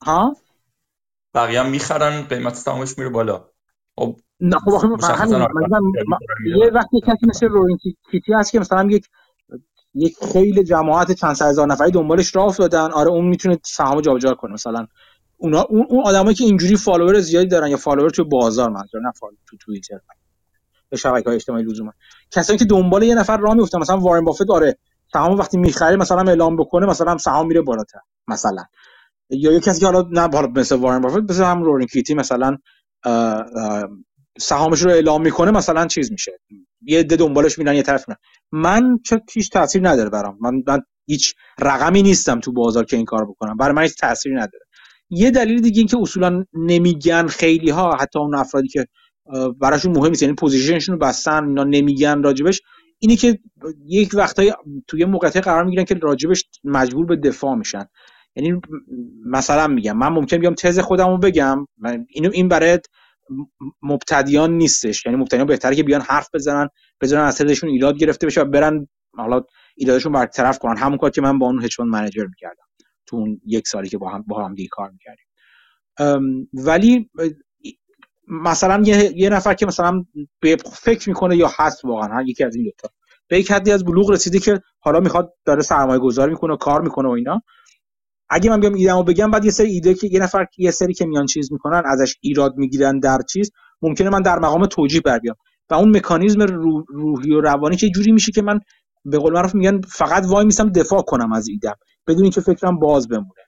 [0.03, 0.37] ها؟
[1.35, 3.45] بقیه هم می‌خرن قیمت سهامش میره بالا.
[3.97, 4.71] خب نه خب
[6.47, 7.79] یه وقتی کسی مثل Roaring
[8.11, 9.09] Kitty هست که مثلا یک
[9.95, 12.93] یک خیلی جماعت چند صد هزار نفری دنبالش راه افتادن.
[12.93, 14.53] آره اون می‌تونه سهام جابجا کنه.
[14.53, 14.87] مثلا
[15.37, 19.13] اونا اون اون آدمایی که اینجوری follower زیادی دارن یا follower تو بازار منظور نه
[19.21, 20.01] follower تو توییتر.
[20.93, 21.93] به شبکه های اجتماعی لزوما.
[22.31, 24.79] کسایی که دنبال یه نفر راه میفتن مثلا وارن بافت آره.
[25.13, 27.99] سهام وقتی می‌خره مثلا اعلام بکنه مثلا سهام میره بالاتر
[28.29, 28.65] مثلا.
[29.31, 32.57] یا یه کسی که حالا نه حالا مثل وارن بافت مثل هم Roaring Kitty مثلا
[34.39, 36.41] سهامش رو اعلام می‌کنه مثلا چیز میشه.
[36.83, 38.19] یه عده دنبالش میرن یه طرف میرن.
[38.53, 40.39] من چه هیچ تاثیر نداره برام.
[40.41, 43.57] من, من هیچ رقمی نیستم تو بازار که این کار بکنم.
[43.57, 44.65] برای من هیچ تاثیری نداره.
[45.11, 48.87] یه دلیل دیگه این که اصولا نمیگن خیلی ها حتی اون افرادی که
[49.61, 52.61] براشون مهم نیست یعنی پوزیشنشون رو بستن اینا نمیگن راجبش.
[52.99, 53.39] اینی که
[53.87, 54.53] یک وقتایی
[54.87, 57.85] توی موقعیت قرار می‌گیرن که راجبش مجبور به دفاع میشن.
[58.37, 58.61] یعنی
[59.27, 61.67] مثلا میگم من ممکن بیام تز خودم رو بگم
[62.09, 62.79] اینو این برای
[63.83, 65.07] مبتدیان نیستش.
[65.07, 66.69] یعنی مبتدیان بهتره که بیان حرف بزنن
[67.01, 69.43] بزنن از تزشون ایراد گرفته بشه و برن حالا
[69.77, 70.77] ایرادشون برطرف کنن.
[70.77, 72.65] همون کار که من با اون هچ منیجر می‌کردم.
[73.07, 75.27] تو اون یک سالی که با هم با هم دیگه کار می‌کردیم.
[76.53, 77.11] ولی
[78.29, 80.05] مثلا یه،, یه نفر که مثلا
[80.41, 82.95] به فکر می‌کنه یا هست واقعا یکی از این دوتا.
[83.29, 86.83] به یک حدی از بلوغ رسیده که حالا می‌خواد داره سرمایه گذاری می‌کنه و کار
[86.83, 87.43] می‌کنه و اینا.
[88.31, 91.07] اگه من بیام ایدهمو بگم بعد یه سری ایده که یه نفر یه سری که
[91.07, 93.51] میان چیز می‌کنن ازش ایراد می‌گیرن در چیز
[93.83, 95.37] ممکنه من در مقام توجیه بر بیام.
[95.71, 96.43] و اون مکانیزم
[96.89, 98.61] روحی و روانی که جوری میشه که من
[99.05, 101.75] به قول معروف میگن فقط وای میسم دفاع کنم از ایدم
[102.07, 103.43] بدون اینکه فکرم باز بمونه.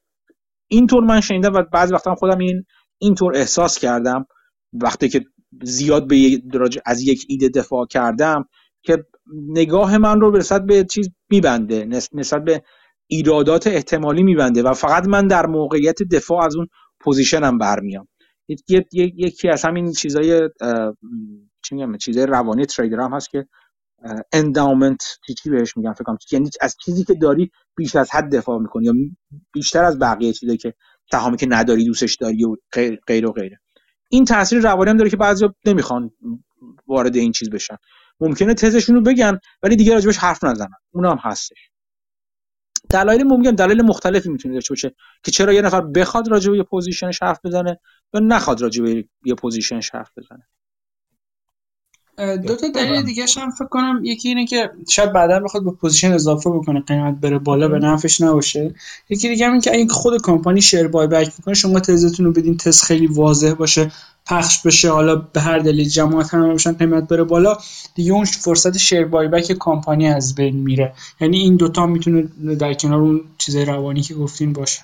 [0.69, 2.65] اینطور من شنیدم و بعضی وقتا خودم این
[2.99, 4.27] اینطور احساس کردم.
[4.75, 5.25] وقتی که
[5.63, 6.43] زیاد به
[6.87, 8.45] از یک ایده دفاع کردم
[8.83, 9.05] که
[9.49, 12.63] نگاه من رو نسبت به چیز میبنده نسبت به
[13.07, 16.67] ایرادات احتمالی میبنده و فقط من در موقعیت دفاع از اون
[17.01, 18.09] position م برمیام.
[18.93, 20.49] یکی از همین چیزای
[21.65, 23.47] چی میگم چیزای روانی trader هم هست که
[24.33, 25.03] endowment
[25.43, 26.19] چی بهش میگم فکر کنم.
[26.33, 28.93] یعنی از چیزی که داری بیش از حد دفاع می‌کنی یا
[29.53, 30.75] بیشتر از بقیه چیزایی که
[31.11, 32.57] سهامی که نداری دوستش داری و
[33.07, 33.61] غیر و غیره.
[34.15, 36.11] این تاثیر روانی هم داره که بعضیا نمی‌خوان
[36.87, 37.77] وارد این چیز بشن.
[38.21, 40.75] ممکنه تزشون رو بگن ولی دیگه راجبش حرف نزنن.
[40.91, 41.71] اون هم هستش.
[42.91, 44.95] دلایل ممکن دلایل مختلفی می‌تونه داشته باشه
[45.25, 47.81] که چرا یه نفر بخواد راجع به یه position ش حرف بزنه
[48.15, 50.47] یا نخواد راجع به یه position ش حرف بزنه.
[52.17, 56.13] دو تا دلیل دیگه هم فکر کنم یکی اینه که شاید بعدا بخواد به position
[56.13, 58.75] اضافه بکنه قیمت بره بالا به نفعش نباشه.
[59.09, 62.57] یکی دیگه هم این که اگه خود کمپانی share buyback می‌کنه شما تزتون رو بدین
[62.57, 63.93] تز خیلی واضح باشه
[64.27, 67.57] پخش بشه حالا به هر دلیل جماعت هم باشن قیمت بره بالا.
[67.95, 70.95] دیگه اون فرصت شیر بای بک کمپانی از بین میره.
[71.21, 72.23] یعنی این دوتا می‌تونه
[72.59, 74.81] در کنار اون چیزای روانی که گفتین باشه.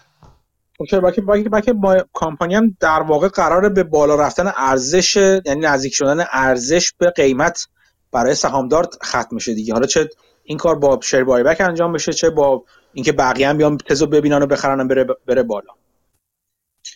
[0.80, 5.60] اوکی باکی باکی باکی با کمپانی هم در واقع قراره به بالا رفتن ارزش یعنی
[5.60, 7.68] نزدیک شدن ارزش به قیمت
[8.12, 9.72] برای سهامدار ختم شه دیگه.
[9.72, 10.08] حالا چه
[10.44, 14.06] این کار با شیر بای بک انجام بشه چه با اینکه بقیه هم بیان تزو
[14.06, 15.79] ببینن و بخرن بره بره بالا.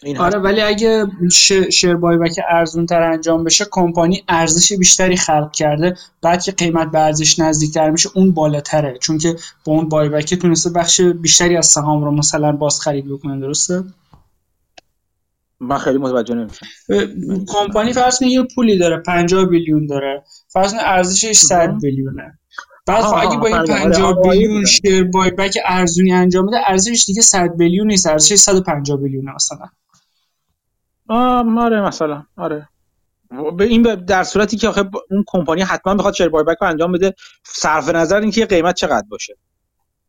[0.03, 1.07] این آره ولی اگه
[1.71, 5.97] شیر بای بک ارزون تر انجام بشه کمپانی ارزش بیشتری خلق کرده.
[6.23, 8.99] بعد که قیمت به ارزش نزدیکتر میشه اون بالاتره.
[9.01, 13.09] چون که با اون بای بک تونسته بخش بیشتری از سهام رو مثلا باز خرید
[13.09, 13.85] بکنه درسته؟
[15.61, 16.67] من خیلی متوجه نمیشم.
[17.49, 20.25] کمپانی فرض یه پولی داره 50 بیلیون داره.
[20.49, 22.39] فرض ارزشش 100 بیلیونه.
[22.87, 27.05] بعد خب اگه با این 50 آره، بیلیون شیر بای بک ارزونی انجام بده ارزشش
[27.07, 29.69] دیگه 100 بیلیون نیست ارزشش 150 بیلیون مثلا.
[31.08, 32.68] آره مثلا آره.
[33.57, 36.92] به این در صورتی که آخه اون کمپانی حتما بخواد شیر بای بک رو انجام
[36.92, 39.36] بده صرف نظر اینکه قیمت چقدر باشه.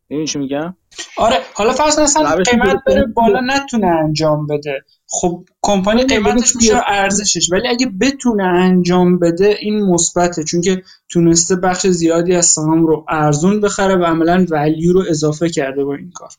[0.08, 0.76] این چی میگم؟
[1.18, 4.82] آره حالا فرض مثلا قیمت بره بالا نتونه انجام بده.
[5.08, 10.44] خب کمپانی قیمتش میشه ارزشش ولی اگه بتونه انجام بده این مثبته.
[10.44, 15.50] چون که تونسته بخش زیادی از سهام رو ارزون بخره و عملا ولیو رو اضافه
[15.50, 16.30] کرده با این کار.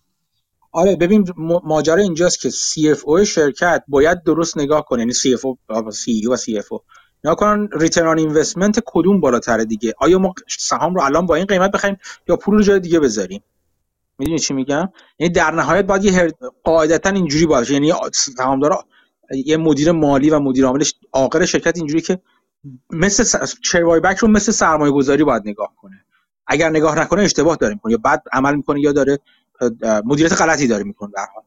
[0.76, 1.24] آره ببین
[1.64, 5.00] ماجرا اینجاست که CFO شرکت باید درست نگاه کنه.
[5.00, 5.56] یعنی CFO
[5.92, 6.80] CEO و CFO
[7.24, 11.46] نگاه کنن ریترن آن اینوستمنت کدوم بالاتره دیگه؟ آیا ما سهام رو الان با این
[11.46, 11.96] قیمت بخریم
[12.28, 13.42] یا پول رو جای دیگه بذاریم؟
[14.18, 14.88] می‌دونی چی میگم؟
[15.18, 16.32] یعنی در نهایت باید یه
[16.64, 17.72] قاعدتا اینجوری باشه.
[17.72, 18.84] یعنی سهامدار
[19.46, 22.20] یه مدیر مالی و مدیر عاملش آخر شرکت اینجوری که
[22.90, 26.04] مثل شیر بک رو مثل سرمایه گذاری باید نگاه کنه.
[26.46, 27.92] اگر نگاه نکنه اشتباه داره می‌کنه.
[27.92, 29.18] یا بعد عمل می‌کنه یا داره
[30.04, 31.44] مدیریت غلطی داره می‌کنه در حال.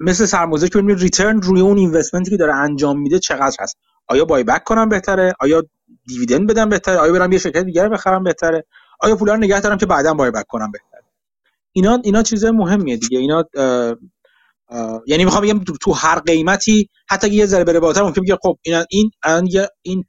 [0.00, 3.76] مثل سرمایه‌گذاری که ریترن روی اون اینوستمنتی که داره انجام میده چقدر هست؟
[4.08, 5.62] آیا بای بک کنم بهتره؟ آیا
[6.06, 8.64] دیویدند بدم بهتره؟ آیا برم یه شرکت دیگه بخرم بهتره؟
[9.00, 11.04] آیا پولا رو نگه دارم که بعدا بای بک کنم بهتره؟
[11.72, 13.18] اینا اینا چیزای مهمیه دیگه.
[13.18, 13.44] اینا
[15.06, 18.84] یعنی می‌خوام بگم تو هر قیمتی حتی یه ذره بره بالاتر ممکن بگه خب این
[18.90, 19.10] این
[19.82, 20.04] این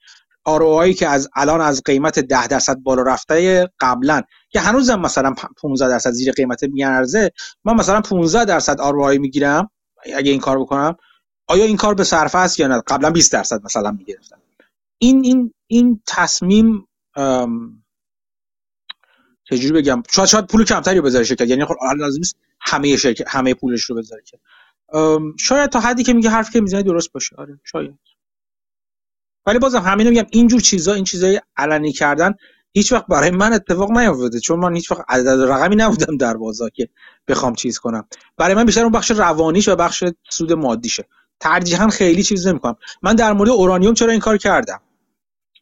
[0.48, 5.88] ROI که از الان از قیمت 10 درصد بالا رفته قبلا که هنوزم مثلا 15
[5.88, 7.32] درصد زیر قیمت میارزه.
[7.64, 9.72] من مثلا 15 درصد ROI می‌گیرم
[10.14, 10.96] اگه این کار بکنم
[11.48, 14.40] آیا این کار به صرفه است یا نه؟ قبلا 20 درصد مثلا می‌گرفتم.
[14.98, 16.88] این این این تصمیم
[19.44, 23.54] چجوری بگم؟ شاید شاید پول کمتری بذاره شرکت یعنی خب لازم نیست همه شرکت همه
[23.54, 24.40] پولش رو بذاره که.
[25.40, 27.36] شاید تا حدی که میگه حرف که می‌زنه درست باشه.
[27.36, 28.00] آره شاید.
[29.46, 32.34] ولی بازم همین میگم اینجور چیزا این چیزای علنی کردن
[32.74, 36.70] هیچ وقت برای من اتفاق نیافتاده چون من هیچ وقت عدد رقمی نبودم در بازار
[36.70, 36.90] که
[37.28, 38.08] بخوام چیز کنم.
[38.38, 41.08] برای من بیشتر اون بخش روانیش و بخش سود مادیشه.
[41.40, 42.76] ترجیحا خیلی چیز نمی‌کنم.
[43.02, 44.82] من در مورد اورانیوم چرا این کار کردم؟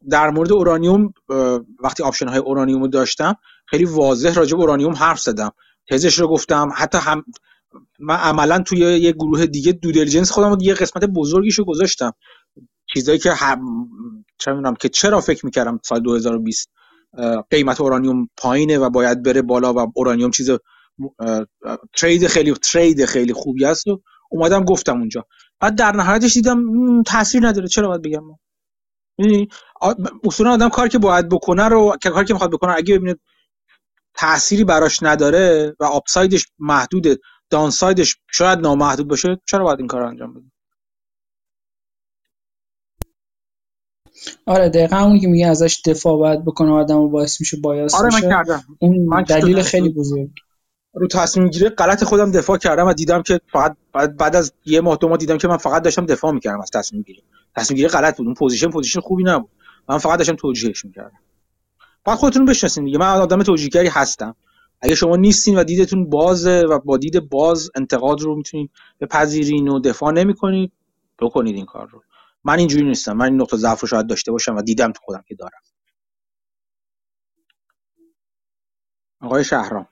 [0.09, 1.13] در مورد اورانیوم
[1.83, 5.51] وقتی option های اورانیوم رو داشتم خیلی واضح راجع به اورانیوم حرف زدم.
[5.89, 7.23] تزش رو گفتم حتی هم
[7.99, 12.11] من عملا توی یه گروه دیگه دو دیلیجنس خودم یه قسمت بزرگیشو گذاشتم.
[12.97, 13.89] چیزایی که هم...
[14.37, 16.69] چه می‌دونم که چرا فکر می‌کردم سال 2020
[17.49, 20.49] قیمت اورانیوم پایینه و باید بره بالا و اورانیوم چیز
[21.93, 24.01] ترید خیلی ترید خیلی خوبی است و
[24.31, 25.25] اومدم گفتم اونجا.
[25.59, 26.63] بعد در نهایتش دیدم
[27.03, 27.67] تاثیر نداره.
[27.67, 28.23] چرا باید بگم؟
[30.23, 33.15] اصولا آدم کاری که باید بکنه رو کاری که می‌خواد بکنه اگه ببینه
[34.13, 37.17] تأثیری براش نداره و upside ش محدوده
[37.49, 40.45] downside ش شاید نامحدود باشه چرا باید این کار انجام بده؟
[44.45, 48.09] آره دقیقا اونی که میگه ازش دفاع باید بکنه آدم و باعث میشه bias آره
[48.13, 48.63] من کردم.
[48.79, 50.29] اون من دلیل خیلی بزرگ.
[50.93, 54.97] رو تصمیم گیری غلط خودم دفاع کردم و دیدم که فقط بعد از یه ماه
[55.01, 57.23] دو ماه دیدم که من فقط داشتم دفاع می‌کردم از تصمیم گیری.
[57.55, 58.25] تصمیم گیری غلط بود.
[58.25, 59.49] اون position position خوبی نبود.
[59.89, 61.19] من فقط داشتم توجیهش می‌کردم.
[62.05, 62.97] بعد خودتون بشناسین دیگه.
[62.97, 64.35] من آدم توجیهگری هستم.
[64.81, 68.69] اگه شما نیستین و دیدتون بازه و با دید باز انتقاد رو می‌تونید
[69.01, 70.71] بپذیرین و دفاع نمی‌کنید
[71.19, 72.01] بکنید این کار رو.
[72.45, 73.13] من اینجوری نیستم.
[73.17, 75.61] من این نقطه ضعف رو شاید داشته باشم و دیدم تو خودم که دارم.
[79.21, 79.89] آقای شهرام.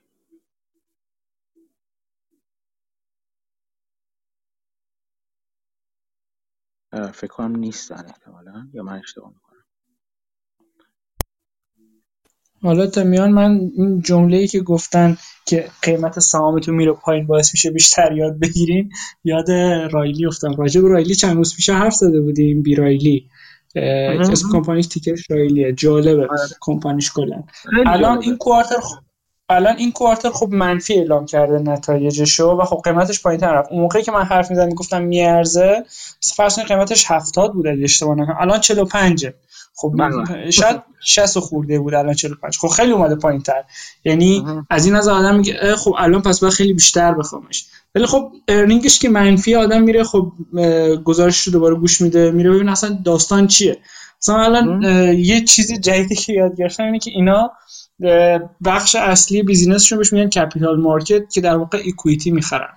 [7.14, 8.69] فکر کنم نیستن احتمالا.
[8.74, 9.64] یا من اشتباه می‌کنم
[12.66, 17.53] حالا تا میان من این جمله ای که گفتن که قیمت سهامتون میره پایین باعث
[17.53, 18.90] میشه بیشتر یاد بگیرین
[19.24, 19.52] یاد
[19.92, 23.30] رایلی افتم راجع به رایلی چند روز پیش حرف زده بودیم بی رایلی.
[23.76, 25.74] اسم کمپانیش تیکرش رایلیه.
[25.74, 26.40] جالبه آره.
[26.61, 27.44] کمپانیش کلا.
[27.85, 28.76] الان این کوارتر
[29.50, 33.72] الان این کوارتر خب منفی اعلام کرده نتایجشو و خب قیمتش پایین تر رفت.
[33.72, 35.84] اون موقعی که من حرف می‌زدم می‌گفتم میارزه
[36.35, 38.38] فرض قیمتش 70 بود اگه اشتباه نکنم.
[38.40, 39.27] الان 45
[39.75, 40.51] خب بله.
[40.51, 43.63] شاید 60 خورده بود الان 45 خب خیلی اومده پایین تر
[44.05, 48.31] یعنی از این از آدم میگه خب الان پس باید خیلی بیشتر بخوامش ولی خب
[48.48, 50.31] earning ش که منفی آدم میره خب
[51.03, 53.77] گزارش رو دوباره گوش میده میره ببین اصلا داستان چیه.
[54.21, 57.51] مثلا الان یه چیزی جدیدی که یاد گرفتم اینه که اینا
[58.65, 62.69] بخش اصلی business شون بهش میگن capital market که در واقع equity می‌خرن.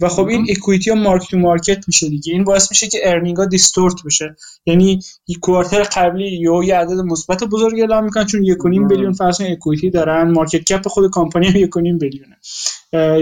[0.00, 2.32] و خب این equity ها mark to market میشه دیگه.
[2.32, 4.36] این باعث میشه که earning ها distort بشه.
[4.66, 9.40] یعنی یک quarter قبلی یا یه عدد مثبت بزرگ اعلام می‌کنن چون 1.5 billion فرض
[9.40, 10.30] equity دارن.
[10.30, 12.36] market cap خود کمپانی هم 1.5 billion ه.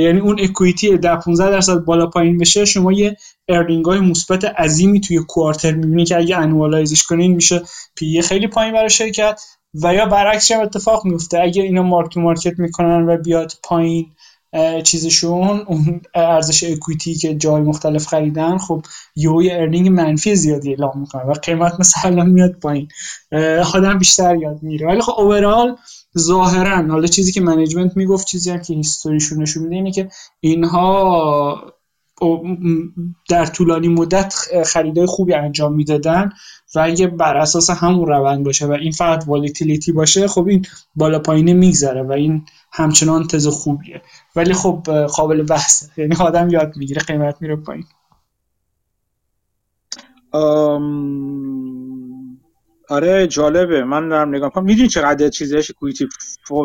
[0.00, 2.64] یعنی اون equity در 15 درصد بالا پایین بشه.
[2.64, 3.16] شما یه
[3.48, 7.62] earning های مثبت عظیمی توی quarter می‌بینی که اگه annualize ش کنین میشه
[7.96, 9.40] PE خیلی پایین برای شرکت.
[9.82, 14.06] و یا برعکسش هم اتفاق میفته اگه اینا mark to market می‌کنن و بیاد پایین
[14.84, 18.82] چیزشون اون ارزش equity که جای مختلف خریدن خب
[19.16, 22.88] یه earning منفی زیادی اعلام می‌کنه و قیمت مثلا میاد پایین.
[23.74, 25.76] آدم بیشتر یاد میره ولی خب overall
[26.18, 30.08] ظاهرا حالا چیزی که management می‌گفت چیزی هم که history شون نشون میده اینه که
[30.40, 31.72] اینها
[33.28, 34.34] در طولانی مدت
[34.66, 36.30] خریدای خوبی انجام می‌دادن
[36.74, 40.66] و اگه بر اساس همون روند باشه و این فقط volatility باشه خب این
[40.96, 44.02] بالا پایینه میگذره و این همچنان تز خوبیه.
[44.36, 47.84] ولی خب قابل بحثه یعنی آدم یاد می‌گیره قیمت میره پایین.
[52.88, 53.84] آره جالبه.
[53.84, 56.08] من دارم نگاه کنم می‌دونی چقدر چیزش کویتی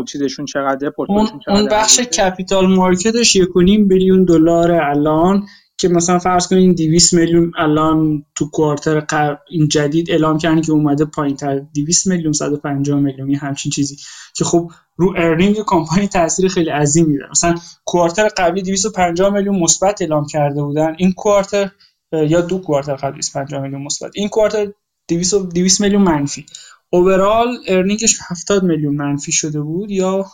[0.07, 3.43] چیزشون چقدر اون, اون بخش کپیتال مارکتش 1.5
[3.87, 5.45] بیلیون دلار الان
[5.77, 9.05] که مثلا فرض کنین 200 میلیون الان تو کوارتر
[9.49, 11.59] این جدید اعلام کردن که اومده پایین تر.
[11.59, 13.97] 200 میلیون 150 میلیون یه همچین چیزی.
[14.35, 20.01] که خب رو earning کمپانی تاثیر خیلی عظیمی داره مثلا quarter قبلی 250 میلیون مثبت
[20.01, 20.95] اعلام کرده بودن.
[20.97, 21.69] این quarter
[22.11, 24.11] یا دو quarter قبلی 250 میلیون مثبت.
[24.15, 24.67] این quarter
[25.07, 26.45] 200 میلیون منفی.
[26.89, 30.25] overall earning ش 70 میلیون منفی شده بود یا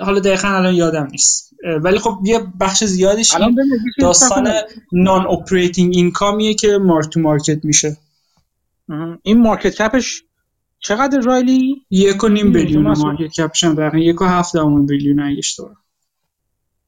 [0.00, 1.54] حالا دقیقا الان یادم نیست.
[1.82, 3.56] ولی خب یه بخش زیادش این
[3.98, 4.52] داستان
[4.92, 7.96] non-operating income یه که mark to market میشه.
[9.22, 10.24] این market cap ش
[10.78, 14.56] چقدر رایلی؟ یک و نیم billion market cap ش هم یک و هفت
[14.88, 15.81] billion اگه اشتباه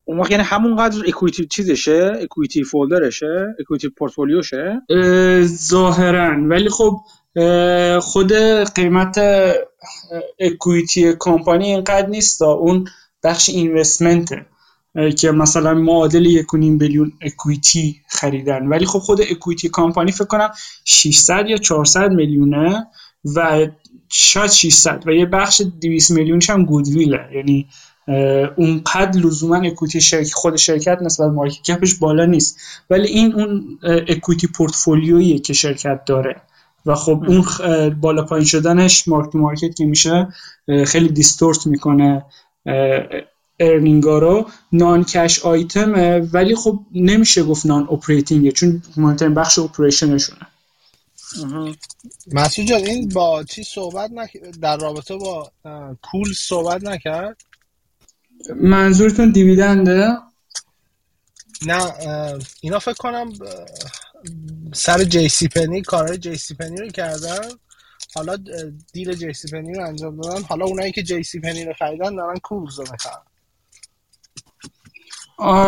[0.05, 4.83] اون وقت یعنی همونقدر equity چیزشه؟ equity folder شه equity portfolio شه
[5.45, 6.49] ظاهرا.
[6.49, 7.01] ولی خب
[8.01, 8.33] خود
[8.75, 9.19] قیمت
[10.41, 12.89] equity کمپانی اینقدر نیست اون
[13.25, 14.47] بخش investment ه
[15.19, 18.67] که مثلا معادل یکونیم billion equity خریدن.
[18.67, 20.51] ولی خب خود equity کمپانی فکر کنم
[20.85, 22.87] 600 یا 400 میلیونه
[23.37, 23.67] و
[24.09, 27.69] شاید 600 و یه بخش 200 میلیونش هم goodwill ه یعنی
[28.57, 32.59] اونقدر لزوما equity شرکت خود شرکت نسبت market cap ش بالا نیست.
[32.91, 36.37] ولی این اون equity portfolio یه که شرکت داره.
[36.87, 37.45] و خب اون
[38.01, 40.29] بالا پایین شدنش mark market که میشه
[40.87, 42.25] خیلی distort می‌کنه
[43.61, 44.49] earning ا رو.
[44.73, 50.47] non-cash item ه ولی خب نمیشه گفت non-operating ه چون مهمترین بخش operation شونه
[52.33, 54.37] مسعود جان این با چی صحبت نک...
[54.61, 55.51] در رابطه با
[56.03, 57.37] Kohl's صحبت نکرد؟
[58.57, 60.09] منظورتون dividend ه؟
[61.67, 61.93] نه
[62.61, 63.33] اینا فکر کنم
[64.75, 67.41] سر JC Penney کارهای JC Penney رو کردن.
[68.15, 68.37] حالا
[68.93, 70.43] deal JC Penney رو انجام دادن.
[70.43, 72.87] حالا اونایی که JC Penney رو خریدن دارن Kohl's رو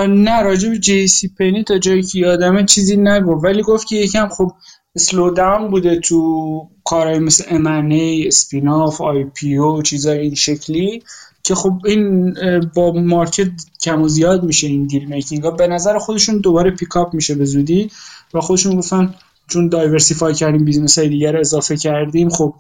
[0.07, 3.33] نه راجب JC Penney تا جایی که یادمه چیزی نگفت.
[3.33, 4.53] ولی گفت که یکم خب
[4.99, 11.03] slow down بوده تو کارهای مثل M&A spin-off IPO چیزای این شکلی.
[11.47, 12.37] که خب این
[12.75, 13.49] با market
[13.83, 15.51] کم و زیاد میشه این deal making ها.
[15.51, 17.91] به نظر خودشون دوباره pick up میشه به زودی
[18.35, 19.15] و خودشون گفتن
[19.49, 22.55] چون diversify کردیم business های دیگر اضافه کردیم خب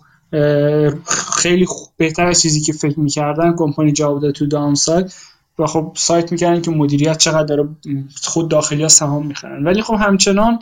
[1.36, 1.66] خیلی
[1.97, 4.74] بهتر از چیزی که فکر می‌کردن کمپانی جواب داد تو down
[5.58, 7.68] و خب cite می‌کردن که مدیریت چقدر داره
[8.23, 9.65] خود داخلی ها سهام می‌خرن.
[9.65, 10.58] ولی خب همچنان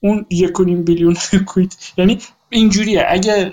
[0.00, 1.16] اون یکونیم billion
[1.46, 2.18] equity یعنی
[2.50, 3.06] اینجوریه.
[3.08, 3.52] اگه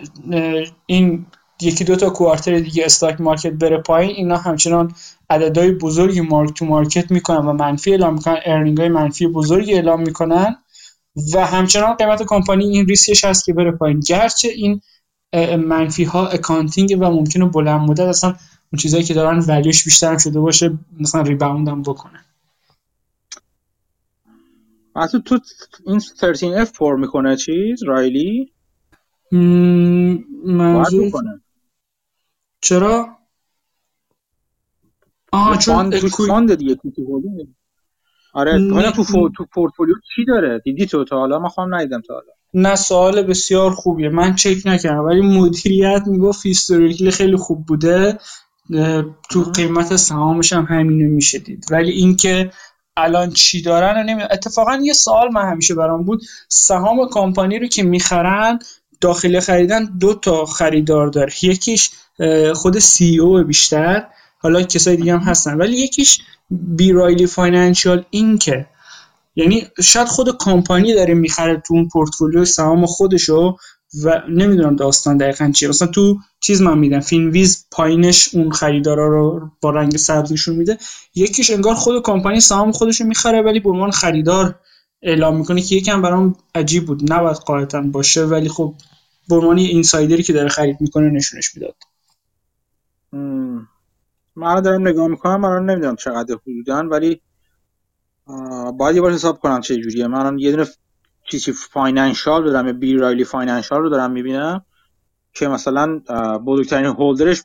[0.85, 1.25] این
[1.61, 4.93] یکی دو تا quarter دیگه stock market بره پایین اینا همچنان
[5.29, 10.01] عددهای بزرگی mark to market می‌کنن و منفی اعلام می‌کنن earning های منفی بزرگی اعلام
[10.01, 10.55] می‌کنن
[11.33, 13.99] و همچنان قیمت کمپانی این ریسکش هست که بره پایین.
[13.99, 14.81] گرچه این
[15.57, 19.83] منفی ها accounting ئه و ممکنه بلند مدت اصلا اون چیزایی که دارن value ش
[19.83, 22.25] بیشتر هم شده باشه مثلا rebound هم بکنه.
[24.95, 25.39] مثلا تو
[25.87, 28.51] این 13F پر می‌کنه چیز؟ Riley؟
[30.45, 31.11] منظور
[32.65, 33.17] چرا؟
[35.31, 36.77] آها چون fund دیگه
[38.33, 39.29] آره حالا تو فو...
[39.37, 42.25] تو پورتفولیو چی داره؟ دیدی تو تا حالا؟ من خواهم ندیدم تا حالا.
[42.53, 44.09] نه سوال بسیار خوبیه.
[44.09, 48.19] من چک نکردم ولی مدیریت می‌گفت هیستوریکلی خیلی خوب بوده.
[49.29, 51.65] تو قیمت سهامش هم همینو میشه دید.
[51.71, 52.51] ولی اینکه
[52.97, 54.23] الان چی دارن نمی...
[54.23, 56.21] اتفاقا یه سوال من همیشه برام بود.
[56.47, 58.59] سهام کمپانی رو که می‌خرن
[59.01, 61.31] داخل خریدن دو تا خریدار داره.
[61.41, 61.91] یکیش
[62.53, 64.07] خود سی او بیشتر.
[64.37, 65.57] حالا کسای دیگه هم هستن.
[65.57, 66.71] ولی یکیش B.
[66.71, 68.65] Riley Financial اینکه
[69.35, 73.57] یعنی شاید خود کمپانی داره می‌خره تو اون پورتفولیو سهام خودشو
[74.03, 75.69] و نمی‌دونم داستان دقیقا چیه.
[75.69, 76.99] مثلا تو چیز من میدم.
[76.99, 80.77] Finviz پایینش اون خریدارا رو با رنگ سبزشون میده.
[81.15, 84.59] یکیش انگار خود کمپانی سهام خودشو می‌خره ولی به عنوان خریدار
[85.01, 87.13] اعلام می‌کنه که یکم برام عجیب بود.
[87.13, 88.73] نباید قاعدتا باشه ولی خب
[89.29, 91.75] به عنوان insider ی که داره خرید می‌کنه نشونش می‌داد.
[94.35, 97.21] من دارم نگاه می‌کنم من نمی‌دونم چقدر حدودن ولی
[98.77, 100.07] باید یه بار حساب کنم چه جوریه.
[100.07, 100.65] من یه دونه
[101.31, 102.93] چیزی financial دارم یا B.
[102.93, 104.65] Riley Financial رو دارم می‌بینم
[105.33, 105.99] که مثلا
[106.37, 107.43] بزرگترین holder ش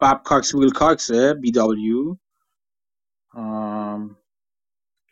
[0.00, 2.16] Babcock & Wilcox BW.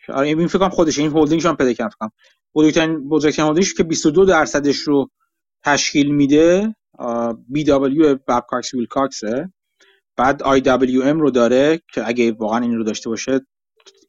[0.08, 2.12] آره این فکر خودش این هولدینگش هم پیدا کردم
[2.54, 5.10] بزرگترین بزرگترین هولدینگش که 22 درصدش رو
[5.64, 6.76] تشکیل میده
[7.48, 9.52] BW Babcock Wilcox ه
[10.16, 13.40] بعد IWM رو داره که اگه واقعا این رو داشته باشه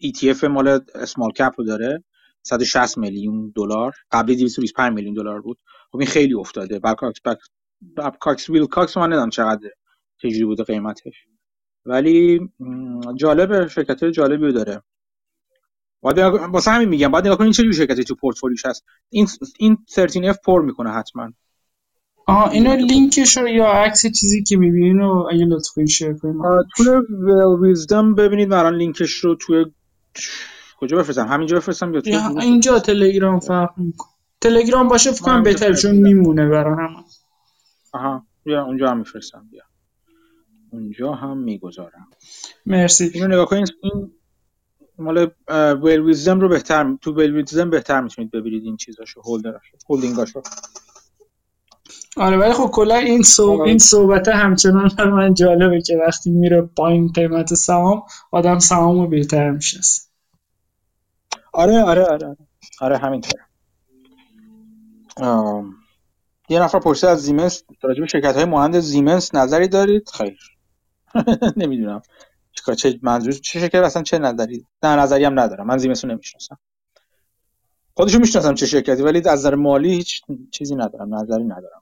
[0.04, 2.04] ETF مال small cap رو داره.
[2.44, 3.94] 160 میلیون دلار.
[4.12, 5.58] قبلی 225 میلیون دلار بود.
[5.92, 6.80] خب این خیلی افتاده.
[6.80, 7.20] کاکس
[7.82, 9.70] Babcock Wilcox من ندونم چقدر
[10.18, 11.26] چجوری بوده قیمتش.
[11.86, 12.40] ولی
[13.16, 14.82] جالب شرکت جالبی رو داره.
[16.02, 18.86] باید واسه همین میگم باید نگاه کنین چه جور شرکتی تو پورتفولیوش هست.
[19.10, 19.28] این
[19.60, 21.34] این 13F پر می‌کنه حتما.
[22.28, 26.42] آها اینو لینکش رو یا عکس چیزی که می‌بینین رو اگه لطف کنین شیر کنین
[26.78, 29.66] توی ویل ویزدم ببینید بران لینکش رو توی
[30.80, 32.02] کجا بفرستم؟ همینجا بفرستم یا
[32.42, 34.10] اینجا تلگرام فرق می‌کنه.
[34.42, 37.04] تلگرام باشه فکر کنم بهتره چون میمونه برای هم
[37.94, 39.64] آها بیا اونجا هم میفرستم بیا.
[40.72, 42.08] اونجا هم می‌گذارم.
[42.66, 43.12] مرسی.
[43.14, 44.12] اینو نگاه کنید این
[44.98, 45.32] مال
[45.84, 50.42] ویل رو بهتر تو ویل بهتر می‌تونید ببینید این چیزاشو هولدراشو هولدینگاشو.
[52.18, 56.62] آره ولی خب کلا این صحبت این صحبت همچنان بر من جالبه که وقتی میره
[56.62, 59.80] پایین قیمت سهام آدم سهامو بهتر میشه
[61.54, 62.38] آره آره آره.
[62.82, 63.44] آره همینطوره
[66.50, 70.40] یه نفر پرسید از زیمنس راجع به شرکت های مانند زیمنس نظری دارید؟ خیر.
[71.58, 72.02] نمی‌دونم.
[72.78, 75.68] چه منظور چه شرکت اصلا چه نظری نه نظری هم ندارم.
[75.68, 76.58] من زیمنس رو نمی‌شناسم.
[77.94, 81.16] خودشو می‌شناسم چه شرکتی ولی از نظر مالی هیچ چیزی ندارم.
[81.16, 81.82] نظری ندارم.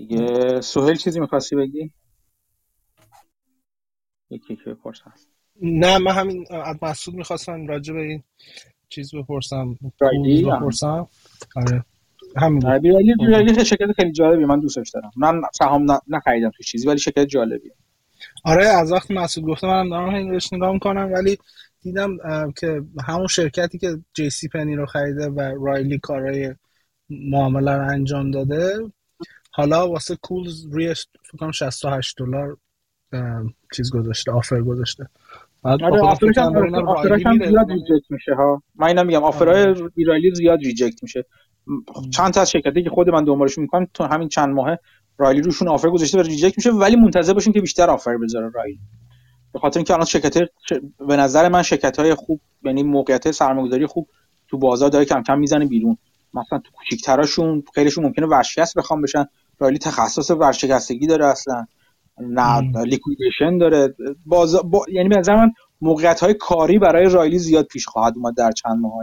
[0.00, 1.90] دیگه سهیل چیزی می‌خواستی بگی؟
[4.30, 5.12] یکی که بپرسم.
[5.62, 8.22] نه من همین از مسعود می‌خواستم راجع به این
[8.88, 11.08] چیز بپرسم رایلی بپرسم.
[11.56, 11.84] آره
[12.36, 12.60] همین.
[12.60, 15.10] رایلی رایلی شرکت خیلی جالبی من دوستش دارم.
[15.16, 17.74] من سهام نخریدم تو چیزی ولی شرکت جالبیه.
[18.44, 21.38] آره از وقت مسعود گفته منم دارم این روش نگاه می‌کنم ولی
[21.82, 22.16] دیدم
[22.56, 26.54] که همون شرکتی که جی سی پنی رو خریده و رایلی کارهای
[27.10, 28.78] معامله رو انجام داده
[29.50, 32.56] حالا واسه کولز روی فکر کنم 68 دلار
[33.76, 35.08] چیز گذاشته آفر گذاشته.
[35.62, 36.38] آره آفرش
[37.26, 38.62] هم زیاد reject میشه ها.
[38.74, 39.90] من اینا میگم offer های آره.
[40.06, 41.24] رایلی زیاد reject میشه.
[42.12, 44.78] چند تا از شرکتی که خود من دنبالش می‌کنم تو همین چند ماه
[45.18, 48.80] رایلی روشون offer گذاشته و reject میشه ولی منتظر باشین که بیشتر offer بذاره رایلی.
[49.52, 50.38] به خاطر اینکه الان شرکت
[51.08, 54.08] به نظر من شرکت های خوب یعنی موقعیت سرمایه‌گذاری خوب
[54.48, 55.98] تو بازار داره کم کم می‌زنه بیرون.
[56.34, 59.24] مثلا تو کوچیک‌تراشون خیلیشون ممکنه ورشکست بخوان بشن.
[59.60, 61.66] رایلی تخصص ورشکستگی داره اصلا.
[62.20, 63.94] نه liquidation داره.
[64.26, 64.56] باز...
[64.56, 64.84] با...
[64.92, 68.80] یعنی به نظر من موقعیت های کاری برای رایلی زیاد پیش خواهد اومد در چند
[68.80, 68.94] ماه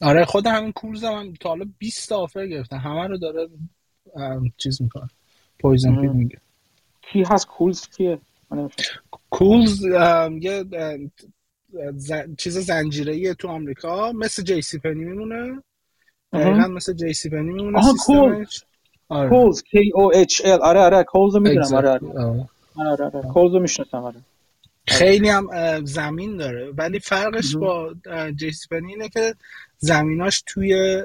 [0.00, 3.48] آره خود همین Kohl's هم تا حالا 20 تا offer گرفتن همه رو داره
[4.56, 5.08] چیز می‌کنه.
[5.58, 6.38] poison pill میگه.
[7.02, 8.20] کی هست؟ Kohl's کیه؟
[9.30, 9.84] Kohl's
[10.40, 10.64] یه
[12.38, 15.62] چیز زنجیره تو آمریکا مثل JCPenney میمونه.
[16.32, 18.64] دقیقا مثل JCPenney میمونه سیستمش.
[19.08, 19.28] آره.
[19.28, 20.60] کولز K O H L.
[20.62, 21.74] آره آره کولز رو می‌دونم.
[21.74, 22.00] آره آره.
[22.76, 24.16] آره آره کولز رو می‌شناسم آره.
[24.86, 25.48] خیلی هم
[25.84, 26.70] زمین داره.
[26.70, 27.94] ولی فرقش با
[28.36, 29.34] جیسپنی اینه که
[29.78, 31.02] زمیناش توی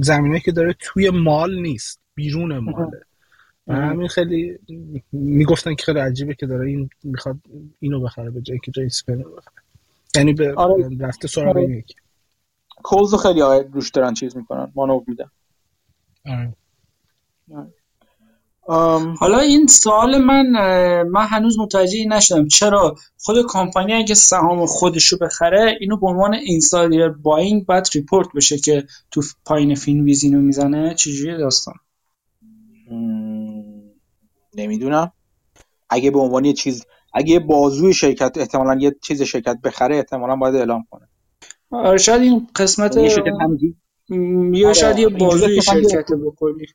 [0.00, 2.00] زمینایی که داره توی مال نیست.
[2.14, 3.00] بیرون ماله.
[3.68, 4.58] همین خیلی
[5.12, 7.36] می‌گفتن که خیلی عجیبه که داره این می‌خواد
[7.80, 9.54] اینو بخره به جایی که جیسپنی بخره.
[10.16, 10.88] یعنی به آره.
[11.00, 11.70] رفته سراغ آره.
[11.70, 11.94] یکی.
[12.82, 13.40] Kohl's خیلی
[13.72, 15.30] روش دارن چیز می‌کنن مانور میدن.
[16.26, 16.54] آره.
[19.18, 20.46] حالا این سوال من
[21.02, 22.48] من هنوز متوجه نشدم.
[22.48, 28.58] چرا؟ خود کمپانی اگه سهام خودشو بخره اینو به عنوان insider buying بعد report بشه
[28.58, 31.74] که تو پایین Finviz اینو می‌زنه؟ چجوری داستان؟
[34.54, 35.12] نمی‌دونم.
[35.90, 40.36] اگه به عنوان یه چیز اگه یه بازوی شرکت احتمالا یه چیز شرکت بخره احتمالا
[40.36, 41.07] باید اعلام کنه.
[41.70, 43.08] آره شاید این قسمت یا
[44.74, 46.66] شاید یه آره، بازوی شرکت بکنی.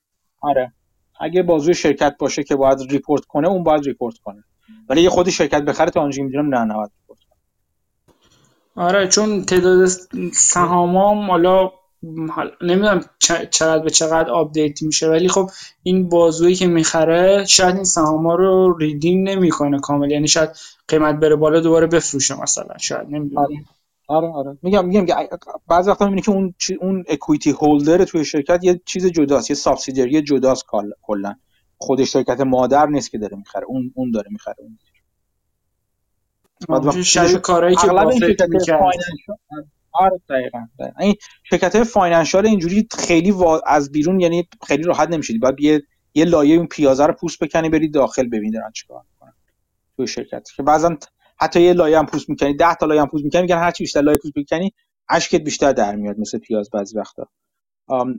[0.41, 0.73] آره.
[1.19, 4.43] اگه بازوی شرکت باشه که باید report کنه اون باید report کنه.
[4.89, 7.19] ولی یه خودی شرکت بخره تا اونجا می‌دونم نه نباید report
[8.75, 9.89] آره چون تعداد
[10.33, 11.71] سهامام حالا
[12.61, 13.01] نمی‌دونم
[13.49, 15.49] چقدر به چقدر update میشه ولی خب
[15.83, 20.11] این بازویی که می‌خره شاید این سهاما رو redeem نمی‌کنه کامل.
[20.11, 20.49] یعنی شاید
[20.87, 22.77] قیمت بره بالا دوباره بفروشه مثلا.
[22.77, 23.47] شاید نمی‌دونم.
[24.07, 24.27] آره.
[24.27, 24.57] آره.
[24.61, 25.15] میگم میگم که
[25.67, 30.21] بعضی وقتا می‌بینی که اون اون equity holder توی شرکت یه چیز جداست یه subsidiary
[30.21, 30.65] جداست
[31.01, 31.35] کلا.
[31.77, 34.77] خود شرکت مادر نیست که داره می‌خره اون اون داره می‌خره اون
[36.69, 38.23] بعد شبیه کارهایی که بافت
[39.91, 40.65] آره دقیقاً
[40.99, 43.33] این شرکت های financial اینجوری خیلی
[43.67, 45.81] از بیرون یعنی خیلی راحت نمیشه باید یه
[46.13, 49.33] یه لایه اون پیازه رو پوست بکنی بری داخل ببینی دارن چیکار می‌کنن
[49.97, 50.49] توی شرکت.
[50.55, 50.97] که بعضا
[51.43, 53.83] حتی یه لایه هم پوست می‌کنی 10 تا لایه هم پوست می‌کنی میگن هر چی
[53.83, 54.73] بیشتر لایه پوست می‌کنی
[55.09, 57.29] اشکت بیشتر در میاد مثل پیاز بعضی وقتا.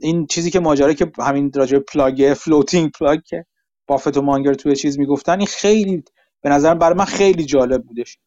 [0.01, 3.45] این چیزی که ماجرا که همین راجع plug floating plug که
[3.87, 6.03] بافت و مانگر توی چیز می‌گفتن این خیلی
[6.41, 8.17] به نظر برای من خیلی جالب بودش.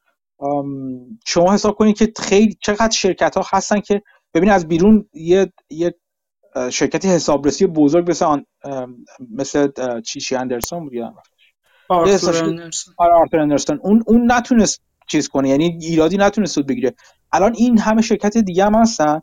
[1.26, 4.02] شما حساب کنید که خیلی چقدر شرکت ها هستن که
[4.34, 5.94] ببین از بیرون یه یه
[6.70, 8.46] شرکتی حسابرسی بزرگ مثل آن
[9.30, 9.70] مثل
[10.00, 10.92] چیشی اندرسون بود
[12.98, 13.80] Arthur Andersen.
[13.82, 15.48] اون اون نتونست چیز کنه.
[15.48, 16.94] یعنی ایرادی نتونست سود بگیره.
[17.32, 19.20] الان این همه شرکت دیگه هم هستن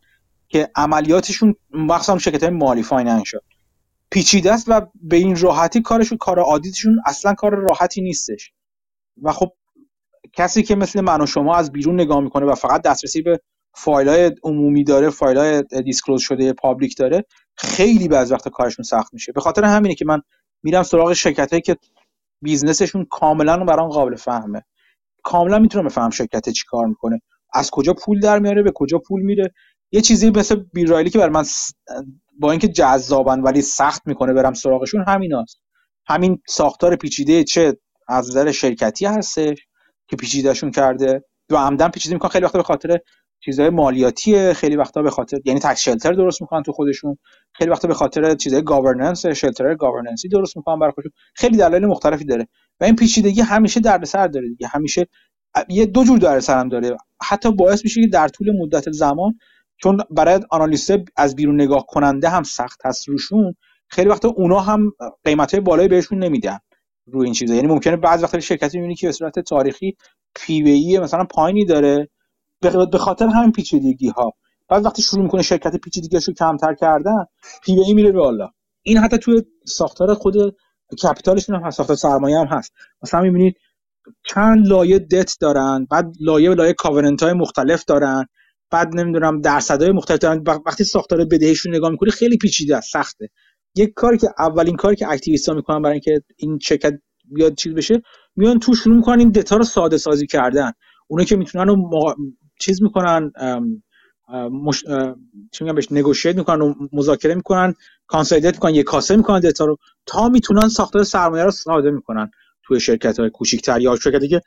[0.48, 3.42] که عملیاتشون مخصوصا شرکت های مالی financial
[4.10, 8.52] پیچیده است و به این راحتی کارشون کار عادیشون اصلا کار راحتی نیستش.
[9.22, 9.52] و خب
[10.34, 13.40] کسی که مثل من و شما از بیرون نگاه می‌کنه و فقط دسترسی به
[13.74, 19.14] فایل های عمومی داره فایل های disclose شده public داره خیلی بعض وقت کارشون سخت
[19.14, 19.32] میشه.
[19.32, 20.22] به خاطر همینه که من
[20.64, 21.78] میرم سراغ شرکت که
[22.42, 24.66] business شون کاملا برام قابل فهمه.
[25.26, 27.22] کاملا می‌تونم بفهمم شرکت چی کار می‌کنه.
[27.54, 29.54] از کجا پول در میاره به کجا پول میره.
[29.92, 30.84] یه چیزی مثل B.
[30.84, 31.44] Riley که برای من
[32.40, 35.62] با اینکه جذابن ولی سخت می‌کنه برم سراغشون همیناست.
[36.08, 39.58] همین ساختار پیچیده چه از نظر شرکتی هستش
[40.08, 41.24] که پیچیدهشون کرده.
[41.50, 43.00] و عمدن پیچیده می‌کنن خیلی وقتا به خاطر
[43.46, 47.18] چیزهای مالیاتیه خیلی وقتا به خاطر یعنی تکس شلتر درست می‌کنن تو خودشون.
[47.54, 51.12] خیلی وقتا به خاطر چیزهای گاورننس شلتر گاورننسی درست می‌کنن برای خودشون.
[51.36, 52.48] خیلی دلایل مختلفی داره.
[52.80, 54.68] و این پیچیدگی همیشه دردسر داره دیگه.
[54.68, 55.08] همیشه
[55.70, 56.98] یه دو جور دردسر هم داره.
[57.24, 59.40] حتی باعث میشه که در طول مدت زمان
[59.78, 63.56] چون برای آنالیست از بیرون نگاه کننده هم سخت هست روشون
[63.90, 64.92] خیلی وقتا اونا هم
[65.24, 66.58] قیمت بالایی بهشون نمیدن
[67.12, 67.56] روی این چیزا.
[67.56, 69.96] یعنی ممکنه بعض وقتا شرکتی می‌بینی که به صورت تاریخی
[70.36, 72.10] P/E مثلا پایینی داره.
[72.61, 74.34] به خاطر همین پیچیدگی ها
[74.69, 77.25] بعد وقتی شروع می‌کنه شرکت پیچیدگیشو کمتر کردن
[77.64, 78.50] P/E میره بالا
[78.82, 80.35] این حتی توی ساختار خود
[81.04, 82.74] capital شون هم هست ساختار سرمایه هم هست.
[83.01, 83.56] مثلا می‌بینید
[84.24, 88.25] چند لایه دت دارن بعد لایه لایه covenant های مختلف دارن
[88.72, 90.43] بعد نمی‌دونم درصدهای مختلف دارن.
[90.66, 93.30] وقتی ساختار بدهیشون نگاه می‌کنی خیلی پیچیده است سخته.
[93.75, 96.93] یک کاری که اولین کاری که activist ها می‌کنن برای اینکه این شرکت
[97.25, 98.01] بیاد چیز بشه
[98.35, 100.72] میان تو شروع می‌کنن این دتا رو ساده سازی کردن.
[101.08, 101.75] اونا که می‌تونن رو
[102.59, 103.32] چیز می‌کنن
[104.51, 104.84] مش...
[105.51, 107.74] چی میگم بهش negotiate می‌کنن و مذاکره می‌کنن
[108.08, 112.32] consolidate می‌کنن یه کاسه می‌کنن دیتا رو تا می‌تونن ساختار سرمایه رو ساده می‌کنن
[112.64, 114.42] توی شرکت های کوچیک‌تر یا شرکتی که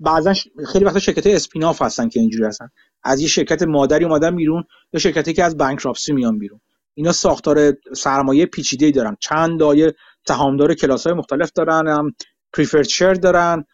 [0.00, 0.34] بعضا
[0.66, 2.68] خیلی وقتا شرکت های spin-off هستن که اینجوری هستن.
[3.02, 6.60] از یه شرکت مادری اومدن بیرون یا شرکتی که از bankruptcy میان بیرون.
[6.94, 9.16] اینا ساختار سرمایه پیچیده دارن.
[9.20, 9.94] چند لایه
[10.28, 12.12] سهامدار کلاس های مختلف دارن
[12.52, 13.64] preferred share دارن.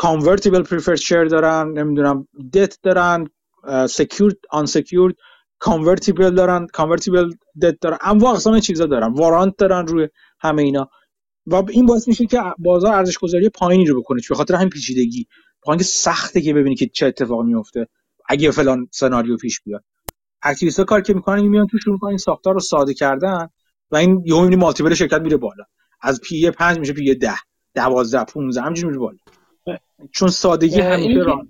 [0.00, 3.26] convertible preferred share دارن نمی‌دونم debt دارن
[3.88, 5.14] secured unsecured
[5.58, 7.30] convertible دارن convertible
[7.62, 7.98] debt دارن.
[8.00, 9.12] انواع اقسام چیزا دارن.
[9.12, 10.08] warrant دارن روی
[10.40, 10.90] همه اینا.
[11.46, 15.26] و این باعث میشه که بازار ارزش گذاری پایینی رو بکنه به خاطر همین پیچیدگی.
[15.78, 17.86] که سخته که ببینی که چه اتفاقی میفته
[18.28, 19.84] اگه فلان سناریو پیش بیاد.
[20.42, 23.48] activist کار که می‌کنن میان تو شروع می‌کنن این ساختار رو ساده کردن
[23.90, 25.64] و این یهو می‌بینی multiple شرکت میره بالا.
[26.00, 27.34] از P 5 میشه P 10
[27.74, 29.18] 12 15 همینجوری میره بالا.
[30.12, 31.42] چون سادگی همیشه راه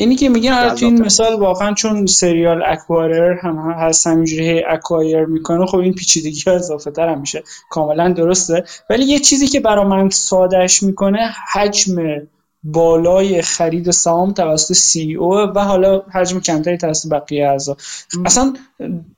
[0.00, 5.66] اینی که میگن تو این مثال واقعا چون serial acquirer هم هست همینجوری acquire می‌کنه
[5.66, 7.42] خب این پیچیدگی ها اضافه تر هم میشه.
[7.70, 8.64] کاملا درسته.
[8.90, 11.96] ولی یه چیزی که برا من سادش می‌کنه حجم
[12.62, 17.76] بالای خرید سهام توسط سی او و حالا حجم کمتری توسط بقیه اعضا.
[18.24, 18.54] اصلا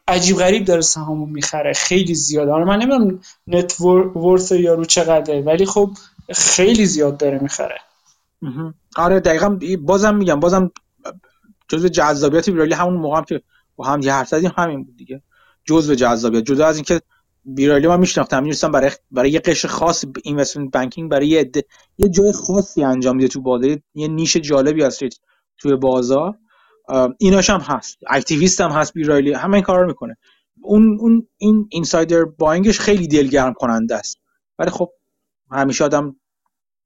[0.08, 1.72] عجیب غریب داره سهامو می‌خره.
[1.72, 2.50] خیلی زیاده.
[2.50, 3.80] حالا من نمی‌دونم نت
[4.16, 5.90] ورث یارو چقدره ولی خب
[6.30, 7.78] خیلی زیاد داره می‌خره.
[8.96, 10.70] آره دقیقا بازم میگم بازم
[11.68, 13.42] جزء جذابیت ویرالی همون موقع هم که
[13.76, 15.22] با هم یه حرف زدیم همین بود دیگه.
[15.64, 16.44] جزء جذابیت.
[16.44, 17.00] جدا از اینکه
[17.56, 17.65] B.
[17.65, 21.50] Riley ما میشناختم می‌دونستم برای برای یه قشر خاص investment banking برای یه,
[21.98, 25.00] یه جای خاصی انجام میده تو بازار یه niche جالبی هست
[25.58, 26.38] توی بازار.
[27.18, 27.98] ایناش هم هست.
[28.10, 29.05] activist هم هست B.
[29.05, 30.16] Riley همه این کارا رو می‌کنه.
[30.62, 34.16] اون اون این insider buying ش خیلی دلگرم کننده است.
[34.58, 34.90] ولی خب
[35.50, 36.16] همیشه آدم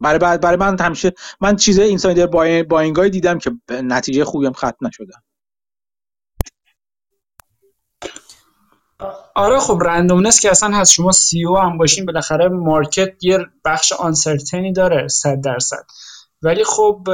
[0.00, 2.26] برای برای من همیشه من چیزای insider
[2.62, 5.20] buying دیدم که نتیجه خوبی هم ختم نشدن
[9.34, 10.92] آره خب randomness که اصلا هست.
[10.92, 15.86] شما CEO هم باشین بالاخره market یه بخش uncertainty داره صد درصد.
[16.42, 17.08] ولی خب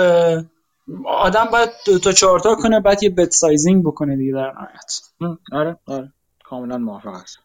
[1.07, 5.36] آدم باید دو تا چهار تا کنه بعد یه bet sizing بکنه دیگه در نهایت.
[5.52, 6.12] آره آره.
[6.44, 7.39] کاملا موافق هست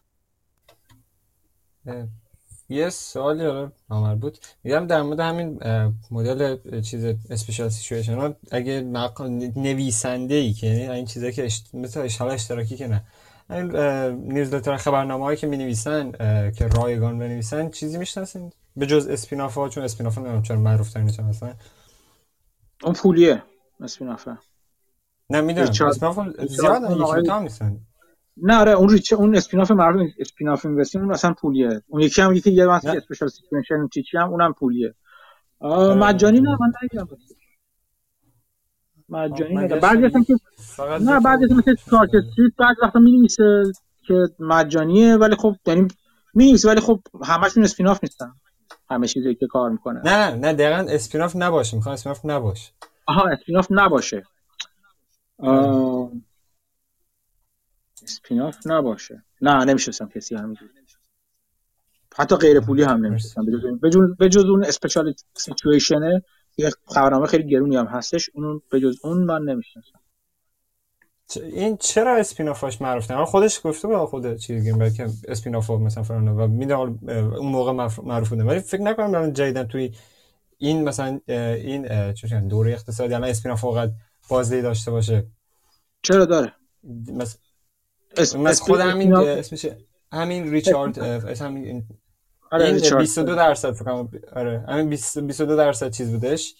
[2.68, 5.60] یه سوالی حالا نامربوط میگم در مورد همین
[6.10, 8.80] مدل چیز special situation اگه
[9.56, 13.02] نویسنده ای که یعنی این چیزایی که مثل اشتغال اشتراکی که نه.
[13.50, 13.76] این
[14.32, 16.12] نیوزلتر خبرنامه هایی که می نویسن
[16.50, 20.92] که رایگان بنویسن چیزی می‌شناسین؟ به جز اسپیناف ها چون اسپیناف ها نمیم چرا معروف
[20.92, 21.52] ترین مثلا
[22.84, 23.42] اون پولیه
[23.80, 24.28] اسپیناف
[25.30, 25.68] نه می‌دونم.
[25.68, 27.85] اسپیناف زیاد یکی هم نیستن.
[28.36, 31.82] نه آره اون ریچ اون اسپیناف معروف اسپیناف اینوستینگ اون اصلا پولیه.
[31.86, 34.94] اون یکی هم یکی یه واسه اسپیشال سیکوئنشن چی هم اونم پولیه.
[35.96, 37.08] مجانی نه من نگیرم
[39.08, 40.34] مجانی نه بعضی اصلا که
[41.00, 43.62] نه بعضی اصلا مثل Clark Street بعضی وقتا می‌نویسه
[44.06, 45.88] که مجانیه ولی خب یعنی
[46.34, 48.32] می‌نویسه ولی خب همشون spin-off نیستن.
[48.90, 50.00] همه چیزی که کار می‌کنه.
[50.04, 51.76] نه نه نه دقیقاً spin-off نباشه.
[51.76, 52.72] می‌خوام spin-off نباشه.
[53.06, 54.22] آها spin-off نباشه.
[58.06, 59.24] spin-off نباشه.
[59.40, 60.70] نه نمیشناسم کسی همینجوری
[62.18, 63.46] حتی غیر پولی هم نمیشناسم.
[64.18, 66.22] به جز اون اسپیشال سیچویشنه
[66.56, 68.30] یه خبرنامه خیلی گرونی هم هستش.
[68.34, 70.00] اون به جز اون من نمی‌شناسم.
[71.36, 76.30] این چرا اسپینافاش معروف نه خودش گفته بود خود چیز گیم که اسپینافا مثلا فرانه
[76.30, 78.44] و می‌دونم اون موقع معروف بوده.
[78.44, 79.94] ولی فکر نکنم دارن جدیدن توی
[80.58, 83.90] این مثلا این چه دوره اقتصادی الان اسپیناف فقط
[84.28, 85.26] بازدهی داشته باشه.
[86.02, 86.52] چرا داره؟
[87.12, 87.40] مثلا
[88.16, 88.60] اس...
[88.60, 89.66] خود همین اسمش
[90.12, 90.98] همین ریچارد
[91.42, 91.84] همین
[92.52, 94.08] آره این 22 درصد فکر کنم.
[94.36, 96.54] آره همین 22 درصد چیز بودش.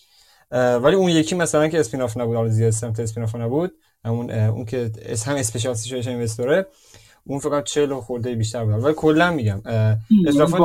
[0.52, 3.72] ولی اون یکی مثلا که اسپیناف نبود حالا زیاد سمت اسپیناف نبود.
[4.04, 4.90] همون اون که
[5.26, 6.66] هم اسپیشال سیچویشن اینوستوره
[7.24, 8.84] اون فقط 40 خورده بیشتر بود.
[8.84, 9.62] ولی کلا میگم
[10.26, 10.58] اضافه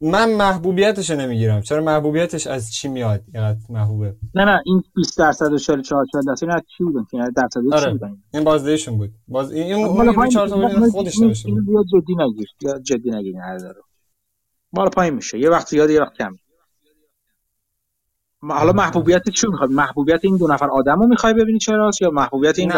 [0.00, 1.60] من محبوبیتش رو نمی‌گیرم.
[1.60, 4.16] چرا محبوبیتش از چی میاد؟ اینقدر محبوبه.
[4.34, 7.84] نه نه این 20 درصد و 44 درصد این از چی بودن؟ که درصد آره.
[7.84, 9.10] چی بودن؟ این بازدهیشون بود.
[9.28, 11.36] باز این اون چهار تا خودش بود.
[11.46, 12.48] یا جدی نگیر.
[12.60, 13.80] یا جدی نگیر هر داره
[14.72, 15.38] مال پایین میشه.
[15.38, 16.32] یه وقت زیاد یه وقت کم.
[18.48, 22.72] حالا محبوبیت چی می‌خواد؟ محبوبیت این دو نفر آدمو می‌خوای ببینی چراست یا محبوبیت این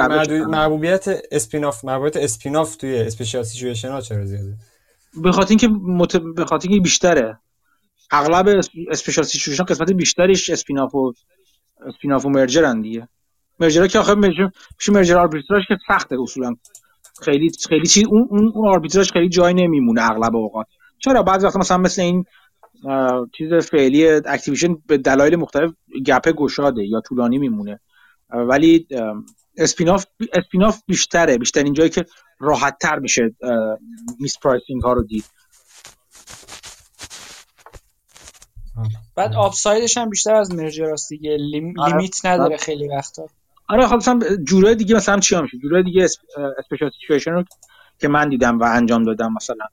[0.45, 4.57] محبوبیت اسپیناف محبوبیت اسپیناف توی اسپیشال سیچویشن ها چرا زیاده؟
[5.23, 6.17] به خاطر اینکه مت...
[6.17, 7.39] به خاطر اینکه بیشتره.
[8.11, 11.13] اغلب special سیچویشن قسمت بیشتریش spin-off و
[11.87, 13.09] spin-off و merger ن دیگه.
[13.61, 16.55] merger که آخه merger میشه merger arbitrage که سخته اصولا.
[17.23, 20.67] خیلی خیلی چیز اون اون, arbitrage خیلی جای نمیمونه اغلب اوقات.
[20.99, 22.25] چرا؟ بعضی وقتا مثلا مثل این
[23.39, 25.71] چیز فعلی Activision به دلایل مختلف
[26.07, 27.81] gap ه گشاده یا طولانی میمونه.
[28.31, 28.87] ولی
[29.57, 32.07] spin-off spin-off بیشتره بیشتر اینجایی که
[32.39, 33.35] راحت تر میشه
[34.21, 35.25] mispricing ها رو دید.
[39.15, 41.31] بعد upside ش هم بیشتر از merger است دیگه.
[41.79, 41.93] آره.
[41.93, 43.29] limit نداره خیلی وقتا.
[43.69, 46.07] آره خب مثلا جوره دیگه مثلا چی میشه؟ جوره دیگه
[46.59, 47.45] special situation رو
[47.99, 49.67] که من دیدم و انجام دادم مثلا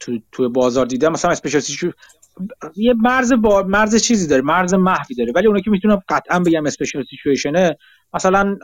[0.00, 1.60] تو تو بازار دیدم مثلا special
[2.76, 5.32] یه مرز با مرز چیزی داره مرز محوی داره.
[5.34, 7.76] ولی اونا که می‌تونم قطعا بگم special situation ه
[8.14, 8.56] مثلا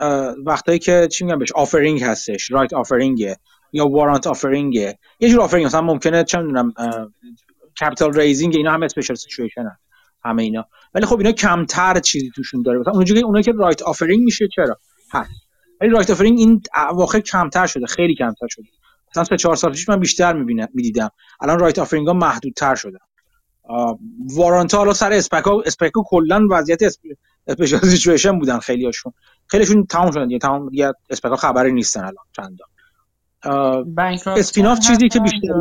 [0.45, 3.33] وقتایی که چی میگم بهش offering هستش rights offering
[3.73, 6.73] یا warrant offering یه جور offering مثلا ممکنه چه می‌دونم
[7.81, 9.77] capital raising اینا هم special situation
[10.23, 10.65] همه اینا.
[10.93, 12.79] ولی خب اینا کمتر چیزی توشون داره.
[12.79, 14.77] مثلا اونجوری اونایی که rights offering میشه چرا؟
[15.13, 15.31] هست.
[15.81, 16.61] ولی rights offering این
[16.93, 18.65] واقع کمتر شده خیلی کمتر شده.
[19.11, 21.09] مثلا سه چهار سال پیش من بیشتر می‌بینم می‌دیدم.
[21.41, 22.97] الان rights offering ها محدودتر شده.
[24.35, 26.79] warrant ا حالا سر SPAC ا SPAC ا کلا وضعیت
[27.47, 29.13] اسپیشال سیچویشن بودن خیلیاشون.
[29.47, 32.59] خیلیشون تمام شدن دیگه تمام دیگه اسپکا خبری نیستن الان چند
[34.27, 35.53] اسپیناف چیزی که بیشتر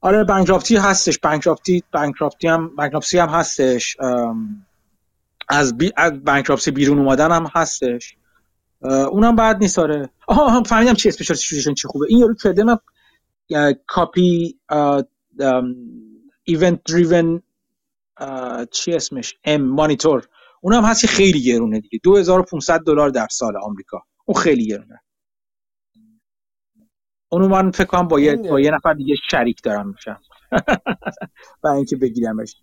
[0.00, 1.18] آره بانکراپتی هستش.
[1.18, 3.96] بانکراپتی بانکراپتی هم بانکراپسی هم هستش.
[5.48, 5.92] از بی...
[5.96, 8.16] از بانکراپسی بیرون اومدن هم هستش.
[8.82, 10.10] اونم بعد نیست آره.
[10.26, 12.06] آها فهمیدم چی اسپیشال سیچویشن چی خوبه.
[12.08, 12.80] این یارو کردم
[13.86, 14.58] کاپی
[16.44, 17.42] ایونت دریون
[18.70, 20.28] چی اسمش؟ ام مانیتور
[20.60, 21.98] اونم هست که خیلی گرونه دیگه.
[22.02, 24.02] 2500 دلار در سال آمریکا.
[24.24, 25.00] اون خیلی گرونه.
[27.28, 30.20] اونو من فکر کنم با یه, با یه نفر دیگه شریک دارم میشم
[31.62, 32.56] برای اینکه بگیرمش.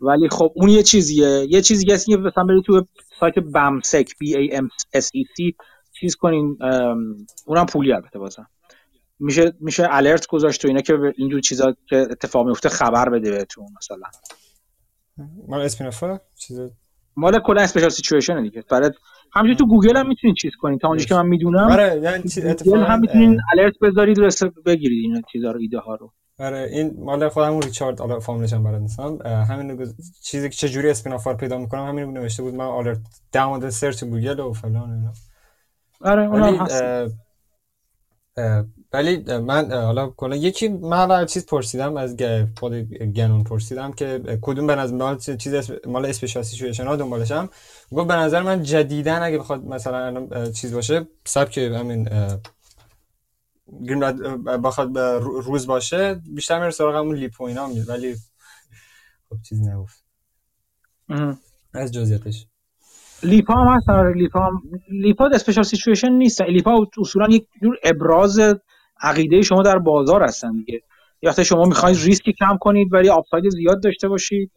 [0.00, 1.46] ولی خب اون یه چیزیه.
[1.48, 2.86] یه چیزی که که مثلا برید تو
[3.20, 5.54] سایت بامسک B A M S E C
[6.00, 6.58] چیز کنین
[7.46, 8.46] اونم پولی البته بازم.
[9.20, 13.66] میشه میشه alert گذاشت تو اینا که اینجور چیزا که اتفاق میفته خبر بده بهتون
[13.78, 14.08] مثلا.
[15.48, 16.60] مال spin-off ا چیز
[17.16, 18.64] مال کلا special سیچویشن دیگه.
[18.70, 18.90] برای
[19.32, 20.80] همینجوری تو گوگل هم می‌تونید چیز کنید.
[20.80, 24.28] تا اونجایی که من می‌دونم آره یعنی اتفاقا هم می‌تونید alert بذارید و
[24.66, 26.12] بگیرید این چیزا رو ایده ها رو.
[26.38, 31.26] آره این مال خودمون ریچارد حالا فامیلش هم بلد نیستم همین چیزی که چجوری spin-off
[31.26, 32.54] ا رو پیدا می‌کنم همین رو نوشته بود.
[32.54, 32.98] من alert
[33.32, 35.12] داون search گوگل و فلان اینا.
[36.00, 36.82] آره اونم هست.
[38.92, 42.16] ولی من حالا کلا یکی من چیز پرسیدم از
[42.58, 42.74] خود
[43.16, 47.48] گنون پرسیدم که کدوم به نظر مال چیز مال اسپیشال سیچویشن ها دنبالشم.
[47.92, 52.08] گفت به نظر من جدیدن اگه بخواد مثلا چیز باشه سبک همین
[53.86, 54.00] گرین
[54.62, 58.14] بخواد روز باشه بیشتر میره سراغ همون لیپو اینا میاد ولی
[59.28, 60.04] خب چیزی نگفت.
[61.74, 62.46] از جزئیاتش.
[63.22, 66.42] LEAP ا هم هست آره LEAP ا هم LEAP ا special situation نیست.
[66.42, 68.40] LEAP ا اصولا یک جور ابراز
[69.00, 70.82] عقیده شما در بازار هستن دیگه.
[71.22, 74.50] وقتی شما می‌خواید ریسک کم کنید ولی upside زیاد داشته باشید.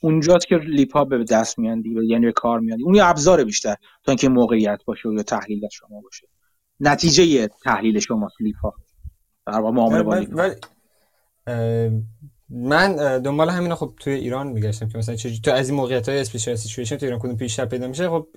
[0.00, 2.78] اونجاست که LEAP ا به دست میان دیگه یعنی به کار میاد.
[2.84, 6.26] اون یه ابزار بیشتر تا اینکه موقعیت باشه یا تحلیل از شما باشه.
[6.80, 8.74] نتیجه تحلیل شما LEAP ا
[9.46, 10.50] در واقع معامله با
[12.50, 16.18] من دنبال همین خب توی ایران میگشتم که مثلا چه تو از این موقعیت های
[16.18, 18.28] special situation تو ایران کدوم بیشتر پیدا میشه خب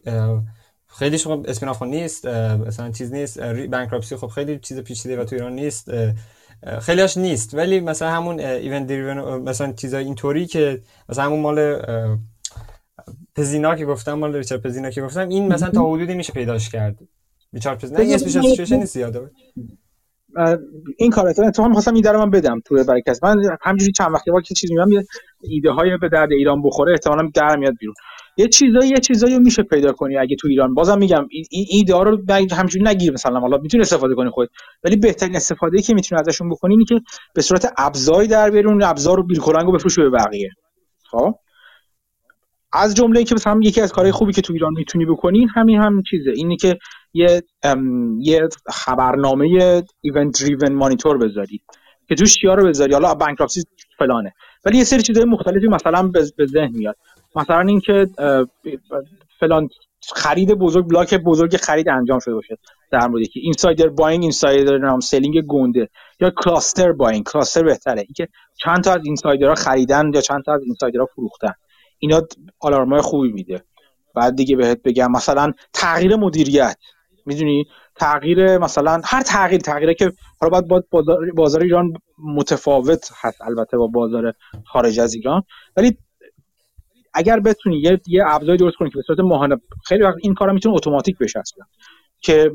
[0.97, 5.53] خیلی خب spin-off نیست مثلا چیز نیست bankruptcy خب خیلی چیز پیچیده و تو ایران
[5.53, 5.91] نیست
[6.79, 7.53] خیلیش نیست.
[7.53, 11.81] ولی مثلا همون event driven مثلا چیزای اینطوری که مثلا همون مال
[13.35, 16.99] پزینا که گفتم مال ریچارد پزینا که گفتم این مثلا تا حدودی میشه پیداش کرد.
[17.53, 19.31] ریچارد پزینا این اسمش نیست یاده
[20.97, 24.73] این کار اتفاقا می‌خواستم این من بدم تو برکس من همینجوری چند وقتی که چیزی
[24.73, 25.03] میگم
[25.41, 27.95] ایده های به درد ایران بخوره احتمالاً در میاد بیرون.
[28.37, 30.73] یه چیزایی یه چیزایی میشه پیدا کنی اگه تو ایران.
[30.73, 33.39] بازم میگم این ایده رو همینجوری نگیر مثلا.
[33.39, 34.49] حالا می‌تونی استفاده کنی خود
[34.83, 37.01] ولی بهترین استفاده که می‌تونی ازشون بکنی اینه که
[37.33, 38.83] به صورت ابزاری در بیارون.
[38.83, 40.49] ابزار رو بیلکلنگ رو بفروش به بقیه.
[41.11, 41.35] خب؟
[42.73, 46.01] از جمله که مثلا یکی از کارهای خوبی که تو ایران می‌تونی بکنی همین هم
[46.09, 46.31] چیزه.
[46.35, 46.77] اینی که
[47.13, 47.43] یه
[48.19, 49.45] یه خبرنامه
[50.01, 51.61] event driven monitor بذاری
[52.07, 52.93] که توش چیا رو بذاری.
[52.93, 53.63] حالا bankruptcy
[53.99, 54.33] فلانه.
[54.65, 56.95] ولی یه سری چیزهای مختلفی مثلا به ذهن میاد.
[57.35, 58.07] مثلا اینکه
[59.39, 59.69] فلان
[60.15, 62.57] خرید بزرگ block بزرگ خرید انجام شده باشه
[62.91, 65.89] در مورد که insider buying insider نام selling گنده
[66.19, 68.01] یا cluster buying cluster بهتره.
[68.01, 71.53] اینکه چند تا از insider ها خریدن یا چند تا از insider ها فروختن.
[71.99, 72.21] اینا
[72.59, 73.63] آلارمای خوبی میده.
[74.15, 76.77] بعد دیگه بهت بگم مثلا تغییر مدیریت.
[77.25, 80.83] می‌دونی؟ تغییر مثلا هر تغییر تغییری که حالا باید
[81.35, 84.33] بازار ایران متفاوت هست البته با بازار
[84.65, 85.43] خارج از ایران.
[85.77, 85.97] ولی
[87.13, 90.53] اگر بتونی یه یه ابزاری درست کنی که به صورت ماهانه خیلی وقت این کارا
[90.53, 91.65] می‌تونه اتوماتیک بشه اصلا
[92.21, 92.51] که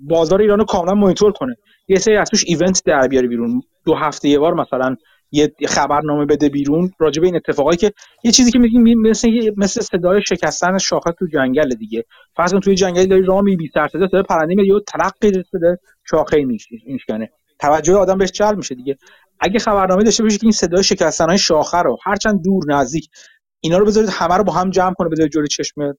[0.00, 1.56] بازار ایران رو کاملا مانیتور کنه.
[1.88, 3.62] یه سری از توش ایونت در بیاری بیرون.
[3.84, 4.96] دو هفته یه بار مثلا
[5.30, 7.92] یه خبرنامه بده بیرون راجع به این اتفاقایی که
[8.24, 12.04] یه چیزی که میگیم مثل مثل صدای شکستن شاخه تو جنگل دیگه.
[12.36, 15.76] فرض کن توی جنگلی داری راه میبی سر صدا صدای پرنده میاد یه تلقی صدا
[16.10, 16.44] شاخه
[16.86, 17.30] میشکنه.
[17.58, 18.96] توجه آدم بهش جلب میشه دیگه.
[19.40, 23.08] اگه خبرنامه داشته باشی که این صدای شکستن های شاخه رو هرچند دور نزدیک
[23.64, 25.94] اینا رو بذارید همه رو با هم جمع کنه بذارید جلوی چشم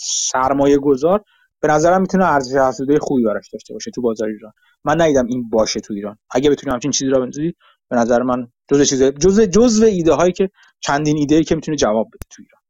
[0.00, 1.24] سرمایه گذار.
[1.60, 4.52] به نظرم می‌تونه ارزش افزوده خوبی براش داشته باشه تو بازار ایران.
[4.84, 6.18] من ندیدم این باشه تو ایران.
[6.30, 7.54] اگه بتونیم همچین چیزی رو بندازی
[7.88, 10.50] به نظر من جزء چیز جزء جزء ایده هایی که
[10.80, 12.60] چندین ایده ای که می‌تونه جواب بده تو ایران.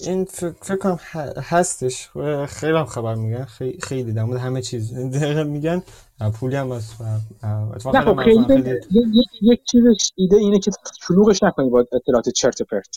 [0.00, 0.24] این
[0.62, 0.98] فکر کنم
[1.42, 2.08] هستش.
[2.48, 3.44] خیلی هم خبر میگن.
[3.44, 5.82] خیلی خیلی مورد همه چیز میگن.
[6.40, 7.00] پولی هم هست.
[7.94, 8.74] نه خب خیلی
[9.42, 10.70] یک چیزش ایده اینه که
[11.08, 12.96] شلوغش نکنی با اطلاعات چرت پرت.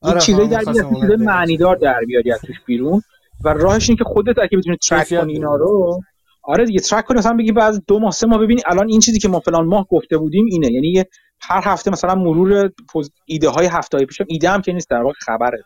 [0.00, 3.02] آره چیزایی در بیاد معنیدار در بیاری از توش بیرون
[3.44, 6.00] و راهش اینه که خودت اگه بتونی ترک کنی اینا رو
[6.42, 9.18] آره دیگه ترک کنی مثلا بگی بعد دو ماه سه ماه ببینی الان این چیزی
[9.18, 10.72] که ما فلان ماه گفته بودیم اینه.
[10.72, 11.04] یعنی
[11.40, 12.70] هر هفته مثلا مرور
[13.26, 15.64] ایده های هفته پیشم ایده هم که نیست در واقع خبره.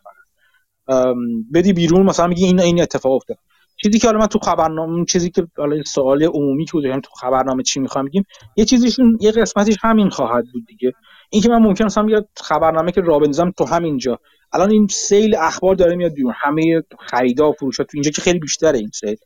[1.55, 3.37] بدی بیرون مثلا میگی این این اتفاق افتاد.
[3.83, 7.63] چیزی که حالا من تو خبرنامه چیزی که حالا سوال عمومی که بودم تو خبرنامه
[7.63, 8.25] چی می‌خوام بگیم
[8.57, 10.93] یه چیزیشون یه قسمتیش همین خواهد بود دیگه.
[11.31, 14.19] اینکه من ممکن مثلا یه خبرنامه که رابنزم تو همینجا.
[14.53, 16.35] الان این سیل اخبار داره میاد بیرون.
[16.37, 19.17] همه خریدا و فروشا تو اینجا که خیلی بیشتره این سیل.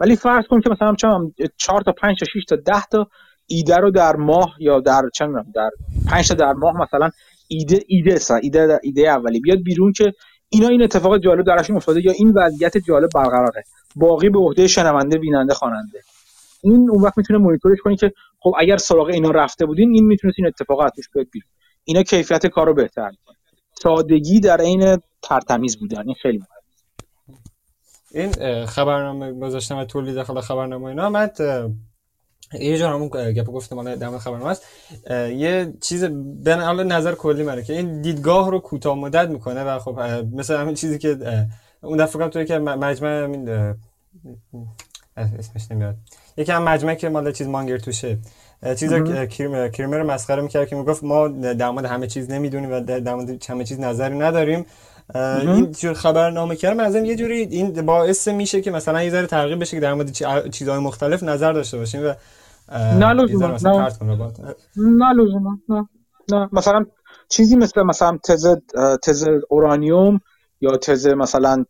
[0.00, 3.08] ولی فرض کن که مثلا چم 4 تا 5 تا 6 تا 10 تا
[3.46, 5.70] ایده رو در ماه یا در چند در
[6.08, 7.10] 5 تا در ماه مثلا
[7.48, 10.12] ایده ایده سا ایده ایده اولی بیاد بیرون که
[10.52, 13.64] اینا این اتفاق جالب درشون افتاده یا این وضعیت جالب برقراره.
[13.96, 16.00] باقی به عهده شنونده بیننده خواننده.
[16.62, 20.32] این اون وقت می‌تونه مونیتورش کنی که خب اگر سراغ اینا رفته بودین این می‌تونه
[20.36, 21.48] این اتفاق ازش بیاد بیرون.
[21.84, 23.36] اینا کیفیت کار رو بهتر می‌کنه.
[23.82, 27.38] سادگی در عین ترتمیز بودن این خیلی مهمه
[28.14, 31.10] این خبرنامه گذاشتم و تولید داخل خبرنامه اینا.
[31.10, 31.30] من
[32.60, 34.62] یه جا همون گپ گفتم حالا دم خبرنامه است.
[35.10, 36.04] یه چیز
[36.44, 40.00] به نظر کلی منه که این دیدگاه رو کوتاه مدت می‌کنه و خب
[40.32, 41.16] مثل همین چیزی که
[41.82, 43.48] اون دفعه توی که مجمع همین
[45.16, 45.94] اسمش نمیاد.
[46.36, 48.18] یکی هم مجمع که مال چیز مانگر توشه.
[48.76, 48.92] چیز
[49.30, 53.44] کریمر کریمر مسخره می‌کرد که می‌گفت ما در مورد همه چیز نمی‌دونیم و در مورد
[53.44, 54.66] همه چیز نظری نداریم.
[55.14, 59.56] این جور خبرنامه کردن از یه جوری این باعث میشه که مثلا یه ذره تغییر
[59.56, 62.14] بشه که در مورد چیزهای مختلف نظر داشته باشیم و
[62.72, 63.12] نه.
[63.12, 63.88] لزوما نه
[64.76, 65.88] نه لزوما نه
[66.32, 66.48] نه.
[66.52, 66.84] مثلا
[67.28, 68.46] چیزی مثل مثلا تز
[69.02, 70.20] تز اورانیوم
[70.60, 71.64] یا تز مثلا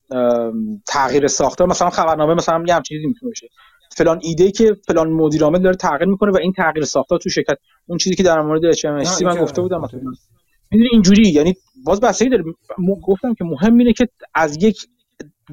[0.87, 3.49] تغییر ساختار مثلا خبرنامه مثلا یه هم چیزی می‌تونه باشه.
[3.97, 7.57] فلان ایده که فلان مدیر عامل داره تغییر می‌کنه و این تغییر ساختار تو شرکت
[7.87, 10.01] اون چیزی که در مورد HMSC من گفته بودم مثلا.
[10.71, 12.45] می‌دونی اینجوری؟ یعنی باز بسیاری داره.
[13.03, 14.87] گفتم که مهم اینه که از یک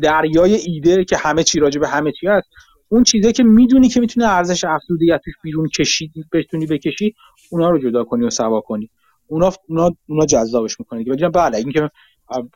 [0.02, 2.50] دریای ایده که همه چی راجع به همه چی هست
[2.90, 7.16] اون چیزایی که می‌دونی که می‌تونه ارزش افزوده توش بیرون کشید بتونی بکشی
[7.52, 8.90] اونا رو جدا کنی و سوا کنی.
[9.28, 11.30] اونا اونا اونا جذابش می‌کنه دیگه.
[11.30, 11.90] بله اینکه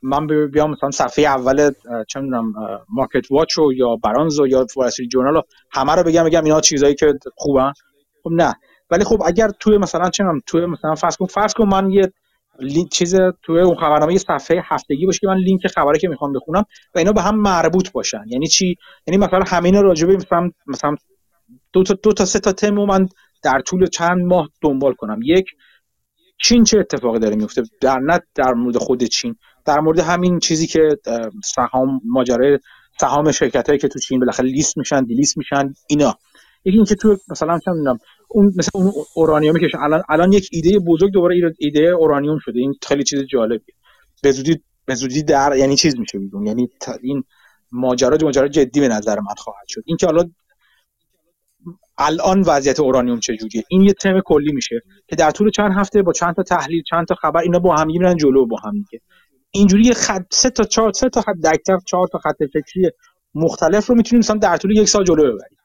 [0.02, 1.72] من بیام مثلا صفحه اول
[2.08, 2.54] چه می‌دونم
[2.90, 6.96] مارکت واچ و یا بارونز یا وال استریت جورنال همه رو بگم بگم اینا چیزایی
[6.96, 7.74] که خوبن.
[8.24, 8.56] خب نه.
[8.92, 12.14] ولی خب اگر توی مثلا چه توی مثلا فرض کن فرض کن من یه
[12.60, 16.34] لینک چیز توی اون خبرنامه یه صفحه هفتگی باشه که من لینک خبری که می‌خوام
[16.34, 16.66] بخونم
[16.96, 18.24] و اینا به هم مربوط باشن.
[18.28, 18.76] یعنی چی؟
[19.08, 20.96] یعنی مثلا همین راجبه مثلا مثلا
[21.74, 23.08] دو تا دو تا سه تا تم من
[23.44, 25.20] در طول چند ماه دنبال کنم.
[25.24, 25.46] یک
[26.44, 30.68] چین چه اتفاقی داره میفته؟ در نه در مورد خود چین در مورد همین چیزی
[30.68, 30.90] که
[31.44, 32.60] سهام ماجرای
[33.00, 36.18] سهام شرکت هایی که تو چین بالاخره لیست میشن دیلیست میشن اینا.
[36.66, 37.98] یکی اینکه تو مثلا می‌دونم
[38.34, 42.60] اون مثلا اون اورانیومی که الان الان یک ایده بزرگ دوباره ایده اورانیوم شده.
[42.60, 43.76] این خیلی چیز جالبیه.
[44.24, 46.70] به زودی به زودی در یعنی چیز میشه بیرون یعنی
[47.04, 47.24] این
[47.72, 49.82] ماجرا ماجرا جدی به نظر من خواهد شد.
[49.86, 50.24] اینکه حالا
[51.98, 56.14] الان وضعیت اورانیوم چجوریه این یه تم کلی میشه که در طول چند هفته با
[56.14, 59.02] چند تا تحلیل چند تا خبر اینا با هم میرن جلو با هم دیگه.
[59.52, 62.90] اینجوری خط سه تا چهار سه تا خط دکتر چهار تا خط فکری
[63.36, 65.58] مختلف رو می‌تونیم مثلا در طول یک سال جلو ببریم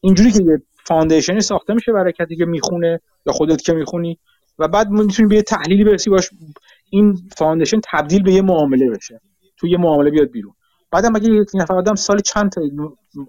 [0.00, 4.18] اینجوری که یه foundation ی ساخته میشه برای کسی که می‌خونه یا خودت که می‌خونی.
[4.58, 6.30] و بعد می‌تونی به یه تحلیلی برسی باش
[6.90, 9.20] این foundation تبدیل به یه معامله بشه.
[9.56, 10.54] تو یه معامله بیاد بیرون.
[10.90, 12.60] بعدم اگه یک نفر آدم سال چند تا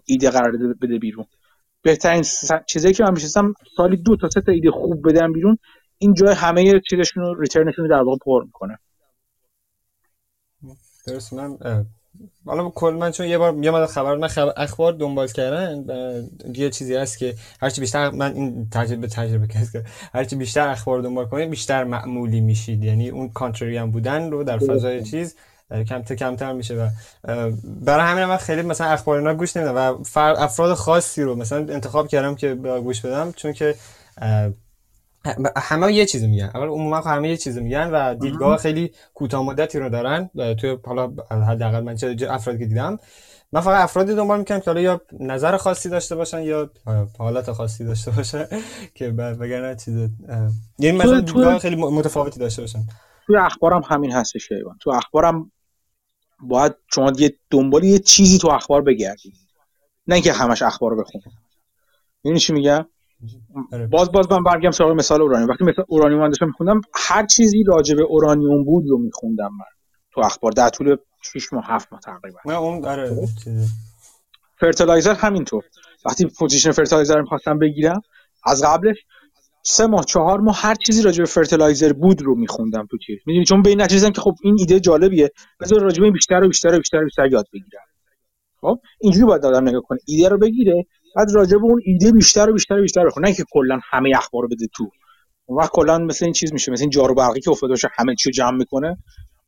[0.06, 1.26] ایده قرار بده بیرون.
[1.82, 2.24] بهترین
[2.68, 5.58] چیزی که من میشستم سالی دو تا سه تا ایده خوب بدم بیرون
[5.98, 8.78] این جای همه چیزشون رو ریترنشون رو در واقع پر می‌کنه.
[11.08, 11.34] درست.
[12.46, 15.86] حالا کل من چون یه بار یه مدت خبر من خبر اخبار دنبال کردن
[16.56, 19.84] یه چیزی هست که هرچی بیشتر من این تجربه تجربه کردم
[20.14, 22.84] هرچی بیشتر اخبار دنبال کنید بیشتر معمولی میشید.
[22.84, 25.36] یعنی اون کانتری هم بودن رو در فضای چیز
[25.90, 26.90] کمتر کمتر میشه و
[27.66, 32.08] برای همین من خیلی مثلا اخبار اینا گوش نمیدم و افراد خاصی رو مثلا انتخاب
[32.08, 33.76] کردم که گوش بدم چون که
[35.58, 36.52] همه یه چیزی میگن.
[36.56, 40.30] اول عموما همه یه چیزی میگن و دیدگاه خیلی کوتاه مدتی رو دارن.
[40.60, 43.00] توی حالا حداقل من چه افرادی که دیدم.
[43.54, 46.72] من فقط افرادی دنبال می‌کنم که حالا یا نظر خاصی داشته باشن یا
[47.18, 48.46] حالت خاصی داشته باشن
[48.96, 50.10] که وگرنه چیز
[50.80, 52.80] یعنی مثلا دیدگاه خیلی متفاوتی داشته باشن.
[53.28, 55.52] توی اخبارم همین هستش شیوان تو اخبارم
[56.40, 59.34] باید شما یه دنبال یه چیزی تو اخبار بگردید
[60.08, 62.86] نه اینکه همش اخبار رو بخونید چی میگم.
[63.92, 65.50] باز باز من برگم سراغ مثال اورانیوم.
[65.50, 69.66] وقتی مثلا اورانیوم داشتم میخوندم هر چیزی راجع به اورانیوم بود رو میخوندم من
[70.12, 70.52] تو اخبار.
[70.52, 72.40] در طول 6 ماه 7 ماه تقریبا.
[72.46, 73.28] نه اون آره.
[74.60, 75.64] fertilizer همینطور.
[76.06, 78.02] وقتی position fertilizer رو می‌خواستم بگیرم
[78.46, 78.98] از قبلش
[79.64, 83.46] سه ماه چهار ماه هر چیزی راجع به فرتلایزر بود رو میخوندم تو چیز می‌دونی
[83.46, 85.32] چون به این نتیجه که خب این ایده جالبیه.
[85.60, 87.86] بذار راجع به بیشتر و بیشتر و بیشتر و بیشتر یاد بگیرم.
[88.62, 90.00] خب؟ اینجوری باید آدم نگاه کنه.
[90.08, 93.36] ایده رو بگیره بعد راجع به اون ایده بیشتر و بیشتر و بیشتر بخونه نه
[93.36, 94.90] که کلا همه اخبار رو بده تو.
[95.46, 96.72] اون وقت کلا مثل این چیز میشه.
[96.72, 98.98] مثل این جارو برقی که افتاده باشه همه چی جمع می‌کنه.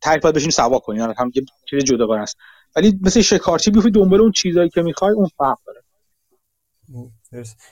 [0.02, 1.00] تای باید بشین سوا کنی.
[1.00, 1.32] یعنی هم
[1.70, 2.38] چیز جداگانه است.
[2.76, 5.84] ولی مثل شکارچی بیفتی دنبال اون چیزایی که می‌خوای اون فرق داره.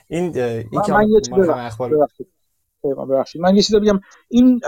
[0.08, 1.04] این این که من
[3.40, 4.00] من یه چیزی بگم.
[4.28, 4.60] این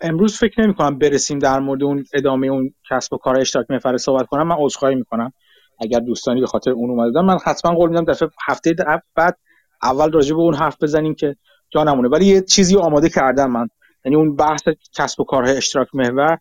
[0.00, 3.96] امروز فکر نمی کنم برسیم در مورد اون ادامه اون کسب و کار اشتراک محور
[3.96, 4.48] صحبت کنم.
[4.48, 5.32] من عذرخواهی می‌کنم.
[5.78, 8.74] اگر دوستانی به خاطر اون اومدن من حتما قول میدم دفعه هفته
[9.14, 9.38] بعد
[9.82, 11.36] اول راجع به اون حرف بزنیم که
[11.70, 12.08] جا نمونه.
[12.08, 13.68] ولی یه چیزی آماده کردم من.
[14.04, 14.62] یعنی اون بحث
[14.94, 16.38] کسب و کارهای اشتراک محور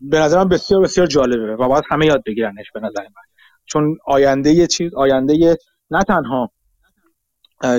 [0.00, 3.22] به نظرم بسیار بسیار جالبه و باید همه یاد بگیرنش به نظر من.
[3.66, 5.58] چون آینده یه چیز آینده
[5.90, 6.50] نه تنها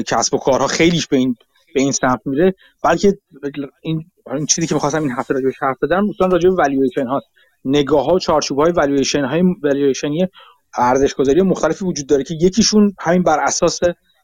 [0.08, 1.36] کسب و کارها خیلیش به این
[1.76, 3.18] به این سمت میره بلکه
[3.82, 7.22] این این چیزی که می‌خواستم این هفته راجعش حرف بزنم مثلا راجع به والویشن ها
[7.66, 9.44] نگاه ها و چارچوب های والویشن های
[10.78, 13.80] ارزش گذاری مختلفی وجود داره که یکیشون همین بر اساس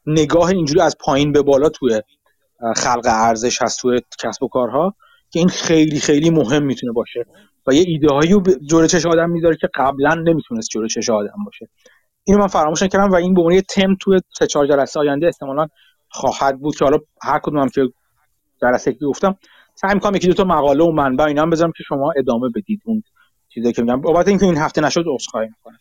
[0.05, 2.01] نگاه اینجوری از پایین به بالا توی
[2.75, 4.95] خلق ارزش هست توی کسب و کارها
[5.29, 7.25] که این خیلی خیلی مهم می‌تونه باشه.
[7.67, 11.43] و یه ایده هایی رو جلوی چش آدم می‌ذاره که قبلا نمی‌تونست جلوی چش آدم
[11.45, 11.69] باشه.
[12.23, 15.67] اینو من فراموش کردم و این به عنوان تم توی سه چهار جلسه آینده احتمالاً
[16.09, 17.81] خواهد بود که حالا هر کدومم که
[18.61, 19.35] جلسه گفتم
[19.75, 22.81] سعی می‌کنم یکی دو تا مقاله و منبع اینا هم بذارم که شما ادامه بدید
[22.85, 23.03] اون
[23.57, 24.01] چیزی که میگم.
[24.01, 25.79] بابت اینکه این هفته نشد عذرخواهی می‌کنم.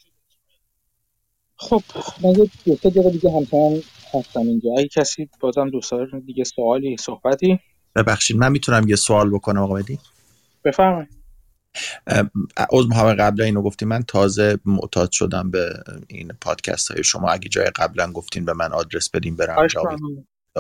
[1.57, 1.83] خب
[2.23, 3.83] من یه دو سه دقیقه دیگه همچنان
[4.15, 4.71] هستم اینجا.
[4.79, 5.93] اگه کسی بازم دوست
[6.27, 7.61] دیگه سوالی صحبتی؟
[7.95, 9.99] ببخشید من می‌تونم یه سوال بکنم آقا بدی
[10.65, 11.09] بفرمایید.
[12.57, 15.73] از محمد قبلا اینو گفتیم من تازه معتاد شدم به
[16.09, 17.31] این پادکست های شما.
[17.31, 20.01] اگه جای قبلا گفتین به من آدرس بدین برم جواب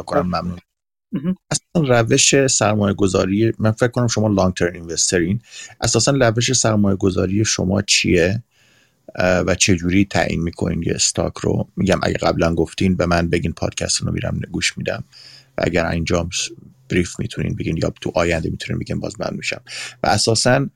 [0.06, 0.58] کنم ممنون.
[1.50, 5.40] اصلا روش سرمایه گذاری من فکر کنم شما لانگ ترم اینوسترین
[5.80, 8.42] اساسا روش سرمایه گذاری شما چیه؟
[9.18, 13.52] و چه جوری تعیین می‌کنین یه استاک رو؟ میگم اگه قبلا گفتین به من بگین
[13.52, 15.04] پادکست رو میرم گوش میدم.
[15.58, 16.28] و اگر اینجا
[16.90, 19.60] بریف می‌تونین بگین یا تو آینده می‌تونین بگین باز من میشم.
[20.02, 20.68] و اساسا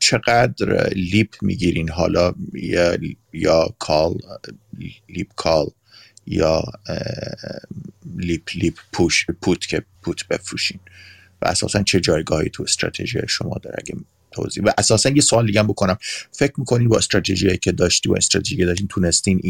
[0.00, 2.98] چقدر لیپ می‌گیرین؟ حالا یا,
[3.32, 4.14] یا کال
[5.08, 5.66] لیپ کال
[6.26, 6.62] یا
[8.16, 10.80] لیپ لیپ پوش پوت که پوت بفروشین.
[11.42, 13.94] و اساسا چه جایگاهی تو استراتژی شما داره اگه
[14.30, 15.98] توضیح و اساسا یه سوال دیگه بکنم.
[16.32, 19.40] فکر می‌کنین با استراتژی که داشتی و استراتژی که داشتین تونستین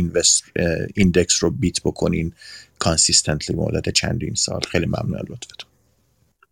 [0.94, 2.32] index رو beat بکنین
[2.78, 5.70] consistently مدت چندین سال؟ خیلی ممنون لطفتون.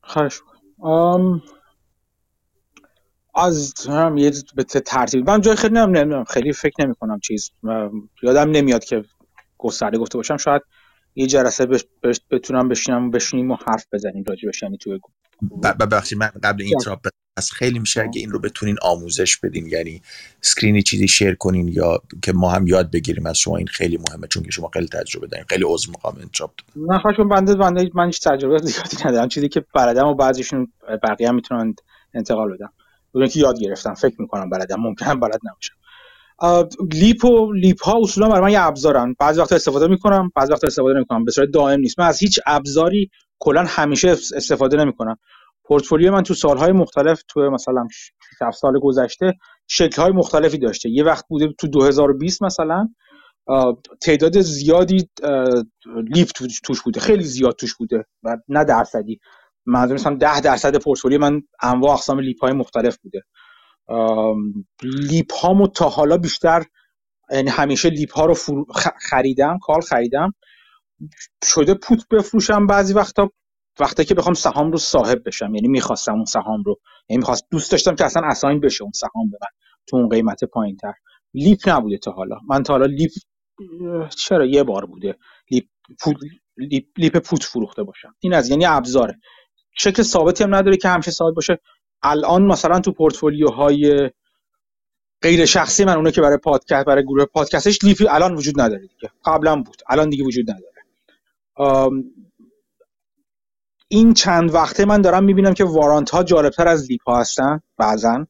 [0.03, 0.41] خواهش
[3.37, 7.51] از هم یه به ترتیب من جای خیلی نمی‌دونم خیلی فکر نمی کنم چیز
[8.23, 9.05] یادم نمیاد که
[9.65, 10.63] گسترده گفته باشم شاید
[11.15, 11.85] یه جلسه بش
[12.31, 15.01] بتونم بشینم بشینیم و حرف بزنیم راجع یعنی توی
[15.63, 20.03] ببخشید من قبل interrupt از خیلی میشه اگه این رو بتونین آموزش بدین یعنی
[20.41, 23.97] screen ی چیزی share کنین یا که ما هم یاد بگیریم از شما این خیلی
[24.09, 27.91] مهمه چون که شما خیلی تجربه دارین خیلی عذر می‌خوام interrupt نه خواهشون بنده بنده
[27.95, 31.75] من هیچ تجربه زیادی ندارم چیزی که بلدم و بعضیشون بقیه هم می‌تونن
[32.15, 32.73] انتقال بدم
[33.15, 35.75] بدون که یاد گرفتم فکر می‌کنم بلدم ممکنه بلد نباشم.
[36.93, 39.15] LEAP و LEAP ها اصولا برای من یه ابزارن.
[39.19, 41.25] بعضی وقت استفاده می‌کنم بعضی وقت استفاده نمی‌کنم.
[41.25, 42.01] به صورت دائم نیست.
[42.01, 45.17] من از هیچ ابزاری کلا همیشه استفاده نمی‌کنم.
[45.65, 47.87] پورتفولیو من تو سالهای مختلف تو مثلا
[48.41, 49.33] 7 سال گذشته
[49.69, 50.91] شکل‌های مختلفی داشته.
[50.91, 52.89] یه وقت بوده تو 2020 مثلا
[54.03, 55.09] تعداد زیادی
[56.15, 56.29] LEAP
[56.65, 57.01] توش بوده.
[57.01, 59.21] خیلی زیاد توش بوده و نه درصدی.
[59.67, 63.23] منظور مثلا 10 درصد پورتفولیو من انواع اقسام LEAP های مختلف بوده.
[64.83, 66.65] LEAP هامو تا حالا بیشتر
[67.33, 68.35] یعنی همیشه LEAP ها رو
[69.11, 70.35] خریدم call خریدم.
[71.45, 73.31] شده put بفروشم بعضی وقتا
[73.81, 75.55] وقتی که بخوام سهام رو صاحب بشم.
[75.55, 79.31] یعنی می‌خواستم اون سهام رو یعنی می‌خواست دوست داشتم که اصلا assign بشه اون سهام
[79.31, 79.49] به من
[79.87, 80.93] تو اون قیمت پایین تر
[81.35, 82.37] LEAP نبوده تا حالا.
[82.49, 83.11] من تا حالا LEAP
[84.17, 85.19] چرا یه بار بوده
[85.51, 85.65] LEAP
[86.01, 86.17] put,
[86.57, 88.15] LEAP, LEAP put فروخته باشم.
[88.21, 89.19] این از یعنی ابزاره.
[89.79, 91.59] شکل ثابتی هم نداره که همیشه ثابت باشه.
[92.05, 94.11] الان مثلا تو پورتفولیوهای
[95.23, 98.81] غیر شخصی من اونه که برای پادکست برای گروه پادکستش LEAP ی الان وجود نداره
[98.81, 99.11] دیگه.
[99.25, 100.75] قبلا بود الان دیگه وجود نداره.
[103.89, 108.27] این چند وقته من دارم می‌بینم که warrant ها جالبتر از LEAP ها هستن بعضا.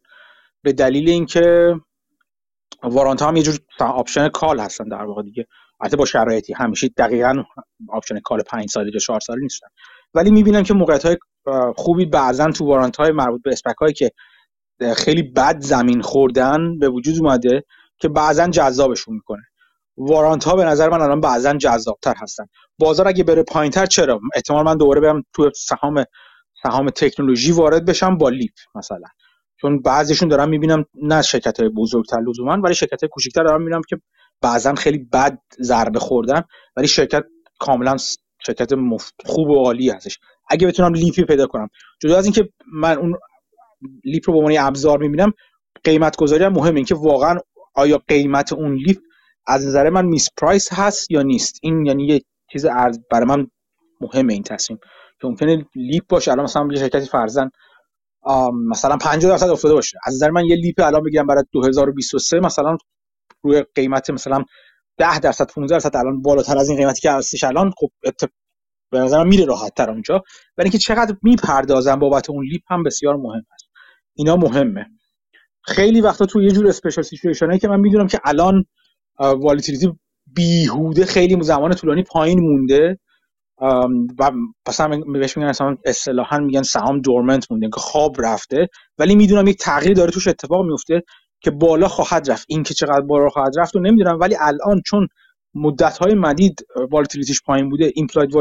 [0.62, 1.74] به دلیل اینکه
[2.82, 5.46] warrant ها هم یه جور option call هستن در واقع دیگه.
[5.80, 6.52] البته با شرایطی.
[6.52, 7.44] همیشه دقیقا
[7.88, 9.68] option call 5 ساله یا 4 ساله نیستن.
[10.14, 11.16] ولی می‌بینم که موقعیت های
[11.76, 14.10] خوبی بعضا تو warrant های مربوط به SPAC که
[14.96, 17.64] خیلی بد زمین خوردن به وجود اومده
[17.98, 19.42] که بعضا جذابشون می‌کنه.
[19.96, 22.46] warrant ها به نظر من الان بعضا جذابتر هستن.
[22.78, 26.04] بازار اگه بره پایینتر چرا؟ احتمال من دوباره برم تو سهام
[26.62, 29.08] سهام تکنولوژی وارد بشم با LEAP مثلا.
[29.60, 33.82] چون بعضیشون دارم می‌بینم نه شرکت های بزرگتر لزوما ولی شرکت های کوچیکتر دارم می‌بینم
[33.88, 33.96] که
[34.40, 36.42] بعضا خیلی بد ضربه خوردن
[36.76, 37.24] ولی شرکت
[37.58, 37.96] کاملا
[38.46, 38.70] شرکت
[39.26, 40.18] خوب و عالی هستش.
[40.50, 41.68] اگه بتونم LEAP ی پیدا کنم.
[42.02, 43.14] جدا از اینکه من اون
[44.04, 45.32] LEAP رو به عنوان ابزار می‌بینم
[45.84, 46.76] قیمت گذاری هم مهمه.
[46.76, 47.38] اینکه واقعا
[47.74, 48.98] آیا قیمت اون LEAP
[49.46, 51.58] از نظر من misprice هست یا نیست.
[51.62, 52.20] این یعنی یه
[52.52, 53.46] چیز ارز برای من
[54.00, 54.78] مهمه این تصمیم.
[55.20, 57.50] که ممکنه LEAP باشه الان مثلا یه شرکتی فرضا
[58.70, 59.98] مثلا 50 درصد افتاده باشه.
[60.06, 62.76] از نظر من یه LEAP الان بگیرم برای 2023 مثلا
[63.42, 64.44] روی قیمت مثلا
[64.98, 67.88] 10 درصد 15 درصد الان بالاتر از این قیمتی که هستش الان خب
[68.94, 70.22] به نظر میره راحت تر اونجا.
[70.58, 73.66] ولی اینکه چقدر می‌پردازن بابت اون LEAP هم بسیار مهم است.
[74.14, 74.86] اینا مهمه.
[75.62, 78.64] خیلی وقتا تو یه جور special situation ایی که من می‌دونم که الان
[79.18, 79.92] volatility
[80.26, 82.98] بیهوده خیلی زمان طولانی پایین مونده.
[84.18, 84.30] و
[84.68, 88.68] مثلا بهش میگن اصلا اصطلاحا میگن سهام dormant مونده که خواب رفته.
[88.98, 91.02] ولی می‌دونم یک تغییر داره توش اتفاق میفته
[91.40, 92.46] که بالا خواهد رفت.
[92.48, 94.20] این که چقدر بالا خواهد رفت رو نمی‌دونم.
[94.20, 95.08] ولی الان چون
[95.54, 97.92] مدت های مدید volatility ش پایین بوده.
[97.94, 98.34] implied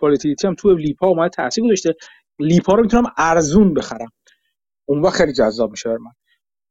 [0.00, 1.94] volatility هم تو LEAP ا اومده تاثیر گذاشته.
[2.38, 4.08] لیپا رو می‌تونم ارزون بخرم.
[4.88, 6.12] اون وقت خیلی جذاب میشه من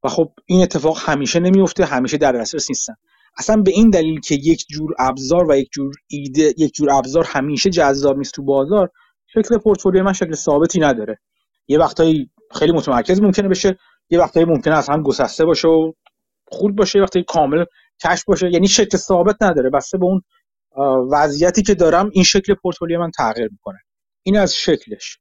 [0.04, 2.94] و خب این اتفاق همیشه نمیفته همیشه در دسترس نیستن.
[3.38, 7.24] اصلا به این دلیل که یک جور ابزار و یک جور ایده یک جور ابزار
[7.28, 8.90] همیشه جذاب نیست تو بازار
[9.28, 11.20] شکل پورتفولیو من شکل ثابتی نداره.
[11.68, 13.78] یه وقتایی خیلی متمرکز ممکنه بشه
[14.10, 15.92] یه وقتایی ممکنه اصلا گسسته باشه و
[16.48, 17.66] خود باشه یه وقتی کامل
[18.04, 18.52] کش باشه.
[18.52, 19.70] یعنی شکل ثابت نداره.
[19.70, 20.22] بسته به اون
[21.12, 23.78] وضعیتی که دارم این شکل پورتفولیو من تغییر می‌کنه.
[24.24, 25.20] این از شکلش.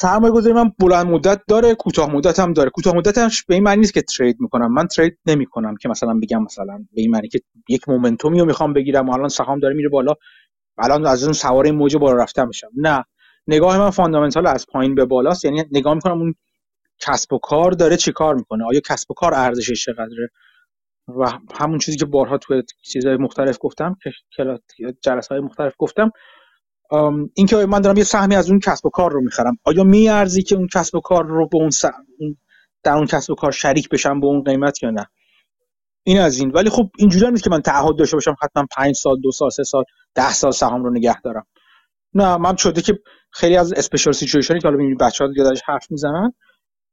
[0.00, 2.70] سرمایه گذاری من بلند مدت داره کوتاه مدت هم داره.
[2.70, 4.72] کوتاه مدت هم به این معنی نیست که trade می‌کنم.
[4.72, 8.46] من trade نمی‌کنم که مثلا بگم مثلا به این معنی که یک momentum ی رو
[8.46, 10.14] می‌خوام بگیرم و الان سهام داره میره بالا.
[10.78, 12.70] الان از اون سوار موج بالا رفتن میشم.
[12.76, 13.04] نه.
[13.46, 15.44] نگاه من fundamental از پایین به بالاست.
[15.44, 16.34] یعنی نگاه می‌کنم اون
[16.98, 20.28] کسب و کار داره چی کار می‌کنه؟ آیا کسب و کار ارزشش چقدره؟
[21.08, 23.96] و همون چیزی که بارها تو چیزهای مختلف گفتم
[24.36, 26.10] که جلسه های مختلف گفتم
[27.34, 29.58] اینکه من دارم یه سهمی از اون کسب و کار رو می‌خرم.
[29.64, 31.70] آیا میارزی که اون کسب و کار رو به اون
[32.82, 35.06] در اون کسب و کار شریک بشم به اون قیمت یا نه؟
[36.02, 36.50] این از این.
[36.50, 39.64] ولی خب اینجوری نیست که من تعهد داشته باشم حتما پنج سال دو سال سه
[39.64, 41.46] سال ده سال سهام رو نگه دارم.
[42.14, 42.98] نه من شده که
[43.30, 46.32] خیلی از اسپیشال سیچویشنی که حالا بچه‌ها دیگه حرف می‌زنن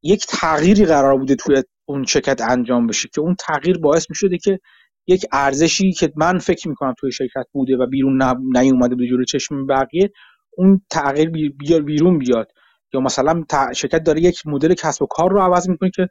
[0.03, 4.59] یک تغییری قرار بوده توی اون شرکت انجام بشه که اون تغییر باعث می‌شده که
[5.07, 8.23] یک ارزشی که من فکر می‌کنم توی شرکت بوده و بیرون
[8.53, 10.11] نیومده به جلوی چشم بقیه
[10.57, 12.51] اون تغییر بیار بیرون بیاد.
[12.93, 13.43] یا مثلا
[13.75, 16.07] شرکت داره یک مدل کسب و کار رو عوض می‌کنه که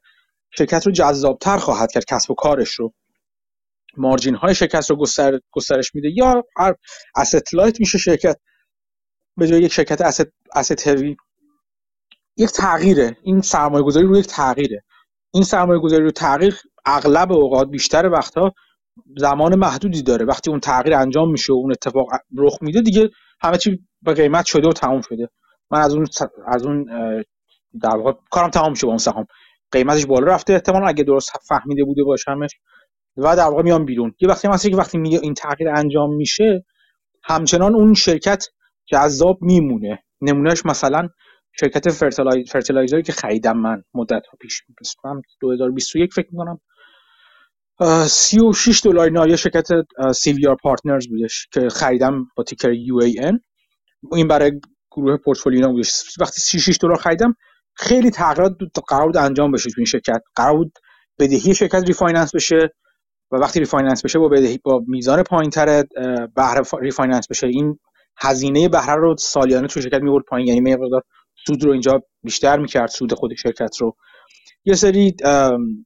[0.59, 2.93] شرکت رو جذابتر خواهد کرد کسب و کارش رو.
[3.97, 6.09] مارجین های شرکت رو گستر، گسترش میده.
[6.17, 6.75] یا هر
[7.53, 8.37] لایت میشه شرکت
[9.37, 10.81] به جای یک شرکت asset, asset
[12.36, 13.17] یک تغییره.
[13.23, 14.83] این سرمایه گذاری رو یک تغییره.
[15.35, 18.52] این سرمایه گذاری رو تغییر اغلب اوقات بیشتر وقتها
[19.17, 20.25] زمان محدودی داره.
[20.25, 24.44] وقتی اون تغییر انجام میشه و اون اتفاق رخ میده دیگه همه چی به قیمت
[24.44, 25.28] شده و تموم شده.
[25.70, 26.07] من از اون
[26.47, 26.86] از اون
[27.83, 29.27] در واقع کارم تمام شده با اون سهام.
[29.73, 32.51] قیمتش بالا رفته احتمالا اگه درست فهمیده بوده باشمش.
[33.17, 34.15] و در واقع میام بیرون.
[34.20, 36.65] یه وقتی هست که وقتی این تغییر انجام میشه
[37.25, 38.44] همچنان اون شرکت
[38.86, 40.02] جذاب میمونه.
[40.20, 41.09] نمونهش مثلا
[41.61, 41.89] شرکت
[42.49, 46.61] fertilizer ی که خریدم من مدت ها پیش مثلا 2021 فکر می‌کنم.
[48.07, 49.69] 36 دلار یه شرکت
[50.15, 53.41] CVR Partners بودش که خریدم با ticker UAN.
[54.13, 56.19] این برای گروه پورتفولیو بودش.
[56.21, 57.35] وقتی 36 دلار خریدم
[57.75, 58.53] خیلی تغییرات
[58.89, 60.23] قرار بود انجام بشه تو این شرکت.
[60.35, 60.79] قرار بود
[61.19, 62.75] بدهی شرکت refinance بشه
[63.31, 65.85] و وقتی refinance بشه با بدهی با میزان پایینتر
[66.37, 67.47] بهره refinance بشه.
[67.47, 67.79] این
[68.19, 70.49] هزینه بهره رو سالیانه تو شرکت میورد پایین.
[70.49, 71.03] یعنی مقدار
[71.47, 73.97] سود رو اینجا بیشتر می‌کرد سود خود شرکت رو.
[74.65, 75.17] یه سری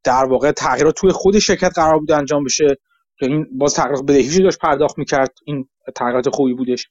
[0.04, 2.76] در واقع تغییرات توی خود شرکت قرار بود انجام بشه.
[3.18, 6.88] که این باز تغییرات بدهیشی داشت پرداخت می‌کرد این تغییرات خوبی بودش.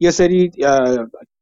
[0.00, 0.50] یه سری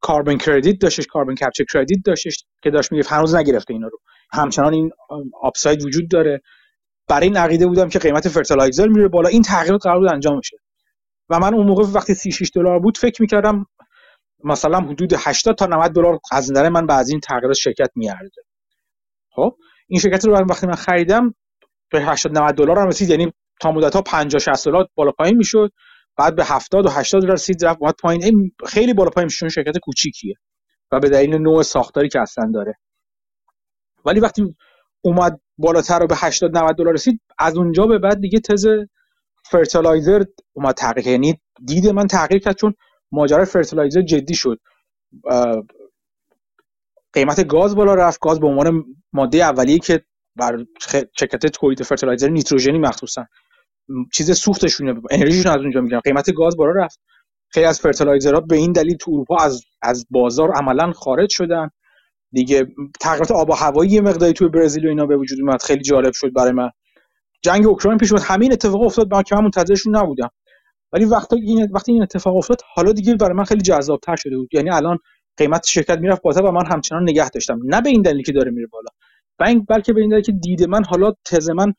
[0.00, 3.98] carbon credit داشتش carbon capture credit داشتش که داشت میگه هنوز نگرفته اینا رو.
[4.32, 4.90] همچنان این
[5.42, 6.42] آپساید وجود داره.
[7.08, 9.28] برای این عقیده بودم که قیمت فرتلایزر میره بالا.
[9.28, 10.56] این تغییرات قرار بود انجام بشه.
[11.28, 13.66] و من اون موقع وقتی 36 دلار بود فکر می‌کردم
[14.44, 18.42] مثلا حدود 80 تا 90 دلار از نظر من بعد این تغییرات شرکت میارزه.
[19.30, 19.56] خب؟
[19.88, 21.34] این شرکت رو وقتی من خریدم
[21.90, 25.36] به 80 90 دلار هم رسید یعنی تا مدت ها 50 60 دلار بالا پایین
[25.36, 25.72] می‌شد.
[26.16, 28.52] بعد به 70 و 80 دلار رسید رفت اومد پایین.
[28.66, 30.34] خیلی بالا پایین میشه شرکت کوچیکیه.
[30.92, 32.74] و به دلیل نوع ساختاری که اصلا داره.
[34.04, 34.56] ولی وقتی
[35.00, 38.66] اومد بالاتر رو به 80 90 دلار رسید از اونجا به بعد دیگه تز
[39.44, 41.06] fertilizer اومد تغییر.
[41.06, 42.74] یعنی دید من تغییر کرد چون
[43.12, 44.58] ماجرای fertilizer جدی شد.
[47.12, 48.20] قیمت گاز بالا رفت.
[48.20, 50.04] گاز به عنوان ماده اولیه که
[50.36, 50.64] بر
[51.18, 53.26] شرکت تولید fertilizer نیتروژنی مخصوصا.
[54.14, 56.00] چیز سوختشونه انرژیشون از اونجا می‌گیرن.
[56.00, 57.00] قیمت گاز بالا رفت.
[57.52, 61.70] خیلی از فرتلایزرها به این دلیل تو اروپا از از بازار عملا خارج شدن.
[62.32, 62.66] دیگه
[63.00, 65.62] تغییرات آب و هوایی مقداری توی برزیل و اینا به وجود اومد.
[65.62, 66.70] خیلی جالب شد برای من.
[67.42, 68.24] جنگ اوکراین پیش اومد.
[68.26, 69.14] همین اتفاق افتاد.
[69.14, 70.28] من که من منتظرشون نبودم.
[70.92, 74.36] ولی وقتی این وقتی این اتفاق افتاد حالا دیگه برای من خیلی جذاب تر شده
[74.38, 74.54] بود.
[74.54, 74.98] یعنی الان
[75.36, 77.60] قیمت شرکت می‌رفت بالا و من همچنان نگه داشتم.
[77.64, 78.90] نه به این دلیل که داره میره بالا.
[79.68, 81.74] بلکه به این دلیل که دید من حالا تز من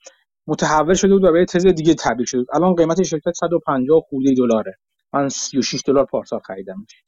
[0.48, 4.78] متحول شده بود و به تز دیگه تبدیل شده الان قیمت شرکت 150 خورده دلاره.
[5.14, 7.04] من 36 دلار پارسال خریدمش.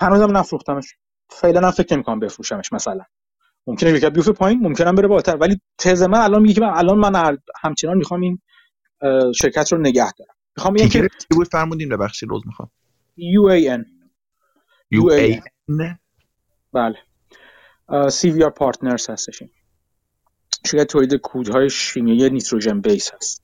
[0.00, 0.94] هنوزم نفروختمش.
[1.30, 3.04] فعلا هم فکر نمی‌کنم بفروشمش مثلا.
[3.66, 5.36] ممکنه شرکت بیفته پایین ممکنه بره بالاتر.
[5.36, 8.40] ولی تز من الان میگه که من الان من همچنان می‌خوام این
[9.42, 10.34] شرکت رو نگه دارم.
[10.56, 12.70] می‌خوام بگم که بود؟ فرمودین ببخشید روز می‌خوام.
[13.16, 13.86] یو ای ان.
[14.90, 15.98] یو ای ان؟
[16.72, 16.96] بله.
[18.10, 19.42] CVR Partners هستش
[20.66, 23.42] شرکت تولید کودهای شیمیایی نیتروژن base هست.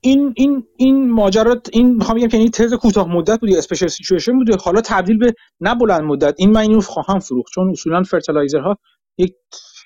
[0.00, 4.32] این این این ماجرات این می‌خوام بگم که این تز کوتاه مدت بود special situation
[4.32, 6.34] بوده حالا تبدیل به نه بلند مدت.
[6.38, 8.78] این من اینو خواهم فروخت چون اصولا fertilizer ها
[9.18, 9.34] یک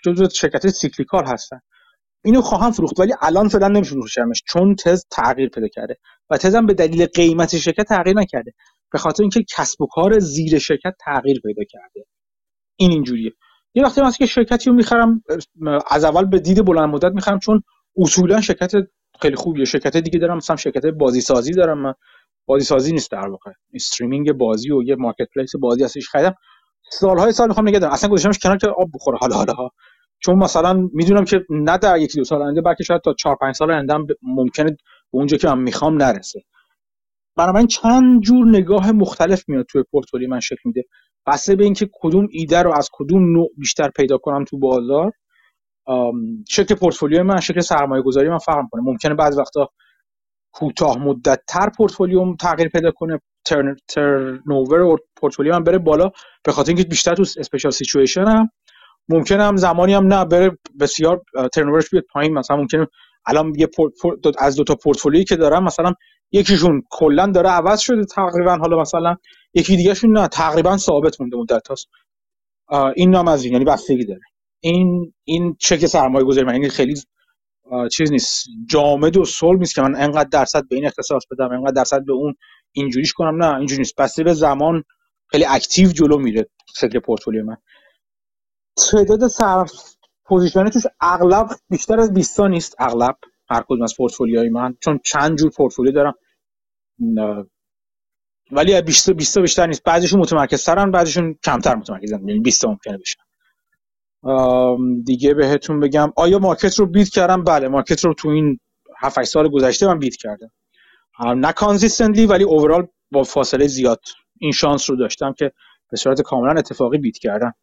[0.04, 1.60] جزو شرکت cyclical هستن.
[2.24, 5.96] اینو خواهم فروخت ولی الان فعلا نمی‌فروشمش چون تز تغییر پیدا کرده
[6.30, 8.52] و تزم به دلیل قیمت شرکت تغییر نکرده.
[8.92, 12.04] به خاطر اینکه کسب و کار زیر شرکت تغییر پیدا کرده.
[12.76, 13.32] این اینجوریه.
[13.74, 15.22] یه وقتی من که شرکتی رو می‌خرم
[15.90, 17.62] از اول به دید بلند مدت می‌خرم چون
[17.96, 18.72] اصولا شرکت
[19.22, 19.64] خیلی خوبیه.
[19.64, 21.94] شرکت دیگه دارم مثلا شرکت بازی سازی دارم من.
[22.46, 23.50] بازی سازی نیست در واقع.
[23.74, 26.34] streaming بازی و یه marketplace بازی هستش خریدم.
[26.92, 27.92] سالهای سال می‌خوام نگه دارم.
[27.92, 29.18] اصلا گذاشتمش کنار که آب بخوره.
[29.18, 29.68] حالا حالا.
[30.20, 33.54] چون مثلا می‌دونم که نه در یکی دو سال آینده بلکه شاید تا 4 5
[33.54, 34.76] سال آینده ممکنه به
[35.10, 36.42] اونجا که من می‌خوام نرسه.
[37.38, 40.84] من چند جور نگاه مختلف میاد توی پورتفولیو من شکل میده.
[41.26, 45.12] بسته به اینکه کدوم ایده رو از کدوم نوع بیشتر پیدا کنم تو بازار
[46.48, 48.82] شکل پورتفولیو من شکل سرمایه گذاری من فرق کنه.
[48.82, 49.68] ممکنه بعض وقتا
[50.52, 56.10] کوتاه مدت تر پورتفولیوم تغییر پیدا کنه turn turnover و پورتفولیو من بره بالا
[56.44, 58.50] به خاطر اینکه بیشتر تو special situation هم.
[59.08, 61.22] ممکنه هم زمانی هم نه بره بسیار
[61.54, 62.34] turnover ش بیاد پایین.
[62.34, 62.86] مثلا ممکنه
[63.26, 63.68] الان یه
[64.38, 65.92] از دو تا پورتفولیویی که دارم مثلا
[66.32, 68.56] یکیشون کلا داره عوض شده تقریبا.
[68.56, 69.16] حالا مثلا
[69.54, 71.88] یکی دیگهشون نه تقریبا ثابت مونده مدت هاست.
[72.96, 74.20] این نام از این یعنی بستگی داره.
[74.60, 76.94] این این چک سرمایه گذاری من یعنی خیلی
[77.92, 78.46] چیز نیست.
[78.68, 82.12] جامد و صلب نیست که من انقدر درصد به این اختصاص بدم انقدر درصد به
[82.12, 82.34] اون
[82.72, 83.42] اینجوریش کنم.
[83.42, 83.96] نه اینجوری نیست.
[83.96, 84.84] بسته به زمان
[85.30, 86.46] خیلی active جلو میره
[86.76, 87.56] فکر پورتفولیو من.
[88.90, 89.72] تعداد صرف
[90.24, 92.76] position توش اغلب بیشتر از 20 نیست.
[92.78, 93.16] اغلب
[93.50, 96.14] هر کدوم از پورتفولیوهای من چون چند جور پورتفولیو دارم.
[98.50, 99.82] ولی 20 20 بیشتر نیست.
[99.82, 102.28] بعضیشون متمرکز ترن بعضیشون کمتر متمرکزن.
[102.28, 103.20] یعنی 20 ممکنه بشن.
[105.04, 106.12] دیگه بهتون بگم.
[106.16, 108.58] آیا market رو beat کردم؟ بله market رو تو این
[108.98, 110.50] 7 سال گذشته من beat کردم.
[111.36, 114.00] نه consistently ولی overall با فاصله زیاد
[114.38, 115.52] این شانس رو داشتم که
[115.90, 117.54] به صورت کاملا اتفاقی beat کردم.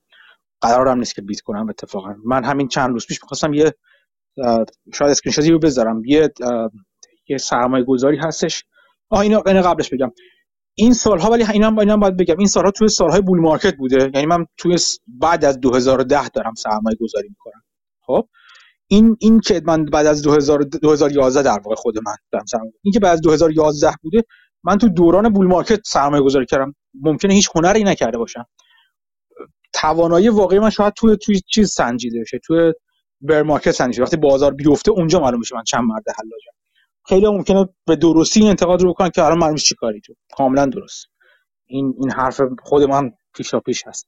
[0.61, 2.15] قرارم نیست که beat کنم اتفاقا.
[2.25, 3.73] من همین چند روز پیش می‌خواستم یه
[4.93, 6.01] شاید screen رو بذارم.
[6.05, 6.33] یه
[7.27, 8.63] یه سرمایه گذاری هستش.
[9.09, 10.11] آه اینو قبلش بگم.
[10.75, 12.35] این سالها ولی اینا هم اینا باید بگم.
[12.37, 14.11] این سالها توی سالهای bull market بوده.
[14.13, 14.77] یعنی من توی
[15.07, 17.61] بعد از 2010 دارم سرمایه گذاری می‌کنم.
[18.01, 18.27] خب؟
[18.87, 22.91] این این که من بعد از 2000 2011 در واقع خود من دارم سرمایه این
[22.91, 24.23] که بعد از 2011 بوده
[24.63, 26.75] من تو دوران bull market سرمایه گذاری کردم.
[27.01, 28.45] ممکنه هیچ هنری نکرده باشم.
[29.75, 32.73] توانایی واقعی من شاید توی توی چیز سنجیده بشه توی
[33.21, 34.03] bear market سنجیده.
[34.03, 36.51] وقتی بازار بیفته اونجا معلوم میشه من چند مرد حلاجم.
[37.07, 40.13] خیلی ممکنه به درستی این انتقاد رو بکنن که الان معلوم چی کاری تو.
[40.37, 41.05] کاملا درست.
[41.65, 44.07] این این حرف خود من پیشا پیش هست.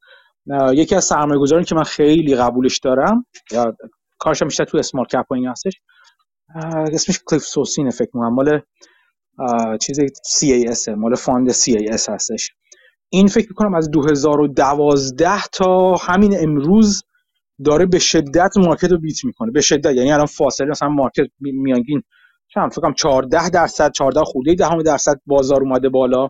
[0.74, 3.76] یکی از سرمایه‌گذارانی که من خیلی قبولش دارم یا
[4.20, 5.74] کارش بیشتر تو small cap این هستش
[6.94, 8.62] اسمش کلیف سوسین فکر کنم مال
[9.82, 12.50] چیز CAS مال fund CAS هستش.
[13.10, 17.04] این فکر کنم از 2012 تا همین امروز
[17.66, 19.52] داره به شدت مارکت رو بیت می‌کنه.
[19.52, 19.96] به شدت.
[19.96, 22.04] یعنی الان فاصله مثلا مارکت میانگین
[22.54, 26.30] چند فکر کنم 14 درصد 14 خورده دهم درصد بازار اومده بالا.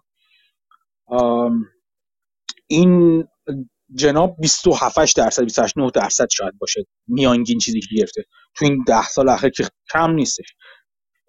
[2.67, 3.23] این
[3.95, 6.85] جناب 27 درصد 28 9 درصد شاید باشه.
[7.07, 8.23] میانگین چیزی که گرفته.
[8.55, 10.55] تو این 10 سال اخیر که کم نیستش.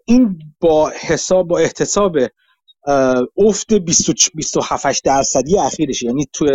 [0.06, 2.16] این با حساب با احتساب
[3.36, 3.74] افت
[4.34, 6.46] 27 درصدی اخیرش یعنی تو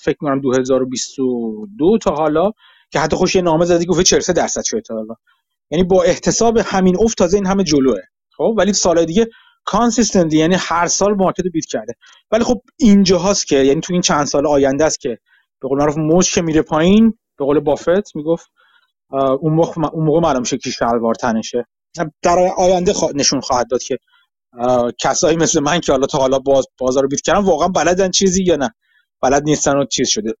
[0.00, 2.50] فکر کنم 2022 تا حالا
[2.90, 5.14] که حتی خوش یه نامه زدی گفت 43 درصد شده تا حالا.
[5.70, 8.00] یعنی با احتساب همین افت تازه این همه جلوه.
[8.36, 9.28] خب ولی سال دیگه
[9.64, 11.94] consistent یعنی هر سال market beat کرده.
[12.30, 15.18] ولی خب اینجا هست که یعنی تو این چند سال آینده است که
[15.60, 17.18] به قول معروف موج که میره پایین.
[17.38, 18.50] به قول بافت می‌گفت
[19.40, 21.66] اون موقع اون موقع معلوم میشه کی شلوار تنشه.
[22.22, 23.98] در آینده نشون خواهد داد که
[25.00, 28.44] کسایی مثل من که حالا تا حالا باز بازار رو beat کردن واقعا بلدن چیزی
[28.44, 28.74] یا نه.
[29.22, 30.32] بلد نیستن و چیز شده.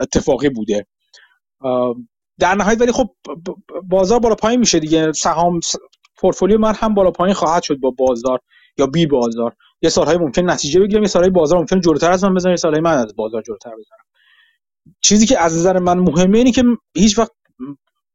[0.00, 0.86] اتفاقی بوده.
[2.40, 3.10] در نهایت ولی خب
[3.90, 5.12] بازار بالا پایین میشه دیگه.
[5.12, 5.60] سهام
[6.16, 8.40] پورتفولیو من هم بالا پایین خواهد شد با بازار
[8.78, 9.56] یا بی بازار.
[9.82, 12.82] یه سالهای ممکن نتیجه بگیرم یه سالهای بازار ممکن جلوتر از من بزنم یه سالهای
[12.82, 13.98] من از بازار جلوتر بزنم
[15.00, 16.64] چیزی که از نظر من مهمه اینه که
[16.96, 17.32] هیچ وقت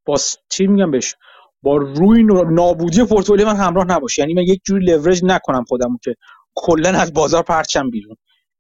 [0.06, 0.18] با
[0.50, 1.16] چی میگم بهش؟
[1.64, 6.16] با روی نابودی پورتفولیو من همراه نباشه یعنی من یک جوری لورج نکنم خودمو که
[6.56, 8.16] کلا از بازار پرچم بیرون.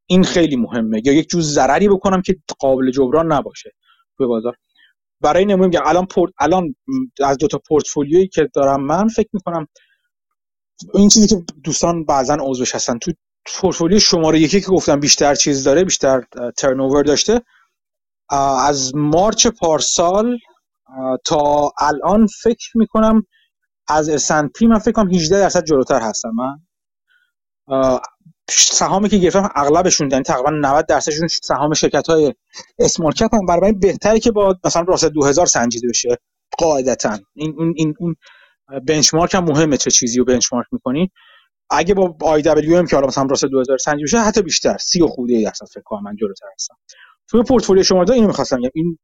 [0.05, 1.01] این خیلی مهمه.
[1.05, 3.71] یا یک جور ضرری بکنم که قابل جبران نباشه
[4.17, 4.55] توی بازار.
[5.21, 6.75] برای نمونه میگم الان پورت الان
[7.23, 9.67] از دو تا پورتفولیویی که دارم من فکر می‌کنم
[10.93, 12.97] این چیزی که دوستان بعضا عضوش هستن.
[12.97, 13.11] تو
[13.45, 16.23] پورتفولیو شماره یکی که گفتم بیشتر چیز داره بیشتر
[16.57, 17.41] ترنوور داشته
[18.67, 20.37] از مارچ پارسال
[21.25, 23.25] تا الان فکر می‌کنم
[23.87, 26.59] از S&P من فکر کنم 18 درصد جلوتر هستم من
[28.51, 32.33] سهامی که گرفتم اغلبشون یعنی تقریبا 90 درصدشون سهام شرکت های
[32.79, 33.45] اسمال کپ هم.
[33.45, 36.17] برای بهتره که با مثلا راس 2000 سنجیده بشه
[36.57, 37.17] قاعدتا.
[37.35, 38.15] این این این اون
[38.87, 41.11] بنچمارک هم مهمه چه چیزی رو بنچمارک می‌کنی.
[41.69, 45.01] اگه با آی دبلیو ام که حالا مثلا راس 2000 سنجیده بشه حتی بیشتر 30
[45.07, 46.75] خورده درصد فکر کنم من جلوتر هستم.
[47.29, 48.99] تو پورتفولیو شما دو اینو می‌خواستم این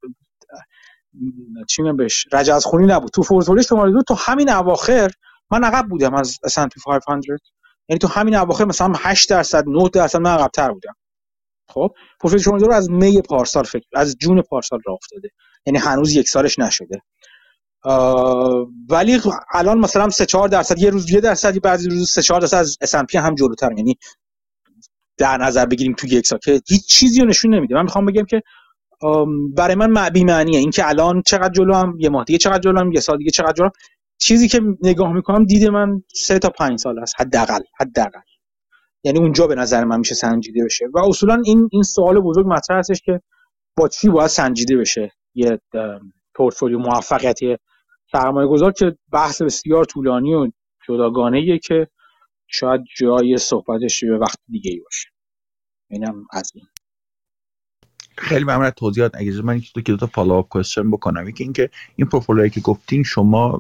[1.69, 3.11] چی بهش رجز خونی نبود.
[3.11, 5.11] تو پورتفولیو شما دو تا همین اواخر
[5.51, 7.37] من عقب بودم از S&P 500
[7.89, 10.93] یعنی تو همین اواخر مثلا 8 درصد 9 درصد من عقب‌تر بودم.
[11.69, 15.29] خب پروفیل شما رو از می پارسال فکر از جون پارسال راه افتاده.
[15.65, 17.01] یعنی هنوز یک سالش نشده.
[18.89, 19.21] ولی
[19.53, 22.77] الان مثلا 3 4 درصد یه روز یه درصدی بعضی روز 3 4 درصد از
[22.83, 23.71] S&P هم جلوتر.
[23.77, 23.97] یعنی
[25.17, 27.75] در نظر بگیریم تو یک سال که هیچ چیزی رو نشون نمیده.
[27.75, 28.41] من می‌خوام بگم که
[29.57, 32.91] برای من معبی معنیه اینکه الان چقدر جلو هم یه ماه دیگه چقدر جلو هم
[32.91, 33.69] یه سال دیگه چقدر جلو
[34.17, 38.19] چیزی که نگاه می‌کنم دید من سه تا پنج سال است حداقل حداقل.
[39.03, 40.85] یعنی اونجا به نظر من میشه سنجیده بشه.
[40.93, 43.21] و اصولا این این سوال بزرگ مطرح هستش که
[43.77, 45.61] با چی باید سنجیده بشه یه
[46.35, 47.57] پورتفولیو موفقیتی
[48.11, 50.47] سرمایه گذار که بحث بسیار طولانی و
[50.87, 51.87] جداگانه که
[52.47, 55.09] شاید جای صحبتش به وقت دیگه ای باشه.
[55.89, 56.65] اینم از این.
[58.17, 59.11] خیلی ممنون توضیحات.
[59.15, 61.29] اگه من یک دو تا follow up question بکنم.
[61.29, 63.59] یکی اینکه این پورتفولیویی که گفتین شما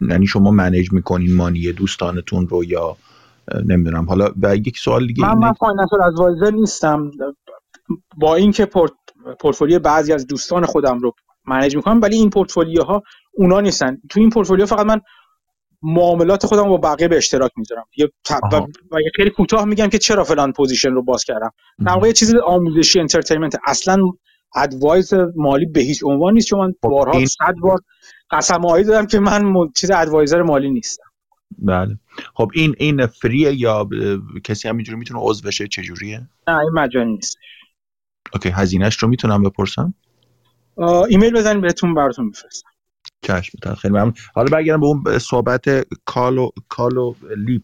[0.00, 2.96] یعنی شما manage می‌کنین money دوستانتون رو یا
[3.64, 4.04] نمی‌دونم.
[4.04, 7.10] حالا و یک سوال دیگه من من financial advisor نیستم.
[8.16, 8.92] با اینکه port
[9.40, 11.12] portfolio بعضی از دوستان خودم رو
[11.46, 13.98] manage می‌کنم ولی این پورتفولیوها اونا نیستن.
[14.10, 15.00] تو این پورتفولیو فقط من
[15.84, 17.84] معاملات خودم با بقیه به اشتراک می‌ذارم.
[17.96, 18.10] یه
[18.90, 21.50] و خیلی کوتاه میگم که چرا فلان position رو باز کردم.
[21.86, 23.56] در واقع چیز آموزشی entertainment.
[23.66, 23.98] اصلا
[24.56, 26.48] advice مالی به هیچ عنوان نیست.
[26.48, 27.78] چون من خب، بارها صد بار
[28.30, 31.04] قسم آیه دادم که من چیز advisor مالی نیستم.
[31.58, 31.98] بله.
[32.34, 33.88] خب این این free ه یا
[34.44, 37.38] کسی همینجوری می‌تونه عضو بشه؟ چجوریه؟ نه این مجانی نیست.
[38.34, 39.94] okay هزینهش رو می‌تونم بپرسم؟
[41.08, 42.68] ایمیل بزنید بهتون براتون میفرستم.
[43.24, 44.14] چشم خیلی ممنون.
[44.34, 45.64] حالا برگردم به اون صحبت
[46.04, 47.62] کالو کالو لیپ.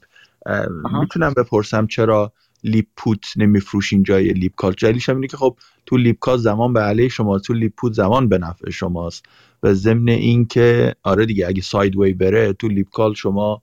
[1.01, 2.33] می‌تونم بپرسم چرا
[2.65, 5.57] لیپ پوت نمیفروشین جای لیپ کال؟ جلیش هم اینه که خب
[5.87, 9.25] تو لیپ کال زمان به علیه شما تو لیپ پوت زمان به نفع شماست.
[9.63, 13.63] و ضمن اینکه آره دیگه اگه ساید وی بره تو لیپ کال شما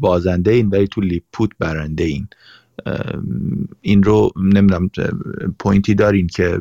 [0.00, 2.28] بازنده این ولی تو لیپ پوت برنده این
[3.80, 4.90] این رو نمی‌دونم
[5.58, 6.60] پوینتی دارین که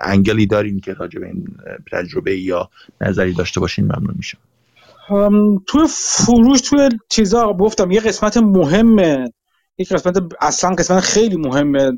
[0.00, 1.46] انگلی دارین که راجع به این
[1.92, 4.38] تجربه یا نظری داشته باشین ممنون میشم.
[5.66, 9.32] توی فروش توی چیزا گفتم یه قسمت مهمه.
[9.78, 11.92] یک قسمت اصلا قسمت خیلی مهمه.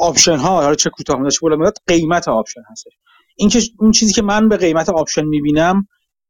[0.00, 2.92] option ها حالا چه کوتاه مدت چه قیمت option هستش.
[3.36, 5.88] این که اون چیزی که من به قیمت option می‌بینم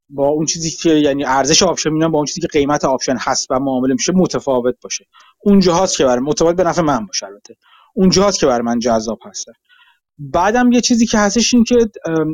[0.09, 3.51] با اون چیزی که یعنی ارزش option می‌بینم با اون چیزی که قیمت option هست
[3.51, 5.05] و معامله میشه متفاوت باشه.
[5.43, 7.55] اونجاهاست که برای متفاوت به نفع من باشه البته.
[7.93, 9.51] اونجاهاست که برای من جذاب هسته.
[10.17, 11.75] بعدم یه چیزی که هستش این که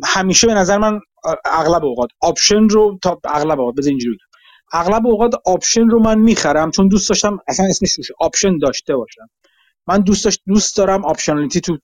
[0.06, 1.00] همیشه به نظر من
[1.46, 4.18] اغلب اوقات option رو تا اغلب اوقات بذار اینجوری
[4.74, 9.30] اغلب اوقات option رو من می‌خرم چون دوست داشتم اصلا اسمش روشه option داشته باشم.
[9.88, 11.78] من دوست داشت دوست دارم optionality تو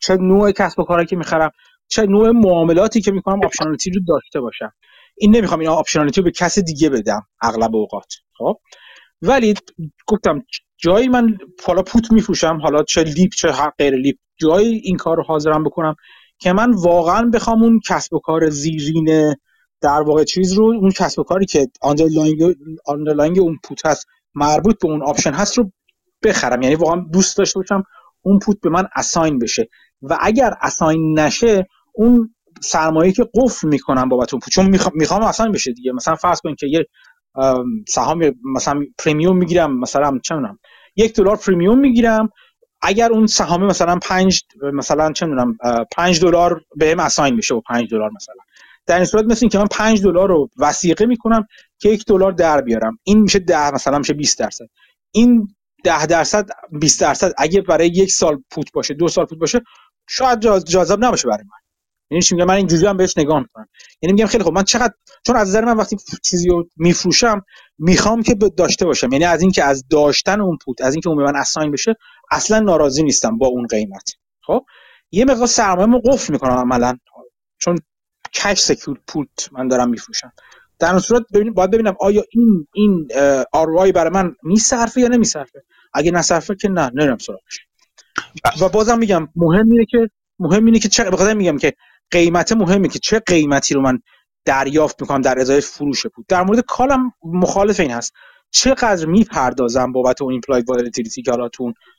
[0.00, 1.50] چه نوع کسب و کاری که می‌خرم
[1.88, 4.72] چه نوع معاملاتی که می‌کنم optionality رو داشته باشم.
[5.16, 8.60] این نمی‌خوام این optionality رو به کس دیگه بدم اغلب اوقات خب؟
[9.22, 9.54] ولی
[10.06, 10.42] گفتم
[10.76, 15.22] جایی من حالا put میفروشم حالا چه LEAP چه غیر LEAP جایی این کار رو
[15.22, 15.94] حاضرم بکنم
[16.38, 19.34] که من واقعا بخوام اون کسب و کار زیرین
[19.80, 21.66] در واقع چیز رو اون کسب و کاری که
[22.86, 25.72] underlying اون put هست مربوط به اون option هست رو
[26.24, 26.62] بخرم.
[26.62, 27.82] یعنی واقعا دوست داشته باشم
[28.22, 29.68] اون put به من assign بشه.
[30.02, 35.72] و اگر assign نشه اون سرمایه که قفل می‌کنم بابت اون چون می‌خوام اساین بشه
[35.72, 35.92] دیگه.
[35.92, 36.86] مثلا فرض کنید که یه
[37.88, 40.58] سهام مثلا پریمیوم می‌گیرم مثلا چه می‌دونم
[40.96, 42.28] یک دلار پریمیوم می‌گیرم.
[42.82, 44.42] اگر اون سهام مثلا 5
[44.72, 45.56] مثلا چه می‌دونم
[45.92, 48.34] 5 دلار بهم اساین میشه و 5 دلار مثلا.
[48.86, 51.46] در این صورت مثل که من 5 دلار رو وسیقه می‌کنم
[51.78, 52.98] که یک دلار در بیارم.
[53.04, 54.64] این میشه 10 مثلا میشه 20 درصد.
[55.10, 55.48] این
[55.84, 59.60] 10 درصد 20 درصد اگه برای یک سال پوت باشه دو سال پوت باشه
[60.08, 61.63] شاید جذاب نباشه برای من.
[62.10, 63.68] یعنی چی میگم؟ من اینجوری هم بهش نگاه می‌کنم.
[64.02, 64.54] یعنی میگم خیلی خوب.
[64.54, 64.92] من چقدر
[65.26, 67.42] چون از نظر من وقتی چیزی رو میفروشم
[67.78, 69.12] می‌خوام که داشته باشم.
[69.12, 71.94] یعنی از اینکه از داشتن اون پوت از اینکه اون به من اساین بشه
[72.30, 74.10] اصلا ناراضی نیستم با اون قیمت.
[74.42, 74.64] خب؟
[75.10, 76.98] یه مقدار سرمایه‌مو قفل می‌کنم عملا.
[77.58, 77.78] چون
[78.34, 80.32] کش سکیور پوت من دارم میفروشم.
[80.78, 83.08] در اون صورت ببینیم باید ببینم آیا این این
[83.52, 85.62] آر برای من میصرفه یا نمیصرفه؟
[85.94, 86.90] اگه نصرفه که نه.
[86.94, 87.66] نرم سراغش.
[88.60, 91.72] و بازم میگم مهم اینه که مهم اینه که چه بخاطر میگم که
[92.14, 93.98] قیمت مهمه که چه قیمتی رو من
[94.44, 98.12] دریافت می‌کنم در ازای فروش put در مورد call م مخالف این هست.
[98.50, 101.48] چقدر می‌پردازم بابت اون implied volatility که حالا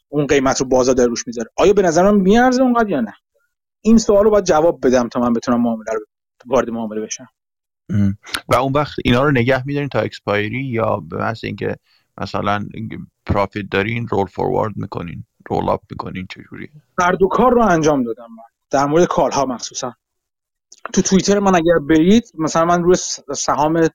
[0.09, 3.13] اون قیمت رو بازار در روش می‌ذاره؟ آیا به نظر من میارزه اونقدر یا نه؟
[3.81, 5.99] این سوال رو باید جواب بدم تا من بتونم معامله رو
[6.45, 7.27] وارد معامله بشم.
[8.47, 11.75] و اون وقت اینا رو نگه میدارین تا expiry یا به محض اینکه
[12.21, 12.65] مثلا
[13.25, 16.69] profit دارین roll forward می‌کنین roll up می‌کنین چجوریه؟
[16.99, 18.43] هر دو کار رو انجام دادم من.
[18.69, 19.93] در مورد call ها مخصوصا.
[20.93, 22.95] تو توییتر من اگر برید مثلا من روی
[23.35, 23.87] سهام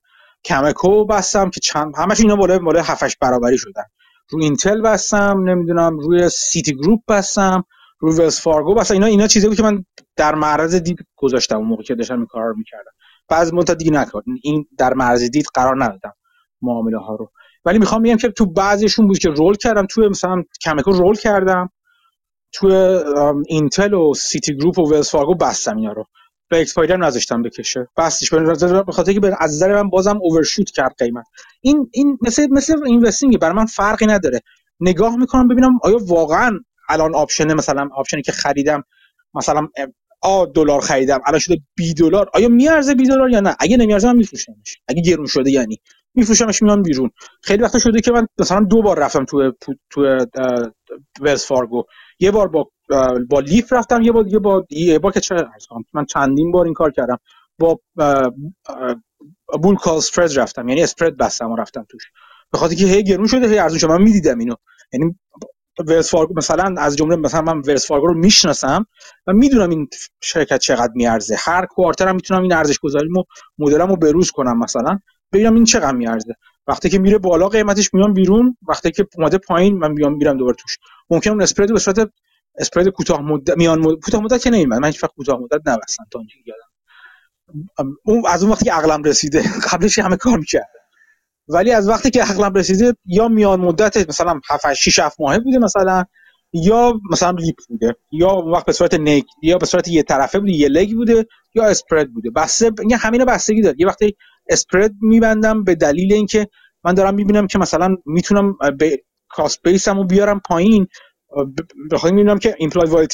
[0.45, 3.83] Cameco بستم که چند همش اینا بالا بالا 7 برابری شدن.
[4.31, 7.65] رو Intel بستم نمی‌دونم روی Citigroup بستم
[7.99, 8.95] روی Wells Fargo بستم.
[8.95, 9.85] اینا اینا چیزی بود که من
[10.17, 12.91] در معرض دید گذاشتم اون موقع که داشتم این کار رو می‌کردم.
[13.29, 16.13] بعد مدت دیگه نکردم این در معرض دید قرار ندادم
[16.63, 17.31] معامله ها رو.
[17.65, 19.87] ولی می‌خوام بگم که تو بعضیشون بود که roll کردم.
[19.87, 21.71] توی مثلا Cameco roll کردم.
[22.53, 22.73] توی
[23.47, 26.05] Intel و Citigroup و Wells Fargo بستم اینا رو.
[26.51, 27.89] به expire هم نذاشتم بکشه.
[27.99, 31.27] بستمش به خاطر که از نظر من بازم overshoot کرد قیمت.
[31.61, 34.41] این این مثل مثل investing برای من فرقی نداره.
[34.81, 36.53] نگاه می‌کنم ببینم آیا واقعا
[36.89, 38.85] الان option مثلا option ی که خریدم
[39.35, 39.69] مثلا
[40.23, 44.09] A دلار خریدم الان شده B دلار آیا میارزه B دلار یا نه؟ اگه نمیارزه
[44.09, 44.79] من میفروشمش.
[44.89, 45.81] اگه گرون شده یعنی.
[46.15, 47.11] میفروشمش میام بیرون.
[47.43, 49.53] خیلی وقتا شده که من مثلا دو بار رفتم تو
[49.91, 50.27] تو
[51.21, 51.85] Wells Fargo
[52.21, 52.71] یه بار با
[53.29, 55.35] با LEAP رفتم یه بار یه بار یه بار که چه
[55.93, 57.19] من چندین بار این کار کردم.
[57.59, 57.81] با
[59.63, 60.01] bull call
[60.37, 60.69] رفتم.
[60.69, 62.03] یعنی spread بستم و رفتم توش.
[62.53, 64.55] به خاطر که هی گرون شده هی ارزون شده من می‌دیدم اینو.
[64.93, 65.19] یعنی
[65.87, 68.87] Wells Fargo مثلا از جمله مثلا من Wells Fargo رو می‌شناسم
[69.27, 69.89] و می‌دونم این
[70.23, 71.37] شرکت چقدر میارزه.
[71.39, 73.25] هر quarter هم می‌تونم این ارزش گذاریمو
[73.59, 74.99] مدلمو بروز کنم مثلا.
[75.33, 76.35] ببینم این چقدر میارزه.
[76.67, 78.57] وقتی که میره بالا قیمتش میام بیرون.
[78.69, 80.79] وقتی که اومده پایین من میام میرم دوباره توش.
[81.11, 82.11] ممکن اون spread به صورت
[82.59, 84.01] spread کوتاه مدت میان مد...
[84.05, 88.65] کوتاه مدت که من وقت کوتاه مدت نبستم تا اینجا یادم اون از اون وقتی
[88.65, 90.69] که عقلم رسیده قبلش همه کار می‌کرد
[91.49, 95.59] ولی از وقتی که عقلم رسیده یا میان مدت مثلا 7 6 7 ماهه بوده
[95.59, 96.05] مثلا
[96.53, 100.53] یا مثلا LEAP بوده یا وقت به صورت naked یا به صورت یه طرفه بوده
[100.53, 102.31] یه leg بوده یا spread بوده.
[102.31, 103.77] بسته یه همین بستگی داره.
[103.79, 104.17] یه وقتی
[104.49, 106.49] spread میبندم به دلیل اینکه
[106.85, 110.87] من دارم می‌بینم که مثلا می‌تونم به cost basis مو بیارم پایین
[111.91, 113.07] بخوام می‌بینم که implied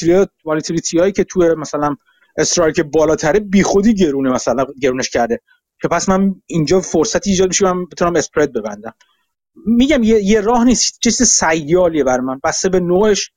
[0.45, 1.95] volatility هایی که تو مثلا
[2.37, 5.41] strike بالاتره بیخودی گرونه مثلا گرونش کرده.
[5.81, 8.93] که پس من اینجا فرصتی ایجاد میشه من بتونم اسپرد ببندم.
[9.65, 12.39] میگم یه, یه راه نیست چیز سیالیه بر من.
[12.43, 13.31] بسته به نوعش.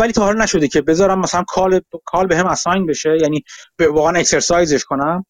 [0.00, 3.18] ولی تا حالا نشده که بذارم مثلا کال کال به هم اساین بشه.
[3.20, 3.44] یعنی
[3.76, 5.26] به واقعا اکسرسایزش کنم.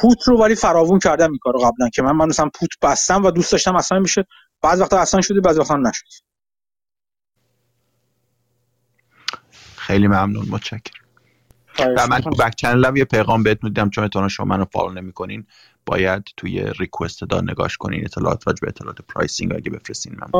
[0.00, 3.30] پوت رو ولی فراوون کردم این کارو قبلا که من من مثلا پوت بستم و
[3.30, 4.26] دوست داشتم اساین بشه.
[4.62, 6.29] بعض وقتا اساین شده بعض وقتا نشد.
[9.90, 11.04] خیلی ممنون متشکرم.
[11.96, 14.92] و من تو back channel م یه پیغام بهت میدم چون احتمالاً شما منو follow
[14.92, 15.46] نمی‌کنین
[15.86, 20.30] باید توی request ها نگاش کنین اطلاعات راجع به اطلاعات pricing اگه بفرستین من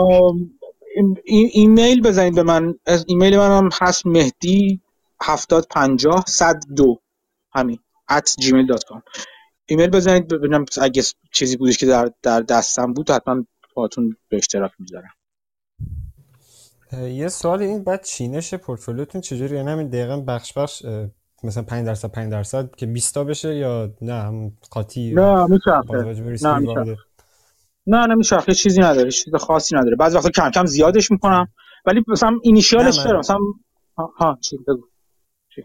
[1.25, 2.75] ایمیل بزنید به من.
[3.07, 4.81] ایمیل منم هست مهدی
[5.23, 7.01] 7050 102
[7.55, 7.79] همین
[8.12, 9.01] at gmail.com
[9.67, 14.73] ایمیل بزنید ببینم اگه چیزی بودش که در, در دستم بود حتما باهاتون به اشتراک
[14.79, 15.11] می‌ذارم.
[16.93, 20.83] یه سوال این بعد چینش پورتفولیوتون چجوری یعنی همین دقیقا بخش بخش
[21.44, 25.94] مثلا 5 درصد 5 درصد که 20 تا بشه یا نه؟ هم قاطی نه میچرخه.
[25.94, 26.97] نه میچرخه.
[27.86, 29.97] نه نمیچرخه چیزی نداره چیز خاصی نداره.
[29.97, 31.49] بعضی وقتا کم کم زیادش می‌کنم.
[31.86, 33.39] ولی مثلا اینیشیالش چرا؟ مثلا
[33.99, 34.83] ها چی؟ بگو.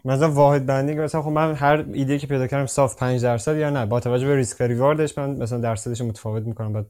[0.04, 3.70] مثلا واحد بندی مثلا خب من هر ایده که پیدا کردم صاف 5 درصد یا
[3.70, 6.72] نه؟ با توجه به ریسک ریواردش من مثلا درصدش متفاوت می‌کنم.
[6.72, 6.86] بعد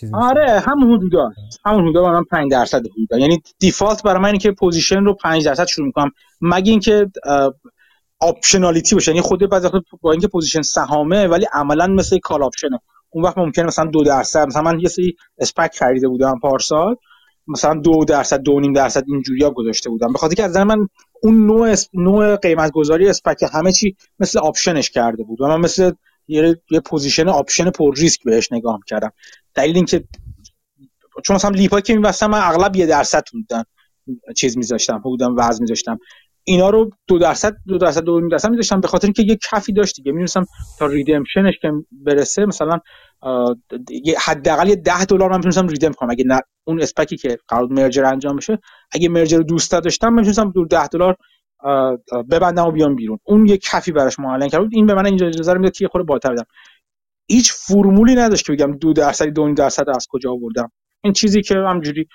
[0.00, 1.32] چیز آره همون حدودا.
[1.64, 3.18] همون حدودا من 5 درصد حدودا.
[3.18, 6.10] یعنی default برای من اینه که position رو 5 درصد شروع می‌کنم.
[6.40, 7.10] مگه اینکه
[8.20, 9.10] optionality باشه.
[9.10, 13.24] یعنی خود بعضی وقتا با اینکه position سهامه ولی عملا مثل call option ه اون
[13.24, 14.46] وقت ممکنه مثلا دو درصد.
[14.46, 16.96] مثلا من یه سری SPAC خریده بودم پارسال.
[17.48, 20.12] مثلا دو درصد دو نیم درصد اینجوری گذاشته بودم.
[20.12, 20.88] به خاطر که از نظر من
[21.22, 25.40] اون نوع نوع قیمت گذاری SPAC همه چی مثل option ش کرده بود.
[25.40, 25.92] و من مثل
[26.28, 29.12] یه, یه position option پر ریسک بهش نگاه کردم
[29.56, 30.04] دلیل اینکه
[31.24, 33.62] چون مثلا LEAP ا که می‌بستم من اغلب یه درصد بودن
[34.36, 35.98] چیز میذاشتم بودم وزن میذاشتم.
[36.44, 39.96] اینا رو دو درصد دو درصد دو درصد میذاشتم به خاطر اینکه یه کفی داشت
[39.96, 40.12] دیگه.
[40.12, 40.46] می‌دونستم
[40.78, 42.80] تا redemption ش که برسه مثلا
[44.18, 46.10] حداقل یه 10 دلار من می‌تونستم redeem کنم.
[46.10, 48.58] اگه نه اون SPAC ی که قرار merger انجام بشه
[48.92, 51.16] اگه merger رو دوست داشتم من می‌تونستم دور 10 دلار
[52.30, 53.18] ببندم و بیام بیرون.
[53.24, 54.62] اون یه کفی براش معین کرد.
[54.72, 56.46] این به من اینجا اجازه می‌داد که خورده بالاتر بدم.
[57.28, 60.72] هیچ فرمولی نداشت که بگم دو درصد دو درصد از کجا آوردم.
[61.04, 62.08] این چیزی که همجوری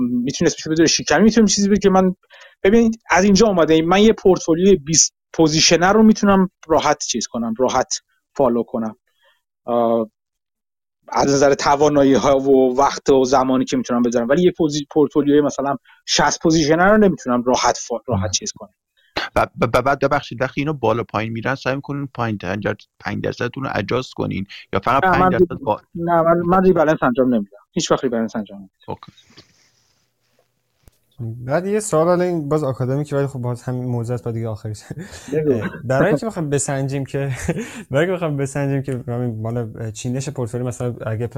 [0.00, 2.14] می‌تونه اسمش بذاره شیکمی می‌تونم چیزی بگم که من
[2.62, 3.82] ببینید از اینجا اومده.
[3.82, 7.94] من یه پورتفولیوی 20 position ه رو می‌تونم راحت چیز کنم راحت
[8.36, 8.96] follow کنم.
[11.08, 14.28] از نظر توانایی ها و وقت و زمانی که می‌تونم بذارم.
[14.28, 14.52] ولی یه
[14.90, 18.74] پورتفولیوی مثلا 60 position ه رو نمی‌تونم راحت راحت چیز کنم.
[19.36, 22.38] و بعد ببخشید وقتی اینو بالا پایین میرن سعی می‌کنین پایین
[23.00, 25.80] 5 درصدتون رو adjust کنین یا فقط 5 درصد با...
[25.94, 27.58] نه من من rebalance انجام نمیدم.
[27.72, 28.72] هیچ وقت rebalance انجام نمیدم.
[31.20, 34.82] بعد یه سوال حالا این باز آکادمیک ولی خب باز همین موضوع است دیگه آخرش.
[35.84, 37.30] برای اینکه بخوایم بسنجیم که
[37.90, 39.04] برای اینکه بخوایم بسنجیم که
[39.42, 41.30] مال چینش پورتفولیو مثلا اگه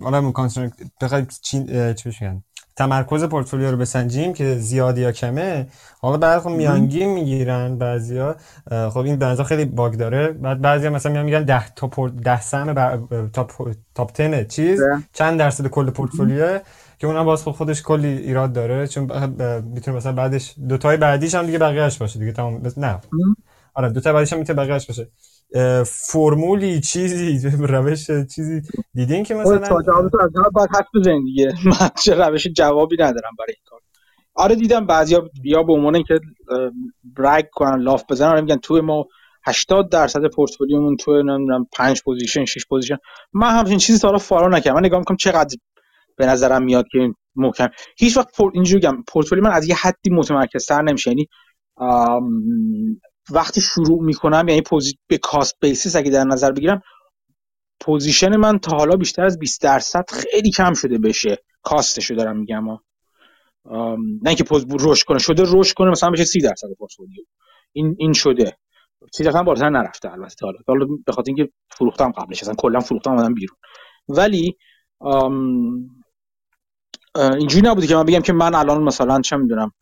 [0.00, 2.42] حالا concentration بخوایم چین چی میگن؟
[2.78, 5.66] تمرکز پورتفولیو رو بسنجیم که زیاد یا کمه.
[6.00, 8.36] حالا بعد خب میانگین می‌گیرن بعضیا.
[8.70, 10.28] خب این بعضا خیلی bug داره.
[10.28, 12.74] بعد بعضیا مثلا میان میگن 10 تا 10 سهم
[13.32, 14.80] top top 10 چیز.
[15.12, 16.58] چند درصد کل پورتفولیو
[16.98, 18.86] که اونم باز خب خودش کلی ایراد داره.
[18.86, 19.04] چون
[19.74, 22.32] می‌تونه مثلا بعدش دو تای بعدیش هم دیگه بقیه‌اش باشه دیگه.
[22.32, 22.62] تمام.
[22.76, 22.98] نه.
[23.74, 25.08] آره دو تا بعدیش هم می‌تونه بقیه‌اش باشه.
[25.86, 28.62] فرمولی چیزی روش چیزی
[28.94, 31.52] دیدین که مثلا؟ تا جواب تو از بعد حرف بزنید دیگه.
[31.80, 33.80] من چه روش جوابی ندارم برای این کار.
[34.34, 36.20] آره دیدم بعضیا بیا به عنوان اینکه
[37.16, 39.06] brag کنن لاف بزنن آره میگن توی ما
[39.46, 42.96] 80 درصد پورتفولیومون تو نمی‌دونم 5 position 6 position.
[43.32, 44.76] من همچین چیزی تا حالا follow نکردم.
[44.76, 45.56] من نگاه می‌کنم چقدر
[46.16, 47.68] به نظرم میاد که محکم.
[47.98, 48.50] هیچ وقت پر...
[48.54, 51.10] اینجوری گم پورتفولیو من از یه حدی متمرکزتر نمیشه.
[51.10, 51.28] یعنی
[53.30, 54.98] وقتی شروع می‌کنم یعنی posi...
[55.06, 56.82] به cost basis اگه در نظر بگیرم
[57.80, 61.38] position من تا حالا بیشتر از 20 درصد خیلی کم شده بشه.
[61.62, 62.64] cost شو دارم میگم.
[62.64, 62.78] نه
[64.26, 65.18] اینکه پوز رشد کنه.
[65.18, 67.24] شده رشد کنه مثلا بشه 30 درصد پورتفولیو.
[67.72, 68.56] این این شده.
[69.12, 70.46] 30 درصد بالاتر نرفته البته.
[70.46, 72.42] حالا حالا به خاطر اینکه فروختم قبلش.
[72.42, 73.56] اصلا کلا فروختم اومدم بیرون.
[74.08, 74.56] ولی
[77.16, 79.72] اینجوری نبوده که من بگم که من الان مثلا چه می‌دونم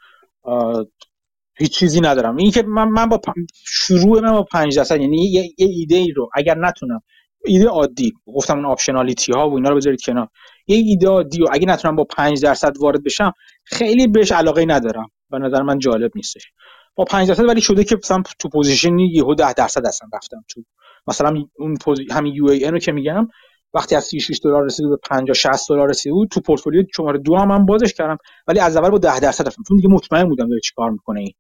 [1.58, 2.36] هیچ چیزی ندارم.
[2.36, 3.20] این که من, من با
[3.64, 7.02] شروع من با 5 درصد یعنی یه, یه ایده ای رو اگر نتونم
[7.44, 10.28] ایده عادی گفتم اون optionality ها و اینا رو بذارید کنار.
[10.66, 13.32] یه ایده عادی و اگه نتونم با 5 درصد وارد بشم
[13.64, 15.10] خیلی بهش علاقه ندارم.
[15.30, 16.52] به نظر من جالب نیستش.
[16.94, 20.44] با 5 درصد ولی شده که مثلا تو position ی یهو 10 درصد هستم رفتم
[20.48, 20.62] تو
[21.06, 22.06] مثلا اون posi...
[22.10, 23.28] همین یو ای رو که میگم
[23.74, 27.36] وقتی از 36 دلار رسید به 50 60 دلار رسید بود تو پورتفولیو شماره دو
[27.36, 29.62] هم, من بازش کردم ولی از اول با 10 درصد رفتم.
[29.68, 31.34] چون دیگه مطمئن بودم داره چیکار می‌کنه این.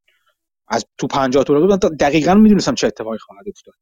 [0.68, 3.74] از تو 50 دلار بود دقیقاً می‌دونستم چه اتفاقی خواهد افتاد.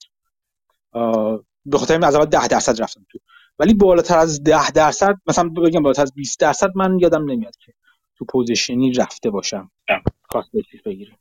[1.67, 3.19] به خاطر از اول 10 درصد رفتم تو.
[3.59, 7.73] ولی بالاتر از 10 درصد مثلا بگم بالاتر از 20 درصد من یادم نمیاد که
[8.17, 9.71] تو position ی رفته باشم.
[10.28, 10.51] cost
[10.85, 11.19] بگیریم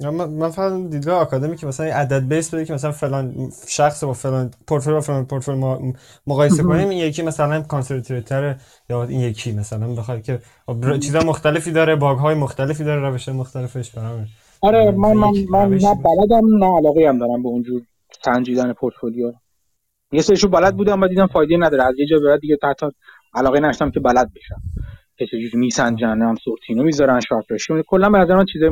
[0.00, 4.50] من فقط دیدگاه آکادمیک که مثلا عدد base بده که مثلا فلان شخص با فلان
[4.66, 5.92] پورتفولیو با فلان پورتفولیو
[6.26, 8.54] مقایسه کنیم این یکی مثلا conservative
[8.90, 10.38] یا این یکی مثلا بخواد که
[11.00, 14.26] چیزا مختلفی داره باگ های مختلفی داره روش مختلفش برام
[14.62, 17.82] آره من من من نه بلدم نه علاقه هم دارم به اونجور
[18.24, 19.32] سنجیدن پورتفولیو.
[20.12, 21.82] یه سریشو بلد بودم و دیدم فایده نداره.
[21.82, 22.86] از یه جا بعد دیگه حتی
[23.34, 24.62] علاقه نداشتم که بلد بشم.
[25.20, 28.62] که چجوری میسنجن هم Sortino می‌ذارن Sharpe ratio کلا به نظر من چیز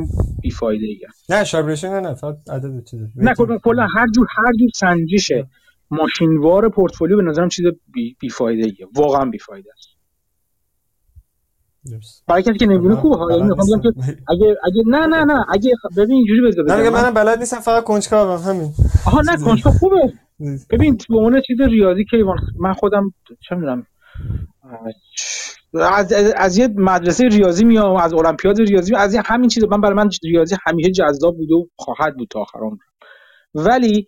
[0.42, 3.08] بی فایده ای نه Sharpe ratio نه فقط عدد چیزه.
[3.16, 5.46] نه کلا هر جور هر جور سنجشه.
[5.90, 9.88] ماشینوار پورتفولیو به نظرم چیز بی, بی فایده ای واقعا بی فایده است
[12.26, 13.88] برای کسی که نمی‌دونه خوبه یعنی می‌خوام که
[14.28, 18.42] اگه اگه نه نه نه اگه ببین اینجوری بذار نه منم بلد نیستم فقط کنجکاوم
[18.42, 18.72] همین.
[19.06, 20.12] آها نه کنجکاو خوبه.
[20.70, 22.16] ببین به عنوان چیز ریاضی که
[22.60, 23.14] من خودم
[23.48, 23.86] چه می‌دونم.
[25.74, 30.10] از, از یه مدرسه ریاضی میام از المپیاد ریاضی از همین چیز من برای من
[30.24, 32.78] ریاضی همیشه جذاب بود و خواهد بود تا آخر عمرم.
[33.54, 34.06] ولی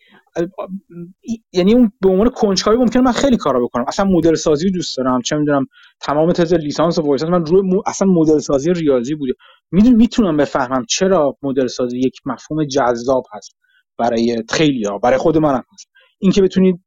[1.52, 3.84] یعنی اون به عنوان کنجکاوی ممکنه من خیلی کارا بکنم.
[3.88, 5.22] اصلا مدل سازی دوست دارم.
[5.22, 5.66] چه می‌دونم
[6.00, 7.82] تمام تز لیسانس و وایسانس من روی.
[7.86, 9.32] اصلا مدل سازی ریاضی بوده.
[9.70, 13.56] می‌دونم می‌تونم بفهمم چرا مدل سازی یک مفهوم جذاب هست
[13.98, 15.88] برای خیلی ها برای خود منم هست.
[16.18, 16.80] اینکه بتونید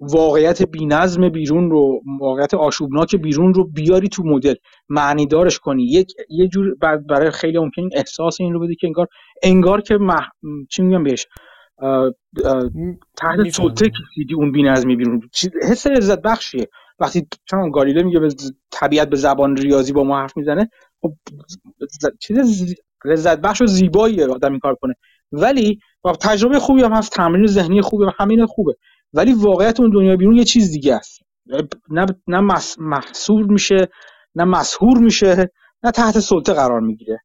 [0.00, 4.54] واقعیت بینظم بیرون رو واقعیت آشوبناک بیرون رو بیاری تو مدل.
[4.88, 5.84] معنی دارش کنی.
[5.84, 6.74] یک یه جور
[7.08, 9.06] برای خیلی ممکن احساس این رو بده که انگار
[9.42, 10.26] انگار که مح...
[10.70, 11.26] چی میگم بهش؟
[13.16, 15.20] تحت سلطه کشیدی اون بینظمی بیرون.
[15.62, 16.68] حس لذت بخشیه.
[16.98, 18.28] وقتی چون گالیله میگه به
[18.70, 20.70] طبیعت به زبان ریاضی با ما حرف می‌زنه
[21.02, 21.12] خب
[22.20, 24.94] چیز لذت بخش و زیباییه آدم این کار کنه.
[25.32, 28.76] ولی با تجربه خوبی هم هست تمرین ذهنی خوبه همین خوبه.
[29.12, 31.22] ولی واقعیت اون دنیا بیرون یه چیز دیگه است.
[31.88, 32.40] نه نه
[32.78, 33.88] محصور میشه
[34.34, 35.50] نه مسهور میشه
[35.82, 37.20] نه تحت سلطه قرار می‌گیره.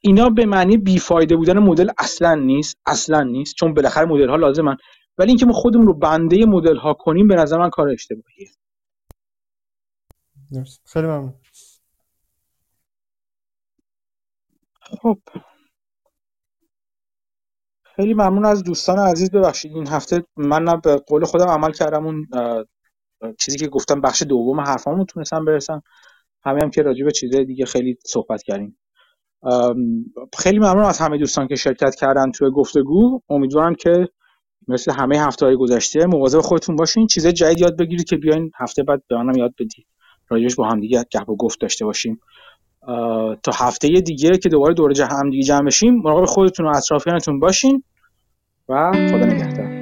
[0.00, 4.76] اینا به معنی بیفایده بودن مدل اصلا نیست اصلا نیست چون بالاخره مدل ها لازمن.
[5.18, 8.48] ولی اینکه ما خودمون رو بنده مدل ها کنیم به نظر من کار اشتباهیه.
[10.84, 11.34] خیلی ممنون.
[14.80, 15.18] خب.
[18.00, 19.30] خیلی ممنون از دوستان عزیز.
[19.30, 22.26] ببخشید این هفته من به قول خودم عمل کردم اون
[23.38, 25.82] چیزی که گفتم بخش دوم حرفامو تونستم برسم.
[26.44, 28.78] همه هم که راجع به چیزای دیگه خیلی صحبت کردیم.
[30.38, 33.20] خیلی ممنون از همه دوستان که شرکت کردن توی گفتگو.
[33.28, 34.08] امیدوارم که
[34.68, 37.06] مثل همه هفته های گذشته مواظب خودتون باشین.
[37.06, 39.86] چیزای جدید یاد بگیرید که بیاین هفته بعد به یاد بدید.
[40.28, 42.20] راجعش با هم دیگه گپ و گفت داشته باشیم.
[43.42, 47.82] تا هفته دیگه که دوباره دور هم دیگه جمع بشیم مراقب خودتون و اطرافیانتون باشین
[48.68, 49.77] و خدا نگهدار.